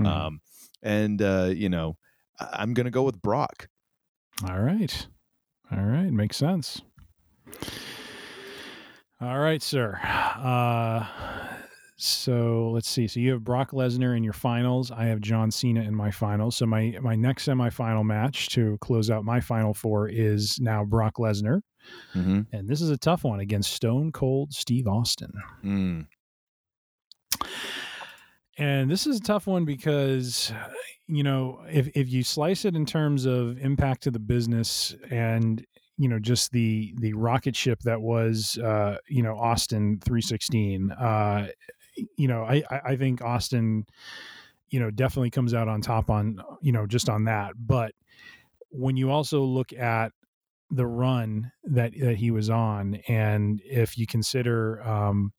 [0.00, 0.06] Mhm.
[0.06, 0.40] Um,
[0.82, 1.96] and uh, you know,
[2.40, 3.68] I'm going to go with Brock.
[4.48, 5.06] All right.
[5.70, 6.10] All right.
[6.10, 6.82] Makes sense.
[9.20, 9.98] All right, sir.
[10.02, 11.06] Uh,
[11.96, 13.06] so let's see.
[13.06, 14.90] So you have Brock Lesnar in your finals.
[14.90, 16.56] I have John Cena in my finals.
[16.56, 21.14] So my my next semifinal match to close out my final four is now Brock
[21.18, 21.60] Lesnar,
[22.14, 22.40] Mm-hmm.
[22.52, 25.32] and this is a tough one against Stone Cold Steve Austin.
[25.64, 26.06] Mm.
[28.56, 30.52] And this is a tough one because,
[31.08, 35.64] you know, if, if you slice it in terms of impact to the business and,
[35.96, 41.48] you know, just the the rocket ship that was, uh, you know, Austin 316, uh,
[42.16, 43.86] you know, I, I I think Austin,
[44.70, 47.52] you know, definitely comes out on top on, you know, just on that.
[47.56, 47.92] But
[48.70, 50.12] when you also look at
[50.74, 55.32] the run that that he was on, and if you consider, um,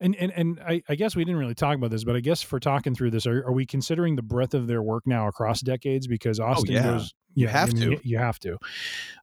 [0.00, 2.42] and and and I, I guess we didn't really talk about this, but I guess
[2.42, 5.60] for talking through this, are, are we considering the breadth of their work now across
[5.60, 6.06] decades?
[6.06, 6.82] Because Austin yeah.
[6.82, 7.90] goes, You have I mean, to.
[7.90, 8.58] you, you have to.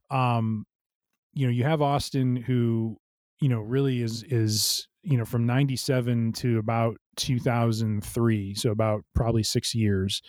[0.10, 0.66] Um,
[1.34, 2.98] you know, you have Austin who,
[3.42, 9.44] you know, really is is you know from '97 to about 2003, so about probably
[9.44, 10.22] six years.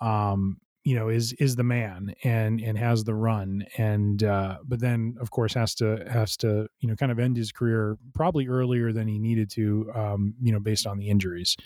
[0.00, 3.66] Um, you know is is the man and and has the run.
[3.76, 7.36] And uh but then of course has to has to you know kind of end
[7.36, 11.56] his career probably earlier than he needed to um you know based on the injuries.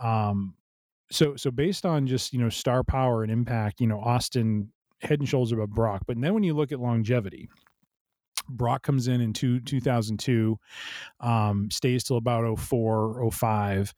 [0.00, 0.54] Um
[1.10, 5.20] so so based on just you know star power and impact you know austin head
[5.20, 7.48] and shoulders above brock but then when you look at longevity
[8.50, 10.58] Brock comes in in two, 2002,
[11.20, 13.92] um, stays till about 04, 05,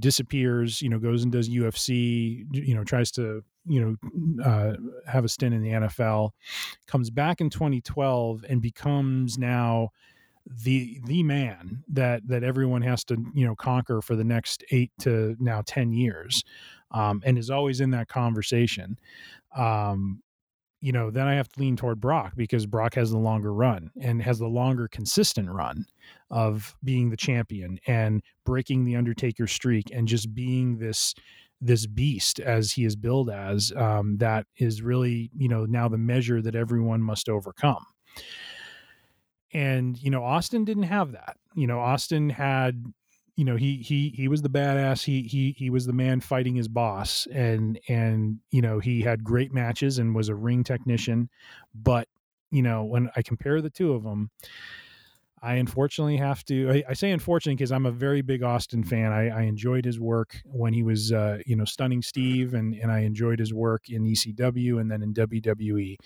[0.00, 4.74] disappears, you know, goes and does UFC, you know, tries to, you know, uh,
[5.06, 6.30] have a stint in the NFL,
[6.86, 9.90] comes back in 2012 and becomes now
[10.46, 14.90] the the man that that everyone has to you know conquer for the next eight
[15.00, 16.44] to now 10 years
[16.90, 18.98] um, and is always in that conversation.
[19.56, 20.22] Um,
[20.80, 23.90] you know, then I have to lean toward Brock because Brock has the longer run
[23.98, 25.86] and has the longer consistent run
[26.30, 31.14] of being the champion and breaking the Undertaker streak and just being this
[31.60, 35.98] this beast as he is billed as um, that is really you know now the
[35.98, 37.84] measure that everyone must overcome.
[39.52, 41.36] And you know austin didn't have that.
[41.54, 42.84] You know austin had
[43.36, 45.04] you know he he he was the badass.
[45.04, 47.26] He he he was the man fighting his boss.
[47.32, 51.28] And and you know he had great matches and was a ring technician.
[51.74, 52.08] But
[52.54, 54.30] you know when i compare the two of them
[55.44, 59.12] i unfortunately have to i, I say unfortunately because i'm a very big austin fan.
[59.12, 62.90] I, I enjoyed his work when he was uh, you know stunning steve and and
[62.90, 65.96] i enjoyed his work in ecw and then in wwe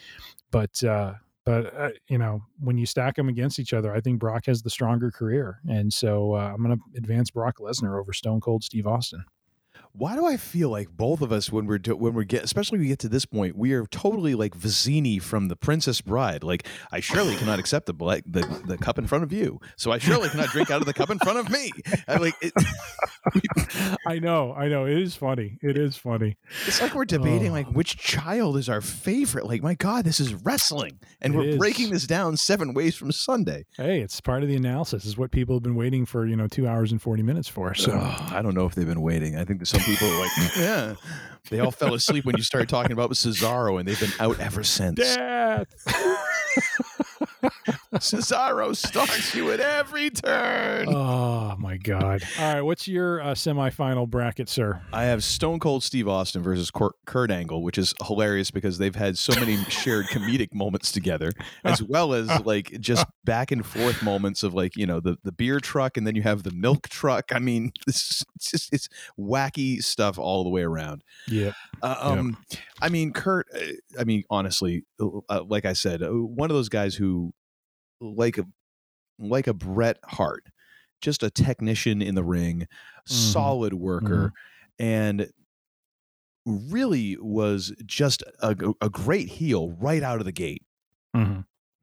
[0.50, 4.18] but uh but uh, you know, when you stack them against each other, I think
[4.18, 8.12] Brock has the stronger career, and so uh, I'm going to advance Brock Lesnar over
[8.12, 9.24] Stone Cold Steve Austin
[9.98, 12.78] why do I feel like both of us when we're do, when we get especially
[12.78, 16.44] when we get to this point we are totally like Vizzini from the Princess Bride.
[16.44, 19.58] Like I surely cannot accept the black the, the cup in front of you.
[19.76, 21.72] So I surely cannot drink out of the cup in front of me.
[22.06, 22.52] I like it,
[24.06, 24.86] I know I know.
[24.86, 25.58] It is funny.
[25.62, 26.36] It is funny.
[26.66, 27.54] It's like we're debating oh.
[27.54, 29.46] like which child is our favorite.
[29.46, 31.00] Like my god this is wrestling.
[31.20, 31.56] And it we're is.
[31.58, 33.64] breaking this down seven ways from Sunday.
[33.76, 35.04] Hey it's part of the analysis.
[35.04, 37.74] Is what people have been waiting for you know two hours and 40 minutes for
[37.74, 37.92] so.
[37.92, 39.36] Oh, I don't know if they've been waiting.
[39.36, 40.94] I think some people like, yeah.
[41.50, 44.62] They all fell asleep when you started talking about Cesaro, and they've been out ever
[44.62, 44.98] since.
[44.98, 45.66] Death.
[47.94, 50.88] Cesaro stalks you at every turn.
[50.88, 52.22] Oh my god!
[52.38, 54.82] All right, what's your uh, semifinal bracket, sir?
[54.92, 59.16] I have Stone Cold Steve Austin versus Kurt, Angle, which is hilarious because they've had
[59.18, 61.30] so many shared comedic moments together,
[61.64, 65.32] as well as like just back and forth moments of like you know the the
[65.32, 67.32] beer truck, and then you have the milk truck.
[67.32, 71.04] I mean, it's just it's wacky stuff all the way around.
[71.28, 71.52] Yeah.
[71.82, 72.60] Uh, um, yep.
[72.82, 73.46] I mean, Kurt.
[73.54, 73.60] Uh,
[73.98, 77.27] I mean, honestly, uh, like I said, uh, one of those guys who
[78.00, 78.44] like a
[79.18, 80.44] like a Bret Hart,
[81.00, 83.14] just a technician in the ring, mm-hmm.
[83.14, 84.32] solid worker,
[84.78, 84.84] mm-hmm.
[84.84, 85.28] and
[86.46, 90.62] really was just a, a, great heel right out of the gate.
[91.14, 91.40] Mm-hmm.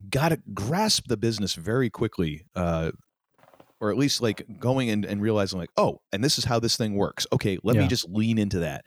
[0.10, 2.92] Got to grasp the business very quickly, uh,
[3.80, 6.78] or at least like going and, and realizing like, oh, and this is how this
[6.78, 7.28] thing works.
[7.32, 7.84] Okay, let yeah.
[7.84, 8.86] me just lean into that.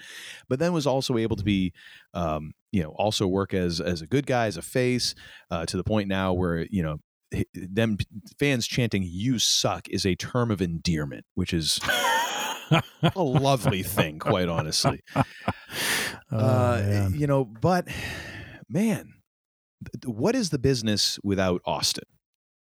[0.49, 1.73] But then was also able to be,
[2.15, 5.15] um, you know, also work as as a good guy, as a face,
[5.51, 7.01] uh, to the point now where you know
[7.53, 7.99] them
[8.39, 11.81] fans chanting "You suck" is a term of endearment, which is
[12.71, 15.03] a lovely thing, quite honestly.
[16.31, 17.89] Oh, uh, you know, but
[18.69, 19.15] man,
[20.05, 22.05] what is the business without Austin?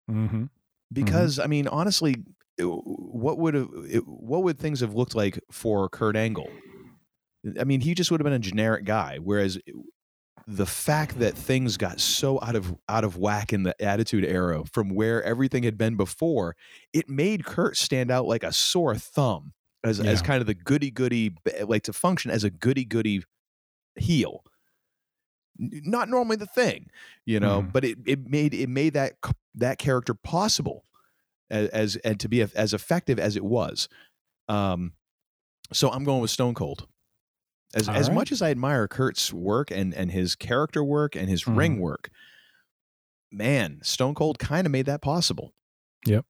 [0.09, 0.45] Mm-hmm.
[0.93, 1.45] Because mm-hmm.
[1.45, 2.15] I mean, honestly,
[2.59, 3.69] what would have
[4.07, 6.49] what would things have looked like for Kurt Angle?
[7.59, 9.19] I mean, he just would have been a generic guy.
[9.20, 9.59] Whereas
[10.51, 14.65] the fact that things got so out of out of whack in the attitude era
[14.65, 16.57] from where everything had been before,
[16.93, 19.53] it made Kurt stand out like a sore thumb
[19.85, 20.11] as yeah.
[20.11, 23.23] as kind of the goody goody like to function as a goody goody
[23.95, 24.45] heel.
[25.57, 26.91] Not normally the thing,
[27.25, 27.73] you know, mm.
[27.73, 29.15] but it, it made it made that
[29.55, 30.85] that character possible
[31.49, 33.89] as, as and to be as effective as it was.
[34.49, 34.95] Um,
[35.73, 36.89] so I'm going with Stone Cold.
[37.74, 38.15] As All as right.
[38.15, 41.57] much as I admire Kurt's work and and his character work and his mm.
[41.57, 42.10] ring work,
[43.31, 45.52] man, Stone Cold kind of made that possible.
[46.07, 46.24] Yep.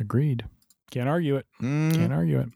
[0.00, 0.44] Agreed.
[0.90, 1.46] Can't argue it.
[1.60, 1.94] Mm.
[1.94, 2.48] Can't argue it.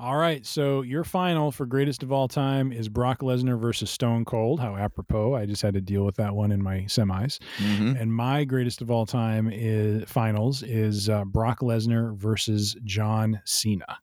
[0.00, 0.44] All right.
[0.46, 4.60] So your final for greatest of all time is Brock Lesnar versus Stone Cold.
[4.60, 5.34] How apropos.
[5.34, 7.38] I just had to deal with that one in my semis.
[7.58, 7.96] Mm-hmm.
[7.96, 13.98] And my greatest of all time is finals is uh, Brock Lesnar versus John Cena.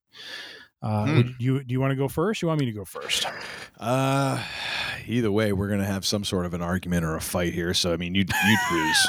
[0.85, 1.29] Uh, hmm.
[1.39, 2.43] you do you want to go first?
[2.43, 3.25] You want me to go first?
[3.79, 4.41] Uh,
[5.07, 7.73] either way, we're gonna have some sort of an argument or a fight here.
[7.73, 9.07] So I mean, you you choose.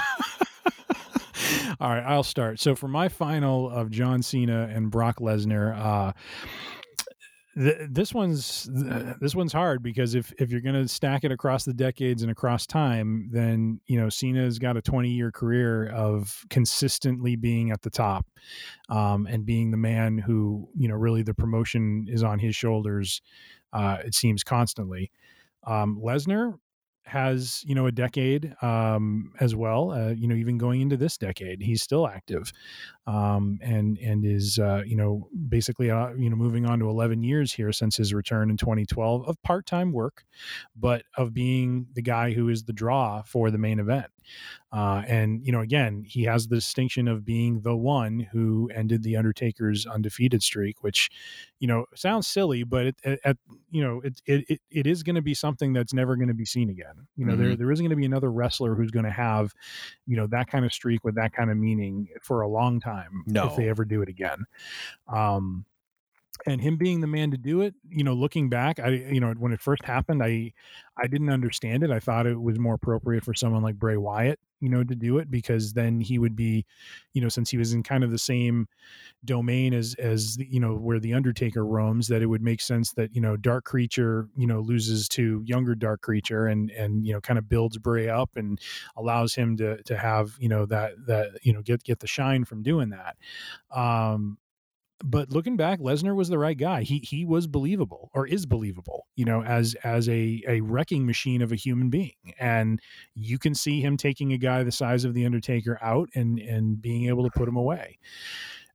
[1.78, 2.60] All right, I'll start.
[2.60, 6.12] So for my final of John Cena and Brock Lesnar, uh,
[7.56, 8.68] this one's
[9.18, 12.30] this one's hard because if if you're going to stack it across the decades and
[12.30, 17.80] across time, then you know Cena's got a 20 year career of consistently being at
[17.80, 18.26] the top,
[18.90, 23.22] um, and being the man who you know really the promotion is on his shoulders.
[23.72, 25.10] Uh, it seems constantly.
[25.66, 26.58] Um, Lesnar
[27.06, 29.92] has you know a decade um, as well.
[29.92, 32.52] Uh, you know, even going into this decade, he's still active,
[33.06, 37.22] um, and and is uh, you know basically uh, you know moving on to 11
[37.22, 40.24] years here since his return in 2012 of part time work,
[40.74, 44.06] but of being the guy who is the draw for the main event.
[44.72, 49.02] Uh, and you know, again, he has the distinction of being the one who ended
[49.02, 51.08] the Undertaker's undefeated streak, which
[51.60, 53.36] you know sounds silly, but it, at
[53.70, 56.44] you know it it it is going to be something that's never going to be
[56.44, 57.06] seen again.
[57.16, 57.42] You know, mm-hmm.
[57.42, 59.54] there there isn't going to be another wrestler who's going to have
[60.06, 63.24] you know that kind of streak with that kind of meaning for a long time
[63.26, 63.46] no.
[63.46, 64.46] if they ever do it again.
[65.08, 65.64] Um,
[66.46, 69.32] and him being the man to do it you know looking back i you know
[69.38, 70.52] when it first happened i
[70.98, 74.38] i didn't understand it i thought it was more appropriate for someone like bray wyatt
[74.60, 76.64] you know to do it because then he would be
[77.12, 78.66] you know since he was in kind of the same
[79.24, 83.14] domain as as you know where the undertaker roams that it would make sense that
[83.14, 87.20] you know dark creature you know loses to younger dark creature and and you know
[87.20, 88.60] kind of builds bray up and
[88.96, 92.44] allows him to to have you know that that you know get get the shine
[92.44, 93.16] from doing that
[93.76, 94.38] um
[95.04, 96.82] but looking back, Lesnar was the right guy.
[96.82, 101.42] He he was believable or is believable, you know, as as a a wrecking machine
[101.42, 102.14] of a human being.
[102.38, 102.80] And
[103.14, 106.80] you can see him taking a guy the size of the Undertaker out and and
[106.80, 107.98] being able to put him away.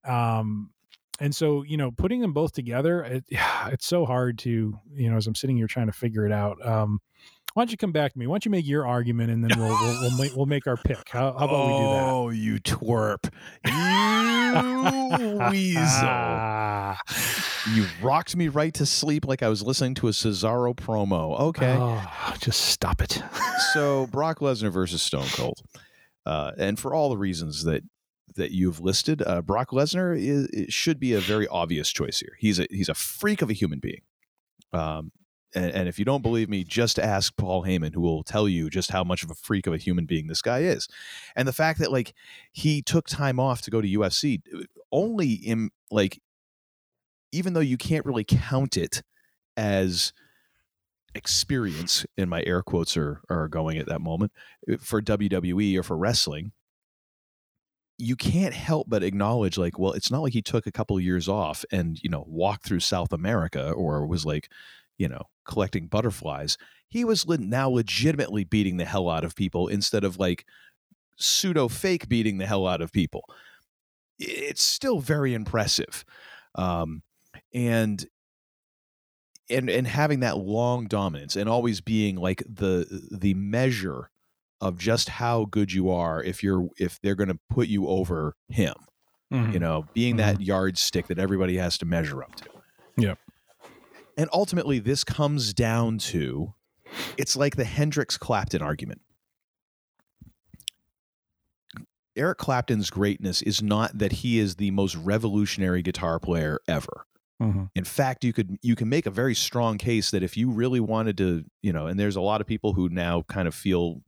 [0.06, 0.72] Um
[1.20, 3.24] and so you know putting them both together it,
[3.68, 6.58] it's so hard to you know as i'm sitting here trying to figure it out
[6.66, 7.00] um
[7.54, 8.28] why don't you come back to me?
[8.28, 10.78] Why don't you make your argument and then we'll we'll, we'll, make, we'll make our
[10.78, 11.10] pick.
[11.10, 12.10] How, how about oh, we do that?
[12.10, 13.30] Oh, you twerp!
[13.66, 16.98] You weasel!
[17.74, 21.40] you rocked me right to sleep like I was listening to a Cesaro promo.
[21.40, 23.22] Okay, oh, just stop it.
[23.74, 25.62] so Brock Lesnar versus Stone Cold,
[26.26, 27.84] uh, and for all the reasons that
[28.36, 32.36] that you've listed, uh, Brock Lesnar is, should be a very obvious choice here.
[32.40, 34.02] He's a he's a freak of a human being.
[34.74, 35.12] Um,
[35.54, 38.70] and, and, if you don't believe me, just ask Paul Heyman, who will tell you
[38.70, 40.88] just how much of a freak of a human being this guy is.
[41.36, 42.14] And the fact that like
[42.52, 44.42] he took time off to go to UFC
[44.92, 46.22] only in like,
[47.32, 49.04] even though you can't really count it
[49.58, 50.14] as
[51.16, 54.32] experience, and my air quotes are are going at that moment
[54.72, 56.52] uh, for WWE or for wrestling.
[57.98, 61.04] You can't help but acknowledge, like, well, it's not like he took a couple of
[61.04, 64.50] years off and you know walked through South America or was like
[65.02, 66.58] you know, collecting butterflies.
[66.90, 70.46] He was now legitimately beating the hell out of people instead of like
[71.18, 73.24] pseudo fake beating the hell out of people.
[74.20, 76.04] It's still very impressive.
[76.56, 77.04] Um,
[77.54, 78.06] and
[79.50, 84.10] and and having that long dominance and always being like the the measure
[84.60, 88.36] of just how good you are if you're if they're going to put you over
[88.50, 88.76] him
[89.32, 89.52] mm-hmm.
[89.52, 90.38] you know being mm-hmm.
[90.38, 92.46] that yardstick that everybody has to measure up to
[92.98, 93.16] yeah
[94.22, 96.54] and ultimately, this comes down to
[97.18, 99.02] it's like the Hendrix Clapton argument.
[102.16, 107.08] Eric Clapton's greatness is not that he is the most revolutionary guitar player ever.
[107.42, 107.64] Mm-hmm.
[107.74, 110.80] In fact, you could you can make a very strong case that if you really
[110.80, 114.04] wanted to, you know, and there's a lot of people who now kind of feel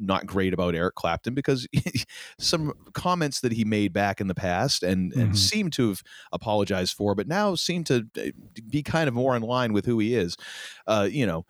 [0.00, 1.68] not great about Eric Clapton because
[2.38, 5.20] some comments that he made back in the past and, mm-hmm.
[5.20, 8.30] and seemed to have apologized for, but now seem to eh,
[8.68, 10.36] be kind of more in line with who he is.
[10.86, 11.44] Uh, you know,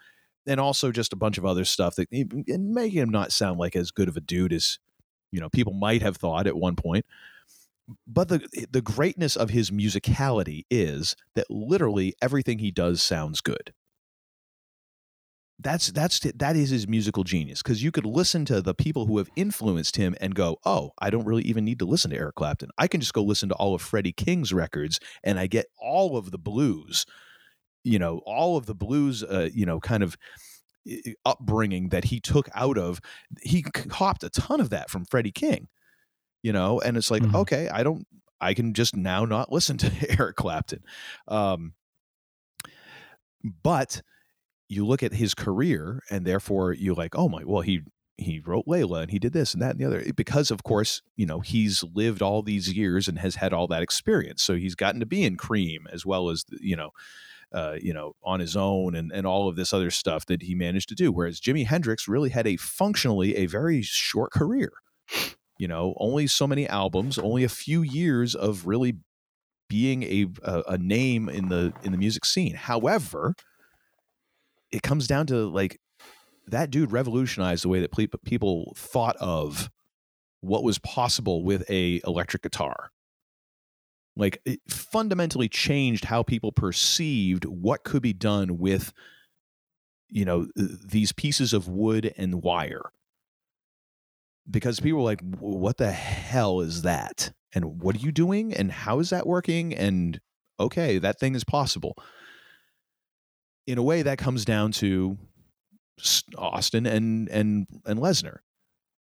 [0.47, 3.91] and also just a bunch of other stuff that making him not sound like as
[3.91, 4.79] good of a dude as
[5.31, 7.07] you know people might have thought at one point.
[8.07, 13.73] But the the greatness of his musicality is that literally everything he does sounds good
[15.63, 19.19] that's that's that is his musical genius because you could listen to the people who
[19.19, 22.35] have influenced him and go oh i don't really even need to listen to eric
[22.35, 22.71] clapton.
[22.79, 26.17] I can just go listen to all of freddie king's records and i get all
[26.17, 27.07] of the blues.
[27.83, 30.17] You know all of the blues uh, you know kind of
[31.25, 33.01] upbringing that he took out of
[33.43, 35.69] he copped a ton of that from freddie king
[36.43, 36.81] you know?
[36.81, 37.37] And it's like mm-hmm.
[37.37, 38.07] okay i don't
[38.41, 40.83] i can just now not listen to eric clapton.
[41.29, 41.75] Um
[43.63, 44.03] but
[44.71, 47.83] you look at his career and therefore you're like, oh my, well, he
[48.17, 51.01] he wrote Layla and he did this and that and the other because of course
[51.17, 54.75] you know he's lived all these years and has had all that experience so he's
[54.75, 56.91] gotten to be in cream as well as you know
[57.55, 60.55] uh, you know on his own and, and all of this other stuff that he
[60.55, 64.71] managed to do whereas jimi hendrix really had a functionally a very short career.
[65.59, 68.99] You know only so many albums only a few years of really
[69.71, 72.55] being a, a, a name in the in the music scene.
[72.55, 73.35] However
[74.73, 75.81] it comes down to like
[76.47, 77.93] that dude revolutionized the way that
[78.25, 79.71] people thought of
[80.41, 82.91] what was possible with a electric guitar.
[84.17, 88.93] Like it fundamentally changed how people perceived what could be done with
[90.09, 92.91] you know these pieces of wood and wire.
[94.51, 97.33] Because people were like what the hell is that?
[97.53, 98.53] And what are you doing?
[98.53, 99.75] And how is that working?
[99.75, 100.21] And
[100.59, 101.97] okay that thing is possible
[103.71, 105.17] in a way that comes down to
[106.37, 108.39] Austin and and and Lesnar.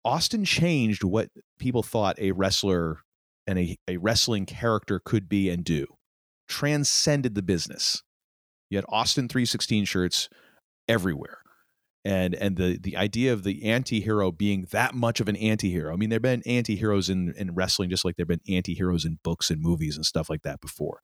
[0.05, 3.01] Austin changed what people thought a wrestler
[3.47, 5.87] and a, a wrestling character could be and do.
[6.49, 8.03] Transcended the business.
[8.71, 10.29] You had Austin 316 shirts
[10.89, 11.39] everywhere.
[12.05, 15.93] And and the the idea of the anti-hero being that much of an anti-hero.
[15.93, 19.51] I mean, there've been anti-heroes in, in wrestling just like there've been anti-heroes in books
[19.51, 21.01] and movies and stuff like that before.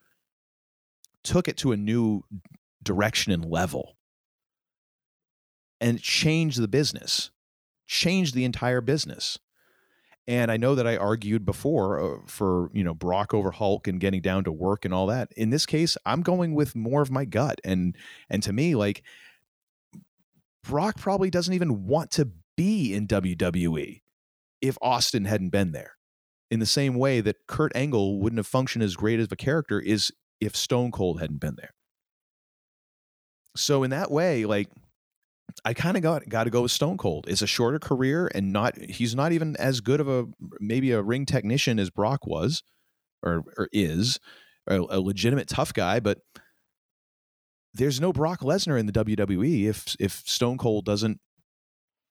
[1.24, 2.22] Took it to a new
[2.82, 3.96] direction and level
[5.80, 7.30] and change the business,
[7.86, 9.38] change the entire business.
[10.28, 13.98] And I know that I argued before uh, for, you know, Brock over Hulk and
[13.98, 15.32] getting down to work and all that.
[15.36, 17.60] In this case, I'm going with more of my gut.
[17.64, 17.96] And
[18.30, 19.02] and to me, like
[20.62, 24.02] Brock probably doesn't even want to be in WWE
[24.60, 25.96] if Austin hadn't been there.
[26.50, 29.80] In the same way that Kurt Angle wouldn't have functioned as great of a character
[29.80, 31.72] is if Stone Cold hadn't been there.
[33.56, 34.68] So in that way, like
[35.64, 37.26] I kind of got got to go with Stone Cold.
[37.28, 40.26] It's a shorter career, and not he's not even as good of a
[40.60, 42.62] maybe a ring technician as Brock was,
[43.22, 44.18] or or is,
[44.66, 46.00] a, a legitimate tough guy.
[46.00, 46.18] But
[47.74, 51.20] there's no Brock Lesnar in the WWE if if Stone Cold doesn't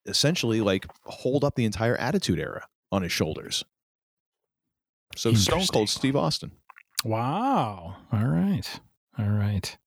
[0.05, 3.63] essentially like hold up the entire Attitude Era on his shoulders.
[5.15, 6.51] So Stone Cold Steve Austin.
[7.03, 7.97] Wow.
[8.11, 8.79] All right.
[9.17, 9.77] All right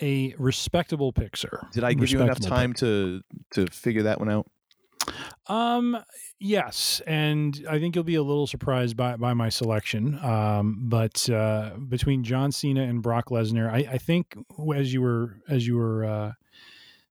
[0.00, 1.66] a respectable sir.
[1.72, 4.46] Did I give you enough time to to figure that one out?
[5.46, 5.96] Um,
[6.40, 10.18] yes, and I think you'll be a little surprised by by my selection.
[10.22, 14.36] Um, but uh, between John Cena and Brock Lesnar, I, I think
[14.74, 16.32] as you were as you were uh,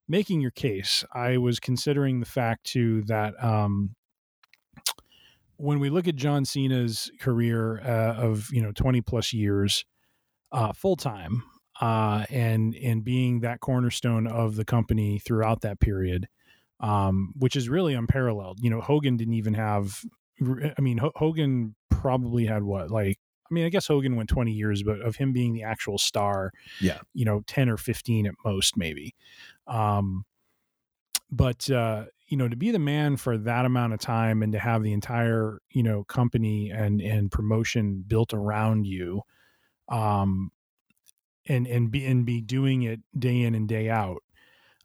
[0.07, 3.95] making your case, I was considering the fact too that um,
[5.57, 9.85] when we look at John Cena's career uh, of you know twenty plus years
[10.51, 11.43] uh, full time,
[11.81, 16.27] uh, and and being that cornerstone of the company throughout that period,
[16.79, 18.59] um, which is really unparalleled.
[18.61, 20.01] You know, Hogan didn't even have.
[20.41, 23.19] I mean, H- Hogan probably had what like.
[23.49, 26.51] I mean, I guess Hogan went 20 years, but of him being the actual star,
[26.81, 29.13] yeah, you know, 10 or 15 at most, maybe.
[29.67, 30.25] Um,
[31.29, 34.59] but uh, you know, to be the man for that amount of time and to
[34.59, 39.21] have the entire you know company and and promotion built around you,
[39.89, 40.51] um,
[41.47, 44.23] and and be and be doing it day in and day out.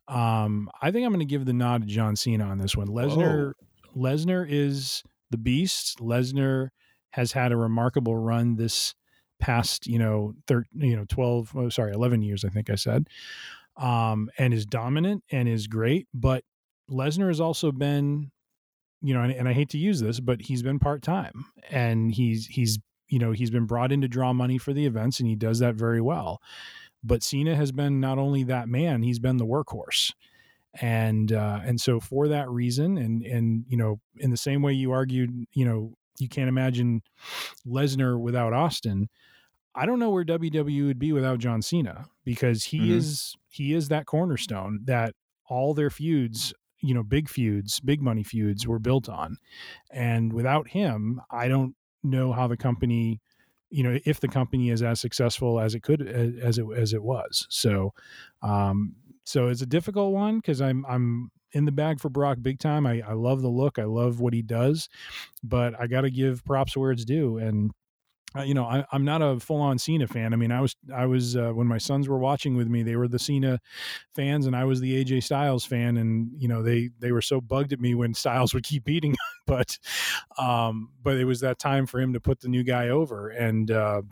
[0.08, 2.88] Um, I think I'm going to give the nod to John Cena on this one.
[2.88, 3.96] Lesnar, oh.
[3.96, 5.98] Lesnar is the beast.
[6.00, 6.70] Lesnar
[7.10, 8.94] has had a remarkable run this
[9.40, 13.08] past, you know, thir- you know, 12, oh, sorry, 11 years, I think I said,
[13.76, 16.06] um, and is dominant and is great.
[16.14, 16.44] But
[16.90, 18.30] Lesnar has also been,
[19.00, 22.12] you know, and, and I hate to use this, but he's been part time and
[22.12, 22.78] he's, he's
[23.10, 25.58] you know, he's been brought in to draw money for the events and he does
[25.58, 26.40] that very well.
[27.02, 30.12] But Cena has been not only that man, he's been the workhorse.
[30.80, 34.72] And uh, and so for that reason, and and you know, in the same way
[34.72, 37.02] you argued, you know, you can't imagine
[37.66, 39.08] Lesnar without Austin.
[39.74, 42.98] I don't know where WWE would be without John Cena because he mm-hmm.
[42.98, 45.14] is he is that cornerstone that
[45.48, 49.38] all their feuds, you know, big feuds, big money feuds were built on.
[49.90, 53.20] And without him, I don't know how the company
[53.70, 57.02] you know if the company is as successful as it could as it as it
[57.02, 57.46] was.
[57.50, 57.92] So
[58.42, 62.58] um so it's a difficult one because i'm i'm in the bag for brock big
[62.58, 62.86] time.
[62.86, 63.78] I, I love the look.
[63.78, 64.88] I love what he does
[65.42, 67.38] but i gotta give props where it's due.
[67.38, 67.72] And
[68.36, 70.32] uh, you know, I, am not a full on Cena fan.
[70.32, 72.94] I mean, I was, I was, uh, when my sons were watching with me, they
[72.94, 73.60] were the Cena
[74.14, 75.96] fans and I was the AJ Styles fan.
[75.96, 79.16] And, you know, they, they were so bugged at me when Styles would keep beating,
[79.46, 79.78] but,
[80.38, 83.30] um, but it was that time for him to put the new guy over.
[83.30, 84.02] And, uh,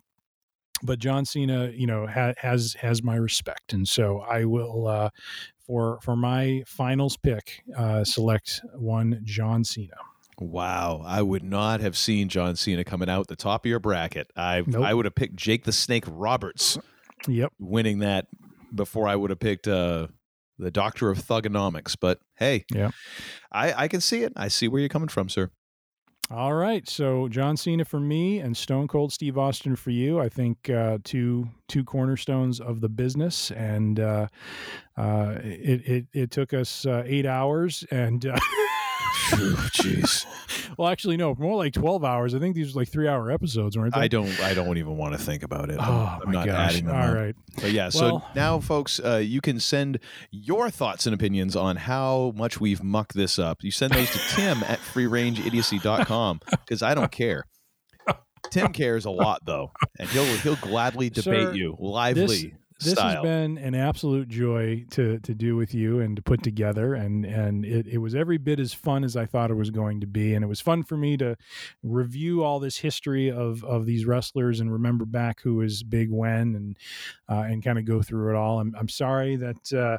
[0.82, 3.72] but John Cena, you know, ha- has, has my respect.
[3.72, 5.10] And so I will, uh,
[5.58, 9.97] for, for my finals pick, uh, select one John Cena.
[10.41, 14.31] Wow, I would not have seen John Cena coming out the top of your bracket.
[14.36, 14.84] I nope.
[14.84, 16.78] I would have picked Jake the Snake Roberts.
[17.26, 18.28] Yep, winning that
[18.73, 20.07] before I would have picked uh,
[20.58, 21.97] the Doctor of Thuganomics.
[22.00, 22.91] But hey, yeah,
[23.50, 24.33] I I can see it.
[24.36, 25.50] I see where you're coming from, sir.
[26.31, 30.20] All right, so John Cena for me and Stone Cold Steve Austin for you.
[30.20, 34.26] I think uh, two two cornerstones of the business, and uh,
[34.97, 38.25] uh, it, it it took us uh, eight hours and.
[39.30, 40.26] Jeez.
[40.78, 42.34] well, actually, no, more like twelve hours.
[42.34, 44.00] I think these were like three-hour episodes, weren't they?
[44.00, 44.28] I don't.
[44.40, 45.78] I don't even want to think about it.
[45.80, 46.72] I'm, Oh, I'm my not gosh.
[46.72, 46.96] adding them.
[46.96, 47.14] All up.
[47.14, 47.34] right.
[47.56, 47.88] But yeah.
[47.88, 49.98] So now, folks, uh, you can send
[50.30, 53.62] your thoughts and opinions on how much we've mucked this up.
[53.62, 57.44] You send those to Tim at freerangeidiocy.com because I don't care.
[58.50, 62.44] Tim cares a lot though, and he'll he'll gladly debate Sir, you lively This
[62.78, 63.16] style.
[63.16, 67.24] has been an absolute joy to to do with you and to put together, and
[67.24, 70.07] and it, it was every bit as fun as I thought it was going to
[70.07, 71.36] be, and it was fun for me to
[71.82, 76.55] review all this history of of these wrestlers and remember back who was big when,
[76.55, 76.76] and
[77.28, 78.60] uh, and kind of go through it all.
[78.60, 79.73] I'm I'm sorry that.
[79.73, 79.98] Uh,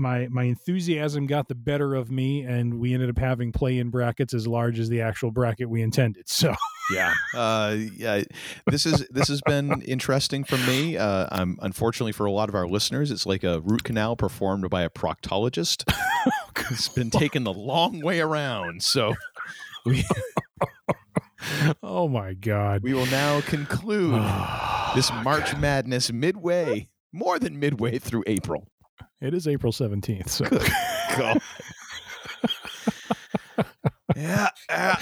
[0.00, 4.34] my my enthusiasm got the better of me, and we ended up having play-in brackets
[4.34, 6.26] as large as the actual bracket we intended.
[6.40, 6.54] So
[6.90, 7.12] yeah.
[7.34, 8.22] Uh yeah
[8.66, 10.96] this is this has been interesting for me.
[10.96, 14.68] Uh i'm unfortunately for a lot of our listeners it's like a root canal performed
[14.70, 15.84] by a proctologist.
[16.70, 19.14] It's been taken the long way around so
[19.84, 20.04] we
[21.82, 24.14] oh my god, we will now conclude
[24.94, 28.66] this march madness midway more than midway through april
[29.20, 30.30] it is April seventeenth.
[30.30, 30.44] So.
[31.16, 31.38] God.
[34.16, 34.96] yeah, uh,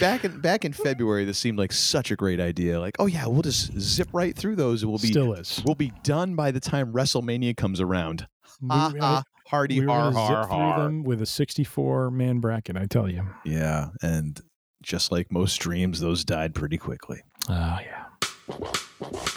[0.00, 2.80] back in back in February, this seemed like such a great idea.
[2.80, 5.62] Like, oh yeah, we'll just zip right through those, and we'll be Still is.
[5.64, 8.26] We'll be done by the time WrestleMania comes around.
[8.60, 11.26] We- Ha we- ha, hardy we were har gonna har zip through them with a
[11.26, 12.76] 64 man bracket.
[12.76, 13.26] I tell you.
[13.44, 14.40] Yeah, and
[14.82, 17.20] just like most dreams, those died pretty quickly.
[17.48, 18.04] Oh yeah.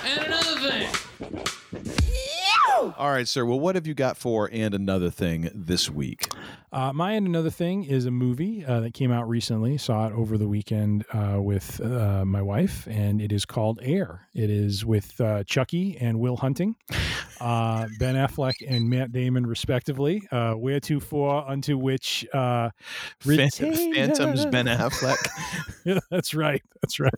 [0.03, 0.89] And another thing.
[2.97, 3.45] All right, sir.
[3.45, 6.29] Well, what have you got for and another thing this week?
[6.71, 9.77] Uh, my and another thing is a movie uh, that came out recently.
[9.77, 14.27] Saw it over the weekend uh, with uh, my wife, and it is called Air.
[14.33, 16.75] It is with uh, Chucky and Will Hunting,
[17.41, 20.27] uh, Ben Affleck and Matt Damon, respectively.
[20.31, 22.69] Uh, where to for unto which uh,
[23.19, 25.27] Phan- Phantoms Ben Affleck.
[25.85, 26.61] yeah, that's right.
[26.81, 27.13] That's right.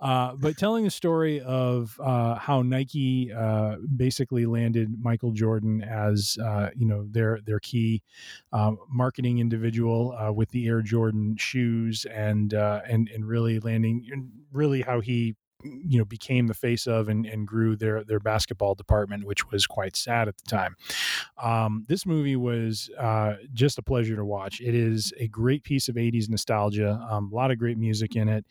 [0.00, 4.67] Uh, but telling the story of uh, how Nike uh, basically landed
[5.02, 8.02] Michael Jordan as uh, you know their their key
[8.52, 14.32] um, marketing individual uh, with the Air Jordan shoes and uh, and and really landing
[14.52, 15.34] really how he
[15.64, 19.66] you know became the face of and, and grew their their basketball department which was
[19.66, 20.76] quite sad at the time.
[21.42, 24.60] Um, this movie was uh, just a pleasure to watch.
[24.60, 28.28] It is a great piece of 80s nostalgia um, a lot of great music in
[28.28, 28.46] it.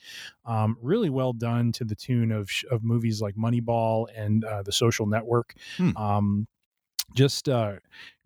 [0.45, 4.72] Um, really well done to the tune of of movies like moneyball and uh, the
[4.72, 5.53] social network.
[5.77, 5.95] Hmm.
[7.14, 7.74] Just uh,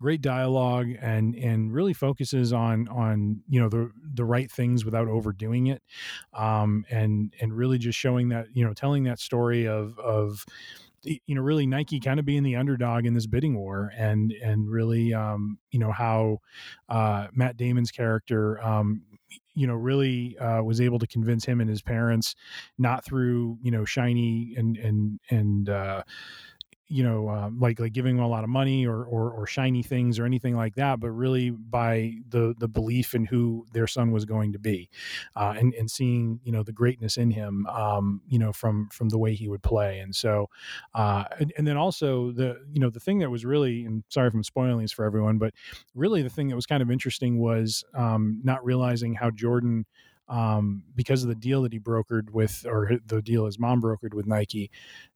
[0.00, 5.08] great dialogue and and really focuses on on you know the the right things without
[5.08, 5.82] overdoing it
[6.34, 10.44] um, and and really just showing that you know telling that story of of
[11.04, 14.70] you know really Nike kind of being the underdog in this bidding war and and
[14.70, 16.38] really um, you know how
[16.88, 19.02] uh, Matt Damon's character um,
[19.54, 22.34] you know really uh, was able to convince him and his parents
[22.78, 26.02] not through you know shiny and and and uh,
[26.92, 29.82] you know, um, like like giving them a lot of money or, or or shiny
[29.82, 34.12] things or anything like that, but really by the the belief in who their son
[34.12, 34.90] was going to be,
[35.34, 39.08] uh, and and seeing you know the greatness in him, um, you know, from from
[39.08, 40.50] the way he would play, and so,
[40.94, 44.28] uh, and, and then also the you know the thing that was really, and sorry
[44.28, 45.54] if I'm spoiling this for everyone, but
[45.94, 49.86] really the thing that was kind of interesting was um, not realizing how Jordan
[50.32, 54.14] um, because of the deal that he brokered with, or the deal his mom brokered
[54.14, 54.70] with Nike,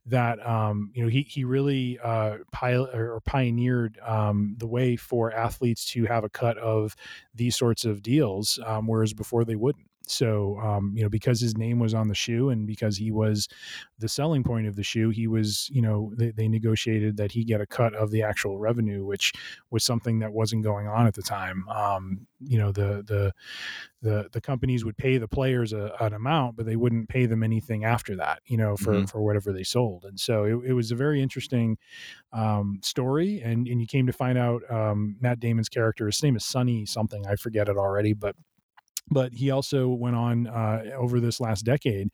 [0.04, 5.32] that um, you know he he really uh, pilot or pioneered um, the way for
[5.32, 6.94] athletes to have a cut of
[7.34, 9.86] these sorts of deals, um, whereas before they wouldn't.
[10.08, 13.48] So um, you know because his name was on the shoe and because he was
[13.98, 17.44] the selling point of the shoe, he was you know they, they negotiated that he
[17.44, 19.32] get a cut of the actual revenue, which
[19.70, 21.68] was something that wasn't going on at the time.
[21.68, 23.32] Um, you know the the
[24.02, 27.42] the the companies would pay the players a, an amount, but they wouldn't pay them
[27.42, 29.06] anything after that, you know, for Mhm.
[29.06, 30.04] for whatever they sold.
[30.04, 31.78] And so it, it was a very interesting
[32.32, 33.40] um, story.
[33.42, 36.86] And and you came to find out um, Matt Damon's character, his name is Sonny
[36.86, 38.36] something, I forget it already, but
[39.10, 42.10] but he also went on uh, over this last decade,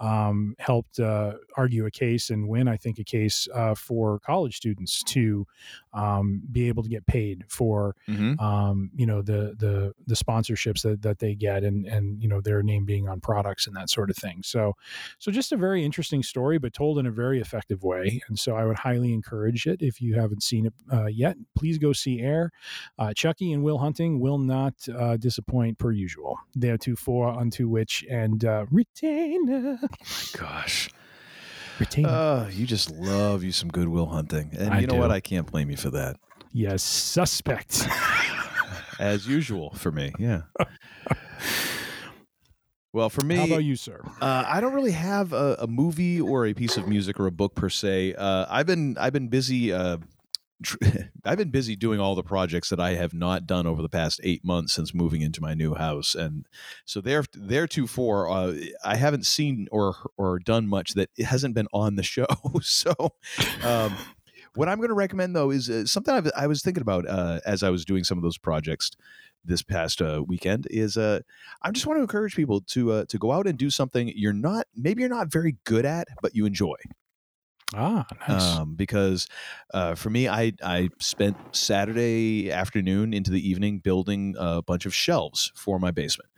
[0.00, 4.56] um, helped uh, argue a case and win, I think, a case uh, for college
[4.56, 5.46] students to
[5.92, 8.40] um, be able to get paid for, Mhm.
[8.40, 12.40] um, you know, the the the sponsorships that, that they get and and you know
[12.40, 14.42] their name being on products and that sort of thing.
[14.42, 14.74] So,
[15.18, 18.20] so just a very interesting story, but told in a very effective way.
[18.28, 21.36] And so I would highly encourage it if you haven't seen it uh, yet.
[21.56, 22.50] Please go see Air.
[22.98, 26.35] Uh, Chucky and Will Hunting will not uh, disappoint per usual.
[26.54, 29.78] There to for unto which and uh, retainer.
[29.82, 30.90] Oh my gosh.
[31.78, 32.08] Retainer.
[32.08, 35.00] Oh, you just love you some Good Will Hunting, and I you know do.
[35.00, 35.10] what?
[35.10, 36.16] I can't blame you for that.
[36.52, 37.86] yes, suspect.
[38.98, 40.12] as usual for me.
[40.18, 40.42] Yeah.
[42.96, 44.00] Well, for me, How about you, sir?
[44.22, 47.30] Uh, I don't really have a, a, movie or a piece of music or a
[47.30, 48.14] book per se.
[48.14, 49.70] Uh, I've been I've been busy.
[49.70, 49.98] Uh,
[51.24, 54.20] I've been busy doing all the projects that I have not done over the past
[54.22, 56.46] eight months since moving into my new house, and
[56.84, 58.54] so there, theretofore, uh,
[58.84, 62.26] I haven't seen or or done much that hasn't been on the show.
[62.62, 62.94] so.
[63.62, 63.94] Um,
[64.54, 67.40] what I'm going to recommend though is uh, something I've, i was thinking about uh,
[67.44, 68.90] as I was doing some of those projects
[69.44, 70.66] this past uh, weekend.
[70.70, 71.20] Is uh,
[71.62, 74.32] I just want to encourage people to uh, to go out and do something you're
[74.32, 76.76] not maybe you're not very good at, but you enjoy.
[77.74, 78.60] Ah, nice.
[78.60, 79.26] Um, because
[79.74, 84.94] uh, for me, I I spent Saturday afternoon into the evening building a bunch of
[84.94, 86.30] shelves for my basement,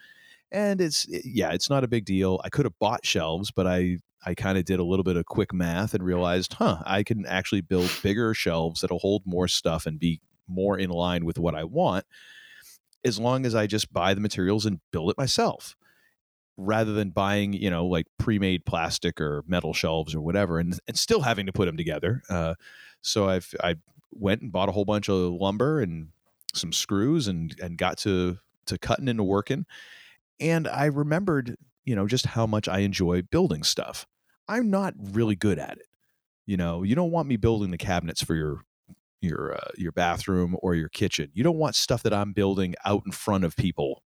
[0.53, 2.41] and it's yeah, it's not a big deal.
[2.45, 5.27] I could have bought shelves, but I I kind of did a little bit of
[5.27, 9.87] quick math and realized, huh, I can actually build bigger shelves that'll hold more stuff
[9.87, 12.07] and be more in line with what I want
[13.05, 15.77] as long as I just buy the materials and build it myself
[16.59, 20.99] rather than buying, you know, like pre-made plastic or metal shelves or whatever and, and
[20.99, 22.23] still having to put them together.
[22.29, 22.55] Uh,
[23.01, 23.77] so I've, I
[24.11, 26.09] went and bought a whole bunch of lumber and
[26.53, 29.65] some screws and, and got to, to cutting into working.
[30.41, 31.57] And I remembered
[31.89, 34.07] you know just how much I enjoy building stuff.
[34.47, 35.87] I'm not really good at it.
[36.45, 38.61] You know, you don't want me building the cabinets for your
[39.23, 41.31] your uh, your bathroom or your kitchen.
[41.33, 44.03] You don't want stuff that I'm building out in front of people,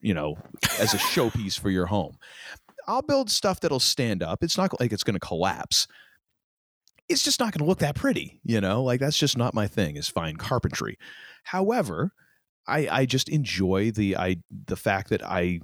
[0.00, 0.36] you know,
[0.80, 2.16] as a showpiece for your home.
[2.86, 4.42] I'll build stuff that'll stand up.
[4.42, 5.86] It's not like it's going to collapse.
[7.08, 8.82] It's just not going to look that pretty, you know?
[8.82, 10.98] Like that's just not my thing is fine carpentry.
[11.44, 12.12] However,
[12.66, 15.60] I I just enjoy the I the fact that I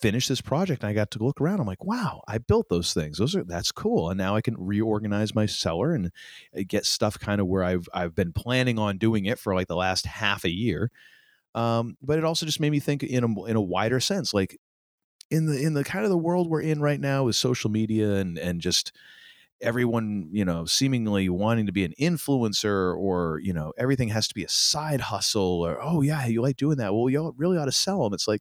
[0.00, 1.60] finished this project and I got to look around.
[1.60, 3.18] I'm like, wow, I built those things.
[3.18, 4.10] Those are that's cool.
[4.10, 6.10] And now I can reorganize my cellar and
[6.56, 9.68] uh, get stuff kind of where I've I've been planning on doing it for like
[9.68, 10.90] the last half a year.
[11.54, 14.58] Um, but it also just made me think in a in a wider sense, like
[15.30, 18.14] in the in the kind of the world we're in right now with social media
[18.16, 18.92] and and just
[19.60, 24.34] everyone you know seemingly wanting to be an influencer or you know everything has to
[24.34, 27.64] be a side hustle or oh yeah you like doing that well you really ought
[27.64, 28.40] to sell them it's like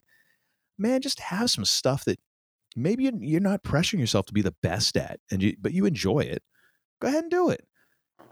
[0.77, 2.19] man, just have some stuff that
[2.75, 6.19] maybe you're not pressuring yourself to be the best at, and you, but you enjoy
[6.19, 6.43] it.
[7.01, 7.67] Go ahead and do it.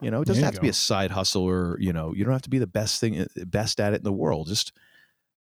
[0.02, 0.58] You know, it doesn't have go.
[0.58, 3.00] to be a side hustle or you know, you don't have to be the best
[3.00, 4.48] thing, eh, best at it in the world.
[4.48, 4.74] Just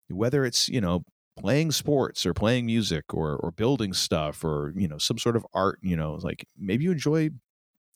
[0.09, 1.03] whether it's you know
[1.37, 5.45] playing sports or playing music or or building stuff or you know some sort of
[5.53, 5.79] art.
[5.81, 7.29] You know, like maybe you enjoy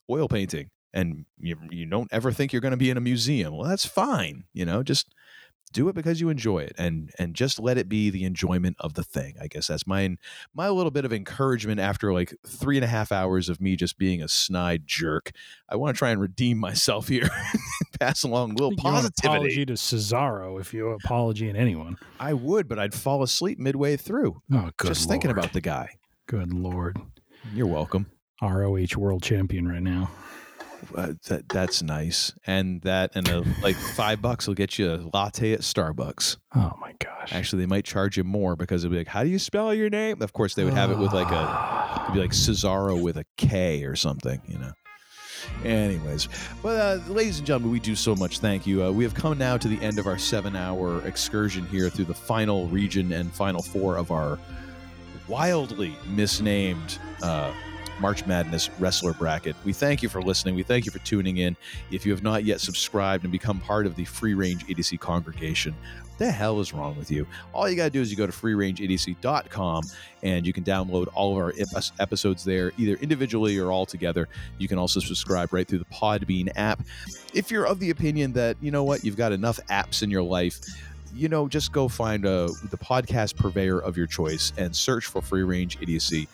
[0.09, 3.55] oil painting and you you don't ever think you're going to be in a museum.
[3.55, 4.45] Well, that's fine.
[4.53, 5.13] You know, just
[5.73, 8.93] do it because you enjoy it and and just let it be the enjoyment of
[8.93, 10.15] the thing i guess that's my
[10.53, 13.97] my little bit of encouragement after like three and a half hours of me just
[13.97, 15.31] being a snide jerk
[15.69, 17.29] i want to try and redeem myself here
[17.99, 19.27] pass along a little positivity.
[19.27, 21.97] apology to cesaro if you apology in anyone.
[22.19, 25.13] I would but i'd fall asleep midway through oh good just lord.
[25.13, 25.89] thinking about the guy.
[26.27, 26.97] Good lord.
[27.53, 28.07] You're welcome.
[28.41, 30.11] ROH world champion right now
[30.95, 34.97] uh, that that's nice, and that and a, like five bucks will get you a
[35.13, 36.37] latte at Starbucks.
[36.55, 37.33] Oh my gosh!
[37.33, 39.89] Actually, they might charge you more because it'll be like, "How do you spell your
[39.89, 43.17] name?" Of course, they would have it with like a, it'd be like Cesaro with
[43.17, 44.71] a K or something, you know.
[45.63, 46.27] Anyways,
[46.61, 48.83] but uh, ladies and gentlemen, we do so much thank you.
[48.83, 52.13] Uh, we have come now to the end of our seven-hour excursion here through the
[52.13, 54.37] final region and final four of our
[55.27, 56.99] wildly misnamed.
[57.21, 57.53] Uh,
[57.99, 59.55] March Madness wrestler bracket.
[59.65, 60.55] We thank you for listening.
[60.55, 61.55] We thank you for tuning in.
[61.91, 65.73] If you have not yet subscribed and become part of the Free Range Idiocy congregation,
[66.01, 67.27] what the hell is wrong with you?
[67.53, 69.83] All you got to do is you go to freerangeidiocy.com
[70.23, 71.53] and you can download all of our
[71.99, 74.27] episodes there, either individually or all together.
[74.57, 76.81] You can also subscribe right through the Podbean app.
[77.33, 80.23] If you're of the opinion that, you know what, you've got enough apps in your
[80.23, 80.59] life,
[81.13, 85.21] you know, just go find uh, the podcast purveyor of your choice and search for
[85.21, 86.27] Free Range Idiocy.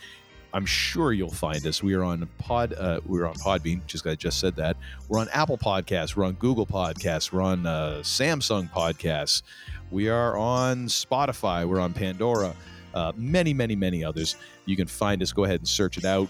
[0.53, 1.81] I'm sure you'll find us.
[1.81, 2.73] We are on Pod.
[2.73, 3.85] Uh, we're on Podbean.
[3.87, 4.77] Just I just said that.
[5.09, 6.15] We're on Apple Podcasts.
[6.15, 7.31] We're on Google Podcasts.
[7.31, 9.41] We're on uh, Samsung Podcasts.
[9.89, 11.67] We are on Spotify.
[11.67, 12.55] We're on Pandora.
[12.93, 14.35] Uh, many, many, many others.
[14.65, 15.33] You can find us.
[15.33, 16.29] Go ahead and search it out.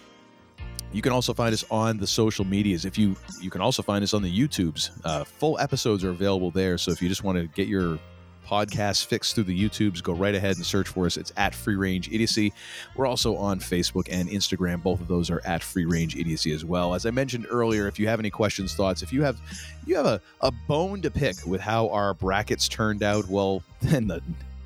[0.94, 2.86] You can also find us on the social medias.
[2.86, 4.92] If you you can also find us on the YouTubes.
[5.04, 6.78] Uh, full episodes are available there.
[6.78, 8.00] So if you just want to get your
[8.46, 11.18] podcast fixed through the YouTubes, go right ahead and search for us.
[11.18, 12.54] It's at Free Range Idiocy.
[12.96, 14.84] We're also on Facebook and Instagram.
[14.84, 16.94] Both of those are at Free Range Idiocy as well.
[16.94, 19.40] As I mentioned earlier, if you have any questions, thoughts, if you have
[19.86, 24.08] you have a, a bone to pick with how our brackets turned out, well, then
[24.08, 24.22] the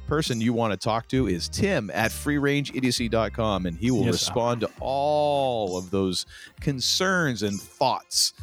[0.07, 4.61] person you want to talk to is Tim at freerangeidiocy.com, and he will yes, respond
[4.61, 6.25] to all of those
[6.61, 8.33] concerns and thoughts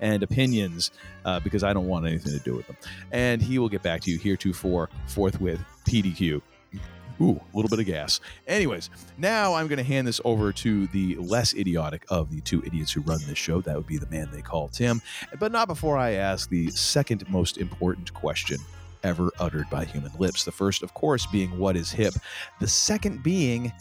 [0.00, 0.90] and opinions
[1.24, 2.76] uh, because I don't want anything to do with them.
[3.12, 6.40] And he will get back to you heretofore forthwith PDQ.
[7.20, 8.20] Ooh, a little bit of gas.
[8.48, 12.62] Anyways, now I'm going to hand this over to the less idiotic of the two
[12.66, 13.60] idiots who run this show.
[13.60, 15.00] That would be the man they call Tim.
[15.38, 18.58] But not before I ask the second most important question
[19.04, 20.44] ever uttered by human lips.
[20.44, 22.14] The first, of course, being what is hip.
[22.58, 23.72] The second being,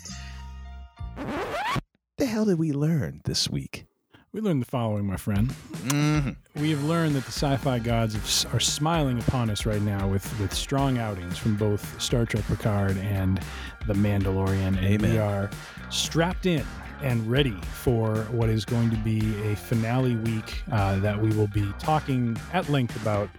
[2.17, 3.85] the hell did we learn this week?
[4.33, 5.49] We learned the following, my friend.
[5.49, 6.59] Mm-hmm.
[6.59, 10.51] We have learned that the sci-fi gods are smiling upon us right now with, with
[10.51, 13.39] strong outings from both Star Trek Picard and
[13.85, 14.69] The Mandalorian.
[14.69, 15.11] And Amen.
[15.11, 15.51] we are
[15.91, 16.65] strapped in
[17.03, 21.49] and ready for what is going to be a finale week uh, that we will
[21.49, 23.29] be talking at length about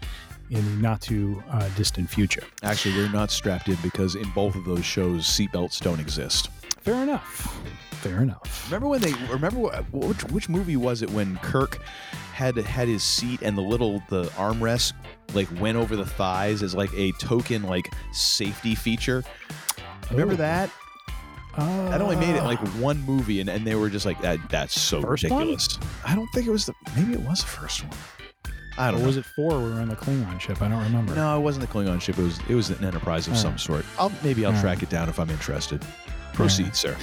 [0.51, 2.45] in the not too uh, distant future.
[2.63, 6.51] Actually, we're not strapped in because in both of those shows, seatbelts don't exist.
[6.83, 7.61] Fair enough.
[8.05, 8.67] Fair enough.
[8.71, 11.79] Remember when they remember what, which, which movie was it when Kirk
[12.35, 14.93] had had his seat and the little the armrest
[15.33, 19.25] like went over the thighs as like a token like safety feature.
[20.11, 20.37] Remember Oh.
[20.37, 20.71] that?
[21.57, 24.39] Uh, That only made it like one movie, and, and they were just like that.
[24.51, 25.39] That's so First one?
[25.39, 25.79] ridiculous.
[26.05, 26.75] I don't think it was the.
[26.97, 27.97] Maybe it was the first one.
[28.77, 29.07] I don't know.
[29.07, 29.57] was it four?
[29.61, 30.61] We were on the Klingon ship.
[30.61, 31.15] I don't remember.
[31.15, 32.19] No, it wasn't the Klingon ship.
[32.19, 33.61] It was it was an enterprise of All some right.
[33.61, 33.85] sort.
[33.99, 35.81] I'll maybe I'll All track it down if I'm interested.
[36.33, 36.97] Proceed, sir.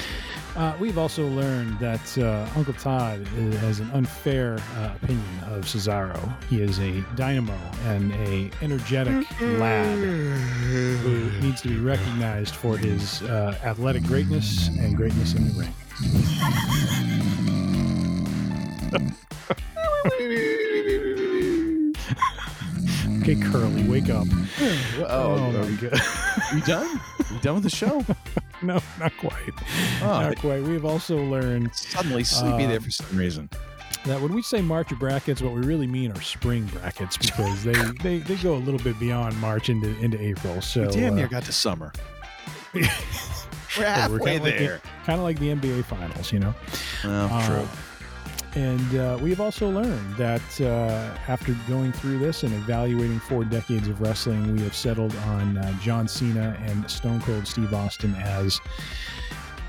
[0.56, 5.64] Uh, we've also learned that uh, Uncle Todd i- has an unfair uh, opinion of
[5.66, 6.20] Cesaro.
[6.50, 13.22] He is a dynamo and a energetic lad who needs to be recognized for his
[13.24, 15.74] uh, athletic greatness and greatness in the ring.
[23.22, 24.28] okay, Curly, wake up.
[25.08, 25.76] Oh, my are we,
[26.56, 27.00] we done?
[27.32, 28.06] We done with the show?
[28.64, 29.54] No, not quite.
[30.04, 30.62] Oh, not quite.
[30.62, 33.50] We've also learned suddenly sleepy Uh, there for some reason.
[34.06, 37.72] that when we say March brackets, what we really mean are spring brackets because they,
[38.04, 40.62] they, they go a little bit beyond March into into April.
[40.62, 41.92] So we damn uh, near got to summer.
[42.76, 42.84] we're
[43.80, 44.74] halfway we're kinda there.
[44.74, 46.54] Like the, kind of like the NBA finals, you know.
[47.04, 47.68] well, Uh, true.
[48.56, 53.88] And uh, we've also learned that uh, after going through this and evaluating four decades
[53.88, 58.60] of wrestling, we have settled on uh, John Cena and Stone Cold Steve Austin as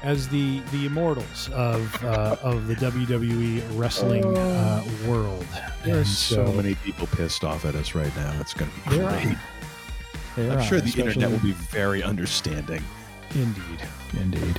[0.03, 5.47] as the the immortals of uh, of the WWE wrestling uh, world.
[5.85, 8.35] There are And so, many people pissed off at us right now.
[8.41, 9.11] It's going to be are.
[9.11, 9.39] great.
[10.51, 12.83] I'm sure the internet will be very understanding.
[13.35, 13.81] Indeed,
[14.21, 14.59] indeed.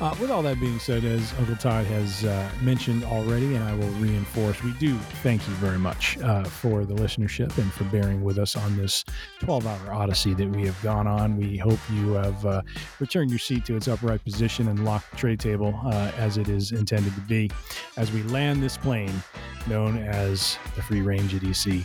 [0.00, 3.74] Uh, with all that being said, as Uncle Todd has uh, mentioned already, and I
[3.74, 8.22] will reinforce, we do thank you very much uh, for the listenership and for bearing
[8.22, 9.04] with us on this
[9.40, 11.36] 12 hour odyssey that we have gone on.
[11.36, 12.62] We hope you have uh,
[13.00, 16.48] returned your seat to its upright position and locked the tray table uh, as it
[16.48, 17.50] is intended to be
[17.96, 19.12] as we land this plane
[19.66, 21.84] known as the Free Range Idiocy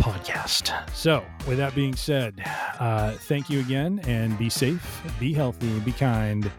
[0.00, 0.72] podcast.
[0.94, 2.42] So, with that being said,
[2.78, 6.50] uh, thank you again and be safe, be healthy, be kind,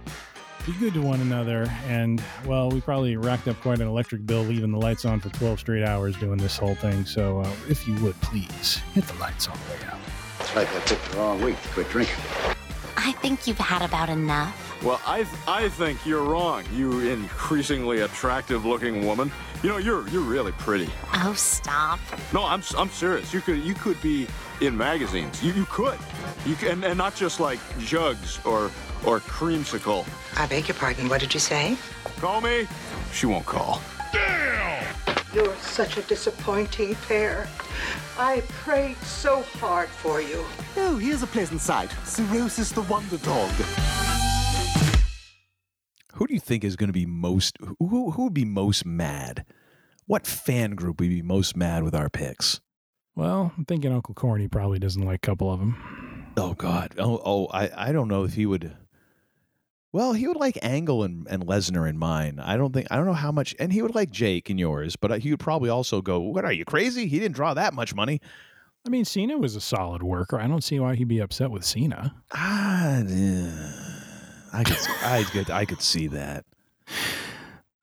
[0.66, 1.68] be good to one another.
[1.88, 5.30] And, well, we probably racked up quite an electric bill leaving the lights on for
[5.30, 7.06] 12 straight hours doing this whole thing.
[7.06, 10.00] So, uh, if you would please hit the lights all the way out.
[10.40, 12.16] It's like I picked the wrong week to quit drinking.
[12.98, 14.84] I think you've had about enough.
[14.84, 19.32] Well, I I think you're wrong, you increasingly attractive looking woman.
[19.64, 20.90] You know, you're you're really pretty.
[21.14, 22.00] Oh, stop.
[22.34, 23.34] No, I'm I'm serious.
[23.34, 24.28] You could you could be
[24.60, 25.44] in magazines.
[25.44, 26.00] You you could.
[26.46, 28.72] You can and not just like jugs or
[29.06, 30.06] or creamsicle.
[30.40, 31.78] I beg your pardon, what did you say?
[32.20, 32.68] Call me.
[33.14, 33.82] She won't call.
[35.34, 37.48] You're such a disappointing pair.
[38.18, 40.46] I prayed so hard for you.
[40.76, 41.90] Oh, here's a pleasant sight.
[42.04, 43.50] Cirrhosis the Wonder Dog.
[46.14, 47.58] Who do you think is going to be most?
[47.80, 49.46] Who who would be most mad?
[50.06, 52.60] What fan group would be most mad with our picks?
[53.16, 56.34] Well, I'm thinking Uncle Corny probably doesn't like a couple of them.
[56.36, 56.94] Oh God!
[56.98, 58.76] Oh, oh I, I don't know if he would.
[59.94, 62.40] Well, he would like Angle and, and Lesnar in mine.
[62.40, 64.96] I don't think I don't know how much, and he would like Jake in yours.
[64.96, 67.08] But he would probably also go, "What are you crazy?
[67.08, 68.22] He didn't draw that much money."
[68.86, 70.40] I mean, Cena was a solid worker.
[70.40, 72.16] I don't see why he'd be upset with Cena.
[72.34, 73.52] Ah, yeah.
[74.54, 76.46] I could, I could, I could see that.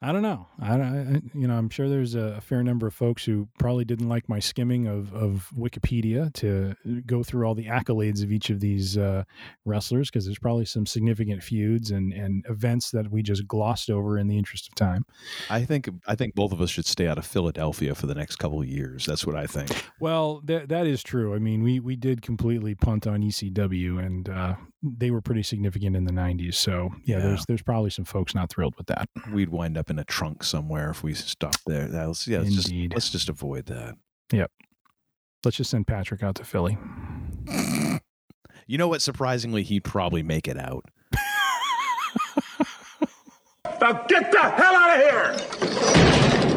[0.01, 0.47] I don't know.
[0.61, 3.85] I, I you know, I'm sure there's a, a fair number of folks who probably
[3.85, 8.51] didn't like my skimming of, of Wikipedia to go through all the accolades of each
[8.51, 9.25] of these uh,
[9.65, 14.19] wrestlers because there's probably some significant feuds and, and events that we just glossed over
[14.19, 15.05] in the interest of time.
[15.51, 18.37] I think, I think both of us should stay out of Philadelphia for the next
[18.37, 19.05] couple of years.
[19.05, 19.85] That's what I think.
[20.01, 21.35] Well, that that is true.
[21.35, 25.97] I mean, we we did completely punt on ECW, and uh, they were pretty significant
[25.97, 26.55] in the 90s.
[26.55, 27.23] So yeah, Yeah.
[27.23, 29.09] there's there's probably some folks not thrilled with that.
[29.33, 31.89] We'd wind up in a trunk somewhere if we stopped there.
[31.89, 32.93] That was, yeah, let's just, Indeed.
[32.95, 33.95] let's just avoid that.
[34.33, 34.51] Yep.
[35.45, 36.77] Let's just send Patrick out to Philly.
[38.67, 39.01] You know what?
[39.03, 40.85] Surprisingly, he'd probably make it out.
[43.81, 46.55] Now get the hell out of here!